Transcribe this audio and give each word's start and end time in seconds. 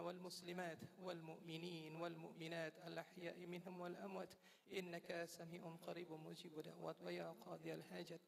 المسلمين 0.00 0.06
والمسلمات 0.06 0.78
والمؤمنين 1.02 1.96
والمؤمنات 1.96 2.78
الأحياء 2.86 3.46
منهم 3.46 3.80
والأموات 3.80 4.34
إنك 4.72 5.24
سميع 5.24 5.76
قريب 5.86 6.12
مجيب 6.12 6.60
دعوات 6.60 7.02
ويا 7.02 7.30
قاضي 7.30 7.74
الحاجات 7.74 8.20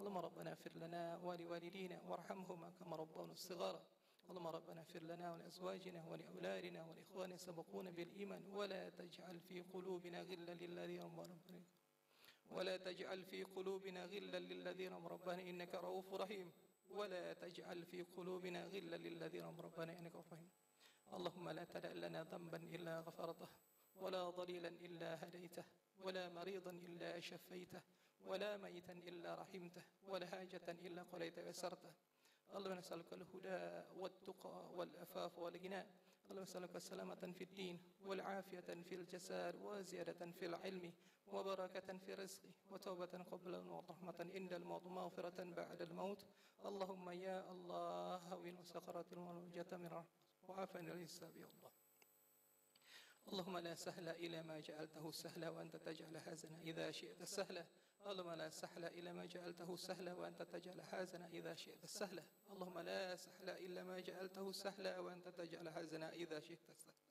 اللهم 0.00 0.18
ربنا 0.18 0.50
اغفر 0.50 0.70
لنا 0.76 1.16
ولوالدينا 1.22 2.02
وارحمهما 2.08 2.70
كما 2.70 2.96
ربونا 2.96 3.34
صغارا 3.34 3.82
اللهم 4.30 4.46
ربنا 4.46 4.80
اغفر 4.80 5.02
لنا 5.02 5.32
ولأزواجنا 5.32 6.04
ولأولادنا 6.06 6.86
والإخوان 6.86 7.36
سبقونا 7.36 7.90
بالإيمان 7.90 8.42
ولا 8.52 8.90
تجعل 8.90 9.40
في 9.40 9.60
قلوبنا 9.60 10.22
غلا 10.22 10.54
للذين 10.54 11.02
ربنا. 11.02 11.62
ولا 12.50 12.76
تجعل 12.76 13.24
في 13.24 13.42
قلوبنا 13.42 14.04
غلا 14.04 14.38
للذين 14.38 14.92
ربنا 14.92 15.42
إنك 15.42 15.74
رؤوف 15.74 16.14
رحيم. 16.14 16.52
ولا 16.90 17.32
تجعل 17.32 17.84
في 17.84 18.02
قلوبنا 18.02 18.64
غلا 18.64 18.96
للذين 18.96 19.44
ربنا 19.44 19.98
إنك 19.98 20.14
رؤوف 20.14 20.32
رحيم. 20.32 20.63
اللهم 21.12 21.48
لا 21.48 21.64
تدع 21.64 21.92
لنا 21.92 22.22
ذنبا 22.22 22.56
إلا 22.56 23.00
غفرته 23.00 23.48
ولا 23.96 24.30
ضليلا 24.30 24.68
إلا 24.68 25.24
هديته 25.24 25.64
ولا 26.00 26.28
مريضا 26.28 26.70
إلا 26.70 27.20
شفيته 27.20 27.82
ولا 28.24 28.56
ميتا 28.56 28.92
إلا 28.92 29.34
رحمته 29.34 29.82
ولا 30.08 30.26
حاجة 30.26 30.66
إلا 30.68 31.02
قضيت 31.02 31.38
ويسرته 31.38 31.92
اللهم 32.54 32.78
نسألك 32.78 33.12
الهدى 33.12 33.84
والتقى 33.98 34.70
والأفاف 34.74 35.38
والغنى. 35.38 35.82
اللهم 36.30 36.42
نسألك 36.42 36.76
السلامة 36.76 37.32
في 37.38 37.44
الدين 37.44 37.80
والعافية 38.06 38.60
في 38.60 38.94
الجسد 38.94 39.54
وزيادة 39.62 40.32
في 40.32 40.46
العلم 40.46 40.92
وبركة 41.32 41.98
في 41.98 42.12
الرزق 42.14 42.42
وتوبة 42.70 43.14
قبل 43.30 43.54
الموت 43.54 43.90
رحمة 43.90 44.30
عند 44.34 44.52
الموت 44.52 44.86
مغفرة 44.86 45.44
بعد 45.44 45.82
الموت. 45.82 46.26
اللهم 46.64 47.10
يا 47.10 47.50
الله 47.50 48.16
هون 48.16 48.62
سقرات 48.62 49.12
الموت 49.12 49.74
من 49.74 49.86
رحمة. 49.86 50.23
وعافنا 50.48 50.92
الحساب 50.92 51.36
يا 51.36 51.46
الله. 51.46 51.70
اللهم 53.28 53.58
لا 53.58 53.74
سهل 53.74 54.08
إلى 54.08 54.42
ما 54.42 54.60
جعلته 54.60 55.10
سهلا 55.10 55.48
وأنت 55.48 55.76
تجعل 55.76 56.20
حزنا 56.20 56.60
إذا 56.60 56.90
شئت 56.90 57.22
سهلا. 57.22 57.66
اللهم 58.06 58.30
لا 58.30 58.48
سهل 58.48 58.84
إلى 58.84 59.12
ما 59.12 59.26
جعلته 59.26 59.76
سهلا 59.76 60.14
وأنت 60.14 60.42
تجعل 60.42 60.82
حزنا 60.82 61.26
إذا 61.26 61.54
شئت 61.54 61.86
سهلا. 61.86 62.24
اللهم 62.50 62.78
لا 62.78 63.16
سهل 63.16 63.50
إلا 63.50 63.84
ما 63.84 64.00
جعلته 64.00 64.52
سهلا 64.52 64.98
وأنت 64.98 65.28
تجعل 65.28 65.68
حزنا 65.70 66.12
إذا 66.12 66.40
شئت 66.40 66.70
سهلا. 66.70 67.04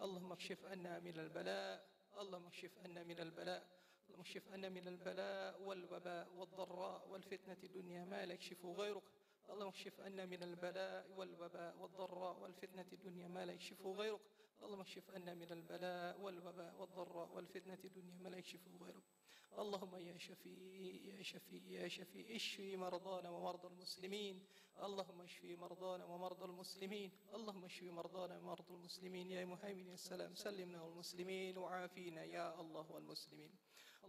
اللهم 0.00 0.32
اكشف 0.32 0.64
عنا 0.64 0.98
من 0.98 1.18
البلاء. 1.18 1.88
اللهم 2.18 2.46
اكشف 2.46 2.78
عنا 2.78 3.02
من 3.02 3.20
البلاء. 3.20 3.66
اللهم 4.06 4.20
اكشف 4.20 4.48
عنا 4.52 4.68
من 4.68 4.88
البلاء 4.88 5.62
والوباء 5.62 6.32
والضراء 6.32 7.08
والفتنة 7.08 7.58
الدنيا. 7.64 8.04
ما 8.04 8.26
لا 8.26 8.34
يكشف 8.34 8.66
غيرك. 8.66 9.02
اللهم 9.52 9.68
اكشف 9.68 10.00
عنا 10.00 10.26
من 10.26 10.42
البلاء 10.42 11.10
والوباء 11.16 11.76
والضراء 11.78 12.38
والفتنة 12.38 12.86
الدنيا 12.92 13.28
ما 13.28 13.46
لا 13.46 13.52
يكشف 13.52 13.86
غيرك. 13.86 14.20
اللهم 14.62 14.80
اكشف 14.80 15.10
عنا 15.10 15.34
من 15.34 15.52
البلاء 15.52 16.20
والوباء 16.20 16.74
والضراء 16.80 17.34
والفتنة 17.34 17.78
الدنيا 17.84 18.16
ما 18.18 18.28
لا 18.28 18.38
يكشف 18.38 18.60
غيرك. 18.82 19.02
اللهم 19.58 19.96
يا 19.96 20.18
شفيع 20.18 20.80
يا 21.14 21.22
شفيع 21.22 21.62
يا 21.66 21.88
شفيع 21.88 22.36
اشفي 22.36 22.76
مرضانا 22.76 23.30
ومرضى 23.30 23.68
المسلمين. 23.68 24.46
اللهم 24.82 25.20
اشفي 25.20 25.56
مرضانا 25.56 26.04
ومرضى 26.04 26.44
المسلمين. 26.44 27.10
اللهم 27.34 27.64
اشفي 27.64 27.90
مرضانا 27.90 28.38
ومرضى 28.38 28.74
المسلمين. 28.74 29.30
يا 29.30 29.44
مهيمن 29.44 29.86
يا 29.86 29.96
سلام 29.96 30.34
سلمنا 30.34 30.82
والمسلمين. 30.82 31.58
وعافينا 31.58 32.24
يا 32.24 32.60
الله 32.60 32.90
والمسلمين. 32.90 33.52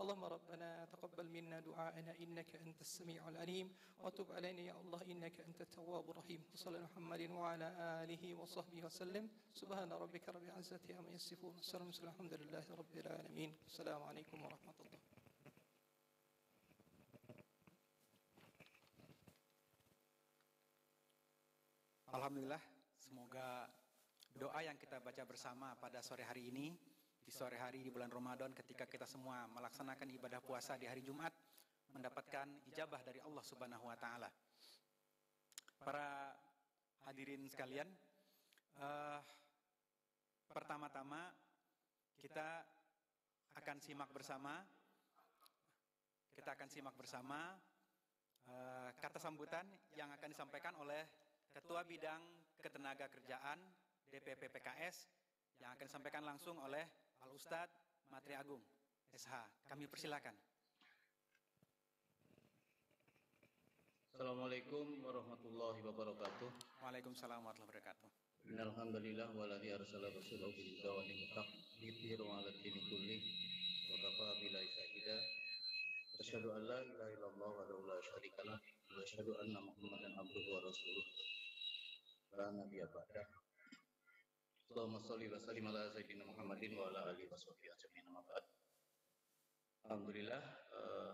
اللهم 0.01 0.25
ربنا 0.25 0.85
تقبل 0.85 1.27
منا 1.27 1.61
دعاءنا 1.61 2.15
انك 2.23 2.57
انت 2.57 2.81
السميع 2.81 3.29
العليم 3.29 3.75
وتب 3.99 4.33
علينا 4.33 4.61
يا 4.63 4.75
الله 4.81 5.03
انك 5.03 5.41
انت 5.41 5.61
التواب 5.61 6.11
الرحيم 6.11 6.45
وصلى 6.55 6.77
على 6.79 6.87
محمد 6.87 7.23
وعلى 7.31 7.69
اله 8.07 8.35
وصحبه 8.35 8.85
وسلم 8.85 9.31
سبحان 9.55 9.93
ربك 9.93 10.29
رب 10.29 10.43
العزه 10.43 10.81
عما 10.91 11.13
يصفون 11.13 11.55
والسلام 11.55 11.91
على 11.91 12.11
الحمد 12.15 12.35
لله 12.35 12.65
رب 12.79 12.95
العالمين 12.97 13.51
السلام 13.67 14.03
عليكم 14.03 14.39
ورحمه 14.43 14.75
الله 14.81 14.99
Alhamdulillah, 22.09 22.65
semoga 22.97 23.69
doa 24.33 24.65
yang 24.65 24.81
kita 24.81 24.97
baca 24.97 25.29
bersama 25.29 25.77
pada 25.77 26.01
sore 26.01 26.25
hari 26.25 26.49
ini, 26.49 26.73
di 27.24 27.32
sore 27.32 27.56
hari 27.56 27.80
di 27.80 27.88
bulan 27.88 28.12
Ramadan 28.12 28.52
ketika 28.52 28.84
kita 28.84 29.08
semua 29.08 29.48
melaksanakan 29.48 30.12
ibadah 30.12 30.44
puasa 30.44 30.76
di 30.76 30.92
hari 30.92 31.00
Jumat, 31.00 31.32
mendapatkan 31.96 32.48
ijabah 32.68 33.00
dari 33.00 33.24
Allah 33.24 33.44
Subhanahu 33.44 33.88
wa 33.88 33.96
taala. 33.96 34.28
Para 35.80 36.36
hadirin 37.08 37.48
sekalian, 37.48 37.88
uh, 38.80 39.20
pertama-tama 40.52 41.32
kita 42.20 42.68
akan 43.56 43.78
simak 43.80 44.10
bersama 44.12 44.64
kita 46.34 46.50
akan 46.58 46.66
simak 46.66 46.96
bersama 46.98 47.54
uh, 48.50 48.90
kata 48.98 49.22
sambutan 49.22 49.70
yang 49.94 50.10
akan 50.10 50.34
disampaikan 50.34 50.74
oleh 50.82 51.06
Ketua 51.54 51.86
Bidang 51.86 52.26
Ketenaga 52.58 53.06
Kerjaan 53.06 53.62
DPP 54.10 54.50
PKS 54.50 54.98
yang 55.62 55.78
akan 55.78 55.86
disampaikan 55.86 56.26
langsung 56.26 56.58
oleh 56.58 57.03
Al 57.24 57.32
Ustadz 57.32 57.72
Matri 58.12 58.36
Agung 58.36 58.60
SH. 59.16 59.32
Kami 59.64 59.88
persilakan. 59.88 60.36
Assalamualaikum 64.12 65.00
warahmatullahi 65.00 65.80
wabarakatuh. 65.88 66.52
Waalaikumsalam 66.84 67.40
warahmatullahi 67.40 67.80
wabarakatuh. 67.80 68.10
Innalhamdulillah 68.52 69.32
waladhi 69.40 69.72
arsala 69.72 70.12
rasulahu 70.12 70.52
bil 70.52 70.68
huda 70.76 70.90
wa 70.92 71.02
dinil 71.08 71.32
haq 71.32 71.50
yudhiru 71.80 72.28
ala 72.28 72.52
dini 72.60 72.82
kulli 72.92 73.18
wa 73.88 73.96
kafa 74.04 74.28
billahi 74.44 74.68
syahida. 74.68 75.16
Asyhadu 76.20 76.52
an 76.52 76.62
la 76.68 76.80
ilaha 76.84 77.08
illallah 77.08 77.52
wa 77.56 77.88
la 77.88 77.98
syarika 78.04 78.44
lah 78.52 78.60
wa 78.60 79.00
asyhadu 79.00 79.32
anna 79.40 79.64
Muhammadan 79.64 80.12
abduhu 80.20 80.60
wa 80.60 80.60
rasuluh. 80.60 81.08
La 82.36 82.52
nabiyya 82.52 82.92
ba'da. 82.92 83.24
Allahumma 84.72 85.04
shalli 85.04 85.28
wa 85.28 85.40
sallim 85.44 85.66
ala 85.68 85.92
sayyidina 85.92 86.24
Muhammadin 86.24 86.72
wa 86.80 86.88
ala 86.88 87.12
alihi 87.12 87.28
wa 87.28 87.36
sahbihi 87.36 87.70
ajma'in 87.76 88.06
amma 88.08 88.22
ba'd. 88.24 88.46
Alhamdulillah 89.84 90.44
uh, 90.72 91.12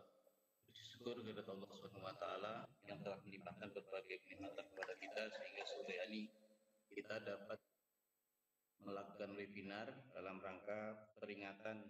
bersyukur 0.70 1.26
kepada 1.26 1.50
Allah 1.50 1.70
Subhanahu 1.74 2.06
wa 2.06 2.18
taala 2.22 2.54
yang 2.86 3.02
telah 3.02 3.18
melimpahkan 3.26 3.74
berbagai 3.74 4.22
kenikmatan 4.28 4.66
kepada 4.70 4.94
kita 5.02 5.24
sehingga 5.34 5.64
sore 5.66 5.96
ini 6.12 6.30
kita 6.94 7.18
dapat 7.26 7.60
melakukan 8.86 9.34
webinar 9.34 9.88
dalam 10.14 10.38
rangka 10.38 11.10
peringatan 11.18 11.90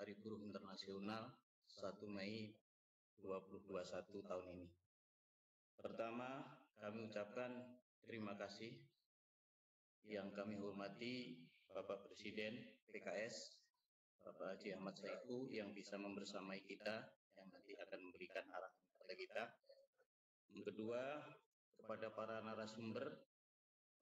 Hari 0.00 0.14
Buruh 0.20 0.40
Internasional 0.40 1.32
1 1.76 2.00
Mei 2.08 2.52
2021 3.20 3.72
tahun 4.24 4.46
ini. 4.52 4.68
Pertama, 5.80 6.44
kami 6.80 7.08
ucapkan 7.08 7.52
terima 8.04 8.36
kasih 8.36 8.76
yang 10.06 10.30
kami 10.30 10.54
hormati 10.54 11.42
Bapak 11.74 12.06
Presiden 12.06 12.62
PKS, 12.94 13.58
Bapak 14.22 14.54
Haji 14.54 14.78
Ahmad 14.78 14.94
Saiku 14.94 15.50
yang 15.50 15.74
bisa 15.74 15.98
membersamai 15.98 16.62
kita 16.62 17.10
yang 17.34 17.46
nanti 17.50 17.74
akan 17.74 17.98
memberikan 18.06 18.46
arahan 18.54 18.82
kepada 18.94 19.14
kita. 19.18 19.44
Yang 20.54 20.64
kedua, 20.72 21.02
kepada 21.76 22.06
para 22.14 22.38
narasumber 22.42 23.18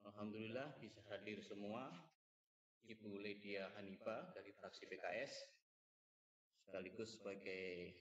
Alhamdulillah 0.04 0.76
bisa 0.84 1.00
hadir 1.08 1.40
semua. 1.40 1.88
Ibu 2.84 3.16
Ledia 3.16 3.72
Hanifa 3.80 4.28
dari 4.36 4.52
fraksi 4.52 4.84
PKS, 4.84 5.32
sekaligus 6.68 7.16
sebagai 7.16 7.96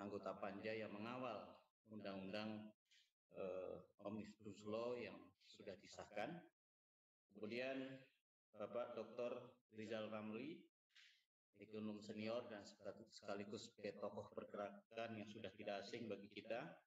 anggota 0.00 0.32
panja 0.40 0.72
yang 0.72 0.88
mengawal 0.96 1.60
undang-undang 1.92 2.72
eh, 3.36 3.76
Omnibus 4.00 4.64
Law 4.64 4.96
yang 4.96 5.20
sudah 5.44 5.76
disahkan. 5.84 6.40
Kemudian 7.34 7.98
Bapak 8.56 8.96
Dr. 8.96 9.32
Rizal 9.76 10.08
Ramli, 10.08 10.62
ekonom 11.58 11.98
senior 11.98 12.46
dan 12.48 12.62
sekaligus 13.10 13.70
sebagai 13.70 13.98
tokoh 13.98 14.30
pergerakan 14.32 15.10
yang 15.18 15.28
sudah 15.28 15.50
tidak 15.58 15.82
asing 15.82 16.06
bagi 16.06 16.30
kita 16.30 16.78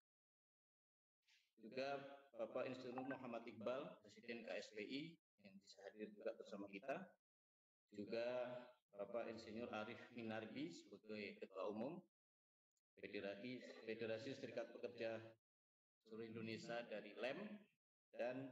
juga 1.62 2.02
Bapak 2.42 2.66
Insinyur 2.66 3.06
Muhammad 3.06 3.46
Iqbal, 3.46 4.02
Presiden 4.02 4.42
KSPI 4.42 5.14
yang 5.46 5.54
bisa 5.62 5.78
hadir 5.86 6.10
juga 6.10 6.34
bersama 6.34 6.66
kita. 6.74 7.06
Juga 7.94 8.50
Bapak 8.98 9.30
Insinyur 9.30 9.70
Arif 9.70 10.02
Minarbi 10.18 10.74
sebagai 10.74 11.38
Ketua 11.38 11.70
Umum 11.70 12.02
Federasi, 12.98 13.62
Federasi 13.86 14.34
Serikat 14.34 14.74
Pekerja 14.74 15.22
seluruh 16.02 16.26
Indonesia 16.26 16.82
dari 16.90 17.14
LEM 17.14 17.40
dan 18.18 18.50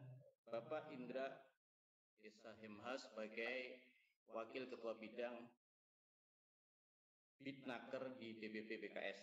Bapak 0.54 0.94
Indra 0.94 1.34
Desa 2.19 2.51
Hemha 2.60 3.00
sebagai 3.00 3.80
Wakil 4.36 4.68
Ketua 4.68 5.00
Bidang 5.00 5.48
Bitnaker 7.39 8.19
di 8.19 8.36
DBP 8.36 8.83
PKS 8.83 9.19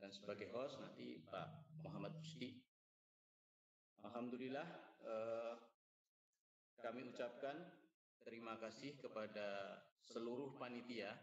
dan 0.00 0.12
sebagai 0.12 0.52
host 0.52 0.76
nanti 0.80 1.20
Pak 1.24 1.80
Muhammad 1.80 2.12
Rusdi. 2.20 2.60
Alhamdulillah 4.04 4.68
eh, 5.04 5.54
kami 6.80 7.08
ucapkan 7.08 7.56
terima 8.20 8.60
kasih 8.60 9.00
kepada 9.00 9.80
seluruh 10.00 10.56
panitia 10.60 11.16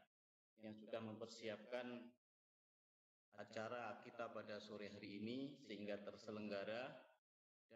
yang 0.65 0.73
sudah 0.73 1.01
mempersiapkan 1.01 2.09
acara 3.37 4.01
kita 4.01 4.33
pada 4.33 4.57
sore 4.57 4.89
hari 4.89 5.21
ini 5.21 5.61
sehingga 5.61 6.01
terselenggara 6.01 6.89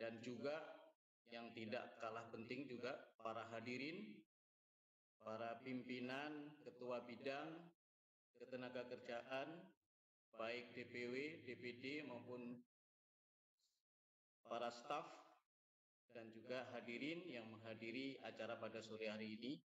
dan 0.01 0.17
juga 0.25 0.80
yang 1.31 1.47
tidak 1.55 1.95
kalah 2.03 2.27
penting 2.29 2.67
juga 2.67 2.91
para 3.23 3.47
hadirin, 3.55 4.19
para 5.23 5.63
pimpinan, 5.63 6.51
ketua 6.67 7.07
bidang, 7.07 7.71
ketenaga 8.35 8.83
kerjaan, 8.91 9.47
baik 10.35 10.75
DPW, 10.75 11.47
DPD 11.47 12.03
maupun 12.03 12.59
para 14.43 14.67
staf 14.67 15.07
dan 16.11 16.27
juga 16.35 16.67
hadirin 16.75 17.23
yang 17.31 17.47
menghadiri 17.47 18.19
acara 18.27 18.59
pada 18.59 18.83
sore 18.83 19.07
hari 19.07 19.39
ini 19.39 19.63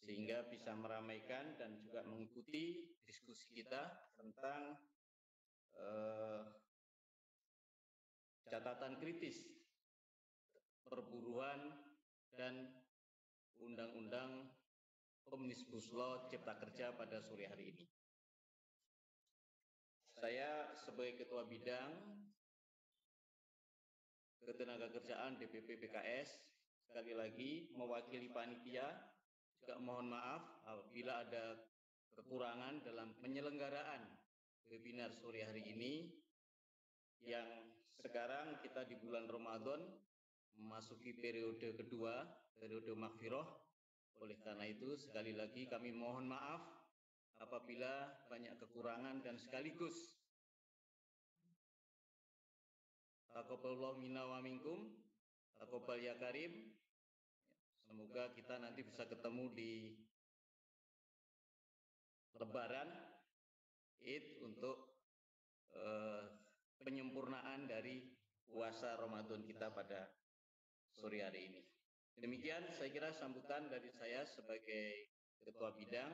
sehingga 0.00 0.48
bisa 0.48 0.72
meramaikan 0.72 1.56
dan 1.60 1.76
juga 1.84 2.00
mengikuti 2.08 2.96
diskusi 3.04 3.52
kita 3.52 3.92
tentang 4.16 4.80
eh, 5.76 6.42
catatan 8.48 8.96
kritis 9.00 9.63
perburuan 10.94 11.74
dan 12.38 12.70
undang-undang 13.58 14.46
Omnibus 15.26 15.90
Law 15.90 16.30
Cipta 16.30 16.54
Kerja 16.54 16.94
pada 16.94 17.18
sore 17.18 17.50
hari 17.50 17.74
ini. 17.74 17.86
Saya 20.14 20.70
sebagai 20.78 21.26
Ketua 21.26 21.42
Bidang 21.50 21.90
Ketenaga 24.46 24.86
Kerjaan 24.94 25.34
DPP 25.34 25.82
PKS 25.82 26.30
sekali 26.86 27.10
lagi 27.10 27.74
mewakili 27.74 28.30
panitia 28.30 28.86
juga 29.58 29.80
mohon 29.82 30.14
maaf 30.14 30.62
apabila 30.62 31.26
ada 31.26 31.58
kekurangan 32.14 32.84
dalam 32.86 33.18
penyelenggaraan 33.18 34.04
webinar 34.70 35.10
sore 35.10 35.42
hari 35.42 35.64
ini 35.64 36.12
yang 37.24 37.48
sekarang 37.98 38.60
kita 38.60 38.84
di 38.84 39.00
bulan 39.00 39.24
Ramadan 39.24 39.80
memasuki 40.58 41.16
periode 41.16 41.74
kedua, 41.74 42.26
periode 42.58 42.92
makfiroh. 42.94 43.46
Oleh 44.22 44.38
karena 44.40 44.64
itu 44.70 44.94
sekali 44.94 45.34
lagi 45.34 45.66
kami 45.66 45.90
mohon 45.90 46.30
maaf 46.30 46.62
apabila 47.42 48.14
banyak 48.30 48.54
kekurangan 48.62 49.20
dan 49.26 49.34
sekaligus 49.34 50.14
Taqabbalallahu 53.34 53.98
minna 53.98 54.22
wa 54.30 54.38
minkum. 54.38 54.94
Taqabbal 55.58 55.98
ya 55.98 56.14
karim. 56.22 56.70
Semoga 57.82 58.30
kita 58.30 58.62
nanti 58.62 58.86
bisa 58.86 59.10
ketemu 59.10 59.50
di 59.50 59.72
Lebaran 62.38 62.94
Id 64.06 64.38
untuk 64.38 65.02
uh, 65.74 66.30
penyempurnaan 66.78 67.66
dari 67.66 68.06
puasa 68.46 68.94
Ramadan 69.02 69.42
kita 69.42 69.74
pada 69.74 70.06
sore 70.94 71.20
hari 71.20 71.50
ini. 71.50 71.62
Demikian 72.14 72.62
saya 72.70 72.90
kira 72.94 73.10
sambutan 73.10 73.66
dari 73.66 73.90
saya 73.90 74.22
sebagai 74.24 75.10
Ketua 75.42 75.74
Bidang 75.74 76.12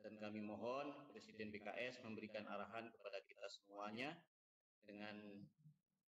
dan 0.00 0.12
kami 0.20 0.44
mohon 0.44 1.10
Presiden 1.10 1.50
BKS 1.50 2.04
memberikan 2.04 2.44
arahan 2.46 2.88
kepada 2.92 3.18
kita 3.24 3.46
semuanya 3.48 4.14
dengan 4.84 5.16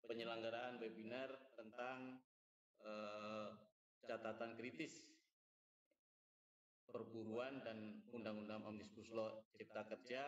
penyelenggaraan 0.07 0.79
webinar 0.79 1.35
tentang 1.59 2.23
uh, 2.87 3.51
catatan 4.07 4.55
kritis 4.55 4.95
perburuan 6.87 7.61
dan 7.67 8.01
Undang-Undang 8.15 8.63
Omnibus 8.65 9.11
Law 9.11 9.43
Cipta 9.53 9.85
Kerja 9.85 10.25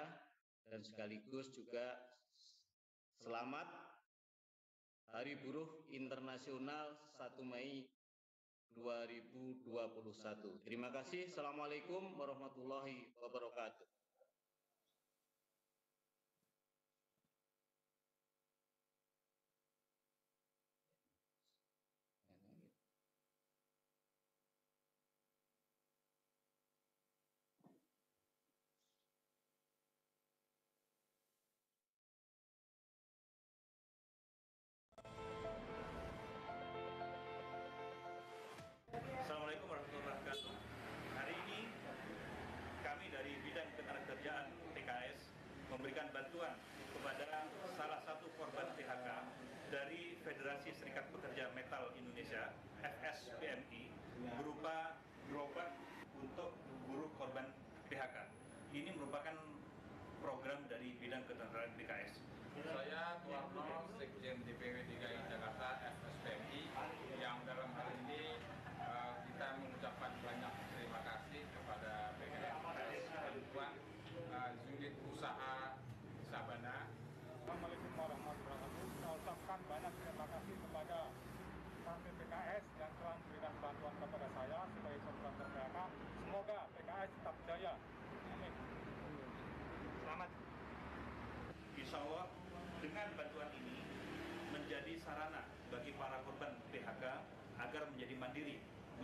dan 0.69 0.82
sekaligus 0.84 1.54
juga 1.54 1.96
selamat 3.22 3.88
Hari 5.08 5.40
Buruh 5.40 5.88
Internasional 5.88 6.93
1 7.16 7.40
Mei 7.49 7.88
2021. 8.76 9.64
Terima 10.69 10.93
kasih. 10.93 11.32
Assalamualaikum 11.32 12.12
warahmatullahi 12.12 13.08
wabarakatuh. 13.16 13.98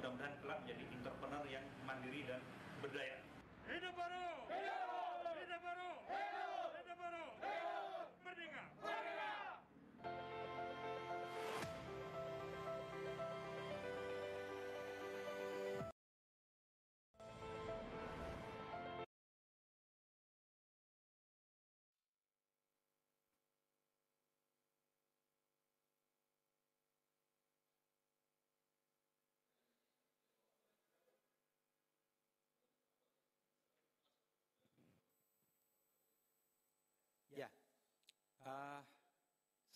Mudah-mudahan 0.04 0.36
kelak 0.44 0.60
menjadi 0.68 0.84
entrepreneur 1.00 1.44
yang 1.48 1.64
mandiri 1.88 2.28
dan 2.28 2.36
berdaya. 2.84 3.24
Hidup 3.72 3.96
baru! 3.96 4.33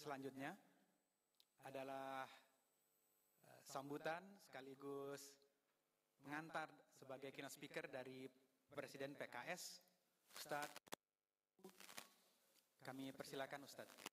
Selanjutnya 0.09 0.57
adalah 1.69 2.25
eh, 3.45 3.61
sambutan 3.61 4.25
sekaligus 4.41 5.37
mengantar 6.25 6.73
sebagai 6.97 7.29
keynote 7.29 7.53
speaker 7.53 7.85
dari 7.93 8.25
Presiden 8.73 9.13
PKS, 9.13 9.85
Ustadz. 10.33 10.81
Kami 12.81 13.13
persilakan 13.13 13.69
Ustadz. 13.69 14.08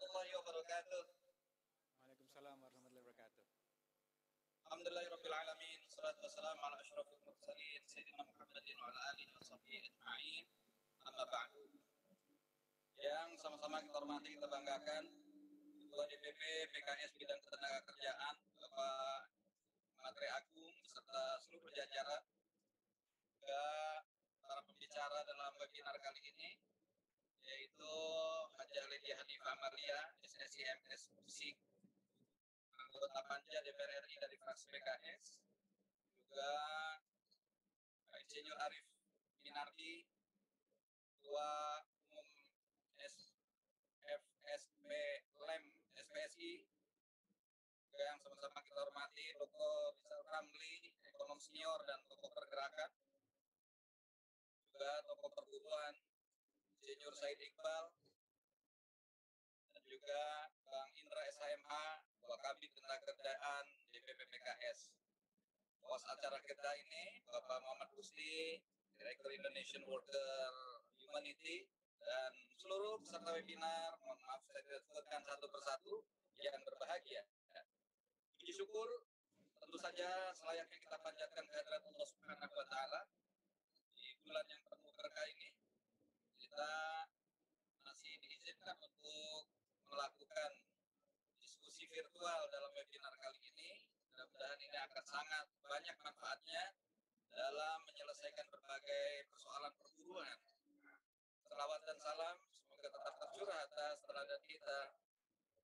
Warahmatullahi 0.00 0.32
wabarakatuh. 0.32 1.04
Waalaikumsalam 2.08 2.56
warahmatullahi 2.56 3.04
wabarakatuh. 3.04 3.44
Alhamdulillahirabbil 4.64 5.36
alamin. 5.44 5.78
Wassalatu 5.84 6.24
wassalamu 6.24 6.60
ala 6.64 6.76
asyrafil 6.80 7.20
mursalin 7.20 7.80
sayyidina 7.84 8.24
Muhammadin 8.24 8.76
wa 8.80 8.88
ala 8.88 9.00
alihi 9.12 9.28
washabbihi 9.36 9.76
ajma'in. 9.92 10.44
Amma 11.04 11.24
ba'du. 11.28 11.68
Yang 12.96 13.28
sama-sama 13.44 13.84
kita 13.84 14.00
hormati, 14.00 14.28
kita 14.40 14.48
banggakan 14.48 15.04
Ketua 15.84 16.04
DPP 16.08 16.40
PKS 16.72 17.12
Bidang 17.20 17.40
Ketenagakerjaan 17.44 18.34
Bapak 18.56 19.20
Matre 20.00 20.28
Agung 20.32 20.80
beserta 20.80 21.44
seluruh 21.44 21.68
jajaran 21.76 22.24
juga 23.36 23.64
para 24.48 24.64
pembicara 24.64 25.28
dalam 25.28 25.52
webinar 25.60 25.96
kali 26.00 26.24
ini 26.24 26.69
yaitu 27.50 27.94
Haja 28.54 28.82
Lydia 28.86 29.18
Hanifah 29.18 29.58
Amalia, 29.58 30.14
SSIMS 30.22 31.10
Musik, 31.18 31.58
anggota 32.78 33.26
panja 33.26 33.58
DPR 33.66 34.06
RI 34.06 34.14
dari 34.22 34.38
fraksi 34.38 34.70
PKS, 34.70 35.42
juga 36.30 36.54
Insinyur 38.22 38.54
Arif 38.62 38.86
Minardi, 39.42 40.06
Ketua 41.18 41.82
Umum 42.14 42.26
SFSB 43.02 44.90
LEM 45.42 45.64
SPSI, 45.98 46.62
juga 47.90 48.02
yang 48.06 48.22
sama-sama 48.22 48.62
kita 48.62 48.78
hormati 48.78 49.34
Dr. 49.34 49.98
Rizal 49.98 50.22
Ramli, 50.30 50.94
ekonom 51.02 51.42
senior 51.42 51.82
dan 51.82 51.98
tokoh 52.06 52.30
pergerakan, 52.30 52.94
juga 54.70 55.02
tokoh 55.10 55.34
perguruan 55.34 56.09
Insinyur 56.80 57.12
Said 57.12 57.36
Iqbal, 57.36 57.92
dan 59.76 59.82
juga 59.84 60.48
Bang 60.64 60.88
Indra 60.96 61.20
SHMH, 61.28 61.72
Wakabit 62.24 62.72
Ketenagakerjaan 62.72 63.64
DPP 63.92 64.20
PKS. 64.32 64.88
Bos 65.84 66.00
acara 66.08 66.40
kita 66.40 66.70
ini 66.80 67.20
Bapak 67.28 67.60
Muhammad 67.68 67.92
Rusdi, 67.92 68.64
Direktur 68.96 69.28
Indonesian 69.28 69.84
Worker 69.92 70.52
Humanity, 71.04 71.68
dan 72.00 72.32
seluruh 72.56 72.96
peserta 73.04 73.28
webinar, 73.28 74.00
mohon 74.00 74.16
maaf 74.24 74.40
saya 74.48 74.64
tidak 74.64 74.80
sebutkan 74.88 75.20
satu 75.20 75.52
persatu, 75.52 76.00
yang 76.40 76.56
berbahagia. 76.64 77.28
Puji 78.40 78.56
syukur 78.56 79.04
tentu 79.60 79.76
saja 79.76 80.32
selayaknya 80.32 80.80
kita 80.80 80.96
panjatkan 80.96 81.44
kehadirat 81.44 81.84
Allah 81.84 82.08
Subhanahu 82.08 82.54
wa 82.56 82.66
taala 82.72 83.04
di 83.92 84.16
bulan 84.24 84.48
yang 84.48 84.64
penuh 84.64 84.92
berkah 84.96 85.28
ini. 85.28 85.52
Kita 86.40 86.72
masih 87.84 88.16
diizinkan 88.24 88.74
untuk 88.80 89.52
melakukan 90.30 90.62
diskusi 91.42 91.90
virtual 91.90 92.46
dalam 92.54 92.70
webinar 92.70 93.10
kali 93.18 93.50
ini. 93.50 93.82
Mudah-mudahan 94.14 94.62
ini 94.62 94.78
akan 94.78 95.02
sangat 95.02 95.46
banyak 95.66 95.96
manfaatnya 96.06 96.70
dalam 97.34 97.82
menyelesaikan 97.82 98.46
berbagai 98.46 99.26
persoalan 99.26 99.74
perguruan. 99.74 100.38
Salawat 101.50 101.82
dan 101.82 101.98
salam 101.98 102.38
semoga 102.62 102.94
tetap 102.94 103.14
tercurah 103.18 103.58
atas 103.58 103.96
teladan 104.06 104.42
kita 104.46 104.80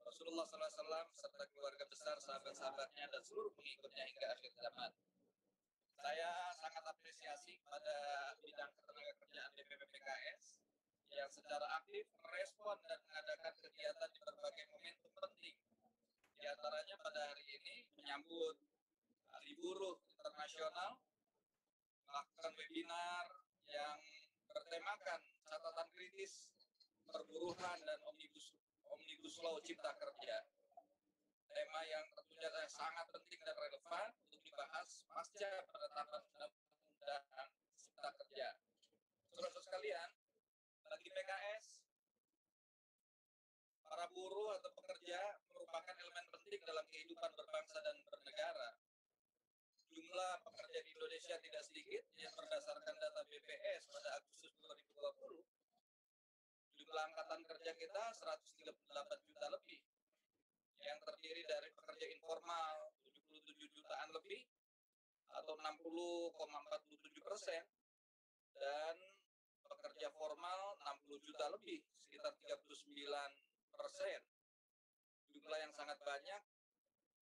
Rasulullah 0.02 0.42
SAW 0.50 1.14
serta 1.14 1.44
keluarga 1.54 1.86
besar, 1.86 2.18
sahabat-sahabatnya 2.18 3.06
dan 3.06 3.22
seluruh 3.22 3.54
pengikutnya 3.54 4.02
hingga 4.02 4.34
akhir 4.34 4.50
zaman. 4.58 4.90
Saya 5.94 6.50
sangat 6.58 6.82
apresiasi 6.90 7.62
pada 7.70 7.98
bidang 8.42 8.74
ketenagakerjaan 8.74 9.50
DPP 9.54 9.82
PKS 9.94 10.65
yang 11.14 11.30
secara 11.30 11.66
aktif 11.78 12.06
merespon 12.22 12.78
dan 12.86 12.98
mengadakan 13.06 13.54
kegiatan 13.62 14.08
di 14.10 14.20
berbagai 14.22 14.64
momentum 14.72 15.12
penting. 15.14 15.56
Di 16.36 16.44
antaranya 16.50 16.96
pada 17.00 17.20
hari 17.32 17.44
ini 17.46 17.76
menyambut 17.96 18.56
Hari 19.30 19.52
Buruh 19.60 19.98
Internasional, 20.18 20.98
melakukan 22.06 22.52
webinar 22.58 23.26
yang 23.66 23.98
bertemakan 24.50 25.20
catatan 25.46 25.88
kritis 25.94 26.48
perburuhan 27.10 27.78
dan 27.82 27.98
omnibus 28.06 28.54
omnibus 28.86 29.34
law 29.42 29.58
cipta 29.62 29.92
kerja. 29.98 30.36
Tema 31.50 31.80
yang 31.88 32.04
tentunya 32.12 32.50
sangat 32.68 33.08
penting 33.10 33.40
dan 33.40 33.56
relevan 33.56 34.08
untuk 34.28 34.40
dibahas 34.44 34.88
pasca 35.08 35.52
penetapan 35.72 36.22
undang-undang 37.00 37.50
cipta 37.80 38.10
kerja. 38.12 38.48
Saudara 39.32 39.60
sekalian, 39.60 40.08
bagi 40.86 41.10
PKS, 41.10 41.66
para 43.86 44.06
buruh 44.14 44.56
atau 44.58 44.70
pekerja 44.74 45.20
merupakan 45.50 45.96
elemen 45.98 46.26
penting 46.30 46.62
dalam 46.62 46.86
kehidupan 46.90 47.30
berbangsa 47.34 47.78
dan 47.82 47.96
bernegara. 48.06 48.70
Jumlah 49.90 50.34
pekerja 50.44 50.78
di 50.84 50.90
Indonesia 50.92 51.36
tidak 51.40 51.62
sedikit 51.64 52.04
yang 52.20 52.34
berdasarkan 52.36 52.94
data 53.00 53.22
BPS 53.26 53.88
pada 53.88 54.08
Agustus 54.20 54.52
2020 54.60 55.46
jumlah 56.86 57.02
angkatan 57.02 57.42
kerja 57.42 57.72
kita 57.74 58.04
138 58.14 59.26
juta 59.26 59.46
lebih. 59.50 59.82
Yang 60.78 60.98
terdiri 61.02 61.42
dari 61.42 61.70
pekerja 61.74 62.06
informal 62.14 62.94
77 63.10 63.74
jutaan 63.74 64.08
lebih 64.14 64.46
atau 65.34 65.58
60,47 65.58 67.26
persen 67.26 67.62
dan 68.54 68.94
pekerja 69.66 70.08
formal 70.14 70.78
60 70.80 71.26
juta 71.26 71.46
lebih 71.50 71.82
sekitar 72.06 72.32
39 72.38 72.86
persen 73.74 74.20
jumlah 75.34 75.58
yang 75.60 75.72
sangat 75.74 75.98
banyak 76.00 76.42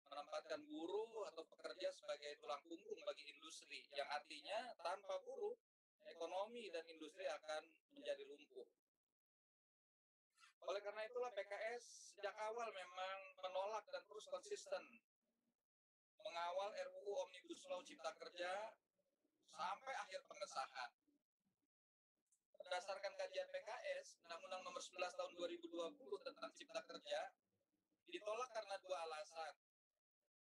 menempatkan 0.06 0.62
buruh 0.70 1.26
atau 1.34 1.42
pekerja 1.50 1.90
sebagai 1.90 2.38
tulang 2.38 2.62
punggung 2.68 3.00
bagi 3.02 3.26
industri 3.32 3.82
yang 3.96 4.06
artinya 4.12 4.70
tanpa 4.80 5.18
buruh 5.26 5.58
ekonomi 6.06 6.70
dan 6.70 6.86
industri 6.86 7.26
akan 7.26 7.62
menjadi 7.98 8.22
lumpuh 8.28 8.68
oleh 10.66 10.82
karena 10.82 11.02
itulah 11.06 11.30
PKS 11.30 12.14
sejak 12.18 12.34
awal 12.42 12.66
memang 12.74 13.18
menolak 13.38 13.86
dan 13.90 14.02
terus 14.06 14.26
konsisten 14.26 14.82
mengawal 16.26 16.74
RUU 16.74 17.12
Omnibus 17.22 17.62
Law 17.70 17.78
Cipta 17.86 18.10
Kerja 18.18 18.74
sampai 19.54 19.94
akhir 19.94 20.26
pengesahan. 20.26 20.90
Berdasarkan 22.66 23.14
kajian 23.14 23.46
PKS, 23.54 24.18
Undang-Undang 24.26 24.66
Nomor 24.66 24.82
11 24.82 24.98
Tahun 25.14 25.32
2020 25.38 25.70
tentang 26.02 26.50
Cipta 26.50 26.82
Kerja 26.82 27.30
ditolak 28.10 28.50
karena 28.50 28.74
dua 28.82 29.06
alasan. 29.06 29.54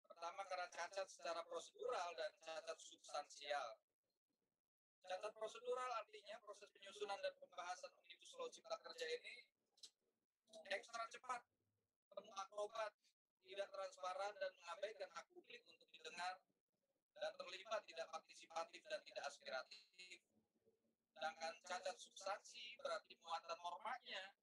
Pertama 0.09 0.41
karena 0.50 0.65
cacat 0.65 1.05
secara 1.13 1.45
prosedural 1.45 2.17
dan 2.17 2.33
cacat 2.41 2.74
substansial. 2.81 3.77
Cacat 5.05 5.29
prosedural 5.38 5.93
artinya 5.93 6.41
proses 6.41 6.65
penyusunan 6.74 7.21
dan 7.21 7.38
pembahasan 7.38 7.93
Omnibus 7.93 8.33
Law 8.33 8.50
Cipta 8.50 8.81
Kerja 8.81 9.05
ini 9.13 9.38
ekstra 10.74 11.05
cepat, 11.13 11.45
penuh 12.17 12.33
akrobat, 12.33 12.97
tidak 13.45 13.69
transparan 13.69 14.33
dan 14.41 14.51
mengabaikan 14.57 15.09
hak 15.13 15.25
publik 15.38 15.62
untuk 15.69 15.86
didengar 15.93 16.41
dan 17.21 17.29
terlibat 17.38 17.86
tidak 17.86 18.09
partisipatif 18.09 18.81
dan 18.89 19.05
tidak 19.05 19.21
aspiratif. 19.29 19.86
Sedangkan 21.17 21.57
cacat 21.65 21.97
substansi 21.97 22.77
berarti 22.77 23.17
muatan 23.25 23.57
normanya 23.57 24.38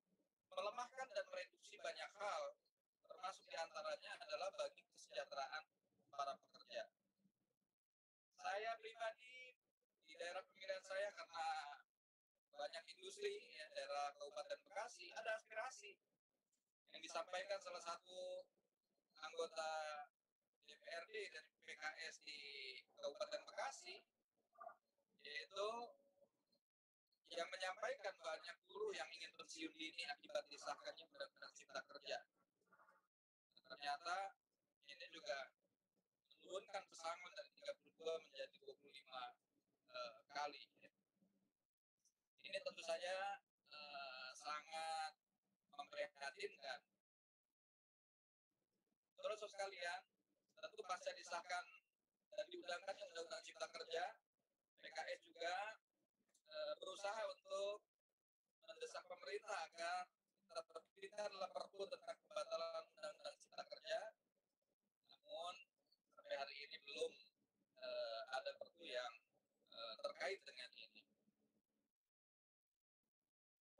melemahkan 0.50 1.07
dan 1.14 1.23
mereduksi 1.31 1.78
banyak 1.78 2.11
hal, 2.19 2.59
termasuk 3.07 3.47
di 3.47 3.54
antaranya 3.54 4.19
adalah 4.19 4.50
bagi 4.59 4.83
kesejahteraan 4.83 5.71
para 6.11 6.35
pekerja. 6.35 6.90
Saya 8.35 8.75
pribadi 8.83 9.54
di 10.02 10.19
daerah 10.19 10.43
pemilihan 10.43 10.83
saya 10.83 11.14
karena 11.14 11.47
banyak 12.59 12.85
industri 12.99 13.38
ya, 13.54 13.71
daerah 13.71 14.11
Kabupaten 14.19 14.59
Bekasi 14.66 15.14
ada 15.14 15.38
aspirasi 15.38 15.95
yang 16.90 16.99
disampaikan 17.07 17.62
salah 17.62 17.87
satu 17.87 18.50
anggota 19.23 19.71
DPRD 20.66 21.38
dari 21.38 21.54
PKS 21.71 22.26
di 22.26 22.43
Kabupaten 22.99 23.47
Bekasi 23.47 23.95
yaitu 25.23 25.71
yang 27.35 27.50
menyampaikan 27.50 28.14
banyak 28.23 28.57
buruh 28.71 28.95
yang 28.95 29.11
ingin 29.11 29.35
pensiun 29.35 29.75
dini 29.75 30.07
akibat 30.07 30.47
disahkannya 30.47 31.03
undang-undang 31.11 31.50
cipta 31.50 31.83
kerja. 31.83 32.19
Ternyata 33.67 34.38
ini 34.87 35.07
juga 35.11 35.50
menurunkan 36.38 36.85
pesangon 36.87 37.33
dari 37.35 37.50
32 37.59 38.25
menjadi 38.31 38.57
25 38.62 38.79
uh, 38.79 40.14
kali. 40.31 40.62
Ini 42.45 42.59
tentu 42.62 42.83
saja 42.87 43.14
uh, 43.75 44.31
sangat 44.31 45.12
memprihatinkan. 45.75 46.81
Terus 49.19 49.41
sekalian, 49.50 50.00
tentu 50.55 50.83
pasca 50.87 51.11
disahkan 51.19 51.64
dan 52.31 52.47
diundangkannya 52.47 53.05
Undang-Undang 53.11 53.43
Cipta 53.43 53.67
Kerja, 53.73 54.05
PKS 54.85 55.21
juga 55.26 55.55
berusaha 56.85 57.23
untuk 57.33 57.81
mendesak 58.69 59.09
pemerintah 59.09 59.57
agar 59.73 60.05
terbit 60.53 60.85
kita 61.00 61.33
adalah 61.33 61.49
perpu 61.49 61.81
tentang 61.88 62.19
pembatalan 62.29 62.85
undang-undang 62.93 63.37
cipta 63.41 63.64
kerja. 63.64 64.00
Namun 65.09 65.55
sampai 66.12 66.37
hari 66.37 66.55
ini 66.61 66.76
belum 66.85 67.12
eh, 67.81 68.23
ada 68.37 68.53
perpu 68.53 68.85
yang 68.85 69.12
eh, 69.73 69.97
terkait 70.05 70.41
dengan 70.45 70.71
ini. 70.76 71.03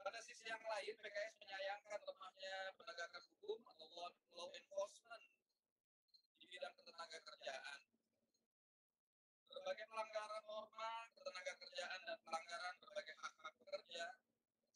Pada 0.01 0.21
sisi 0.21 0.49
yang 0.49 0.61
lain, 0.65 0.93
PKS 1.01 1.35
menyayangkan 1.41 2.01
lemahnya 2.09 2.55
penegakan 2.73 3.23
hukum 3.25 3.59
atau 3.69 3.85
law, 3.93 4.09
law 4.33 4.49
enforcement 4.49 5.25
di 6.41 6.45
bidang 6.45 6.73
ketenaga 6.73 7.17
kerjaan. 7.21 7.79
Berbagai 9.49 9.85
pelanggaran 9.89 10.43
norma 10.45 11.09
ketenaga 11.17 11.53
kerjaan 11.57 11.99
dan 12.05 12.17
pelanggaran 12.21 12.75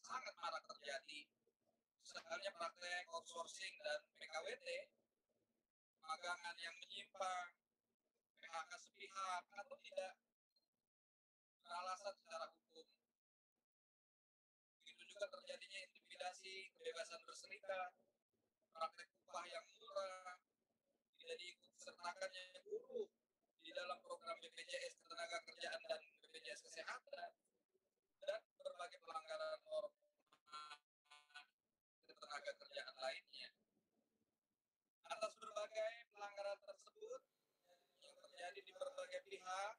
sangat 0.10 0.36
marak 0.42 0.64
terjadi. 0.66 1.22
Sehalnya 2.02 2.50
praktek 2.58 3.06
outsourcing 3.14 3.78
dan 3.86 4.02
PKWT, 4.18 4.68
magangan 6.02 6.58
yang 6.58 6.74
menyimpang, 6.82 7.54
PHK 8.42 8.72
sepihak 8.82 9.44
atau 9.54 9.78
tidak 9.86 10.18
beralasan 11.62 12.18
secara 12.18 12.50
hukum. 12.50 12.88
Begitu 14.82 15.04
juga 15.14 15.30
terjadinya 15.30 15.80
intimidasi, 15.86 16.74
kebebasan 16.74 17.22
berserikat, 17.30 17.94
praktek 18.74 19.14
upah 19.30 19.46
yang 19.46 19.66
murah, 19.78 20.42
tidak 21.22 21.38
diikut 21.38 21.74
sertakannya 21.78 22.58
buruh 22.66 23.06
di 23.62 23.70
dalam 23.70 24.02
program 24.02 24.42
BPJS 24.42 24.98
Ketenaga 25.06 25.46
Kerjaan 25.46 25.82
dan 25.86 26.02
BPJS 26.26 26.66
Kesehatan, 26.66 27.32
dan 28.26 28.42
berbagai 28.58 28.98
pelanggaran 29.06 29.62
norma 29.62 30.00
ketenaga 32.10 32.52
kerjaan 32.62 32.96
lainnya. 32.98 33.50
Atas 35.10 35.34
berbagai 35.38 35.94
pelanggaran 36.14 36.60
tersebut 36.62 37.22
yang 38.02 38.16
terjadi 38.22 38.60
di 38.60 38.74
berbagai 38.74 39.22
pihak, 39.30 39.76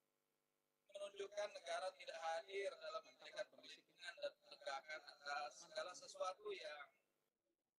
menunjukkan 1.20 1.52
negara 1.52 1.92
tidak 2.00 2.16
hadir 2.16 2.72
dalam 2.80 3.04
memberikan 3.04 3.44
perlindungan 3.52 4.14
dan 4.24 4.32
penegakan 4.40 5.00
atas 5.04 5.68
segala 5.68 5.92
sesuatu 5.92 6.48
yang 6.48 6.88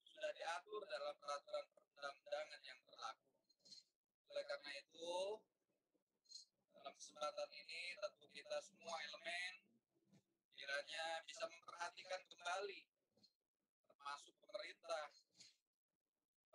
sudah 0.06 0.30
diatur 0.38 0.86
dalam 0.86 1.18
peraturan 1.18 1.66
perundang-undangan 1.74 2.62
yang 2.62 2.78
berlaku. 2.86 3.34
Oleh 4.30 4.46
karena 4.46 4.72
itu, 4.78 5.18
dalam 6.70 6.94
kesempatan 6.94 7.50
ini 7.66 7.98
tentu 7.98 8.30
kita 8.30 8.62
semua 8.62 9.02
elemen 9.10 9.54
kiranya 10.54 11.26
bisa 11.26 11.50
memperhatikan 11.50 12.22
kembali 12.30 12.82
termasuk 13.90 14.38
pemerintah 14.38 15.18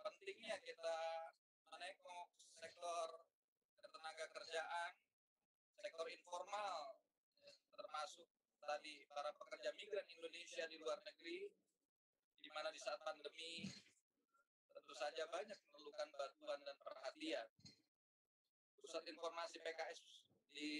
pentingnya 0.07 0.55
kita 0.63 0.99
menengok 1.67 2.31
sektor 2.55 3.27
ketenaga 3.75 4.25
kerjaan 4.31 5.06
sektor 5.87 6.03
informal 6.11 6.99
termasuk 7.79 8.27
tadi 8.59 9.07
para 9.07 9.31
pekerja 9.39 9.71
migran 9.79 10.03
Indonesia 10.03 10.67
di 10.67 10.75
luar 10.83 10.99
negeri 10.99 11.47
di 12.43 12.49
mana 12.51 12.67
di 12.75 12.79
saat 12.83 12.99
pandemi 13.07 13.71
tentu 14.67 14.91
saja 14.99 15.23
banyak 15.31 15.55
memerlukan 15.55 16.11
bantuan 16.11 16.59
dan 16.67 16.75
perhatian 16.83 17.47
pusat 18.83 18.99
informasi 19.07 19.63
PKS 19.63 20.03
di 20.51 20.75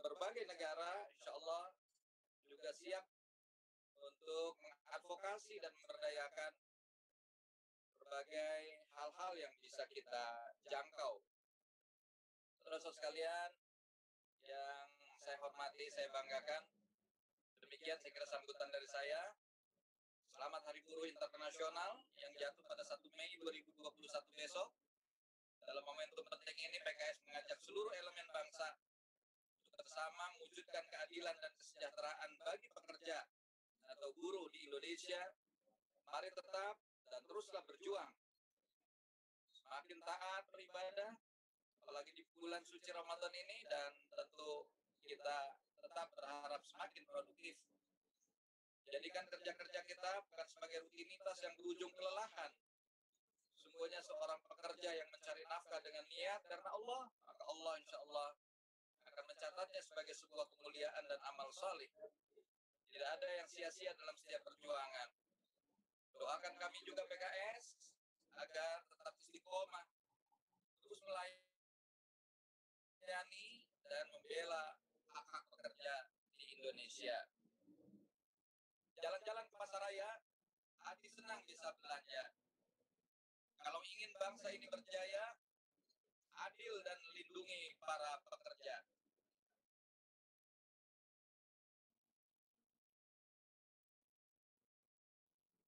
berbagai 0.00 0.48
negara, 0.48 1.04
insya 1.20 1.36
Allah 1.36 1.76
juga 2.48 2.72
siap 2.72 3.04
untuk 4.00 4.56
mengadvokasi 4.64 5.60
dan 5.60 5.76
memberdayakan 5.76 6.52
berbagai 8.00 8.64
hal-hal 8.96 9.32
yang 9.36 9.52
bisa 9.60 9.84
kita 9.92 10.56
jangkau. 10.72 11.20
Saudara-saudara 12.64 12.96
sekalian 12.96 13.65
yang 14.46 14.86
saya 15.18 15.42
hormati, 15.42 15.90
saya 15.90 16.06
banggakan. 16.14 16.62
Demikian 17.66 17.98
saya 17.98 18.14
kira 18.14 18.26
sambutan 18.30 18.70
dari 18.70 18.86
saya. 18.86 19.34
Selamat 20.30 20.62
Hari 20.70 20.86
Buruh 20.86 21.02
Internasional 21.02 21.98
yang 22.14 22.30
jatuh 22.38 22.62
pada 22.62 22.86
1 22.86 23.10
Mei 23.18 23.34
2021 23.42 24.38
besok. 24.38 24.70
Dalam 25.66 25.82
momentum 25.82 26.22
penting 26.30 26.54
ini 26.62 26.78
PKS 26.78 27.26
mengajak 27.26 27.58
seluruh 27.58 27.90
elemen 27.98 28.28
bangsa 28.30 28.70
untuk 29.66 29.82
bersama 29.82 30.30
mewujudkan 30.38 30.84
keadilan 30.94 31.34
dan 31.42 31.52
kesejahteraan 31.58 32.30
bagi 32.46 32.70
pekerja 32.70 33.18
atau 33.98 34.14
buruh 34.14 34.46
di 34.54 34.62
Indonesia. 34.70 35.26
Mari 36.06 36.30
tetap 36.30 36.78
dan 37.10 37.22
teruslah 37.26 37.66
berjuang. 37.66 38.14
Semakin 39.58 39.98
taat 40.06 40.46
beribadah, 40.54 41.18
apalagi 41.86 42.18
di 42.18 42.26
bulan 42.34 42.58
suci 42.66 42.90
Ramadan 42.90 43.30
ini 43.30 43.62
dan 43.70 43.94
tentu 44.10 44.66
kita 45.06 45.54
tetap 45.78 46.10
berharap 46.18 46.58
semakin 46.66 47.06
produktif. 47.06 47.54
Jadikan 48.90 49.22
kerja-kerja 49.30 49.86
kita 49.86 50.12
bukan 50.26 50.46
sebagai 50.50 50.82
rutinitas 50.82 51.38
yang 51.46 51.54
berujung 51.54 51.94
kelelahan, 51.94 52.50
sesungguhnya 53.54 54.02
seorang 54.02 54.42
pekerja 54.50 54.98
yang 54.98 55.06
mencari 55.14 55.46
nafkah 55.46 55.78
dengan 55.78 56.02
niat 56.10 56.42
karena 56.50 56.74
Allah, 56.74 57.02
maka 57.22 57.42
Allah 57.54 57.74
insya 57.78 58.02
Allah 58.02 58.34
akan 59.06 59.24
mencatatnya 59.30 59.78
sebagai 59.86 60.14
sebuah 60.18 60.46
kemuliaan 60.58 61.06
dan 61.06 61.22
amal 61.22 61.54
salih. 61.54 61.86
Tidak 62.90 63.08
ada 63.14 63.28
yang 63.30 63.46
sia-sia 63.46 63.94
dalam 63.94 64.18
setiap 64.18 64.42
perjuangan. 64.42 65.14
Doakan 66.18 66.54
kami 66.58 66.82
juga 66.82 67.06
PKS 67.06 67.94
agar 68.42 68.82
tetap 68.90 69.14
istiqomah, 69.22 69.86
terus 70.82 70.98
melayani 71.06 71.45
dan 73.86 74.04
membela 74.10 74.74
hak-hak 75.14 75.44
pekerja 75.54 75.94
di 76.34 76.44
Indonesia. 76.58 77.16
Jalan-jalan 78.98 79.46
ke 79.46 79.54
pasar 79.54 79.78
raya, 79.78 80.10
hati 80.82 81.08
senang 81.10 81.40
bisa 81.46 81.70
belanja 81.78 82.24
kalau 83.66 83.82
ingin 83.82 84.14
bangsa 84.14 84.46
ini 84.54 84.62
berjaya, 84.70 85.34
adil 86.46 86.74
dan 86.86 86.98
lindungi 87.18 87.74
para 87.82 88.14
pekerja. 88.22 88.76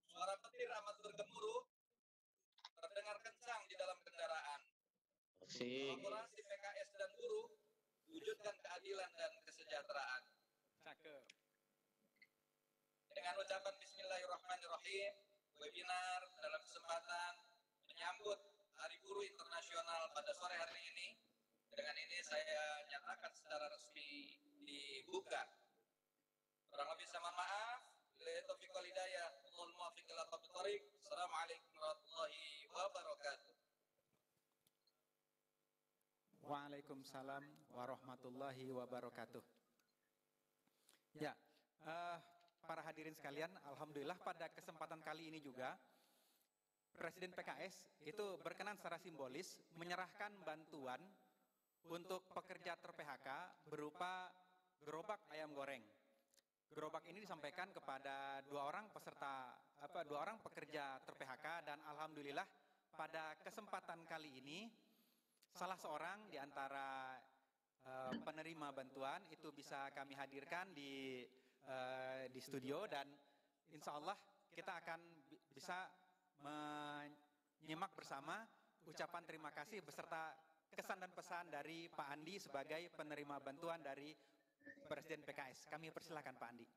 Suara 0.07 0.35
petir 0.39 0.71
amat 0.71 0.95
bergemuruh, 1.03 1.67
terdengar 2.79 3.17
kencang 3.19 3.61
di 3.67 3.75
dalam 3.75 3.99
kendaraan. 3.99 4.61
Asik. 5.59 5.91
Kolaborasi 5.91 6.39
PKS 6.39 6.89
dan 6.95 7.11
buruh, 7.19 7.51
wujudkan 8.15 8.55
keadilan 8.63 9.11
dan 9.19 9.31
kesejahteraan. 9.43 10.23
Cakep. 10.87 11.23
Dengan 13.11 13.35
ucapan 13.43 13.75
Bismillahirrahmanirrahim, 13.75 15.11
webinar 15.59 16.31
dalam 16.39 16.63
kesempatan 16.63 17.43
menyambut 17.91 18.39
Hari 18.79 19.03
Buruh 19.03 19.27
Internasional 19.27 20.07
pada 20.15 20.31
sore 20.31 20.55
hari 20.55 20.79
ini. 20.95 21.19
Dengan 21.75 21.95
ini 22.07 22.23
saya 22.23 22.87
nyatakan 22.87 23.35
secara 23.35 23.67
resmi 23.67 24.39
dibuka. 24.63 25.43
Kurang 26.71 26.87
lebih 26.95 27.07
sama 27.11 27.35
maaf. 27.35 27.83
Bila 28.15 28.31
taufiq 28.47 28.71
wal 28.71 28.87
hidayah, 28.87 29.27
Allahul 29.51 29.75
muwaffiq 29.75 30.07
ila. 30.07 30.23
Assalamualaikum 30.23 31.75
warahmatullahi 31.83 32.63
wabarakatuh. 32.71 33.48
Waalaikumsalam 36.49 37.45
warahmatullahi 37.77 38.73
wabarakatuh. 38.73 39.37
Ya, 41.21 41.37
eh, 41.85 42.17
para 42.65 42.81
hadirin 42.81 43.13
sekalian, 43.13 43.53
alhamdulillah 43.69 44.17
pada 44.17 44.49
kesempatan 44.49 44.97
kali 45.05 45.29
ini 45.29 45.37
juga 45.45 45.77
Presiden 46.97 47.37
PKS 47.37 48.01
itu 48.01 48.41
berkenan 48.41 48.81
secara 48.81 48.97
simbolis 48.97 49.61
menyerahkan 49.77 50.33
bantuan 50.41 50.97
untuk 51.85 52.25
pekerja 52.33 52.73
ter-PHK 52.81 53.29
berupa 53.69 54.33
gerobak 54.81 55.21
ayam 55.29 55.53
goreng. 55.53 55.85
Gerobak 56.73 57.05
ini 57.13 57.21
disampaikan 57.21 57.69
kepada 57.69 58.41
dua 58.49 58.73
orang 58.73 58.89
peserta 58.89 59.53
apa 59.85 60.01
dua 60.01 60.25
orang 60.25 60.41
pekerja 60.41 60.97
ter-PHK 61.05 61.61
dan 61.61 61.77
alhamdulillah 61.93 62.49
pada 62.97 63.37
kesempatan 63.37 64.01
kali 64.09 64.41
ini 64.41 64.88
salah 65.53 65.77
seorang 65.77 66.29
di 66.29 66.37
antara 66.37 67.17
uh, 67.85 68.13
penerima 68.21 68.71
bantuan 68.71 69.21
itu 69.29 69.49
bisa 69.51 69.89
kami 69.91 70.15
hadirkan 70.15 70.71
di 70.71 71.25
uh, 71.67 72.25
di 72.29 72.39
studio 72.41 72.85
dan 72.85 73.09
insya 73.73 73.97
Allah 73.97 74.15
kita 74.53 74.71
akan 74.81 74.99
bisa 75.53 75.87
menyimak 76.39 77.91
bersama 77.93 78.41
ucapan 78.87 79.23
terima 79.27 79.51
kasih 79.51 79.83
beserta 79.83 80.33
kesan 80.73 81.03
dan 81.03 81.11
pesan 81.11 81.51
dari 81.51 81.91
Pak 81.91 82.07
Andi 82.15 82.39
sebagai 82.39 82.87
penerima 82.95 83.43
bantuan 83.43 83.83
dari 83.83 84.15
Presiden 84.87 85.23
PKS. 85.27 85.67
Kami 85.67 85.91
persilakan 85.91 86.35
Pak 86.39 86.49
Andi. 86.55 86.67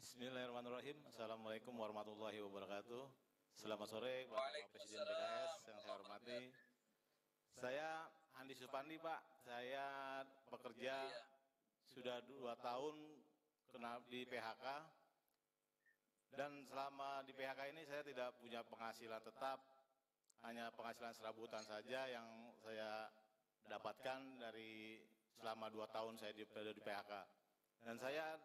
Bismillahirrahmanirrahim. 0.00 0.98
Assalamualaikum 1.04 1.72
warahmatullahi 1.76 2.40
wabarakatuh. 2.42 3.04
Selamat 3.52 3.88
sore 3.92 4.24
Bapak 4.32 4.72
Presiden 4.72 5.04
PKS 5.04 5.51
yang 5.68 5.78
saya 5.78 5.92
hormati. 5.94 6.40
Saya 7.58 7.88
Andi 8.40 8.54
Supandi 8.58 8.96
Pak. 8.98 9.20
Saya 9.42 9.86
bekerja 10.50 10.96
sudah 11.90 12.22
dua 12.24 12.56
tahun 12.58 12.96
kena 13.72 14.00
di 14.08 14.24
PHK 14.28 14.66
dan 16.32 16.64
selama 16.64 17.20
di 17.28 17.36
PHK 17.36 17.76
ini 17.76 17.84
saya 17.84 18.00
tidak 18.00 18.32
punya 18.40 18.64
penghasilan 18.64 19.20
tetap, 19.20 19.60
hanya 20.48 20.72
penghasilan 20.72 21.12
serabutan 21.12 21.60
saja 21.60 22.08
yang 22.08 22.24
saya 22.56 23.12
dapatkan 23.68 24.40
dari 24.40 24.96
selama 25.36 25.68
dua 25.68 25.92
tahun 25.92 26.16
saya 26.16 26.32
di, 26.32 26.48
di 26.48 26.82
PHK. 26.82 27.12
Dan 27.84 28.00
saya 28.00 28.40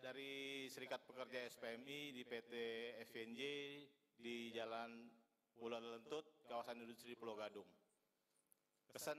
dari 0.00 0.64
Serikat 0.72 1.04
Pekerja 1.04 1.44
SPMI 1.44 2.16
di 2.16 2.24
PT 2.24 2.52
FNJ 3.12 3.40
di 4.16 4.48
Jalan 4.56 5.12
Pulau 5.60 5.76
Lentut, 5.76 6.24
kawasan 6.50 6.82
industri 6.82 7.14
Pulau 7.14 7.38
Gadung. 7.38 7.70
Kesan 8.90 9.14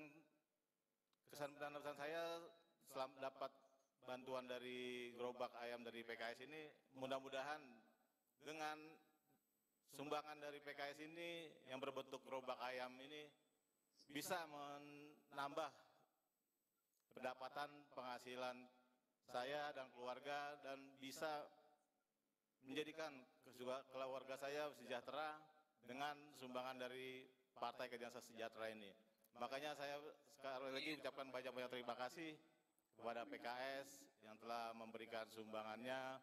kesan 1.32 1.56
dan 1.56 1.80
pesan 1.80 1.96
saya 1.96 2.44
selam, 2.92 3.08
dapat 3.24 3.48
bantuan 4.04 4.44
dari 4.52 5.16
gerobak 5.16 5.56
ayam 5.64 5.80
dari 5.80 6.04
PKS 6.04 6.44
ini 6.44 6.68
mudah-mudahan 7.00 7.64
dengan 8.44 8.76
sumbangan 9.96 10.44
dari 10.44 10.60
PKS 10.60 11.08
ini 11.08 11.48
yang 11.72 11.80
berbentuk 11.80 12.20
gerobak 12.28 12.60
ayam 12.68 12.92
ini 13.00 13.32
bisa 14.12 14.44
menambah 14.52 15.72
pendapatan 17.16 17.72
penghasilan 17.96 18.60
saya 19.32 19.72
dan 19.72 19.88
keluarga 19.96 20.60
dan 20.68 20.84
bisa 21.00 21.48
menjadikan 22.68 23.16
keluarga 23.96 24.36
saya 24.36 24.68
sejahtera 24.76 25.40
dengan 25.86 26.18
sumbangan 26.38 26.78
dari 26.78 27.26
Partai 27.58 27.90
Keadilan 27.90 28.14
Sejahtera 28.22 28.74
ini. 28.74 28.90
Makanya 29.38 29.78
saya 29.78 30.02
sekali 30.34 30.74
lagi 30.74 30.98
ucapkan 30.98 31.30
banyak-banyak 31.30 31.72
terima 31.72 31.96
kasih 31.98 32.34
kepada 32.98 33.26
PKS 33.26 33.88
yang 34.26 34.36
telah 34.42 34.74
memberikan 34.74 35.26
sumbangannya. 35.30 36.18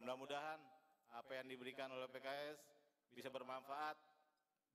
Mudah-mudahan 0.00 0.60
apa 1.12 1.32
yang 1.36 1.46
diberikan 1.48 1.92
oleh 1.92 2.08
PKS 2.08 2.60
bisa 3.12 3.28
bermanfaat 3.28 3.96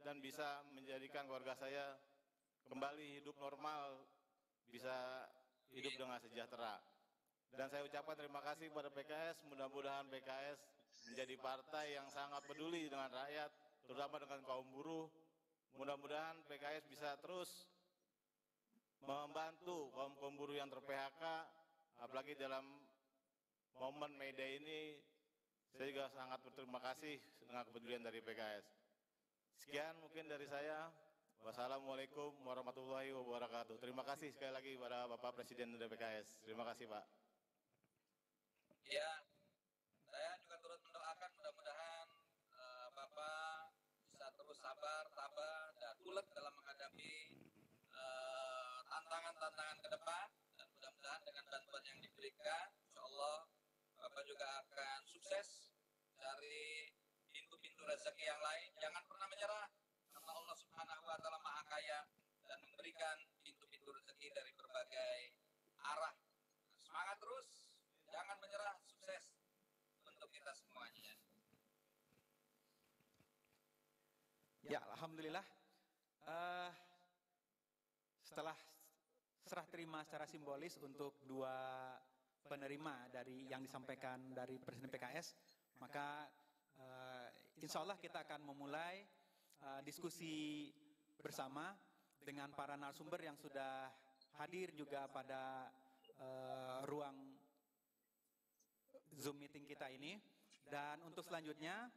dan 0.05 0.21
bisa 0.21 0.61
menjadikan 0.73 1.25
keluarga 1.25 1.57
saya 1.57 1.97
kembali 2.69 3.21
hidup 3.21 3.33
normal, 3.41 4.05
bisa 4.69 5.25
hidup 5.73 5.93
dengan 5.97 6.21
sejahtera. 6.21 6.77
Dan 7.55 7.71
saya 7.71 7.81
ucapkan 7.87 8.13
terima 8.13 8.43
kasih 8.43 8.69
kepada 8.69 8.91
PKS, 8.91 9.47
mudah-mudahan 9.47 10.05
PKS 10.11 10.59
menjadi 11.09 11.35
partai 11.39 11.95
yang 11.95 12.07
sangat 12.11 12.43
peduli 12.45 12.91
dengan 12.91 13.07
rakyat, 13.09 13.49
terutama 13.87 14.19
dengan 14.19 14.43
kaum 14.43 14.67
buruh. 14.75 15.07
Mudah-mudahan 15.79 16.43
PKS 16.45 16.85
bisa 16.91 17.15
terus 17.23 17.71
membantu 19.07 19.93
kaum-kaum 19.95 20.35
buruh 20.35 20.57
yang 20.57 20.67
ter-PHK, 20.67 21.23
apalagi 22.03 22.35
dalam 22.35 22.65
momen 23.77 24.11
May 24.17 24.33
ini 24.35 24.97
saya 25.77 25.93
juga 25.93 26.09
sangat 26.09 26.41
berterima 26.41 26.81
kasih 26.81 27.21
dengan 27.45 27.63
kepedulian 27.69 28.03
dari 28.03 28.19
PKS. 28.19 28.65
Sekian 29.61 29.95
mungkin 30.01 30.25
dari 30.27 30.49
saya. 30.49 30.89
Wassalamualaikum 31.37 32.33
warahmatullahi 32.49 33.13
wabarakatuh. 33.13 33.77
Terima 33.77 34.01
kasih 34.01 34.33
sekali 34.33 34.49
lagi 34.49 34.73
kepada 34.73 35.05
Bapak 35.05 35.37
Presiden 35.37 35.77
dari 35.77 35.85
PKS. 35.85 36.41
Terima 36.41 36.65
kasih 36.65 36.89
Pak. 36.89 37.05
Ya, 38.89 39.21
saya 40.09 40.33
juga 40.41 40.57
turut 40.65 40.81
mendoakan 40.81 41.29
mudah-mudahan 41.37 42.07
uh, 42.57 42.87
Bapak 42.89 43.69
bisa 44.09 44.27
terus 44.33 44.57
sabar, 44.57 45.05
ulet 46.07 46.27
dalam 46.31 46.53
menghadapi 46.55 47.11
tantangan-tantangan 48.87 49.75
uh, 49.75 49.81
ke 49.83 49.87
depan 49.91 50.27
dan 50.55 50.67
mudah-mudahan 50.71 51.21
dengan 51.27 51.45
bantuan 51.51 51.83
yang 51.83 51.99
diberikan, 51.99 52.67
insya 52.79 53.01
Allah 53.03 53.37
Bapak 53.99 54.23
juga 54.23 54.47
akan 54.63 54.99
sukses 55.03 55.75
cari 56.15 56.95
pintu-pintu 57.27 57.83
rezeki 57.83 58.23
yang 58.23 58.39
lain. 58.39 58.71
Jangan 58.79 59.03
pernah 59.03 59.27
menyerah 59.27 59.67
karena 60.15 60.31
Allah 60.31 60.55
Subhanahu 60.55 61.03
wa 61.03 61.17
taala 61.19 61.39
Maha 61.43 61.63
Kaya 61.67 61.99
dan 62.47 62.57
memberikan 62.63 63.17
pintu-pintu 63.43 63.89
rezeki 63.91 64.31
dari 64.31 64.51
berbagai 64.55 65.19
arah. 65.83 66.15
Semangat 66.79 67.19
terus, 67.19 67.67
jangan 68.07 68.37
menyerah, 68.39 68.79
sukses 68.87 69.23
untuk 70.07 70.31
kita 70.31 70.55
semuanya. 70.55 71.19
Ya, 74.71 74.79
alhamdulillah. 74.95 75.56
Uh, 76.27 76.67
setelah 78.19 78.51
serah 79.47 79.63
terima 79.71 80.03
secara 80.03 80.27
simbolis 80.27 80.75
untuk 80.83 81.23
dua 81.23 81.95
penerima 82.43 83.07
dari 83.07 83.47
yang 83.47 83.63
disampaikan 83.63 84.35
dari 84.35 84.59
Presiden 84.59 84.91
PKS, 84.91 85.39
maka 85.79 86.27
uh, 86.83 87.31
insya 87.63 87.79
Allah 87.79 87.95
kita 87.95 88.27
akan 88.27 88.43
memulai 88.43 89.07
uh, 89.63 89.79
diskusi 89.87 90.67
bersama 91.23 91.71
dengan 92.19 92.51
para 92.51 92.75
narasumber 92.75 93.23
yang 93.23 93.39
sudah 93.39 93.87
hadir 94.43 94.75
juga 94.75 95.07
pada 95.07 95.71
uh, 96.19 96.83
ruang 96.91 97.39
Zoom 99.15 99.39
meeting 99.39 99.63
kita 99.63 99.87
ini. 99.95 100.19
Dan 100.67 100.99
untuk 101.07 101.23
selanjutnya 101.23 101.87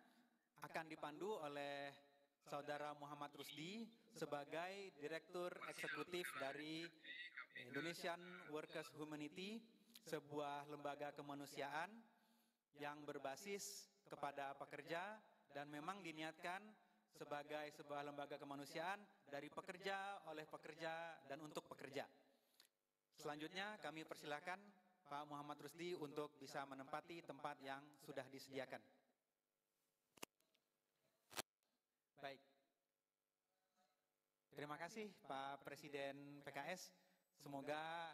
akan 0.62 0.86
dipandu 0.86 1.34
oleh 1.42 1.90
Saudara 2.46 2.94
Muhammad 2.94 3.34
Rusdi 3.34 3.90
sebagai 4.14 4.94
Direktur 4.99 5.53
Eksekutif 5.70 6.27
dari 6.38 6.87
Indonesian 7.68 8.18
Workers 8.51 8.90
Humanity, 8.99 9.61
sebuah 10.09 10.66
lembaga 10.73 11.12
kemanusiaan 11.12 11.92
yang 12.81 13.05
berbasis 13.05 13.90
kepada 14.09 14.57
pekerja 14.57 15.20
dan 15.53 15.68
memang 15.68 16.01
diniatkan 16.01 16.64
sebagai 17.14 17.68
sebuah 17.77 18.07
lembaga 18.07 18.40
kemanusiaan 18.40 18.99
dari 19.29 19.53
pekerja, 19.53 20.25
oleh 20.33 20.49
pekerja, 20.49 21.20
dan 21.29 21.38
untuk 21.44 21.68
pekerja. 21.68 22.09
Selanjutnya 23.20 23.77
kami 23.85 24.09
persilahkan 24.09 24.57
Pak 25.05 25.29
Muhammad 25.29 25.61
Rusdi 25.61 25.92
untuk 25.99 26.33
bisa 26.40 26.64
menempati 26.64 27.20
tempat 27.27 27.61
yang 27.61 27.83
sudah 28.01 28.25
disediakan. 28.33 28.81
Baik. 32.25 32.49
Terima 34.61 34.77
kasih 34.77 35.09
Pak 35.25 35.64
Presiden 35.64 36.44
PKS. 36.44 36.92
Semoga 37.40 38.12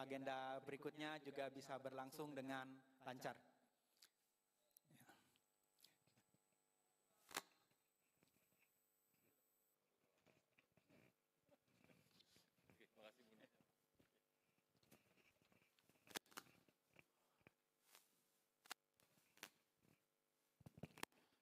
agenda 0.00 0.56
berikutnya 0.64 1.20
juga 1.20 1.52
bisa 1.52 1.76
berlangsung 1.76 2.32
dengan 2.32 2.64
lancar. 3.04 3.36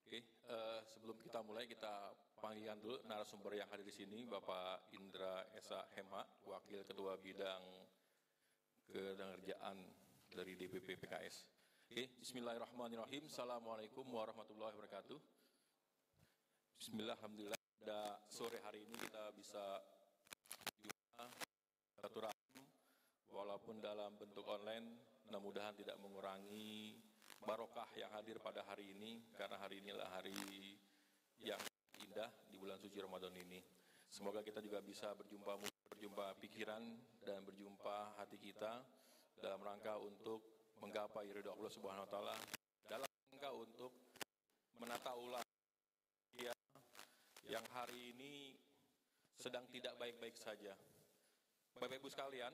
Oke, 0.03 0.19
uh, 0.51 0.83
sebelum 0.91 1.15
kita 1.23 1.47
mulai 1.47 1.71
kita 1.71 2.11
panggilkan 2.43 2.83
dulu 2.83 2.99
narasumber 3.07 3.55
yang 3.55 3.71
hadir 3.71 3.87
di 3.87 3.95
sini, 3.95 4.27
Bapak 4.27 4.91
Indra 4.99 5.47
Esa 5.55 5.87
Hema, 5.95 6.27
Wakil 6.51 6.83
Ketua 6.83 7.15
Bidang 7.15 7.63
Ketenagakerjaan 8.91 9.79
dari 10.27 10.59
DPP 10.59 10.99
PKS. 10.99 11.47
Oke, 11.87 12.19
Bismillahirrahmanirrahim. 12.19 13.31
Assalamualaikum 13.31 14.03
warahmatullahi 14.11 14.75
wabarakatuh. 14.75 15.19
Bismillah, 16.83 17.15
Alhamdulillah. 17.15 17.55
Pada 17.79 18.19
sore 18.27 18.59
hari 18.67 18.91
ini 18.91 18.95
kita 18.99 19.31
bisa 19.39 19.63
silaturahim 21.95 22.63
walaupun 23.31 23.79
dalam 23.79 24.19
bentuk 24.19 24.43
online, 24.51 24.99
mudah-mudahan 25.31 25.79
tidak 25.79 25.95
mengurangi 26.03 26.99
barokah 27.39 27.87
yang 27.95 28.11
hadir 28.19 28.43
pada 28.43 28.67
hari 28.67 28.99
ini 28.99 29.31
karena 29.39 29.63
hari 29.63 29.79
inilah 29.79 30.11
hari 30.11 30.35
yang 31.43 31.59
indah 32.13 32.29
di 32.53 32.61
bulan 32.61 32.77
suci 32.77 33.01
Ramadan 33.01 33.33
ini. 33.41 33.57
Semoga 34.13 34.45
kita 34.45 34.61
juga 34.61 34.85
bisa 34.85 35.17
berjumpa 35.17 35.57
berjumpa 35.97 36.37
pikiran 36.45 36.85
dan 37.25 37.41
berjumpa 37.41 38.21
hati 38.21 38.37
kita 38.37 38.85
dalam 39.41 39.57
rangka 39.65 39.97
untuk 39.97 40.45
menggapai 40.85 41.33
ridho 41.33 41.57
Allah 41.57 41.73
Subhanahu 41.73 42.05
wa 42.05 42.11
taala 42.13 42.37
dalam 42.85 43.09
rangka 43.09 43.51
untuk 43.57 43.97
menata 44.77 45.17
ulang 45.17 45.47
ya, 46.37 46.53
yang 47.49 47.65
hari 47.73 48.13
ini 48.13 48.61
sedang 49.41 49.65
tidak 49.73 49.97
baik-baik 49.97 50.37
saja. 50.37 50.77
Bapak 51.81 51.97
Ibu 51.97 52.13
sekalian, 52.13 52.53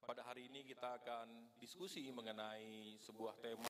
pada 0.00 0.24
hari 0.24 0.48
ini 0.48 0.64
kita 0.64 0.96
akan 1.04 1.60
diskusi 1.60 2.08
mengenai 2.08 2.96
sebuah 3.04 3.36
tema 3.36 3.68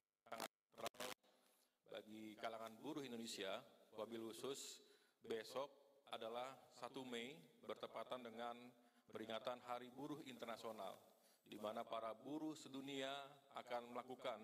bagi 1.90 2.38
kalangan 2.38 2.70
buruh 2.78 3.02
Indonesia, 3.02 3.58
wabil 3.96 4.28
khusus 4.28 4.84
besok 5.24 5.72
adalah 6.12 6.52
1 6.78 6.92
Mei 7.08 7.32
bertepatan 7.64 8.22
dengan 8.22 8.54
peringatan 9.10 9.58
Hari 9.64 9.88
Buruh 9.96 10.20
Internasional, 10.28 10.94
di 11.48 11.56
mana 11.56 11.82
para 11.82 12.12
buruh 12.12 12.52
sedunia 12.52 13.10
akan 13.56 13.96
melakukan 13.96 14.38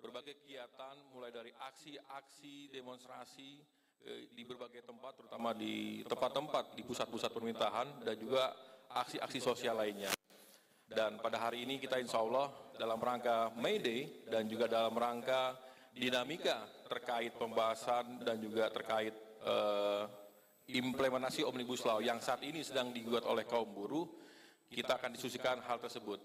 berbagai 0.00 0.42
kegiatan 0.42 0.96
mulai 1.12 1.30
dari 1.30 1.52
aksi-aksi 1.52 2.72
demonstrasi 2.72 3.60
eh, 4.08 4.32
di 4.32 4.42
berbagai 4.42 4.82
tempat, 4.82 5.20
terutama 5.20 5.52
di 5.54 6.02
tempat-tempat 6.08 6.74
di 6.74 6.82
pusat-pusat 6.82 7.30
pemerintahan 7.30 8.02
dan 8.02 8.16
juga 8.18 8.50
aksi-aksi 8.88 9.38
sosial 9.38 9.78
lainnya. 9.78 10.10
Dan 10.92 11.20
pada 11.20 11.40
hari 11.40 11.64
ini 11.64 11.80
kita 11.80 11.96
insya 12.00 12.20
Allah 12.20 12.52
dalam 12.76 13.00
rangka 13.00 13.52
May 13.56 13.80
Day 13.80 14.28
dan 14.28 14.44
juga 14.44 14.68
dalam 14.68 14.92
rangka 14.92 15.56
dinamika 15.92 16.81
terkait 16.92 17.32
pembahasan 17.32 18.20
dan 18.20 18.36
juga 18.36 18.68
terkait 18.68 19.16
uh, 19.48 20.04
implementasi 20.68 21.40
Omnibus 21.40 21.80
Law 21.88 22.04
yang 22.04 22.20
saat 22.20 22.44
ini 22.44 22.60
sedang 22.60 22.92
digugat 22.92 23.24
oleh 23.24 23.48
kaum 23.48 23.72
buruh, 23.72 24.04
kita 24.68 25.00
akan 25.00 25.16
diskusikan 25.16 25.64
hal 25.64 25.80
tersebut. 25.80 26.20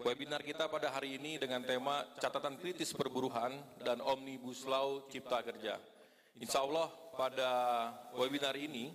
Webinar 0.00 0.40
kita 0.42 0.66
pada 0.66 0.90
hari 0.90 1.20
ini 1.20 1.36
dengan 1.36 1.60
tema 1.62 2.02
catatan 2.18 2.56
kritis 2.56 2.90
perburuhan 2.96 3.52
dan 3.84 4.00
Omnibus 4.00 4.64
Law 4.64 5.06
Cipta 5.06 5.44
Kerja. 5.44 5.76
Insya 6.40 6.64
Allah 6.64 6.88
pada 7.14 7.50
webinar 8.16 8.56
ini 8.56 8.90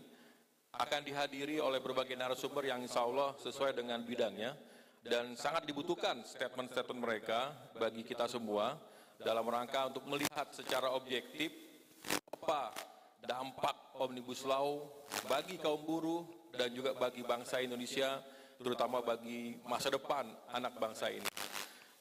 akan 0.75 1.05
dihadiri 1.05 1.61
oleh 1.61 1.77
berbagai 1.79 2.17
narasumber 2.17 2.67
yang 2.67 2.81
insya 2.81 3.05
Allah 3.05 3.37
sesuai 3.37 3.77
dengan 3.77 4.01
bidangnya 4.01 4.57
dan 5.05 5.37
sangat 5.37 5.69
dibutuhkan 5.69 6.25
statement-statement 6.25 6.99
mereka 6.99 7.53
bagi 7.77 8.01
kita 8.01 8.25
semua 8.25 8.73
dalam 9.21 9.45
rangka 9.47 9.91
untuk 9.91 10.03
melihat 10.07 10.51
secara 10.51 10.91
objektif 10.91 11.51
apa 12.35 12.75
dampak 13.23 13.97
Omnibus 13.97 14.45
Law 14.45 14.85
bagi 15.25 15.57
kaum 15.57 15.81
buruh 15.81 16.23
dan 16.53 16.71
juga 16.71 16.93
bagi 16.95 17.25
bangsa 17.25 17.59
Indonesia 17.59 18.21
terutama 18.59 19.03
bagi 19.03 19.59
masa 19.67 19.91
depan 19.91 20.27
anak 20.53 20.79
bangsa 20.79 21.11
ini. 21.11 21.27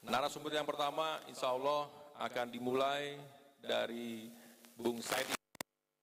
Narasumber 0.05 0.53
yang 0.53 0.69
pertama 0.69 1.19
insya 1.27 1.51
Allah 1.51 1.89
akan 2.21 2.47
dimulai 2.53 3.19
dari 3.59 4.29
Bung 4.77 5.01
Said 5.01 5.27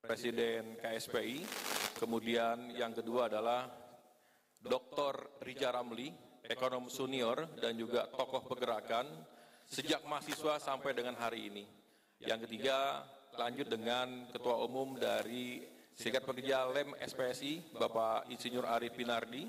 Presiden 0.02 0.74
KSPI, 0.82 1.46
kemudian 2.02 2.74
yang 2.74 2.90
kedua 2.90 3.30
adalah 3.30 3.70
Dr. 4.58 5.42
Rija 5.46 5.70
Ramli, 5.70 6.10
ekonom 6.42 6.90
senior 6.90 7.54
dan 7.62 7.78
juga 7.78 8.10
tokoh 8.10 8.42
pergerakan 8.42 9.06
sejak 9.72 10.04
mahasiswa 10.04 10.60
sampai 10.60 10.92
dengan 10.92 11.16
hari 11.16 11.48
ini. 11.48 11.64
Yang 12.20 12.44
ketiga, 12.44 13.08
lanjut 13.40 13.72
dengan 13.72 14.28
Ketua 14.28 14.60
Umum 14.60 15.00
dari 15.00 15.64
Serikat 15.96 16.28
Pekerja 16.28 16.68
Lem 16.68 16.92
SPSI, 17.00 17.72
Bapak 17.72 18.28
Insinyur 18.28 18.68
Arif 18.68 18.92
Pinardi, 18.92 19.48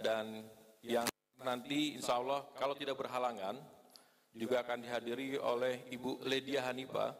dan 0.00 0.48
yang 0.80 1.04
nanti 1.44 2.00
insya 2.00 2.16
Allah 2.16 2.48
kalau 2.56 2.72
tidak 2.72 2.96
berhalangan 2.96 3.60
juga 4.32 4.64
akan 4.64 4.80
dihadiri 4.80 5.36
oleh 5.36 5.92
Ibu 5.92 6.24
Ledia 6.24 6.64
Hanipa, 6.64 7.12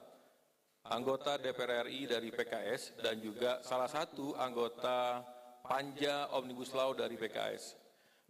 anggota 0.89 1.37
DPR 1.37 1.89
RI 1.89 2.09
dari 2.09 2.33
PKS 2.33 3.05
dan 3.05 3.21
juga 3.21 3.61
salah 3.61 3.89
satu 3.89 4.33
anggota 4.41 5.21
Panja 5.61 6.33
Omnibus 6.33 6.73
Law 6.73 6.97
dari 6.97 7.21
PKS. 7.21 7.80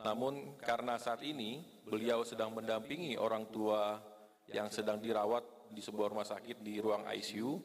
Namun 0.00 0.56
karena 0.60 0.96
saat 0.96 1.20
ini 1.20 1.60
beliau 1.84 2.24
sedang 2.24 2.56
mendampingi 2.56 3.20
orang 3.20 3.48
tua 3.52 4.00
yang 4.48 4.72
sedang 4.72 4.98
dirawat 4.98 5.70
di 5.70 5.78
sebuah 5.84 6.10
rumah 6.10 6.26
sakit 6.26 6.64
di 6.64 6.82
ruang 6.82 7.06
ICU, 7.06 7.60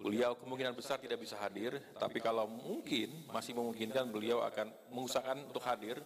beliau 0.00 0.34
kemungkinan 0.34 0.74
besar 0.74 0.98
tidak 0.98 1.22
bisa 1.22 1.38
hadir, 1.38 1.78
tapi 2.00 2.18
kalau 2.18 2.50
mungkin 2.50 3.30
masih 3.30 3.54
memungkinkan 3.54 4.10
beliau 4.10 4.42
akan 4.42 4.72
mengusahakan 4.90 5.46
untuk 5.46 5.62
hadir 5.62 6.02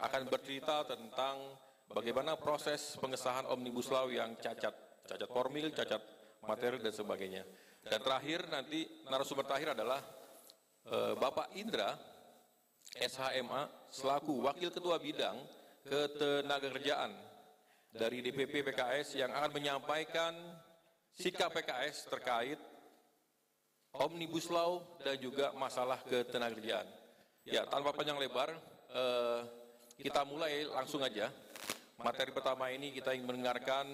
akan 0.00 0.28
bercerita 0.28 0.84
tentang 0.84 1.56
bagaimana 1.88 2.36
proses 2.36 2.96
pengesahan 3.00 3.48
Omnibus 3.48 3.88
Law 3.88 4.08
yang 4.12 4.36
cacat, 4.36 4.72
cacat 5.08 5.28
formil, 5.30 5.72
cacat 5.72 6.02
materi 6.44 6.80
dan 6.80 6.92
sebagainya. 6.92 7.42
Dan 7.80 8.00
terakhir 8.04 8.44
nanti 8.52 8.84
narasumber 9.08 9.48
terakhir 9.48 9.72
adalah 9.72 10.00
uh, 10.92 11.16
Bapak 11.16 11.56
Indra 11.56 11.96
SHMA 12.98 13.70
selaku 13.90 14.42
Wakil 14.42 14.70
Ketua 14.74 14.98
Bidang 14.98 15.38
Ketenagakerjaan 15.86 17.10
dari 17.90 18.22
DPP 18.22 18.62
PKS 18.62 19.18
yang 19.18 19.34
akan 19.34 19.50
menyampaikan 19.50 20.36
sikap 21.10 21.50
PKS 21.50 22.06
terkait 22.06 22.60
Omnibus 23.96 24.46
Law 24.52 24.84
dan 25.02 25.18
juga 25.18 25.50
masalah 25.58 25.98
ketenagakerjaan. 26.06 26.86
Ya, 27.42 27.66
tanpa 27.66 27.90
panjang 27.90 28.20
lebar, 28.22 28.54
uh, 28.94 29.42
kita 29.98 30.22
mulai 30.22 30.62
langsung 30.70 31.02
aja. 31.02 31.32
Materi 31.98 32.30
pertama 32.30 32.70
ini 32.70 32.94
kita 32.94 33.10
ingin 33.16 33.26
mendengarkan 33.26 33.90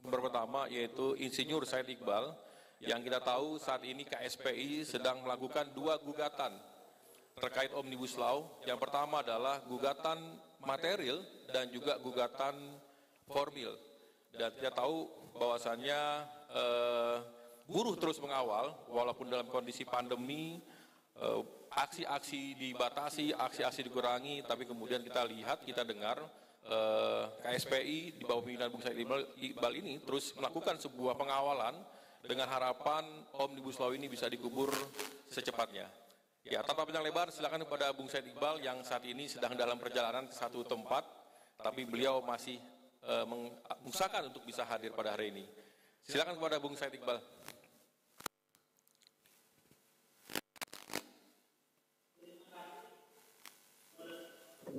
pertama 0.00 0.64
yaitu 0.72 1.12
Insinyur 1.20 1.68
Said 1.68 1.86
Iqbal 1.90 2.32
yang 2.80 3.04
kita 3.04 3.20
tahu 3.20 3.60
saat 3.60 3.84
ini 3.84 4.08
KSPI 4.08 4.88
sedang 4.88 5.20
melakukan 5.22 5.70
dua 5.76 6.00
gugatan 6.00 6.56
terkait 7.38 7.70
Omnibus 7.74 8.14
Law. 8.14 8.62
Yang 8.64 8.78
pertama 8.82 9.20
adalah 9.20 9.62
gugatan 9.66 10.18
material 10.62 11.20
dan 11.50 11.68
juga 11.70 11.98
gugatan 12.00 12.54
formil. 13.28 13.74
Dan 14.34 14.50
kita 14.58 14.74
tahu 14.74 15.06
bahwasannya 15.38 16.00
eh, 16.50 17.16
buruh 17.66 17.94
terus 17.98 18.18
mengawal 18.18 18.74
walaupun 18.90 19.30
dalam 19.30 19.46
kondisi 19.50 19.86
pandemi 19.86 20.58
eh, 21.18 21.40
aksi-aksi 21.74 22.54
dibatasi, 22.58 23.34
aksi-aksi 23.34 23.82
dikurangi, 23.86 24.46
tapi 24.46 24.66
kemudian 24.66 25.02
kita 25.02 25.26
lihat, 25.26 25.62
kita 25.66 25.82
dengar 25.82 26.18
eh, 26.66 27.24
KSPI 27.42 28.18
di 28.18 28.24
bawah 28.26 28.42
pimpinan 28.42 28.70
Bung 28.70 28.82
Said 28.82 28.98
Iqbal 28.98 29.74
ini 29.78 30.02
terus 30.02 30.34
melakukan 30.38 30.78
sebuah 30.78 31.18
pengawalan 31.18 31.74
dengan 32.24 32.48
harapan 32.48 33.04
Omnibus 33.36 33.76
Law 33.76 33.92
ini 33.92 34.08
bisa 34.08 34.30
dikubur 34.30 34.72
secepatnya. 35.28 36.03
Ya, 36.44 36.60
tanpa 36.60 36.84
panjang 36.84 37.08
lebar, 37.08 37.32
silakan 37.32 37.64
kepada 37.64 37.88
Bung 37.96 38.04
Said 38.04 38.28
Iqbal 38.28 38.60
yang 38.60 38.84
saat 38.84 39.00
ini 39.08 39.24
sedang 39.24 39.56
dalam 39.56 39.80
perjalanan 39.80 40.28
ke 40.28 40.36
satu 40.36 40.60
tempat, 40.60 41.00
tapi 41.56 41.88
beliau 41.88 42.20
masih 42.20 42.60
uh, 43.00 43.24
mengusahakan 43.24 44.28
untuk 44.28 44.44
bisa 44.44 44.60
hadir 44.68 44.92
pada 44.92 45.16
hari 45.16 45.32
ini. 45.32 45.48
Silakan 46.04 46.36
kepada 46.36 46.60
Bung 46.60 46.76
Said 46.76 46.92
Iqbal. 46.92 47.16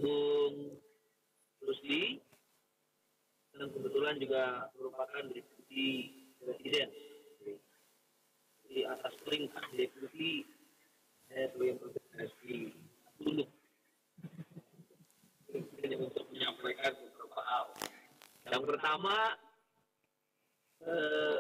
Bung 0.06 0.78
Rusdi 1.66 2.22
dan 3.58 3.74
kebetulan 3.74 4.22
juga 4.22 4.70
merupakan 4.78 5.24
deputi 5.34 6.14
presiden 6.38 6.94
di 8.70 8.86
atas 8.86 9.18
perintah 9.26 9.66
deputi 9.74 10.46
saya 11.36 11.52
sebagai 11.52 11.76
presiden 11.84 12.72
dulu 13.20 13.44
untuk 16.08 16.26
menyampaikan 16.32 16.96
beberapa 16.96 17.42
hal. 17.44 17.66
Yang 18.48 18.64
pertama 18.72 19.16
eh, 20.88 21.38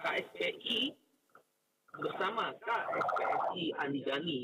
KSPI 0.00 0.96
bersama 2.00 2.56
KSPSI 2.64 3.76
Andi 3.76 4.00
Gani 4.08 4.40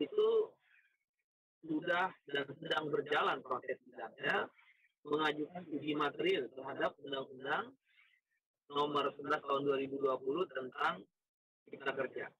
itu 0.00 0.28
sudah 1.60 2.08
dan 2.32 2.48
sedang 2.56 2.88
berjalan 2.88 3.44
proses 3.44 3.76
sidangnya 3.84 4.48
mengajukan 5.04 5.62
uji 5.76 5.92
material 5.92 6.48
terhadap 6.56 6.96
undang-undang 7.04 7.68
nomor 8.72 9.12
11 9.12 9.44
tahun 9.44 9.62
2020 9.92 10.56
tentang 10.56 11.04
cipta 11.68 11.92
kerja. 11.92 12.32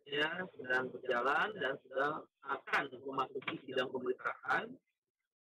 Prosesnya 0.00 0.48
sedang 0.56 0.88
berjalan 0.88 1.48
dan 1.60 1.76
sudah 1.84 2.24
akan 2.48 2.84
memasuki 3.04 3.60
sidang 3.68 3.92
pemeriksaan 3.92 4.72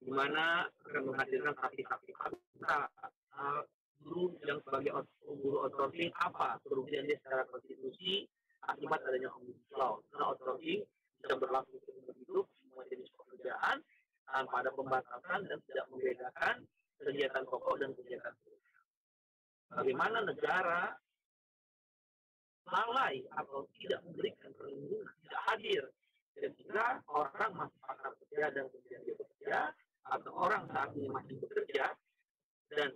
di 0.01 0.09
mana 0.09 0.65
akan 0.89 1.13
menghadirkan 1.13 1.53
saksi-saksi 1.61 2.13
fakta. 2.17 2.89
Uh, 3.37 3.61
guru 4.01 4.33
yang 4.49 4.57
sebagai 4.65 5.05
guru 5.29 5.61
outsourcing 5.61 6.09
apa? 6.25 6.57
Kerugiannya 6.65 7.21
secara 7.21 7.45
konstitusi 7.53 8.25
akibat 8.65 9.05
adanya 9.05 9.29
omnibus 9.37 9.69
law. 9.77 10.01
Karena 10.09 10.25
outsourcing 10.33 10.89
bisa 11.21 11.35
berlangsung 11.37 11.81
seumur 11.85 12.17
hidup 12.17 12.45
semua 12.65 12.83
jenis 12.89 13.13
pekerjaan 13.13 13.77
tanpa 14.25 14.55
ada 14.65 14.73
pembatasan 14.73 15.41
dan 15.53 15.59
tidak 15.69 15.85
membedakan 15.93 16.55
kegiatan 16.97 17.45
pokok 17.45 17.77
dan 17.77 17.93
kegiatan. 17.93 18.33
Bagaimana 19.69 20.25
negara 20.25 20.97
lalai 22.69 23.25
atau 23.37 23.65
tidak 23.81 24.01
memberikan 24.05 24.51
perlindungan, 24.59 25.15
tidak 25.25 25.43
hadir 25.49 25.83
ketika 26.37 27.01
orang 27.09 27.53
masih 27.57 27.79
pakar 27.85 28.13
bekerja 28.17 28.47
dan 28.57 28.65
kemudian 28.73 29.01
dia 29.05 29.17
bekerja, 29.17 29.59
atau 30.11 30.33
orang 30.35 30.65
saat 30.73 30.91
ini 30.97 31.09
masih 31.13 31.37
bekerja 31.39 31.95
dan 32.73 32.91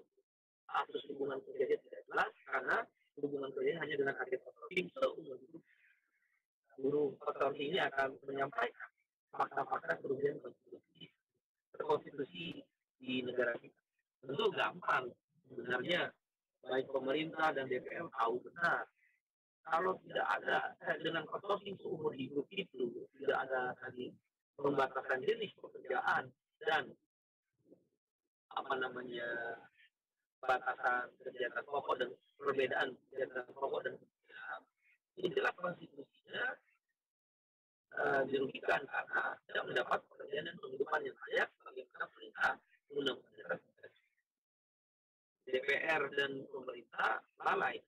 status 0.65 1.03
hubungan 1.13 1.39
kerja 1.45 1.77
tidak 1.79 2.03
jelas 2.11 2.33
karena 2.49 2.79
hubungan 3.21 3.51
kerja 3.55 3.73
hanya 3.79 3.95
dengan 3.95 4.17
akhir 4.19 4.39
outsourcing 4.43 4.89
seumur 4.99 5.37
hidup. 5.39 5.63
Guru 6.75 7.03
outsourcing 7.23 7.71
ini 7.71 7.81
akan 7.85 8.19
menyampaikan 8.27 8.91
fakta-fakta 9.35 9.99
kerugian 10.03 10.39
konstitusi 10.43 11.11
konstitusi 11.75 12.63
di 13.03 13.21
negara 13.27 13.55
kita. 13.59 13.83
Tentu 14.25 14.47
gampang 14.57 15.11
sebenarnya 15.51 16.09
baik 16.65 16.89
pemerintah 16.89 17.53
dan 17.53 17.69
DPR 17.69 18.09
tahu 18.09 18.41
benar 18.41 18.89
kalau 19.65 19.97
tidak 20.05 20.27
ada 20.41 20.77
eh, 20.89 20.97
dengan 21.01 21.25
outsourcing 21.33 21.77
seumur 21.81 22.13
hidup 22.13 22.45
itu 22.53 23.09
tidak 23.21 23.49
ada 23.49 23.73
tadi 23.81 24.13
pembatasan 24.61 25.25
jenis 25.25 25.51
pekerjaan 25.59 26.31
dan 26.63 26.85
apa 28.55 28.75
namanya 28.79 29.29
batasan 30.39 31.11
kegiatan 31.25 31.65
pokok 31.67 31.97
dan 31.99 32.11
perbedaan 32.39 32.95
kegiatan 33.11 33.49
pokok 33.57 33.81
dan 33.83 33.95
kegiatan 33.99 34.61
ini 35.19 35.29
jelas 35.33 35.55
konstitusinya 35.59 36.45
uh, 37.99 38.23
dirugikan 38.27 38.83
karena 38.87 39.23
tidak 39.49 39.65
mendapat 39.71 39.99
pekerjaan 40.11 40.47
dan 40.51 40.57
penghidupan 40.59 41.01
yang 41.07 41.19
layak 41.29 41.49
bagaimana 41.63 42.05
perintah 42.15 42.53
undang-undang. 42.91 43.63
DPR 45.45 46.03
dan 46.19 46.33
pemerintah 46.51 47.23
lalai 47.39 47.79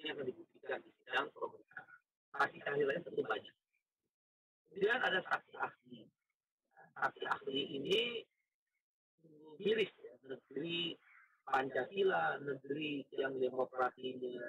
ini 0.00 0.08
akan 0.16 0.24
dibuktikan 0.24 0.80
di 0.80 0.90
sidang 1.04 1.28
pemerintah 1.36 1.84
saksi 2.32 2.58
ahli 2.64 2.82
lain 2.88 3.02
tentu 3.04 3.22
banyak. 3.28 3.56
Kemudian 4.72 5.00
ada 5.04 5.20
saksi 5.28 5.54
ahli. 5.60 6.00
Saksi 6.96 7.24
ahli 7.28 7.60
ini 7.76 8.00
miris 9.60 9.92
ya, 10.00 10.14
negeri 10.24 10.96
Pancasila, 11.44 12.40
negeri 12.40 13.04
yang 13.12 13.36
demokrasinya 13.36 14.48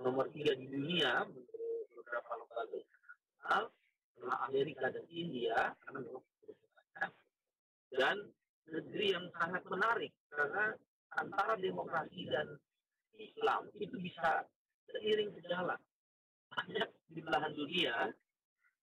nomor 0.00 0.32
tiga 0.32 0.56
di 0.56 0.64
dunia 0.64 1.28
menurut 1.28 1.88
beberapa 1.92 2.30
lembaga 2.40 2.76
internasional, 2.76 3.62
setelah 4.16 4.38
Amerika 4.48 4.86
dan 4.92 5.04
India, 5.12 5.58
karena 5.84 6.00
dan 7.96 8.16
negeri 8.68 9.06
yang 9.16 9.26
sangat 9.36 9.62
menarik 9.68 10.12
karena 10.28 10.74
antara 11.16 11.54
demokrasi 11.56 12.28
dan 12.28 12.48
Islam 13.16 13.72
itu 13.80 13.96
bisa 14.00 14.44
seiring 14.98 15.30
sejalan. 15.40 15.80
Banyak 16.52 16.88
di 17.12 17.20
belahan 17.20 17.52
dunia 17.52 17.94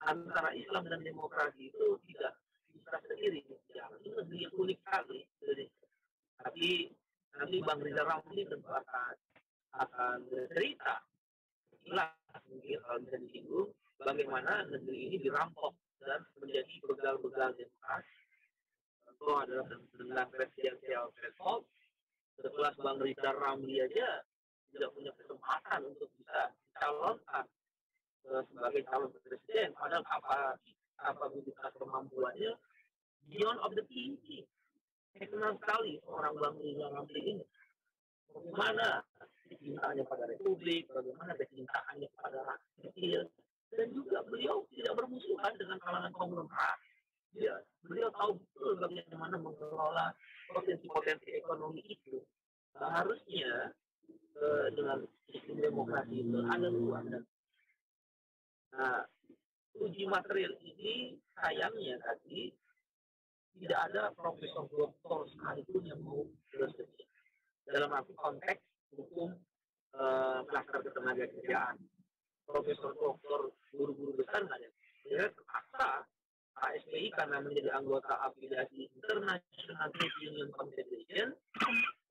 antara 0.03 0.53
Islam 0.53 0.85
dan 0.85 1.01
demokrasi 1.01 1.73
itu 1.73 1.97
tidak 2.11 2.37
bisa 2.73 2.97
seiring 3.09 3.47
sejalan. 3.69 3.97
Itu 4.03 4.15
negeri 4.21 4.39
yang 4.45 4.55
unik 4.55 4.77
sekali. 4.83 5.19
Tapi 6.43 6.69
nanti 7.39 7.57
Bang 7.63 7.79
Rizal 7.79 8.05
Ramli 8.05 8.43
tentu 8.45 8.69
akan 8.69 9.15
akan 9.73 10.17
bercerita 10.29 11.01
jelas 11.87 12.13
mungkin 12.45 12.77
kalau 12.83 12.99
bisa 13.07 13.17
disinggung 13.25 13.69
bagaimana 13.97 14.67
negeri 14.69 14.97
ini 15.09 15.17
dirampok 15.17 15.73
dan 16.03 16.21
menjadi 16.37 16.75
begal-begal 16.83 17.55
demokrasi. 17.55 18.19
Tentu 19.07 19.27
adalah 19.33 19.65
dengan 19.95 20.27
presidensial 20.29 21.09
threshold 21.15 21.63
setelah 22.37 22.73
Bang 22.83 22.99
Rizal 22.99 23.35
Ramli 23.39 23.79
aja 23.79 24.21
tidak 24.73 24.89
punya 24.97 25.11
kesempatan 25.15 25.79
untuk 25.85 26.09
bisa 26.17 26.51
dicalonkan 26.51 27.45
uh, 28.27 28.43
sebagai 28.49 28.81
calon 28.89 29.09
presiden 29.21 29.69
padahal 29.77 30.03
apa 30.09 30.57
kapabilitas 30.97 31.71
kemampuannya 31.77 32.51
beyond 33.29 33.59
of 33.61 33.71
the 33.77 33.83
thinking 33.87 34.43
saya 35.13 35.29
kenal 35.29 35.53
sekali 35.61 36.01
orang 36.09 36.33
Bang 36.41 36.57
Rizal 36.57 36.89
Ramli 36.89 37.21
ini. 37.21 37.45
Bagaimana 38.33 39.05
kecintaannya 39.45 40.03
pada 40.09 40.25
Republik, 40.25 40.89
bagaimana 40.89 41.37
kecintaannya 41.37 42.09
pada 42.17 42.39
rakyat 42.49 43.29
dan 43.77 43.87
juga 43.93 44.25
beliau 44.25 44.65
tidak 44.73 44.97
bermusuhan 44.97 45.53
dengan 45.61 45.77
kalangan 45.85 46.13
konglomerat. 46.17 46.77
Ya, 47.37 47.61
beliau 47.85 48.09
tahu 48.13 48.41
betul 48.41 48.73
bagaimana 48.81 49.37
mengelola 49.37 50.17
potensi-potensi 50.49 51.29
ekonomi 51.37 51.85
itu. 51.85 52.17
Seharusnya 52.73 53.69
eh, 54.11 54.67
dengan 54.75 54.99
sistem 55.29 55.57
demokrasi 55.59 56.23
itu 56.23 56.39
ada 56.45 56.67
dua. 56.69 56.99
Nah, 58.73 59.05
uji 59.77 60.03
material 60.05 60.53
ini 60.61 61.17
sayangnya 61.37 61.97
tadi 62.01 62.53
tidak 63.61 63.79
ada 63.89 64.09
profesor 64.17 64.65
doktor 64.69 65.29
sekalipun 65.29 65.83
yang 65.85 66.01
mau 66.01 66.25
bersedia 66.49 67.05
dalam 67.69 67.93
arti 67.93 68.13
konteks 68.17 68.61
hukum 68.97 69.29
uh, 69.97 70.41
klaster 70.49 70.81
ketenaga 70.83 71.25
kerjaan. 71.37 71.77
Profesor 72.43 72.91
doktor 72.97 73.53
guru-guru 73.71 74.19
besar 74.19 74.43
nggak 74.43 74.57
ada. 74.57 74.69
Ya, 75.07 75.23
terpaksa 75.31 75.89
ASPI 76.71 77.11
karena 77.11 77.43
menjadi 77.43 77.69
anggota 77.75 78.15
afiliasi 78.23 78.87
International 78.95 79.87
Trade 79.91 80.17
Union 80.23 80.49
Confederation. 80.55 81.27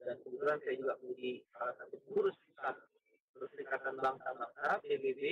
Dan 0.03 0.15
kebetulan 0.27 0.59
saya 0.61 0.75
juga 0.77 0.95
menjadi 1.01 1.33
salah 1.55 1.75
satu 1.79 1.95
pengurus 2.05 2.37
pusat 2.45 2.77
Perserikatan 3.33 3.95
Bangsa-Bangsa 3.99 4.69
PBB 4.87 5.23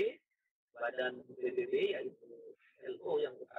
badan 0.75 1.13
PBB 1.37 1.75
yaitu 1.95 2.31
LO 2.97 3.21
yang 3.21 3.37
kita 3.37 3.59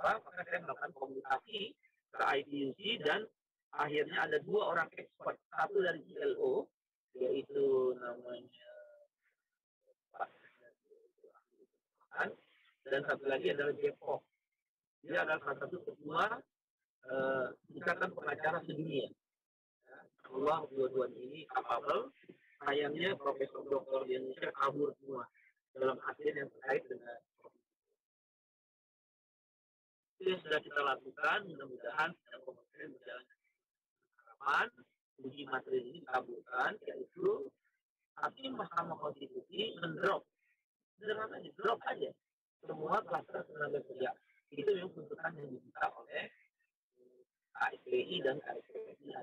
maka 0.00 0.40
saya 0.48 0.64
melakukan 0.64 0.92
komunikasi 0.96 1.76
ke 2.10 2.22
IPUC 2.24 3.04
dan 3.04 3.28
akhirnya 3.76 4.24
ada 4.24 4.38
dua 4.44 4.72
orang 4.72 4.88
ekspert. 4.96 5.36
Satu 5.52 5.76
dari 5.80 6.00
ILO 6.16 6.68
yaitu 7.16 7.96
namanya 8.00 8.70
dan 12.90 13.06
satu 13.06 13.24
lagi 13.30 13.54
adalah 13.54 13.70
Jepok 13.78 14.18
dia 15.04 15.24
adalah 15.24 15.40
salah 15.44 15.58
satu 15.64 15.76
ketua 15.84 16.24
uh, 17.08 17.46
ikatan 17.72 18.10
pengacara 18.12 18.58
sedunia. 18.64 19.08
Allah 20.30 20.62
dua-duanya 20.70 21.18
ini 21.18 21.42
kapabel 21.50 22.12
sayangnya 22.62 23.16
profesor 23.18 23.66
doktor 23.66 24.06
di 24.06 24.14
Indonesia 24.14 24.52
kabur 24.54 24.94
semua 25.00 25.26
dalam 25.74 25.98
hasil 25.98 26.32
yang 26.36 26.48
terkait 26.60 26.84
dengan 26.86 27.18
itu 30.20 30.36
yang 30.36 30.40
sudah 30.44 30.60
kita 30.60 30.80
lakukan 30.84 31.38
mudah-mudahan 31.48 32.10
sidang 32.12 32.42
kompetensi 32.44 32.92
berjalan 33.00 33.26
harapan 34.20 34.66
uji 35.24 35.42
materi 35.48 35.78
ini 35.80 35.98
dikabulkan 36.04 36.72
yaitu 36.84 37.28
hakim 38.20 38.52
Mahkamah 38.60 38.96
Konstitusi 39.00 39.80
mendrop 39.80 40.28
sederhana 41.00 41.40
drop 41.56 41.80
aja 41.88 42.12
semua 42.60 43.00
klaster 43.08 43.40
tenaga 43.48 43.80
kerja 43.88 44.12
itu 44.50 44.70
yang 44.74 44.90
tuntutan 44.94 45.30
yang 45.38 45.46
diminta 45.46 45.86
oleh 45.94 46.26
KSPI 47.54 48.16
dan 48.24 48.36
KSPI 48.42 49.14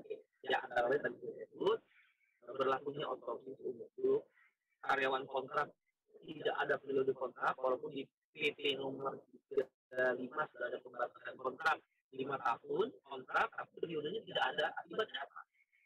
ya 0.48 0.56
antara 0.64 0.88
lain 0.88 1.02
tadi 1.02 1.16
disebut 1.20 1.78
berlakunya 2.56 3.04
otopsi 3.04 3.52
seumur 3.60 3.88
hidup 3.98 4.22
karyawan 4.80 5.24
kontrak 5.28 5.68
tidak 6.24 6.56
ada 6.60 6.74
periode 6.80 7.12
kontrak 7.12 7.54
walaupun 7.60 7.92
di 7.92 8.04
PP 8.32 8.78
nomor 8.80 9.16
lima 9.92 10.42
sudah 10.52 10.66
ada 10.68 10.78
pembatasan 10.84 11.34
kontrak 11.40 11.76
lima 12.12 12.36
tahun 12.40 12.88
kontrak 13.04 13.48
tapi 13.52 13.74
periodenya 13.80 14.20
tidak 14.24 14.44
ada. 14.54 14.66
Akibatnya 14.84 15.20
apa? 15.24 15.40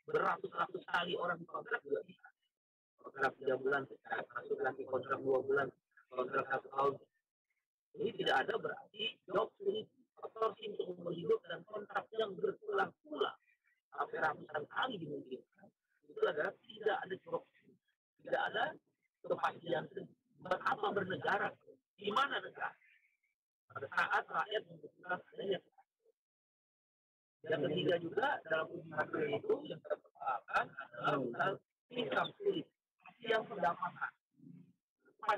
Beratus-ratus 0.06 0.82
kali 0.86 1.12
orang 1.18 1.38
kontrak 1.46 1.80
juga 1.86 2.02
bisa. 2.06 2.28
Kontrak 2.98 3.32
tiga 3.38 3.54
bulan 3.58 3.82
masuk 4.34 4.58
lagi 4.62 4.82
kontrak 4.86 5.18
dua 5.22 5.38
bulan 5.42 5.66
kontrak 6.10 6.44
satu 6.50 6.68
tahun 6.70 6.92
ini 8.00 8.10
tidak 8.16 8.48
ada 8.48 8.54
berarti 8.56 9.04
job 9.28 9.52
outsourcing 10.22 10.72
untuk 10.80 11.12
hidup 11.12 11.40
dan 11.50 11.60
kontrak 11.66 12.06
yang 12.16 12.32
berpulang-pulang 12.38 13.38
sampai 13.92 14.18
ratusan 14.22 14.62
kali 14.70 14.94
dimungkinkan. 14.96 15.68
Itu 16.08 16.22
adalah 16.24 16.54
tidak 16.62 16.96
ada 17.04 17.14
job 17.26 17.42
tidak 18.22 18.42
ada 18.54 18.64
kepastian 19.26 19.84
berapa 20.42 20.86
bernegara 20.94 21.50
di 21.98 22.08
mana 22.14 22.38
negara. 22.38 22.74
Pada 23.72 23.86
saat 23.88 24.24
rakyat 24.28 24.62
membutuhkan 24.68 25.18
adanya. 25.18 25.60
Yang 27.42 27.60
ketiga 27.66 27.94
juga 27.98 28.28
dalam 28.46 28.66
uji 28.70 28.88
materi 28.92 29.34
itu 29.34 29.54
yang 29.66 29.80
kita 29.82 29.96
persoalkan 29.98 30.66
adalah 30.70 31.18
tentang 31.18 31.54
income 31.90 32.30
yang 33.22 33.42
pendapatan 33.46 34.12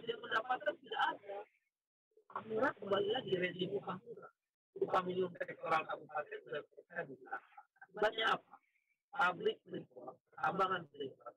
yang 0.04 0.20
pendapatan 0.20 0.74
tidak 0.80 1.02
ada 1.16 1.36
Amura 2.34 2.74
kembali 2.74 3.08
lagi 3.14 3.30
murah 3.70 3.94
upah 4.82 5.02
minimum 5.06 5.30
sektoral 5.38 5.86
kabupaten 5.86 6.38
sudah 6.42 6.62
selesai 6.66 7.06
bisa 7.06 7.38
akibatnya 7.78 8.34
apa? 8.34 8.54
Public 9.14 9.56
report 9.70 10.18
tambangan 10.34 10.82
report. 10.98 11.34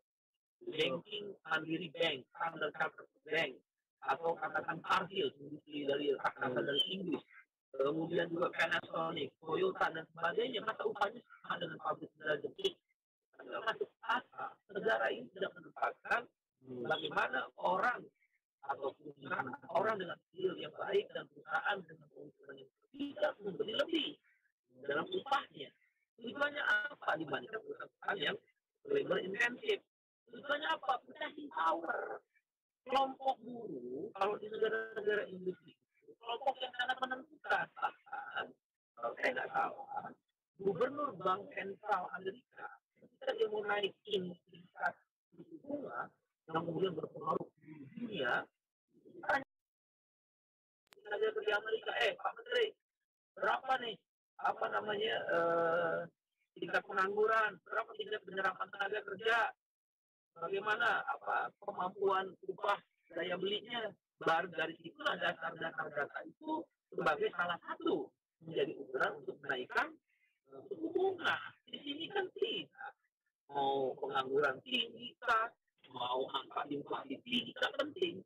Banking 0.66 1.26
mandiri 1.46 1.94
bank 1.94 2.26
standard 2.34 2.74
chartered 2.74 3.10
bank 3.30 3.54
atau 4.10 4.34
katakan 4.42 4.82
Cargill 4.82 5.30
dari 5.70 6.18
katakan 6.18 6.66
dari 6.66 6.82
Inggris. 6.90 7.22
Kemudian 7.78 8.34
juga 8.34 8.50
Panasonic, 8.58 9.30
Toyota 9.38 9.94
dan 9.94 10.02
sebagainya. 10.10 10.66
Masa 10.66 10.82
upahnya 10.82 11.22
sama 11.46 11.62
dengan 11.62 11.78
pabrik 11.78 12.10
derajat 12.18 12.54
nggak 13.38 13.62
masuk 13.70 13.90
akal. 14.02 14.50
Negara 14.74 15.08
ini 15.14 15.30
tidak 15.38 15.54
menempatkan 15.54 16.22
bagaimana 16.90 17.40
orang 17.62 18.02
atau 18.68 18.92
perusahaan 19.00 19.48
orang 19.72 19.96
dengan 20.00 20.18
skill 20.30 20.54
yang 20.60 20.74
baik 20.76 21.08
dan 21.16 21.24
perusahaan 21.32 21.78
dengan 21.88 22.08
keuntungan 22.12 22.56
yang 22.60 22.72
tidak 22.92 23.34
memberi 23.44 23.74
lebih 23.76 24.10
dalam 24.88 25.06
upahnya. 25.08 25.70
Tujuannya 26.18 26.64
apa 26.66 27.10
dibandingkan 27.22 27.62
perusahaan 27.62 28.18
yang 28.18 28.38
labor 28.90 29.20
intensif? 29.22 29.80
Tujuannya 30.34 30.70
apa? 30.74 30.94
Pricing 31.06 31.50
power. 31.54 32.20
Kelompok 32.88 33.36
buruh, 33.44 34.08
kalau 34.16 34.40
di 34.40 34.48
negara-negara 34.48 35.28
industri, 35.28 35.76
kelompok 36.24 36.56
yang 36.64 36.72
sangat 36.80 36.98
menentukan. 37.04 37.66
Bahkan, 37.76 38.46
kalau 38.96 39.12
saya 39.20 39.30
nggak 39.36 39.50
salah, 39.52 40.08
gubernur 40.64 41.12
bank 41.20 41.52
sentral 41.52 42.08
Amerika, 42.16 42.68
ketika 43.04 43.30
dia 43.36 43.48
mau 43.52 43.62
naikin 43.68 44.32
tingkat 44.48 44.94
suku 45.36 45.56
bunga, 45.68 46.08
yang 46.48 46.64
kemudian 46.64 46.96
berpengaruh 46.96 47.48
di 47.60 47.76
dunia, 47.92 48.48
tenaga 51.08 51.28
kerja 51.40 51.54
Amerika, 51.58 51.92
eh 52.04 52.14
Pak 52.20 52.34
Menteri, 52.36 52.68
berapa 53.38 53.72
nih 53.80 53.96
apa 54.38 54.66
namanya 54.70 55.16
eh, 55.32 55.98
tingkat 56.58 56.84
pengangguran, 56.86 57.58
berapa 57.64 57.92
tingkat 57.96 58.22
penyerapan 58.28 58.68
tenaga 58.70 59.00
kerja, 59.02 59.38
bagaimana 60.38 61.02
apa 61.08 61.50
kemampuan 61.64 62.34
upah 62.46 62.78
daya 63.16 63.40
belinya, 63.40 63.90
baru 64.22 64.50
dari 64.54 64.74
situlah 64.82 65.16
dasar-dasar 65.22 65.88
data 65.94 66.20
itu 66.26 66.66
sebagai 66.94 67.30
salah 67.34 67.58
satu 67.66 68.10
menjadi 68.46 68.74
ukuran 68.78 69.12
untuk 69.22 69.38
menaikkan 69.46 69.88
suku 70.70 70.88
bunga. 70.94 71.38
Di 71.68 71.78
sini 71.82 72.06
kan 72.10 72.26
tidak 72.38 72.94
mau 73.52 73.94
pengangguran 73.98 74.58
tinggi 74.66 75.14
kah, 75.22 75.50
mau 75.94 76.26
angka 76.34 76.68
inflasi 76.70 77.16
tinggi 77.24 77.54
kan 77.58 77.72
penting. 77.78 78.22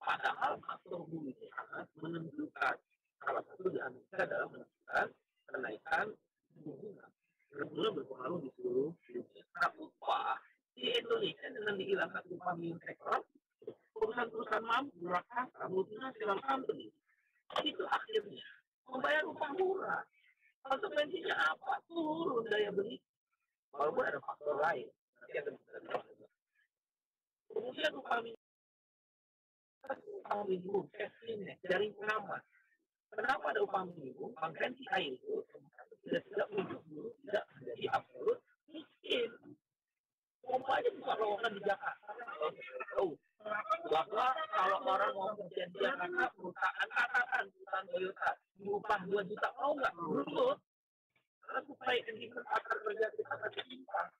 Padahal 0.00 0.60
faktor 0.62 1.06
sangat 1.06 1.86
menentukan 1.98 2.76
salah 3.22 3.42
satu 3.42 3.68
di 3.72 3.78
Amerika 3.82 4.22
adalah 4.22 4.48
menentukan 4.52 5.06
kenaikan 5.50 6.06
bunga. 6.62 7.06
Benar 7.56 7.90
berpengaruh 7.96 8.38
di 8.44 8.50
seluruh 8.58 8.92
dunia. 9.08 9.44
Nah, 9.56 9.70
upah 9.80 10.36
di 10.76 10.92
Indonesia 10.92 11.48
dengan 11.48 11.74
dihilangkan 11.80 12.22
upah 12.36 12.52
minimum 12.60 12.80
sektor, 12.84 13.24
perusahaan-perusahaan 13.96 14.66
mampu 14.66 15.08
raksasa, 15.08 15.64
multinasional 15.72 16.38
company, 16.44 16.92
itu 17.64 17.84
akhirnya 17.88 18.48
membayar 18.90 19.24
upah 19.24 19.50
murah. 19.56 20.02
Konsekuensinya 20.66 21.34
apa? 21.54 21.78
Turun 21.86 22.44
daya 22.50 22.74
beli. 22.74 22.98
Walaupun 23.70 24.02
ada 24.02 24.18
faktor 24.18 24.58
lain. 24.58 24.88
Nanti 25.22 25.34
akan 25.38 25.54
kita 25.56 25.78
Kemudian 27.46 27.92
upah 27.96 28.18
upah 29.94 30.42
minimum, 30.48 30.84
safety 30.98 31.38
net, 31.38 31.58
jaring 31.62 31.94
pengaman. 31.94 32.42
Kenapa 33.14 33.54
ada 33.54 33.60
upah 33.62 33.86
minimum? 33.94 34.34
Konvensi 34.34 34.82
air 34.90 35.14
itu 35.14 35.38
tidak 36.06 36.22
tidak 36.30 36.48
menunjuk 36.50 37.14
tidak 37.26 37.44
menjadi 37.54 37.84
absolut 37.94 38.38
miskin. 38.70 39.30
Umpamanya 40.46 40.90
buka 40.94 41.14
lowongan 41.18 41.52
di 41.58 41.62
Jakarta, 41.66 42.10
tahu 42.94 43.10
bahwa 43.86 44.26
kalau 44.50 44.78
orang 44.86 45.12
mau 45.14 45.30
kerja 45.38 45.64
di 45.70 45.78
Jakarta, 45.78 46.24
perusahaan 46.34 46.88
katakan 46.90 47.44
perusahaan 47.50 47.86
Toyota 47.90 48.30
diupah 48.58 49.00
2 49.10 49.30
juta 49.30 49.48
mau 49.58 49.72
nggak? 49.74 49.94
Lulus. 49.98 50.58
Karena 51.46 51.60
supaya 51.62 51.98
indikator 52.10 52.76
kerja 52.82 53.06
kita 53.14 53.34
tertimpang. 53.38 54.10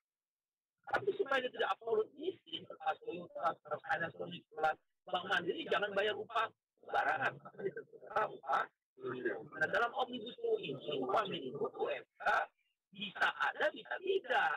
Tapi 0.87 1.09
supaya 1.19 1.43
dia 1.43 1.51
tidak 1.51 1.71
absolut 1.75 2.09
miskin, 2.15 2.63
terkait 2.67 2.99
Toyota, 3.03 3.55
terkait 3.67 4.01
Bank 5.07 5.25
Mandiri, 5.31 5.63
jangan 5.71 5.91
bayar 5.95 6.15
upah 6.19 6.51
sembarangan. 6.83 7.33
Ditentukan 7.63 8.27
upah 8.39 8.65
Nah, 8.97 9.69
dalam 9.69 9.93
omnibus 9.93 10.33
law 10.41 10.57
ini, 10.57 10.89
upah 11.05 11.25
minimum 11.29 11.69
UMK 11.69 12.27
bisa 12.97 13.29
ada, 13.29 13.69
bisa 13.69 13.95
tidak. 14.01 14.57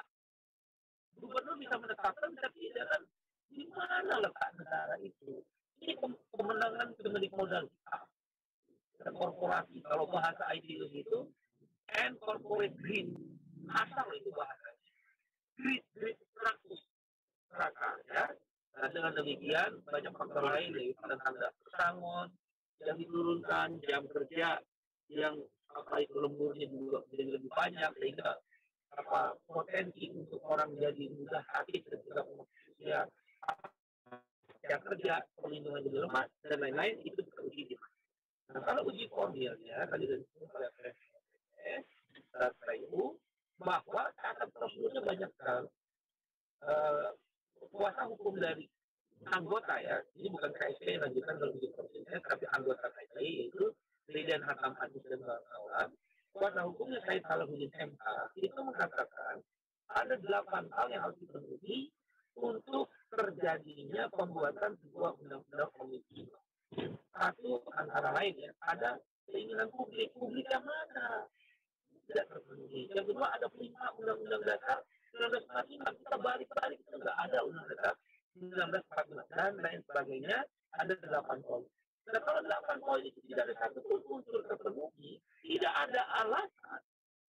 Gubernur 1.20 1.60
bisa 1.60 1.76
menetapkan, 1.76 2.32
bisa 2.32 2.48
tidak. 2.56 2.86
Kan 2.88 3.04
di 3.52 3.68
mana 3.76 4.24
letak 4.24 4.50
negara 4.56 4.96
itu? 5.04 5.44
Ini 5.84 5.94
kemenangan 6.32 6.96
pemilik 6.96 7.32
modal 7.36 7.68
kita. 7.68 8.00
Korporasi, 9.12 9.80
kalau 9.84 10.08
bahasa 10.08 10.44
ideologi 10.56 11.04
itu, 11.04 11.20
and 12.00 12.16
corporate 12.24 12.76
green. 12.80 13.16
Asal 13.70 14.08
itu 14.16 14.32
bahasanya. 14.32 14.69
Green, 15.60 15.84
100. 15.92 16.80
Neraka, 17.52 17.90
ya. 18.08 18.26
Nah, 18.80 18.90
dengan 18.96 19.12
demikian, 19.12 19.72
banyak 19.92 20.14
faktor 20.16 20.44
lain, 20.48 20.72
yaitu 20.72 21.04
tanda 21.04 21.52
pesangon, 21.68 22.32
yang 22.88 22.96
diturunkan 22.96 23.70
jam 23.84 24.08
kerja 24.08 24.64
yang 25.12 25.36
apa 25.76 26.02
itu 26.02 26.16
lemburnya 26.18 26.66
juga 26.72 27.04
jadi 27.12 27.38
lebih 27.38 27.52
banyak 27.52 27.92
sehingga 28.00 28.40
apa 28.96 29.36
potensi 29.46 30.10
untuk 30.16 30.42
orang 30.48 30.74
jadi 30.80 31.06
mudah 31.14 31.44
sakit 31.54 31.82
ketika 31.86 32.24
ya 32.82 33.06
yang 34.66 34.82
kerja 34.82 35.14
perlindungan 35.38 35.86
jadi 35.86 35.98
lemah 36.08 36.26
dan 36.46 36.60
lain-lain 36.62 36.96
itu 37.06 37.20
teruji 37.36 37.64
di 37.70 37.76
Nah 38.50 38.66
kalau 38.66 38.82
uji 38.90 39.06
formilnya 39.14 39.86
tadi 39.94 40.10
disebut 40.10 40.50
oleh 40.58 40.70
PSS 40.82 41.86
bahwa 43.60 44.04
catat 44.20 44.50
prosedurnya 44.56 45.02
banyak 45.04 45.30
sekali 45.36 45.68
uh, 46.64 47.12
kuasa 47.72 48.08
hukum 48.08 48.40
dari 48.40 48.66
anggota 49.28 49.76
ya, 49.84 50.00
ini 50.16 50.32
bukan 50.32 50.52
KSP 50.56 50.96
yang 50.96 51.04
lanjutkan 51.04 51.36
dalam 51.44 51.54
uji 51.60 51.68
prosesnya, 51.76 52.18
tapi 52.24 52.48
anggota 52.56 52.88
KSP 52.88 53.18
yaitu 53.20 53.66
Brigjen 54.08 54.42
Hakam 54.42 54.74
Aziz 54.80 55.04
dan 55.06 55.22
kawan 55.22 55.90
Kuasa 56.30 56.62
hukumnya 56.62 57.02
Said 57.04 57.26
Salahuddin 57.26 57.74
MK 57.74 58.06
itu 58.38 58.60
mengatakan 58.62 59.42
ada 59.90 60.16
delapan 60.22 60.70
hal 60.78 60.88
yang 60.94 61.02
harus 61.10 61.18
dipenuhi 61.18 61.90
untuk 62.38 62.88
terjadinya 63.10 64.06
pembuatan 64.14 64.78
sebuah 64.86 65.18
undang-undang 65.20 65.72
omnibus 65.82 66.30
Satu 67.18 67.66
antara 67.74 68.14
lain 68.14 68.38
ya, 68.38 68.54
ada 68.70 69.02
keinginan 69.28 69.68
publik. 69.74 70.14
Publik 70.14 70.46
yang 70.54 70.62
mana? 70.62 71.26
Tidak 72.10 72.26
terpenuhi. 72.26 72.90
Yang 72.90 73.14
kedua 73.14 73.28
ada 73.38 73.46
perintah 73.54 73.94
undang-undang 73.94 74.42
dasar 74.42 74.82
1945. 75.14 76.02
Kita 76.02 76.16
balik-balik, 76.18 76.80
kita 76.82 76.96
nggak 76.98 77.18
ada 77.30 77.38
undang-undang 77.46 77.78
dasar 77.78 77.96
1914 78.42 79.30
dan 79.38 79.54
lain 79.62 79.82
sebagainya 79.86 80.38
ada 80.82 80.94
delapan 81.06 81.38
poin. 81.46 81.70
Nah 82.10 82.22
kalau 82.26 82.42
delapan 82.42 82.78
poin 82.82 83.04
itu 83.06 83.20
tidak 83.30 83.44
ada 83.46 83.56
satu 83.62 83.80
pun 83.86 84.02
unsur 84.10 84.42
terpenuhi, 84.50 85.22
tidak 85.46 85.74
ada 85.86 86.02
alasan 86.26 86.82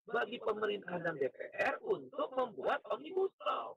bagi 0.07 0.37
pemerintah 0.39 0.95
dan 1.03 1.15
DPR 1.19 1.75
untuk 1.83 2.31
membuat 2.33 2.79
omnibus 2.87 3.35
law. 3.43 3.75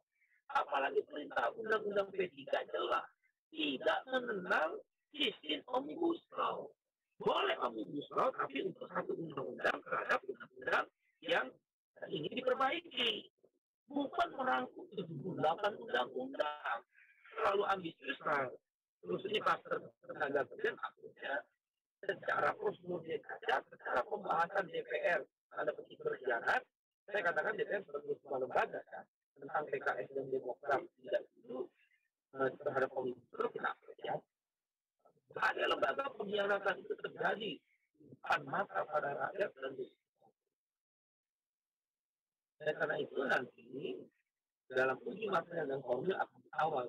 Apalagi 0.52 1.02
perintah 1.08 1.50
undang-undang 1.58 2.12
P3 2.14 2.46
jelas 2.70 3.06
tidak 3.50 4.00
mengenal 4.06 4.78
sistem 5.10 5.60
omnibus 5.72 6.20
law. 6.36 6.68
Boleh 7.22 7.56
omnibus 7.62 8.08
law, 8.18 8.34
tapi 8.34 8.66
untuk 8.66 8.90
satu 8.90 9.14
undang-undang 9.14 9.78
terhadap 9.86 10.20
undang-undang 10.26 10.86
yang 11.22 11.46
ingin 12.10 12.34
diperbaiki. 12.34 13.30
Bukan 13.86 14.28
merangkum 14.34 14.88
78 14.90 15.78
undang-undang 15.78 16.78
terlalu 17.38 17.62
ambisius. 17.70 18.18
Terus 19.02 19.22
ini 19.30 19.38
kluster 19.42 19.78
tenaga 20.06 20.46
kerja 20.46 20.70
maksudnya 20.78 21.34
secara 22.02 22.50
prosedur 22.58 23.02
kaca, 23.02 23.56
secara 23.70 24.00
pembahasan 24.06 24.66
DPR 24.70 25.22
ada 25.54 25.70
petik 25.74 25.98
berkhianat, 26.02 26.62
saya 27.06 27.20
katakan 27.22 27.54
DPR 27.54 27.82
sebagai 27.86 28.18
sebuah 28.22 28.38
lembaga 28.42 28.80
kan, 28.90 29.04
tentang 29.38 29.64
PKS 29.70 30.08
dan 30.14 30.26
Demokrat 30.30 30.80
tidak 31.02 31.22
itu 31.38 31.58
eh, 32.38 32.50
terhadap 32.62 32.90
komisi 32.90 33.22
itu 33.22 33.46
kita 33.54 33.68
apresiasi. 33.70 34.31
Ada 35.32 35.64
lembaga 35.68 36.04
pengkhianatan 36.16 36.76
itu 36.80 36.94
terjadi 37.00 37.52
depan 38.12 38.40
mata 38.46 38.84
pada 38.86 39.10
rakyat 39.16 39.50
dan 39.58 39.72
dan 42.62 42.72
karena 42.78 42.96
itu 43.02 43.20
nanti 43.26 43.66
dalam 44.70 44.96
uji 45.02 45.26
material 45.26 45.66
dan 45.66 45.80
formil 45.82 46.14
akan 46.14 46.42
awal 46.62 46.86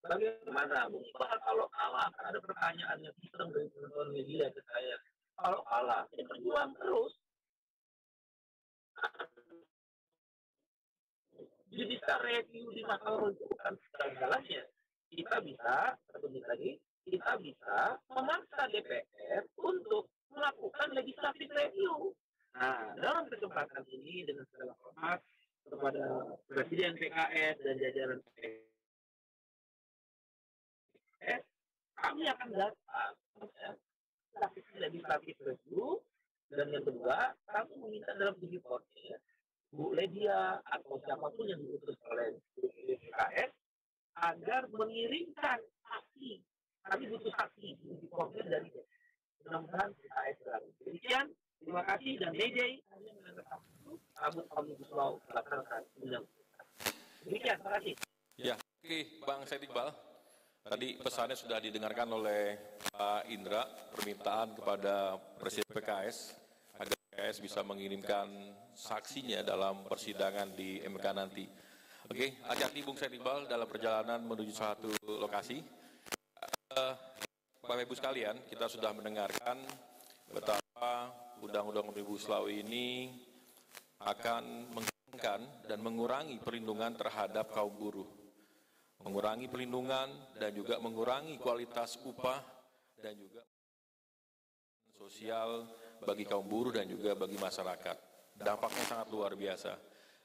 Bagaimana 0.00 0.88
musibah 0.88 1.36
kalau 1.44 1.68
kalah? 1.76 2.08
Ada 2.24 2.40
pertanyaan 2.40 3.04
yang 3.04 3.16
iseng 3.20 3.52
dari 3.52 3.68
teman 3.68 4.08
media 4.16 4.48
ke 4.48 4.60
saya. 4.64 4.96
Kalau 5.36 5.60
kalah, 5.68 6.08
ini 6.16 6.24
berjuang 6.24 6.72
terus. 6.80 7.12
Judicial 11.70 12.20
review 12.24 12.72
di 12.72 12.82
Mahkamah 12.88 13.28
itu 13.28 13.44
bukan 13.44 13.74
segala-galanya. 13.76 14.62
Kita 15.12 15.36
bisa, 15.44 15.76
satu 16.08 16.26
lagi, 16.32 16.80
kita 17.06 17.32
bisa 17.40 17.96
memaksa 18.12 18.68
DPR 18.70 19.44
untuk 19.60 20.08
melakukan 20.30 20.88
legislative 20.94 21.50
review. 21.52 22.14
Nah, 22.54 22.92
dalam 22.98 23.30
kesempatan 23.30 23.86
ini 23.88 24.26
dengan 24.26 24.44
segala 24.50 24.74
hormat, 24.82 25.22
kepada 25.70 26.34
Presiden 26.50 26.98
PKS 26.98 27.56
dan 27.62 27.74
jajaran 27.78 28.18
PKS, 28.34 28.66
kami 32.00 32.24
akan 32.26 32.48
datang 32.56 33.14
ya, 33.60 33.70
legislatif 34.80 35.36
review 35.44 36.00
dan 36.50 36.66
yang 36.74 36.82
kedua 36.82 37.36
kami 37.46 37.72
meminta 37.78 38.10
dalam 38.18 38.34
reportnya 38.40 39.20
Bu 39.70 39.94
Ledia 39.94 40.58
atau 40.66 40.98
siapa 41.06 41.30
pun 41.30 41.46
yang 41.46 41.62
diutus 41.62 41.94
oleh 42.10 42.34
PKS 42.58 43.52
agar 44.18 44.66
mengirimkan 44.74 45.62
saksi 45.86 46.42
kami 46.88 47.04
butuh 47.10 47.32
saksi 47.36 47.68
di 47.80 47.88
reportnya 48.04 48.42
dari 48.48 48.68
mudah-mudahan 49.44 49.90
berani 50.44 50.70
demikian 50.84 51.26
terima 51.60 51.82
kasih 51.84 52.12
dan 52.20 52.32
menandakan 52.32 53.60
rambut 54.20 54.46
omnibus 54.56 54.90
law 54.92 55.16
melaksanakan 55.28 55.82
undang 56.00 56.24
demikian 57.24 57.56
terima 57.60 57.74
kasih 57.80 57.94
Ya, 58.40 58.56
oke 58.56 59.20
Bang 59.28 59.44
Said 59.44 59.60
Iqbal. 59.68 59.92
Tadi 60.64 60.96
pesannya 60.96 61.36
sudah 61.36 61.60
didengarkan 61.60 62.08
oleh 62.08 62.56
Pak 62.88 63.28
Indra, 63.28 63.68
permintaan 63.92 64.56
kepada 64.56 65.20
Presiden 65.36 65.68
PKS 65.68 66.40
agar 66.80 66.96
PKS 66.96 67.36
bisa 67.44 67.60
mengirimkan 67.60 68.28
saksinya 68.72 69.44
dalam 69.44 69.84
persidangan 69.84 70.56
di 70.56 70.80
MK 70.80 71.04
nanti. 71.12 71.44
Oke, 72.08 72.40
hati-hati 72.48 72.80
Bung 72.80 72.96
Said 72.96 73.12
Iqbal 73.12 73.44
dalam 73.44 73.68
perjalanan 73.68 74.24
menuju 74.24 74.52
satu 74.56 74.88
lokasi. 75.04 75.60
Bapak 77.60 77.84
Ibu 77.86 77.94
sekalian, 77.94 78.36
kita 78.48 78.66
sudah 78.66 78.90
mendengarkan 78.96 79.60
betapa 80.30 81.12
Undang-Undang 81.40 81.92
Omnibus 81.92 82.26
Law 82.26 82.46
ini 82.50 83.14
akan 84.04 84.74
menghilangkan 84.74 85.40
dan 85.68 85.78
mengurangi 85.80 86.40
perlindungan 86.40 86.96
terhadap 86.96 87.52
kaum 87.52 87.72
buruh 87.76 88.20
mengurangi 89.04 89.48
perlindungan 89.48 90.08
dan 90.36 90.52
juga 90.52 90.76
mengurangi 90.76 91.40
kualitas 91.40 91.96
upah 92.04 92.40
dan 93.00 93.16
juga 93.16 93.40
sosial 94.92 95.64
bagi 96.04 96.28
kaum 96.28 96.44
buruh 96.44 96.72
dan 96.72 96.84
juga 96.88 97.16
bagi 97.16 97.40
masyarakat. 97.40 97.96
Dampaknya 98.36 98.84
sangat 98.88 99.08
luar 99.12 99.32
biasa. 99.36 99.72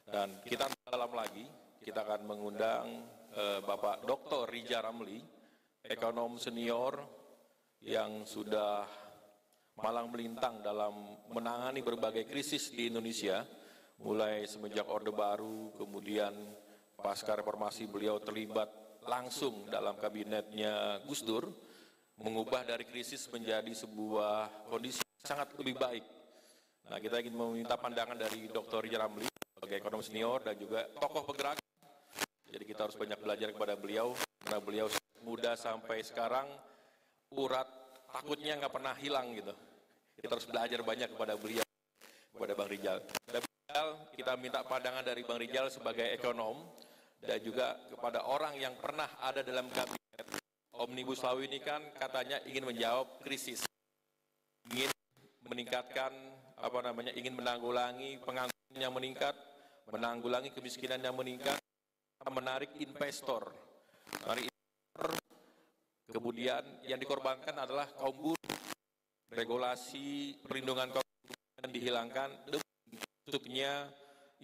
Dan 0.03 0.43
kita 0.43 0.67
dalam 0.87 1.11
lagi, 1.15 1.47
kita 1.83 2.03
akan 2.03 2.21
mengundang 2.27 2.85
eh, 3.31 3.59
Bapak 3.63 4.03
Dr. 4.03 4.47
Rija 4.51 4.83
Ramli, 4.83 5.23
ekonom 5.89 6.37
senior 6.41 7.01
yang 7.85 8.25
sudah 8.25 8.85
malang 9.77 10.09
melintang 10.09 10.63
dalam 10.63 11.19
menangani 11.29 11.83
berbagai 11.83 12.25
krisis 12.25 12.71
di 12.71 12.87
Indonesia, 12.89 13.43
mulai 14.01 14.47
semenjak 14.47 14.87
Orde 14.87 15.11
Baru, 15.11 15.75
kemudian 15.75 16.31
pasca 16.95 17.35
reformasi 17.35 17.85
beliau 17.85 18.17
terlibat 18.23 18.71
langsung 19.05 19.67
dalam 19.69 19.99
kabinetnya 19.99 21.03
Gus 21.05 21.21
Dur, 21.21 21.45
mengubah 22.17 22.63
dari 22.63 22.87
krisis 22.87 23.27
menjadi 23.29 23.69
sebuah 23.75 24.67
kondisi 24.71 25.03
sangat 25.21 25.53
lebih 25.59 25.75
baik. 25.77 26.05
Nah, 26.89 26.97
kita 27.01 27.19
ingin 27.21 27.35
meminta 27.35 27.75
pandangan 27.75 28.15
dari 28.15 28.47
Dr. 28.49 28.85
Rija 28.85 29.01
Ramli 29.03 29.27
sebagai 29.27 29.77
ekonom 29.81 30.01
senior 30.05 30.39
dan 30.45 30.55
juga 30.55 30.85
tokoh 30.95 31.25
penggerak. 31.25 31.57
Jadi 32.45 32.63
kita 32.63 32.87
harus 32.87 32.95
banyak 32.95 33.19
belajar 33.19 33.49
kepada 33.51 33.73
beliau, 33.75 34.15
karena 34.45 34.59
beliau 34.63 34.87
muda 35.25 35.57
sampai 35.57 36.05
sekarang 36.05 36.45
urat 37.33 37.65
takutnya 38.13 38.61
nggak 38.61 38.73
pernah 38.73 38.93
hilang 38.93 39.33
gitu. 39.33 39.51
Kita 40.21 40.37
harus 40.37 40.47
belajar 40.47 40.79
banyak 40.85 41.09
kepada 41.17 41.33
beliau, 41.35 41.65
kepada 42.31 42.53
Bang 42.53 42.69
Rijal. 42.69 42.97
Dan 43.27 43.41
Rijal, 43.41 43.87
kita 44.13 44.31
minta 44.37 44.61
pandangan 44.61 45.03
dari 45.03 45.25
Bang 45.25 45.41
Rijal 45.41 45.67
sebagai 45.73 46.13
ekonom 46.13 46.61
dan 47.19 47.41
juga 47.41 47.75
kepada 47.89 48.23
orang 48.29 48.55
yang 48.61 48.77
pernah 48.77 49.09
ada 49.19 49.41
dalam 49.41 49.67
kabinet. 49.73 50.27
Omnibus 50.75 51.25
Law 51.25 51.41
ini 51.41 51.57
kan 51.59 51.81
katanya 51.97 52.39
ingin 52.45 52.67
menjawab 52.67 53.23
krisis, 53.25 53.65
ingin 54.71 54.91
meningkatkan 55.47 56.11
apa 56.55 56.79
namanya, 56.83 57.11
ingin 57.15 57.35
menanggulangi 57.35 58.19
pengangguran 58.23 58.79
yang 58.79 58.93
meningkat, 58.95 59.35
menanggulangi 59.91 60.51
kemiskinan 60.51 60.99
yang 60.99 61.15
meningkat, 61.15 61.59
menarik 62.27 62.71
investor, 62.79 63.51
menarik 64.23 64.47
investor. 64.47 64.54
Kemudian 66.15 66.63
yang 66.87 66.95
dikorbankan 66.95 67.55
adalah 67.59 67.91
kaum 67.91 68.15
buruh, 68.15 68.55
regulasi 69.35 70.39
perlindungan 70.47 70.95
kaum 70.95 71.03
buruh 71.03 71.69
dihilangkan 71.69 72.29
masuknya 73.25 73.91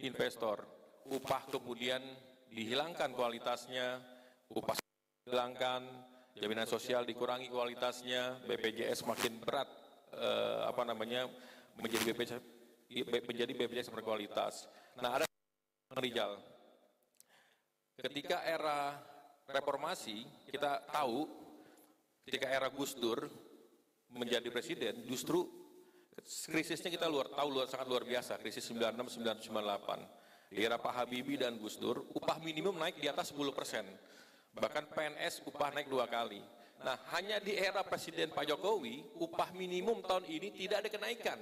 investor, 0.04 0.68
upah 1.08 1.48
kemudian 1.48 2.04
dihilangkan 2.52 3.16
kualitasnya, 3.16 4.04
upah 4.52 4.76
dihilangkan, 5.24 5.82
jaminan 6.36 6.68
sosial 6.68 7.08
dikurangi 7.08 7.48
kualitasnya, 7.48 8.44
BPJS 8.44 9.08
makin 9.08 9.40
berat 9.40 9.70
eh, 10.12 10.62
apa 10.68 10.84
namanya 10.84 11.32
menjadi 11.80 12.12
BPJS 12.12 12.44
menjadi 13.24 13.52
BPJS 13.56 13.96
berkualitas. 13.96 14.68
Nah 15.00 15.24
ada 15.24 15.26
Rijal, 15.96 16.40
ketika 18.00 18.44
era 18.44 19.11
reformasi 19.52 20.24
kita 20.50 20.88
tahu 20.90 21.28
ketika 22.26 22.48
era 22.48 22.68
Gus 22.72 22.96
Dur 22.96 23.28
menjadi 24.12 24.48
presiden 24.52 25.04
justru 25.08 25.48
krisisnya 26.52 26.92
kita 26.92 27.08
luar 27.08 27.32
tahu 27.32 27.48
luar 27.52 27.68
sangat 27.72 27.88
luar 27.88 28.04
biasa 28.04 28.40
krisis 28.40 28.68
96 28.72 29.52
98 29.52 30.22
di 30.52 30.68
era 30.68 30.76
Pak 30.76 30.94
Habibie 30.94 31.40
dan 31.40 31.56
Gus 31.56 31.80
Dur 31.80 32.12
upah 32.12 32.44
minimum 32.44 32.76
naik 32.76 33.00
di 33.00 33.08
atas 33.08 33.32
10 33.32 33.56
persen. 33.56 33.88
Bahkan 34.52 34.92
PNS 34.92 35.48
upah 35.48 35.72
naik 35.72 35.88
dua 35.88 36.12
kali. 36.12 36.44
Nah 36.84 37.00
hanya 37.16 37.40
di 37.40 37.56
era 37.56 37.88
Presiden 37.88 38.36
Pak 38.36 38.52
Jokowi 38.52 39.16
upah 39.24 39.56
minimum 39.56 40.04
tahun 40.04 40.28
ini 40.28 40.52
tidak 40.52 40.84
ada 40.84 40.90
kenaikan. 40.92 41.40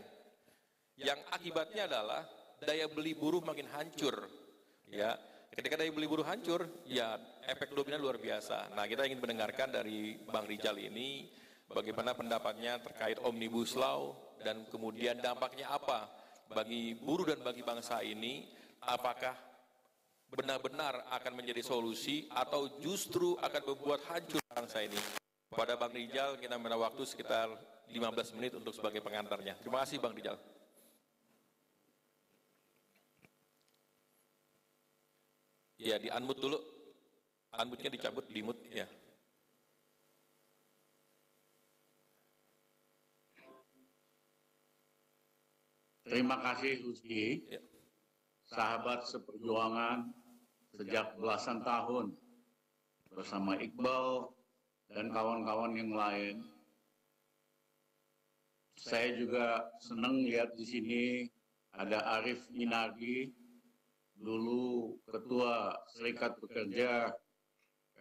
Yang 0.94 1.20
akibatnya 1.34 1.90
adalah 1.90 2.22
daya 2.62 2.86
beli 2.86 3.18
buruh 3.18 3.42
makin 3.42 3.66
hancur 3.74 4.30
ya 4.94 5.16
ketika 5.54 5.76
daya 5.80 5.92
beli 5.92 6.08
buruh 6.08 6.26
hancur 6.26 6.66
ya 6.86 7.18
efek 7.46 7.74
dominan 7.74 8.02
luar 8.02 8.22
biasa. 8.22 8.74
Nah 8.78 8.86
kita 8.86 9.06
ingin 9.10 9.20
mendengarkan 9.22 9.74
dari 9.74 10.18
Bang 10.30 10.46
Rijal 10.46 10.78
ini 10.78 11.30
bagaimana 11.70 12.14
pendapatnya 12.14 12.78
terkait 12.82 13.18
Omnibus 13.26 13.74
Law 13.74 14.14
dan 14.42 14.66
kemudian 14.70 15.20
dampaknya 15.20 15.74
apa 15.74 16.10
bagi 16.50 16.98
buruh 16.98 17.28
dan 17.30 17.42
bagi 17.42 17.66
bangsa 17.66 18.02
ini. 18.06 18.48
Apakah 18.80 19.36
benar-benar 20.32 21.10
akan 21.12 21.34
menjadi 21.36 21.60
solusi 21.66 22.30
atau 22.32 22.80
justru 22.80 23.36
akan 23.36 23.62
membuat 23.76 24.06
hancur 24.08 24.40
bangsa 24.56 24.86
ini? 24.86 24.98
Pada 25.52 25.76
Bang 25.76 25.92
Rijal 25.92 26.40
kita 26.40 26.56
minta 26.56 26.80
waktu 26.80 27.04
sekitar 27.04 27.52
15 27.90 28.38
menit 28.38 28.54
untuk 28.56 28.72
sebagai 28.72 29.02
pengantarnya. 29.02 29.58
Terima 29.60 29.84
kasih 29.84 30.00
Bang 30.00 30.16
Rijal 30.16 30.40
Ya, 35.80 35.96
di 35.96 36.12
unmute 36.12 36.44
dulu. 36.44 36.60
Unmute-nya 37.56 37.92
dicabut, 37.96 38.28
di 38.28 38.44
mute 38.44 38.68
ya. 38.68 38.84
Terima 46.04 46.42
kasih 46.42 46.84
Husni, 46.84 47.48
Ya. 47.48 47.62
sahabat 48.50 49.08
seperjuangan 49.08 50.10
sejak 50.76 51.16
belasan 51.16 51.64
tahun 51.64 52.18
bersama 53.14 53.56
Iqbal 53.56 54.36
dan 54.90 55.14
kawan-kawan 55.14 55.78
yang 55.80 55.94
lain. 55.96 56.44
Saya 58.74 59.16
juga 59.16 59.70
senang 59.80 60.28
lihat 60.28 60.58
di 60.58 60.66
sini 60.66 61.04
ada 61.78 62.02
Arif 62.20 62.42
Minardi, 62.52 63.30
dulu 64.20 65.00
ketua 65.08 65.72
Serikat 65.96 66.36
Pekerja 66.44 67.08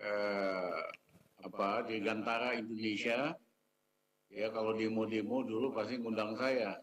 eh, 0.03 0.83
apa 1.47 1.87
di 1.87 2.03
Gantara 2.03 2.59
Indonesia. 2.59 3.35
Ya 4.29 4.53
kalau 4.53 4.77
demo-demo 4.77 5.41
dulu 5.41 5.73
pasti 5.73 5.97
ngundang 5.97 6.37
saya, 6.37 6.77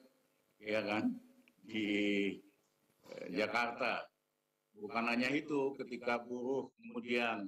ya 0.57 0.81
kan 0.81 1.13
di 1.61 1.88
eh, 3.05 3.27
Jakarta. 3.38 4.01
Bukan 4.75 5.05
hanya 5.07 5.29
itu, 5.29 5.77
ketika 5.77 6.25
buruh 6.25 6.73
kemudian 6.81 7.45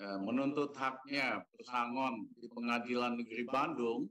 eh, 0.00 0.18
menuntut 0.22 0.72
haknya 0.72 1.44
pesangon 1.52 2.24
di 2.40 2.48
Pengadilan 2.48 3.20
Negeri 3.20 3.44
Bandung, 3.44 4.08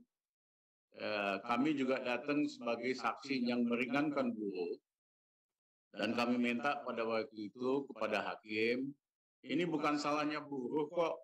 eh, 1.02 1.36
kami 1.42 1.74
juga 1.74 1.98
datang 1.98 2.46
sebagai 2.46 2.94
saksi 2.94 3.42
yang 3.42 3.66
meringankan 3.66 4.30
buruh 4.30 4.78
dan 5.92 6.16
kami 6.16 6.40
minta 6.40 6.80
pada 6.80 7.04
waktu 7.04 7.52
itu 7.52 7.84
kepada 7.92 8.24
hakim, 8.24 8.96
ini 9.44 9.68
bukan 9.68 10.00
salahnya 10.00 10.40
buruh 10.40 10.88
kok. 10.88 11.16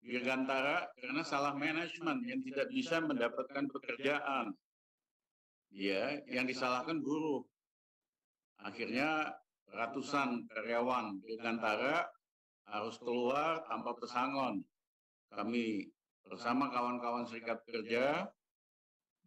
Dirgantara 0.00 0.88
karena 0.96 1.20
salah 1.20 1.52
manajemen 1.52 2.24
yang 2.24 2.40
tidak 2.40 2.72
bisa 2.72 3.04
mendapatkan 3.04 3.68
pekerjaan. 3.68 4.56
Ya, 5.70 6.18
yang 6.26 6.48
disalahkan 6.48 7.04
buruh. 7.04 7.44
Akhirnya 8.64 9.30
ratusan 9.70 10.50
karyawan 10.50 11.20
Dirgantara 11.22 12.08
harus 12.66 12.96
keluar 12.98 13.62
tanpa 13.68 13.94
pesangon. 13.94 14.64
Kami 15.30 15.86
bersama 16.26 16.72
kawan-kawan 16.72 17.28
serikat 17.28 17.62
pekerja 17.62 18.26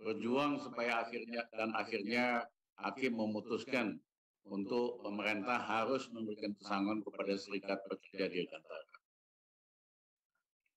berjuang 0.02 0.60
supaya 0.60 1.06
akhirnya 1.06 1.48
dan 1.54 1.70
akhirnya 1.78 2.44
hakim 2.82 3.14
memutuskan 3.18 4.00
untuk 4.48 5.00
pemerintah 5.04 5.60
harus 5.62 6.10
memberikan 6.12 6.52
pesangon 6.60 7.00
kepada 7.04 7.34
serikat 7.40 7.80
pekerja 7.88 8.28
Dirgantara. 8.28 8.94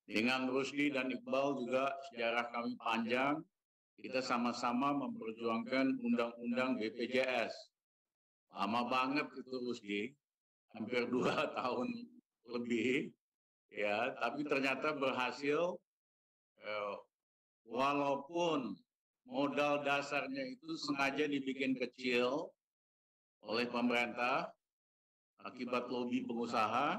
Dengan 0.06 0.46
Rusdi 0.46 0.94
dan 0.94 1.10
Iqbal 1.10 1.66
juga 1.66 1.90
sejarah 2.10 2.46
kami 2.54 2.78
panjang, 2.78 3.42
kita 3.98 4.22
sama-sama 4.22 4.94
memperjuangkan 4.94 5.98
undang-undang 5.98 6.78
BPJS. 6.78 7.50
Lama 8.54 8.86
banget 8.86 9.26
itu 9.34 9.54
Rusdi, 9.66 10.02
hampir 10.78 11.08
dua 11.14 11.50
tahun 11.58 11.90
lebih, 12.54 13.10
ya. 13.74 14.14
Tapi 14.22 14.46
ternyata 14.46 14.94
berhasil, 14.94 15.74
eh, 16.62 16.94
walaupun 17.66 18.78
modal 19.26 19.82
dasarnya 19.82 20.54
itu 20.54 20.78
sengaja 20.78 21.26
dibikin 21.26 21.74
kecil 21.74 22.50
oleh 23.42 23.66
pemerintah 23.66 24.50
akibat 25.42 25.90
lobby 25.90 26.22
pengusaha. 26.26 26.98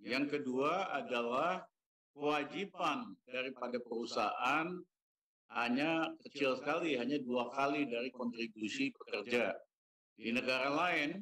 Yang 0.00 0.38
kedua 0.38 0.96
adalah 0.96 1.62
kewajiban 2.16 3.14
daripada 3.28 3.76
perusahaan 3.82 4.66
hanya 5.50 6.08
kecil 6.22 6.56
sekali, 6.56 6.94
hanya 6.94 7.18
dua 7.20 7.50
kali 7.50 7.84
dari 7.84 8.08
kontribusi 8.14 8.94
pekerja. 8.94 9.50
Di 10.14 10.30
negara 10.30 10.70
lain, 10.70 11.20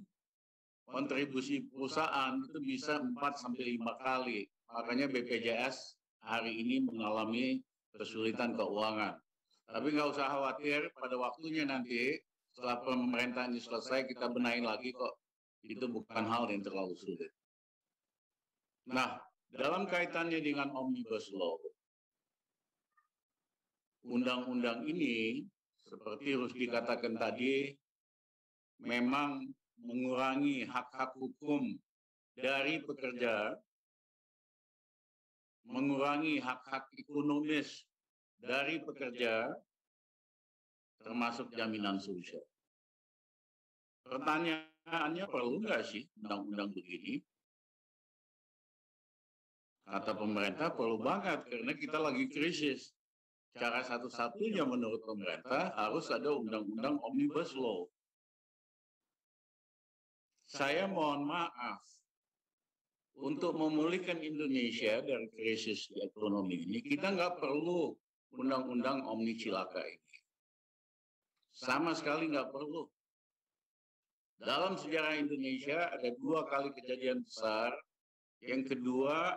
kontribusi 0.85 1.65
perusahaan 1.73 2.37
itu 2.37 2.59
bisa 2.61 3.01
4 3.01 3.41
sampai 3.41 3.81
5 3.81 3.95
kali. 4.05 4.45
Makanya 4.69 5.07
BPJS 5.09 5.97
hari 6.21 6.61
ini 6.61 6.85
mengalami 6.85 7.65
kesulitan 7.97 8.53
keuangan. 8.53 9.17
Tapi 9.69 9.87
nggak 9.93 10.09
usah 10.17 10.27
khawatir, 10.33 10.89
pada 10.97 11.17
waktunya 11.21 11.69
nanti 11.69 12.17
setelah 12.57 12.81
pemerintahan 12.81 13.53
ini 13.53 13.61
selesai 13.61 14.09
kita 14.09 14.33
benahin 14.33 14.65
lagi 14.65 14.97
kok. 14.97 15.15
Itu 15.61 15.91
bukan 15.93 16.25
hal 16.25 16.49
yang 16.49 16.65
terlalu 16.65 16.97
sulit. 16.97 17.33
Nah, 18.89 19.21
dalam 19.53 19.85
kaitannya 19.85 20.41
dengan 20.41 20.73
Omnibus 20.73 21.29
Law, 21.37 21.61
undang-undang 24.09 24.89
ini 24.89 25.45
seperti 25.85 26.33
harus 26.33 26.55
dikatakan 26.57 27.21
tadi 27.21 27.77
memang 28.81 29.45
mengurangi 29.85 30.65
hak-hak 30.65 31.13
hukum 31.21 31.77
dari 32.33 32.81
pekerja, 32.81 33.53
mengurangi 35.69 36.41
hak-hak 36.41 36.89
ekonomis 36.97 37.88
dari 38.39 38.79
pekerja, 38.83 39.51
termasuk 41.03 41.51
jaminan 41.55 41.99
sosial. 41.99 42.43
Pertanyaannya 44.07 45.27
perlu 45.29 45.61
nggak 45.63 45.85
sih 45.85 46.09
undang-undang 46.23 46.73
begini? 46.73 47.21
Kata 49.89 50.13
pemerintah 50.13 50.69
perlu 50.73 51.01
banget 51.01 51.49
karena 51.49 51.73
kita 51.73 51.99
lagi 52.01 52.29
krisis. 52.29 52.93
Cara 53.57 53.81
satu-satunya 53.83 54.63
menurut 54.63 55.01
pemerintah 55.03 55.73
harus 55.75 56.13
ada 56.13 56.31
undang-undang 56.31 57.01
omnibus 57.01 57.57
law. 57.57 57.89
Saya 60.49 60.89
mohon 60.89 61.25
maaf 61.29 61.81
untuk 63.19 63.59
memulihkan 63.59 64.23
Indonesia 64.23 65.03
dari 65.03 65.27
krisis 65.35 65.91
ekonomi 65.99 66.65
ini, 66.65 66.79
kita 66.81 67.13
nggak 67.13 67.43
perlu 67.43 67.93
undang-undang 68.37 69.05
omni 69.09 69.39
cilaka 69.39 69.81
ini. 69.81 70.17
Sama 71.55 71.97
sekali 71.97 72.31
nggak 72.31 72.55
perlu. 72.55 72.87
Dalam 74.39 74.79
sejarah 74.79 75.19
Indonesia 75.19 75.91
ada 75.91 76.15
dua 76.23 76.47
kali 76.47 76.71
kejadian 76.71 77.27
besar. 77.27 77.75
Yang 78.39 78.71
kedua, 78.79 79.35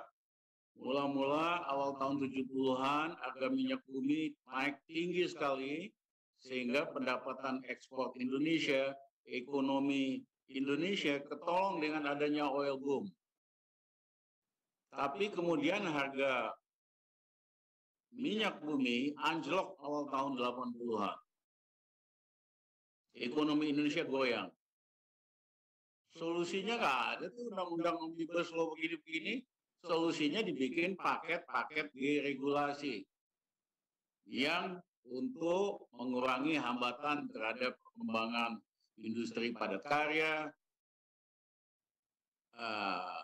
mula-mula 0.78 1.66
awal 1.66 1.98
tahun 1.98 2.22
70-an 2.22 3.18
harga 3.18 3.48
minyak 3.50 3.82
bumi 3.89 4.30
naik 4.46 4.78
tinggi 4.86 5.26
sekali 5.26 5.89
sehingga 6.46 6.86
pendapatan 6.94 7.66
ekspor 7.66 8.14
Indonesia, 8.22 8.94
ekonomi 9.26 10.22
Indonesia 10.54 11.18
ketolong 11.26 11.82
dengan 11.82 12.06
adanya 12.14 12.46
oil 12.46 12.78
boom. 12.78 13.10
Tapi 14.94 15.34
kemudian 15.34 15.82
harga 15.88 16.54
minyak 18.16 18.59
bumi 18.59 19.16
anjlok 19.20 19.80
awal 19.80 20.07
tahun 20.12 20.36
80-an. 20.39 21.18
Ekonomi 23.12 23.76
Indonesia 23.76 24.03
goyang. 24.07 24.49
Solusinya 26.16 26.76
nggak 26.76 26.99
ada 27.16 27.26
tuh 27.32 27.47
undang-undang 27.51 27.95
omnibus 27.99 28.51
law 28.51 28.72
begini-begini. 28.76 29.43
Solusinya 29.82 30.43
dibikin 30.43 30.93
paket-paket 30.93 31.89
deregulasi 31.95 33.01
yang 34.30 34.78
untuk 35.09 35.89
mengurangi 35.97 36.59
hambatan 36.59 37.26
terhadap 37.34 37.74
pengembangan 37.82 38.62
industri 39.01 39.49
padat 39.49 39.82
karya, 39.89 40.53
uh, 42.59 43.22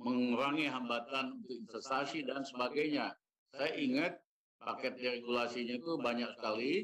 mengurangi 0.00 0.66
hambatan 0.66 1.38
untuk 1.42 1.54
investasi 1.68 2.24
dan 2.24 2.42
sebagainya. 2.42 3.12
Saya 3.54 3.70
ingat 3.78 4.18
paket 4.58 4.98
deregulasinya 4.98 5.78
itu 5.78 5.92
banyak 6.02 6.30
sekali. 6.34 6.82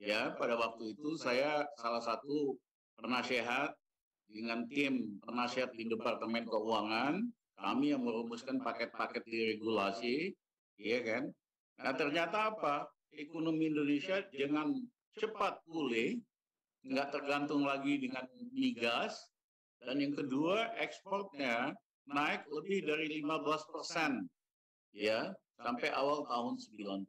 Ya, 0.00 0.32
pada 0.32 0.56
waktu 0.56 0.96
itu 0.96 1.12
saya 1.20 1.68
salah 1.76 2.00
satu 2.00 2.56
penasehat 2.96 3.76
dengan 4.32 4.64
tim 4.72 5.20
penasihat 5.20 5.68
di 5.76 5.84
Departemen 5.92 6.48
Keuangan, 6.48 7.20
kami 7.60 7.92
yang 7.92 8.00
merumuskan 8.00 8.64
paket-paket 8.64 9.20
deregulasi, 9.28 10.32
ya 10.80 11.04
kan? 11.04 11.28
Nah 11.84 11.92
ternyata 11.92 12.56
apa? 12.56 12.88
Ekonomi 13.12 13.68
Indonesia 13.68 14.24
jangan 14.32 14.72
cepat 15.20 15.60
pulih, 15.68 16.16
nggak 16.88 17.12
tergantung 17.12 17.68
lagi 17.68 18.00
dengan 18.00 18.24
migas, 18.56 19.20
dan 19.84 20.00
yang 20.00 20.16
kedua 20.16 20.72
ekspornya 20.80 21.76
naik 22.08 22.48
lebih 22.48 22.88
dari 22.88 23.20
15 23.20 23.68
persen, 23.68 24.24
ya 24.96 25.28
sampai 25.60 25.88
awal 25.92 26.24
tahun 26.26 26.56
90. 26.56 27.06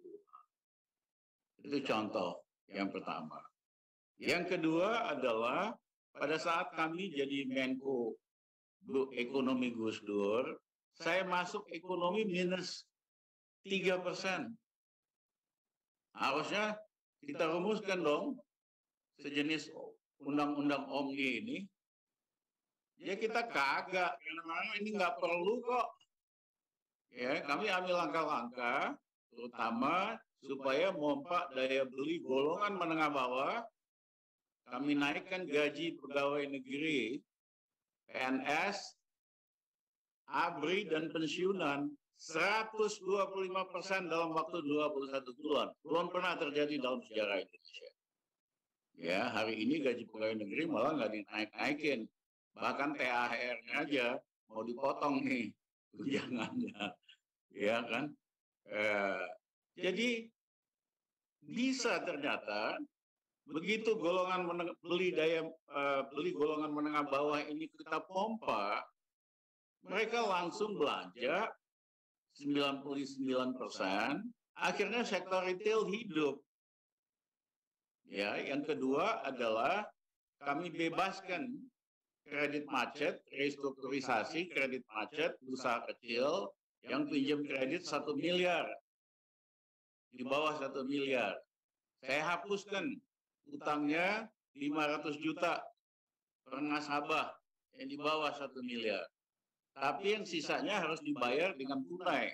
Itu 1.67 1.77
contoh 1.85 2.43
yang 2.71 2.91
pertama. 2.91 3.39
Yang 4.21 4.57
kedua 4.57 5.11
adalah 5.17 5.73
pada 6.13 6.37
saat 6.37 6.69
kami 6.75 7.15
jadi 7.15 7.47
Menko 7.47 8.15
Ekonomi 9.15 9.71
Gus 9.71 10.01
Dur, 10.03 10.45
saya 10.97 11.23
masuk 11.23 11.65
ekonomi 11.71 12.25
minus 12.27 12.85
3 13.65 14.01
persen. 14.01 14.51
Harusnya 16.17 16.75
kita 17.21 17.47
rumuskan 17.47 18.01
dong 18.01 18.25
sejenis 19.21 19.69
undang-undang 20.21 20.89
OMNI 20.89 21.29
ini. 21.45 21.57
Ya 23.01 23.17
kita 23.17 23.49
kagak, 23.49 24.13
karena 24.13 24.57
ini 24.77 24.93
nggak 24.93 25.17
perlu 25.17 25.61
kok. 25.65 25.90
Ya, 27.11 27.43
kami 27.43 27.67
ambil 27.67 27.95
langkah-langkah, 28.07 28.95
terutama 29.31 30.15
supaya 30.41 30.95
mompak 30.95 31.51
daya 31.53 31.83
beli 31.85 32.23
golongan 32.23 32.79
menengah 32.79 33.11
bawah 33.11 33.61
kami 34.71 34.95
naikkan 34.95 35.43
gaji 35.51 35.99
pegawai 35.99 36.47
negeri, 36.47 37.19
PNS, 38.07 38.95
ABRI, 40.31 40.87
dan 40.87 41.11
pensiunan 41.11 41.91
125 42.15 43.73
persen 43.73 44.07
dalam 44.07 44.31
waktu 44.31 44.63
21 44.63 45.27
bulan. 45.43 45.67
Belum 45.83 46.07
pernah 46.07 46.39
terjadi 46.39 46.79
dalam 46.79 47.03
sejarah 47.03 47.43
Indonesia. 47.43 47.89
Ya, 49.01 49.21
hari 49.33 49.59
ini 49.59 49.83
gaji 49.83 50.07
pegawai 50.07 50.39
negeri 50.39 50.63
malah 50.71 50.95
nggak 50.95 51.19
dinaik-naikin. 51.19 52.07
Bahkan 52.55 52.95
THR-nya 52.95 53.75
aja 53.75 54.07
mau 54.47 54.63
dipotong 54.63 55.19
nih 55.25 55.51
tunjangannya. 55.99 57.00
Ya 57.51 57.83
kan? 57.83 58.15
Eh, 58.71 59.25
jadi 59.75 60.29
bisa 61.43 61.99
ternyata 62.05 62.77
begitu 63.49 63.97
golongan 63.97 64.47
menengah, 64.47 64.77
beli 64.85 65.11
daya 65.11 65.43
uh, 65.73 66.07
beli 66.13 66.31
golongan 66.31 66.71
menengah 66.71 67.03
bawah 67.09 67.41
ini 67.41 67.67
kita 67.73 67.99
pompa, 68.05 68.79
mereka 69.83 70.21
langsung 70.23 70.77
belanja 70.77 71.49
99 72.37 73.59
persen, 73.59 74.23
akhirnya 74.55 75.03
sektor 75.03 75.43
retail 75.43 75.83
hidup. 75.89 76.39
Ya, 78.07 78.39
yang 78.39 78.63
kedua 78.63 79.23
adalah 79.25 79.87
kami 80.43 80.71
bebaskan 80.71 81.47
kredit 82.27 82.67
macet, 82.71 83.19
restrukturisasi 83.35 84.51
kredit 84.51 84.83
macet, 84.91 85.35
usaha 85.47 85.83
kecil 85.91 86.51
yang 86.87 87.05
pinjam 87.09 87.45
kredit 87.45 87.85
satu 87.85 88.17
miliar, 88.17 88.65
di 90.11 90.23
bawah 90.27 90.57
satu 90.59 90.83
miliar. 90.83 91.33
Saya 92.01 92.35
hapuskan 92.35 92.97
utangnya 93.47 94.27
500 94.57 95.21
juta 95.21 95.61
per 96.43 96.59
nasabah 96.59 97.31
yang 97.79 97.87
di 97.87 97.97
bawah 97.97 98.33
satu 98.35 98.59
miliar. 98.65 99.05
Tapi 99.71 100.19
yang 100.19 100.25
sisanya 100.27 100.83
harus 100.83 100.99
dibayar 100.99 101.55
dengan 101.55 101.79
tunai. 101.87 102.27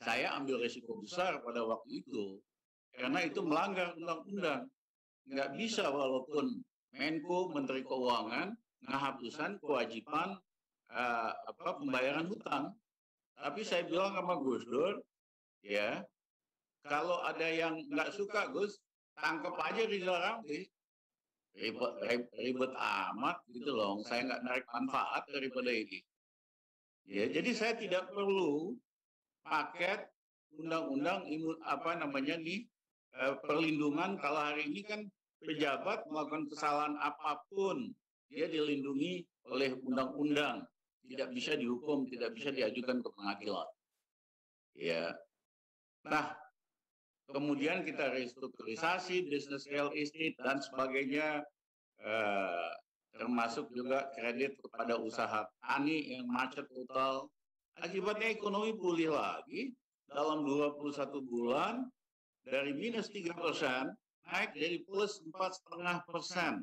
Saya 0.00 0.36
ambil 0.40 0.64
resiko 0.64 0.96
besar 1.00 1.40
pada 1.44 1.64
waktu 1.64 2.04
itu 2.04 2.40
karena 2.96 3.20
itu 3.28 3.44
melanggar 3.44 3.92
undang-undang. 3.96 4.68
Nggak 5.28 5.58
bisa 5.58 5.90
walaupun 5.90 6.62
Menko 6.96 7.52
Menteri 7.52 7.84
Keuangan 7.84 8.56
menghapusan 8.86 9.60
kewajiban 9.60 10.38
uh, 10.92 11.30
apa 11.32 11.80
pembayaran 11.80 12.26
hutang. 12.30 12.74
Tapi 13.36 13.60
saya 13.62 13.84
bilang 13.84 14.16
sama 14.16 14.40
Gus 14.40 14.64
Dur, 14.64 14.96
ya 15.60 16.00
kalau 16.86 17.20
ada 17.26 17.46
yang 17.50 17.76
nggak 17.90 18.14
suka 18.14 18.48
Gus, 18.54 18.80
tangkap 19.18 19.58
aja 19.60 19.82
Rizal 19.84 20.16
Ramli. 20.16 20.64
Ribet, 21.56 22.28
ribet, 22.36 22.72
amat 22.76 23.40
gitu 23.48 23.72
loh. 23.72 23.96
Saya 24.04 24.28
nggak 24.28 24.44
narik 24.44 24.66
manfaat 24.68 25.24
daripada 25.32 25.72
ini. 25.72 26.04
Ya, 27.08 27.24
jadi 27.32 27.50
saya 27.56 27.72
tidak 27.80 28.12
perlu 28.12 28.76
paket 29.46 30.04
undang-undang 30.58 31.22
apa 31.64 31.96
namanya 31.96 32.34
nih 32.40 32.66
eh, 33.14 33.34
perlindungan 33.46 34.18
kalau 34.18 34.40
hari 34.42 34.68
ini 34.68 34.82
kan 34.82 35.00
pejabat 35.38 36.02
melakukan 36.10 36.50
kesalahan 36.50 36.96
apa 36.98 37.40
pun 37.52 37.94
dia 38.26 38.50
dilindungi 38.50 39.22
oleh 39.46 39.70
undang-undang 39.86 40.66
tidak 41.06 41.28
bisa 41.32 41.54
dihukum 41.54 42.06
tidak 42.10 42.34
bisa 42.34 42.50
diajukan 42.50 43.02
ke 43.02 43.08
pengadilan. 43.14 43.68
Ya. 44.76 45.14
Nah 46.06 46.34
kemudian 47.30 47.82
kita 47.82 48.14
restrukturisasi 48.14 49.26
bisnis 49.26 49.66
real 49.66 49.90
estate 49.94 50.38
dan 50.38 50.62
sebagainya 50.62 51.42
eh, 52.02 52.70
termasuk 53.16 53.72
juga 53.72 54.12
kredit 54.14 54.60
kepada 54.60 55.00
usaha 55.00 55.48
tani 55.64 56.16
yang 56.16 56.28
macet 56.28 56.68
total. 56.68 57.26
Akibatnya 57.80 58.32
ekonomi 58.32 58.72
pulih 58.76 59.12
lagi. 59.12 59.72
Dalam 60.06 60.46
21 60.46 61.18
bulan 61.26 61.82
dari 62.46 62.70
minus 62.78 63.10
3 63.10 63.34
persen 63.34 63.90
naik 64.30 64.54
dari 64.54 64.78
plus 64.86 65.18
4,5 65.34 66.06
persen, 66.06 66.62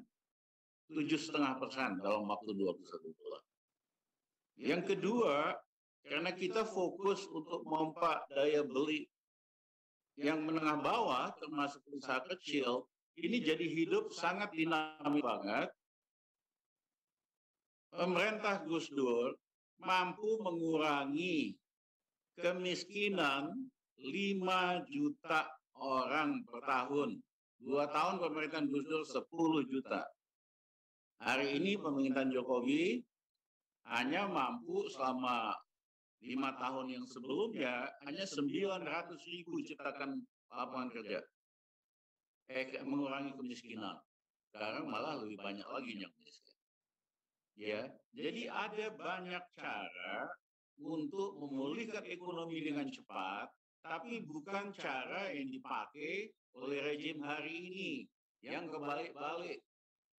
7,5 0.88 1.60
persen 1.60 1.90
dalam 2.00 2.24
waktu 2.28 2.52
21 2.56 3.20
bulan. 3.20 3.44
Yang 4.60 4.96
kedua, 4.96 5.58
karena 6.04 6.32
kita 6.36 6.68
fokus 6.68 7.26
untuk 7.32 7.64
memompa 7.64 8.28
daya 8.30 8.62
beli 8.62 9.08
yang 10.20 10.46
menengah 10.46 10.78
bawah, 10.84 11.34
termasuk 11.42 11.82
usaha 11.90 12.22
kecil, 12.30 12.86
ini 13.18 13.42
jadi 13.42 13.66
hidup 13.66 14.14
sangat 14.14 14.54
dinamis 14.54 15.24
banget. 15.24 15.70
Pemerintah 17.94 18.66
Gus 18.66 18.90
Dur 18.90 19.38
mampu 19.78 20.42
mengurangi 20.42 21.54
kemiskinan 22.42 23.54
5 24.02 24.90
juta 24.90 25.46
orang 25.78 26.42
per 26.50 26.62
tahun. 26.66 27.22
Dua 27.64 27.86
tahun 27.88 28.18
pemerintahan 28.18 28.68
Gus 28.68 28.86
Dur 28.90 29.04
10 29.06 29.72
juta. 29.72 30.02
Hari 31.22 31.56
ini 31.62 31.78
pemerintahan 31.78 32.34
Jokowi 32.34 33.00
hanya 33.92 34.28
mampu 34.28 34.88
selama 34.92 35.52
lima 36.24 36.56
tahun 36.56 36.88
yang 36.88 37.06
sebelumnya 37.08 37.92
hanya 38.08 38.24
900 38.24 38.80
ribu 39.28 39.60
ciptakan 39.68 40.24
lapangan 40.48 40.90
kerja. 40.94 41.20
Eh, 42.52 42.80
mengurangi 42.84 43.36
kemiskinan. 43.36 44.00
Sekarang 44.52 44.88
malah 44.88 45.20
lebih 45.20 45.40
banyak 45.40 45.66
lagi 45.68 46.00
yang 46.00 46.14
miskin. 46.22 46.56
Ya, 47.54 47.82
jadi 48.14 48.50
ada 48.50 48.88
banyak 48.98 49.44
cara 49.58 50.16
untuk 50.82 51.38
memulihkan 51.38 52.02
ekonomi 52.06 52.66
dengan 52.66 52.90
cepat, 52.90 53.46
tapi 53.86 54.26
bukan 54.26 54.74
cara 54.74 55.30
yang 55.30 55.50
dipakai 55.54 56.34
oleh 56.58 56.80
rejim 56.82 57.22
hari 57.22 57.54
ini 57.54 57.92
yang 58.42 58.66
kebalik-balik. 58.70 59.62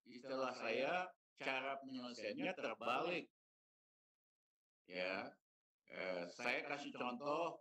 Istilah 0.07 0.55
saya, 0.55 1.09
cara 1.41 1.79
penyelesaiannya 1.83 2.53
terbalik. 2.55 3.25
Ya, 4.85 5.33
eh, 5.89 6.25
saya 6.29 6.61
kasih 6.69 6.93
contoh 6.93 7.61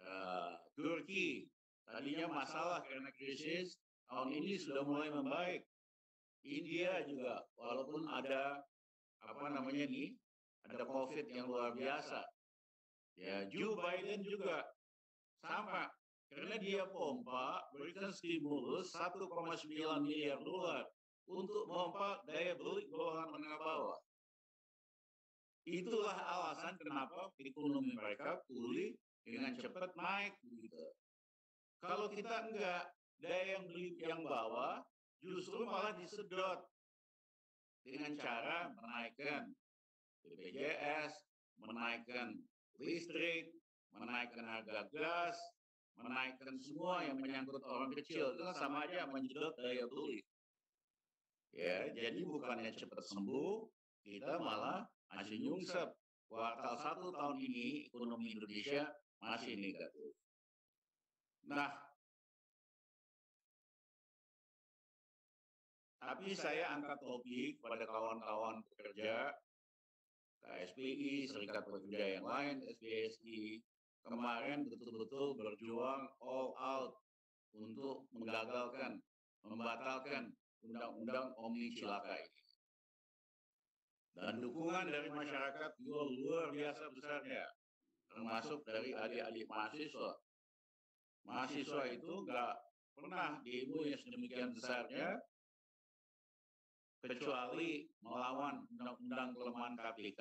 eh, 0.00 0.52
Turki. 0.76 1.48
Tadinya 1.90 2.30
masalah 2.30 2.78
karena 2.86 3.10
krisis, 3.18 3.74
tahun 4.06 4.30
ini 4.30 4.54
sudah 4.54 4.86
mulai 4.86 5.10
membaik. 5.10 5.66
India 6.40 7.02
juga, 7.04 7.42
walaupun 7.58 8.06
ada 8.08 8.62
apa 9.20 9.44
namanya 9.52 9.84
nih 9.90 10.16
ada 10.64 10.84
COVID 10.86 11.26
yang 11.28 11.50
luar 11.50 11.76
biasa. 11.76 12.24
Ya, 13.20 13.44
Joe 13.52 13.76
Biden 13.76 14.24
juga 14.24 14.64
sama 15.44 15.90
karena 16.30 16.56
dia 16.62 16.86
pompa 16.88 17.58
berikan 17.74 18.08
stimulus 18.14 18.94
1,9 18.94 19.26
miliar 20.00 20.38
dolar 20.40 20.86
untuk 21.26 21.66
pompa 21.66 22.22
daya 22.24 22.54
beli 22.54 22.86
golongan 22.88 23.28
menengah 23.34 23.60
bawah. 23.60 23.98
Itulah 25.70 26.18
alasan 26.18 26.74
kenapa 26.82 27.30
ekonomi 27.38 27.94
mereka 27.94 28.42
pulih 28.50 28.90
dengan 29.22 29.54
cepat 29.54 29.94
naik 29.94 30.34
gitu. 30.42 30.82
Kalau 31.78 32.10
kita 32.10 32.50
enggak 32.50 32.90
daya 33.22 33.54
yang 33.54 33.64
beli 33.70 33.94
yang 34.02 34.26
bawah 34.26 34.82
justru 35.22 35.62
malah 35.62 35.94
disedot 35.94 36.66
dengan 37.86 38.18
cara 38.18 38.66
menaikkan 38.74 39.54
BPJS, 40.26 41.12
menaikkan 41.62 42.34
listrik, 42.82 43.54
menaikkan 43.94 44.44
harga 44.50 44.90
gas, 44.90 45.38
menaikkan 45.94 46.58
semua 46.58 47.06
yang 47.06 47.22
menyangkut 47.22 47.62
orang 47.62 47.94
kecil 47.94 48.34
itu 48.34 48.42
kan 48.42 48.56
sama 48.58 48.90
aja 48.90 49.06
menjedot 49.06 49.54
daya 49.54 49.86
beli. 49.86 50.18
Ya, 51.54 51.86
jadi 51.94 52.20
bukannya 52.26 52.74
cepat 52.74 53.06
sembuh, 53.06 53.66
kita 54.06 54.38
malah 54.38 54.86
masih 55.14 55.36
nyungsep. 55.42 55.88
Kuartal 56.30 56.78
satu 56.78 57.10
tahun 57.10 57.42
ini 57.42 57.90
ekonomi 57.90 58.38
Indonesia 58.38 58.86
masih 59.18 59.58
negatif. 59.58 60.14
Nah, 61.50 61.90
Tapi 66.00 66.32
saya 66.32 66.72
angkat 66.72 66.96
topik 67.04 67.60
pada 67.60 67.84
kawan-kawan 67.84 68.64
pekerja, 68.72 69.36
KSPI, 70.40 71.28
Serikat 71.28 71.60
Pekerja 71.68 72.16
yang 72.16 72.24
lain, 72.24 72.56
SBSI, 72.64 73.60
kemarin 74.08 74.64
betul-betul 74.64 75.36
berjuang 75.36 76.08
all 76.24 76.56
out 76.56 76.96
untuk 77.52 78.08
menggagalkan, 78.16 78.96
membatalkan 79.44 80.32
undang-undang 80.64 81.36
Omni 81.36 81.68
Cilaka 81.76 82.16
ini. 82.16 82.39
Dan 84.20 84.36
dukungan 84.36 84.84
dari 84.92 85.08
masyarakat 85.08 85.70
juga 85.80 86.00
luar 86.12 86.52
biasa 86.52 86.92
besarnya, 86.92 87.44
termasuk 88.12 88.60
dari 88.68 88.92
adik-adik 88.92 89.48
mahasiswa. 89.48 90.12
Mahasiswa 91.24 91.82
itu 91.88 92.12
nggak 92.28 92.52
pernah 92.92 93.40
yang 93.48 94.00
sedemikian 94.04 94.52
besarnya 94.52 95.16
kecuali 97.00 97.88
melawan 98.04 98.60
undang-undang 98.68 99.32
kelemahan 99.32 99.72
KPK 99.80 100.20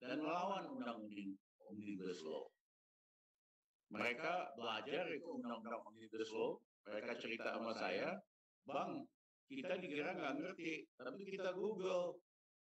dan 0.00 0.16
melawan 0.24 0.64
undang-undang 0.72 1.36
Omnibus 1.68 2.24
Law. 2.24 2.48
Mereka 3.92 4.56
belajar 4.56 5.04
itu 5.12 5.28
undang-undang 5.36 5.84
Omnibus 5.84 6.32
Law, 6.32 6.56
mereka 6.88 7.12
cerita 7.20 7.60
sama 7.60 7.76
saya, 7.76 8.16
Bang, 8.64 9.04
kita 9.52 9.76
dikira 9.76 10.16
nggak 10.16 10.40
ngerti, 10.40 10.88
tapi 10.96 11.28
kita 11.28 11.52
Google, 11.52 12.16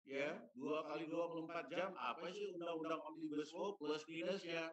ya, 0.07 0.31
dua 0.55 0.87
kali 0.87 1.07
24 1.07 1.73
jam, 1.73 1.91
apa 1.95 2.27
sih 2.31 2.51
undang-undang 2.55 3.01
Omnibus 3.03 3.51
Law 3.55 3.75
plus 3.79 4.03
minusnya? 4.11 4.71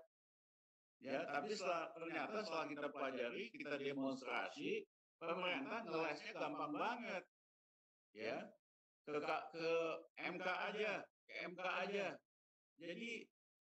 Ya, 1.00 1.24
tapi 1.32 1.56
setelah, 1.56 1.92
ternyata 1.96 2.44
setelah 2.44 2.68
kita 2.68 2.88
pelajari, 2.92 3.44
kita 3.56 3.76
demonstrasi, 3.80 4.84
pemerintah 5.16 5.88
ngelesnya 5.88 6.32
gampang 6.36 6.74
banget. 6.76 7.24
Ya 8.12 8.52
ke 9.10 9.18
ke 9.54 9.70
MK 10.22 10.48
aja 10.48 10.92
ke 11.26 11.34
MK 11.50 11.62
aja. 11.62 12.08
Jadi 12.80 13.26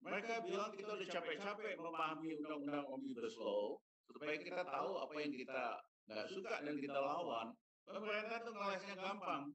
mereka 0.05 0.45
bilang 0.45 0.71
kita 0.77 0.91
udah 0.95 1.09
capek-capek 1.09 1.75
memahami 1.81 2.29
undang-undang 2.39 2.87
omnibus 2.87 3.35
law 3.41 3.81
supaya 4.05 4.37
kita 4.37 4.63
tahu 4.63 5.01
apa 5.01 5.15
yang 5.17 5.33
kita 5.33 5.81
nggak 6.13 6.29
suka 6.29 6.61
dan 6.61 6.77
kita 6.77 6.99
lawan 7.01 7.57
pemerintah 7.89 8.39
tuh 8.45 8.53
ngelesnya 8.53 8.95
gampang 9.01 9.49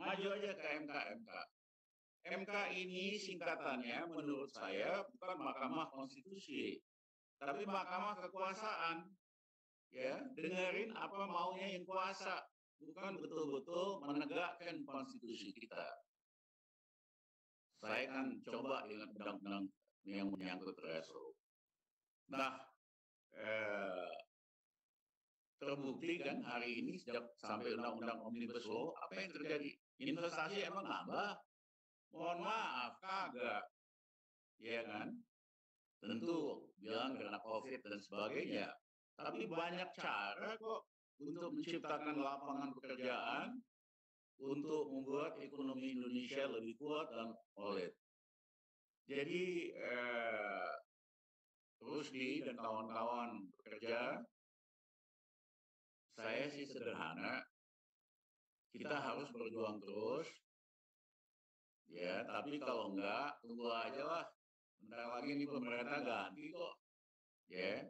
maju 0.00 0.26
aja 0.32 0.50
ke 0.56 0.66
MK 0.80 0.94
MK. 1.20 1.32
MK 2.20 2.52
ini 2.72 3.20
singkatannya 3.20 4.08
menurut 4.08 4.48
saya 4.52 5.04
bukan 5.12 5.36
Mahkamah 5.40 5.92
Konstitusi, 5.92 6.80
tapi 7.36 7.68
Mahkamah 7.68 8.16
Kekuasaan. 8.24 9.04
Ya, 9.90 10.22
dengerin 10.38 10.94
apa 10.94 11.26
maunya 11.26 11.74
yang 11.74 11.82
kuasa, 11.82 12.46
bukan 12.78 13.18
betul-betul 13.18 13.98
menegakkan 14.06 14.86
konstitusi 14.86 15.50
kita. 15.50 15.82
Saya 17.82 18.06
kan 18.06 18.38
coba 18.46 18.86
dengan 18.86 19.10
undang-undang 19.18 19.66
yang 20.06 20.30
menyangkut 20.30 20.78
reso. 20.78 21.34
Nah, 22.30 22.54
eh, 23.34 24.14
terbukti 25.58 26.22
kan 26.22 26.38
hari 26.46 26.86
ini 26.86 26.94
sejak 26.94 27.26
sampai 27.42 27.74
undang-undang 27.74 28.22
omnibus 28.22 28.64
law 28.70 28.94
apa 28.94 29.26
yang 29.26 29.34
terjadi? 29.34 29.74
Investasi 30.00 30.64
emang 30.64 30.88
nambah? 30.88 31.36
Mohon 32.16 32.38
maaf, 32.48 32.96
kagak. 33.04 33.68
Ya 34.56 34.80
kan? 34.88 35.12
Tentu 36.00 36.64
bilang 36.80 37.20
karena 37.20 37.36
COVID 37.44 37.80
dan 37.84 38.00
sebagainya. 38.00 38.68
Tapi 39.20 39.44
banyak 39.44 39.88
cara 40.00 40.56
kok 40.56 40.88
untuk 41.20 41.52
menciptakan 41.52 42.16
lapangan 42.16 42.72
pekerjaan, 42.80 43.60
untuk 44.40 44.88
membuat 44.88 45.36
ekonomi 45.36 45.92
Indonesia 45.92 46.48
lebih 46.48 46.80
kuat 46.80 47.12
dan 47.12 47.36
solid. 47.52 47.92
Jadi 49.04 49.68
eh, 49.76 50.72
Rusdi 51.84 52.40
dan 52.40 52.56
kawan-kawan 52.56 53.44
bekerja, 53.60 54.24
saya 56.16 56.44
sih 56.48 56.64
sederhana, 56.64 57.44
kita 58.74 58.96
harus 58.96 59.28
berjuang 59.34 59.78
terus, 59.82 60.28
ya. 61.90 62.22
Tapi 62.26 62.58
kalau 62.62 62.94
enggak, 62.94 63.38
tunggu 63.42 63.68
aja 63.70 64.02
lah. 64.06 64.24
Bentar 64.80 65.06
lagi 65.12 65.36
ini 65.36 65.44
pemerintah 65.44 66.00
ganti 66.00 66.44
kok, 66.48 66.74
ya. 67.52 67.84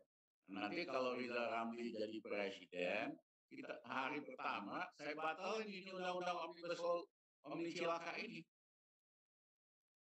Nanti 0.50 0.82
kalau 0.82 1.14
Riza 1.14 1.46
Ramli 1.46 1.94
jadi 1.94 2.18
presiden, 2.18 3.14
kita 3.50 3.82
hari 3.86 4.18
pertama 4.22 4.82
saya 4.98 5.14
batalin 5.14 5.66
ini 5.66 5.90
undang-undang 5.90 6.38
omnibus 6.38 6.78
law 6.78 7.02
omnibus 7.46 7.74
cilaka 7.78 8.14
ini. 8.18 8.42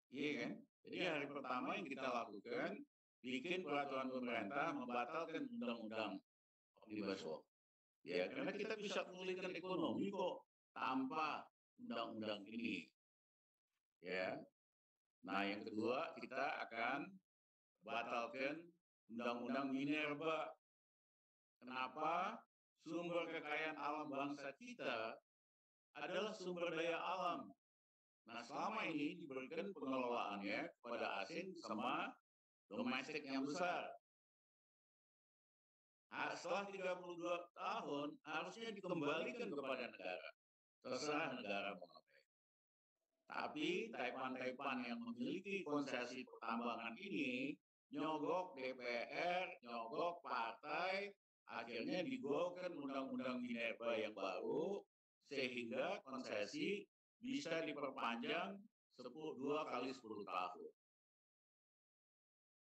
Iya 0.08 0.30
kan? 0.40 0.52
Jadi 0.88 0.96
hari 1.04 1.26
pertama 1.28 1.68
yang 1.76 1.88
kita 1.88 2.08
lakukan 2.08 2.70
bikin 3.20 3.60
peraturan 3.60 4.08
pemerintah 4.08 4.72
membatalkan 4.72 5.44
undang-undang 5.52 6.16
omnibus 6.84 7.24
law. 7.24 7.40
Ya, 8.06 8.24
karena 8.32 8.56
kita 8.56 8.72
bisa 8.78 9.04
pulihkan 9.04 9.52
ekonomi 9.52 10.08
kok 10.08 10.47
tanpa 10.74 11.46
undang-undang 11.78 12.42
ini. 12.48 12.88
Ya. 14.02 14.38
Nah, 15.26 15.42
yang 15.44 15.66
kedua 15.66 16.14
kita 16.18 16.68
akan 16.68 17.10
batalkan 17.82 18.68
undang-undang 19.10 19.74
Minerba. 19.74 20.54
Kenapa? 21.58 22.38
Sumber 22.86 23.26
kekayaan 23.28 23.76
alam 23.76 24.08
bangsa 24.08 24.54
kita 24.56 25.18
adalah 25.98 26.32
sumber 26.32 26.70
daya 26.72 26.96
alam. 26.96 27.50
Nah, 28.28 28.40
selama 28.44 28.86
ini 28.86 29.18
diberikan 29.18 29.74
pengelolaannya 29.74 30.72
kepada 30.78 31.26
asing 31.26 31.52
sama 31.58 32.12
domestik 32.70 33.24
yang 33.24 33.44
besar. 33.44 33.98
Nah, 36.08 36.32
setelah 36.32 36.64
32 36.68 37.20
tahun 37.52 38.08
harusnya 38.24 38.68
dikembalikan 38.72 39.48
kepada 39.52 39.84
negara. 39.92 40.30
Terserah 40.82 41.34
negara 41.34 41.74
mau. 41.74 41.98
Tapi 43.28 43.92
Taipan-Taipan 43.92 44.88
yang 44.88 45.00
memiliki 45.04 45.60
konsesi 45.60 46.24
pertambangan 46.24 46.96
ini 46.96 47.52
nyogok 47.92 48.56
DPR, 48.56 49.60
nyogok 49.68 50.24
partai, 50.24 51.12
akhirnya 51.48 52.04
digolkan 52.04 52.72
undang-undang 52.72 53.40
Minerba 53.44 53.96
yang 54.00 54.16
baru 54.16 54.80
sehingga 55.28 56.00
konsesi 56.08 56.88
bisa 57.20 57.64
diperpanjang 57.64 58.56
10, 58.96 59.12
dua 59.40 59.60
kali 59.68 59.92
10 59.92 60.24
tahun. 60.24 60.72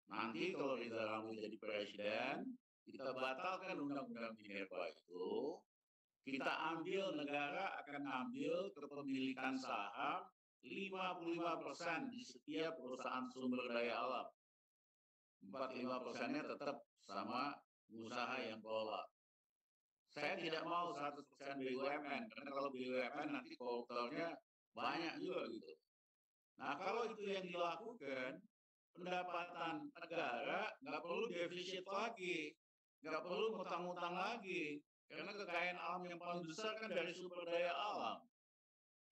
Nanti 0.06 0.54
kalau 0.54 0.78
Riza 0.78 1.02
Ramli 1.02 1.42
jadi 1.42 1.58
presiden, 1.58 2.58
kita 2.86 3.14
batalkan 3.14 3.82
undang-undang 3.82 4.34
Minerba 4.38 4.90
itu, 4.90 5.62
kita 6.26 6.54
ambil 6.74 7.14
negara 7.14 7.78
akan 7.86 8.02
ambil 8.02 8.74
kepemilikan 8.74 9.54
saham 9.62 10.26
55% 10.66 12.10
di 12.10 12.22
setiap 12.26 12.74
perusahaan 12.82 13.30
sumber 13.30 13.70
daya 13.70 13.94
alam. 14.02 14.28
45 15.46 16.06
persennya 16.10 16.42
tetap 16.50 16.82
sama 17.06 17.54
usaha 17.94 18.36
yang 18.42 18.58
kelola. 18.66 19.06
Saya 20.10 20.34
tidak 20.42 20.66
mau 20.66 20.90
100% 20.98 21.62
BUMN, 21.62 22.22
karena 22.34 22.50
kalau 22.50 22.70
BUMN 22.74 23.30
nanti 23.30 23.54
koruptornya 23.54 24.34
banyak 24.74 25.22
juga 25.22 25.46
gitu. 25.54 25.74
Nah 26.58 26.74
kalau 26.82 27.06
itu 27.06 27.24
yang 27.30 27.46
dilakukan, 27.46 28.42
pendapatan 28.96 29.92
negara 29.92 30.72
nggak 30.82 31.02
perlu 31.04 31.26
defisit 31.30 31.86
lagi, 31.86 32.58
nggak 33.06 33.22
perlu 33.22 33.60
ngutang-ngutang 33.60 34.16
lagi, 34.18 34.82
karena 35.10 35.32
kekayaan 35.32 35.80
alam 35.80 36.04
yang 36.10 36.20
paling 36.20 36.46
besar 36.46 36.74
kan 36.78 36.90
dari 36.90 37.12
sumber 37.14 37.46
daya 37.46 37.74
alam. 37.74 38.20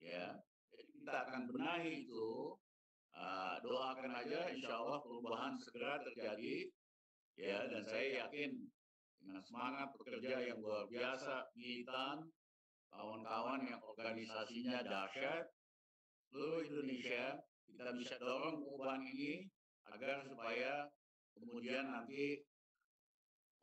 Ya, 0.03 0.27
jadi 0.73 0.91
kita 0.99 1.13
akan 1.27 1.41
benahi 1.51 2.07
itu. 2.07 2.57
Uh, 3.13 3.61
doakan 3.61 4.09
aja, 4.09 4.49
insya 4.49 4.73
Allah 4.73 4.97
perubahan 5.05 5.53
segera 5.61 6.01
terjadi. 6.01 6.65
Ya, 7.37 7.61
dan 7.69 7.85
saya 7.85 8.25
yakin 8.25 8.57
dengan 9.21 9.41
semangat 9.45 9.93
bekerja 9.95 10.49
yang 10.49 10.57
luar 10.59 10.89
biasa, 10.89 11.45
militan, 11.53 12.25
kawan-kawan 12.89 13.61
yang 13.69 13.81
organisasinya 13.81 14.81
dahsyat, 14.81 15.45
seluruh 16.29 16.65
Indonesia, 16.65 17.37
kita 17.69 17.93
bisa 17.97 18.15
dorong 18.17 18.61
perubahan 18.61 19.01
ini 19.01 19.47
agar 19.93 20.25
supaya 20.25 20.89
kemudian 21.37 21.89
nanti 21.89 22.41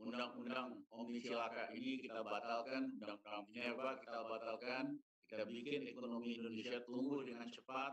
undang-undang 0.01 0.81
Omnibus 0.89 1.29
Cilaka 1.29 1.71
ini 1.77 2.01
kita 2.01 2.25
batalkan, 2.25 2.97
undang-undang 2.97 3.45
Minerba 3.53 4.01
kita 4.01 4.19
batalkan, 4.25 4.85
kita 5.29 5.45
bikin 5.45 5.87
ekonomi 5.87 6.41
Indonesia 6.41 6.81
tumbuh 6.89 7.21
dengan 7.23 7.47
cepat, 7.53 7.93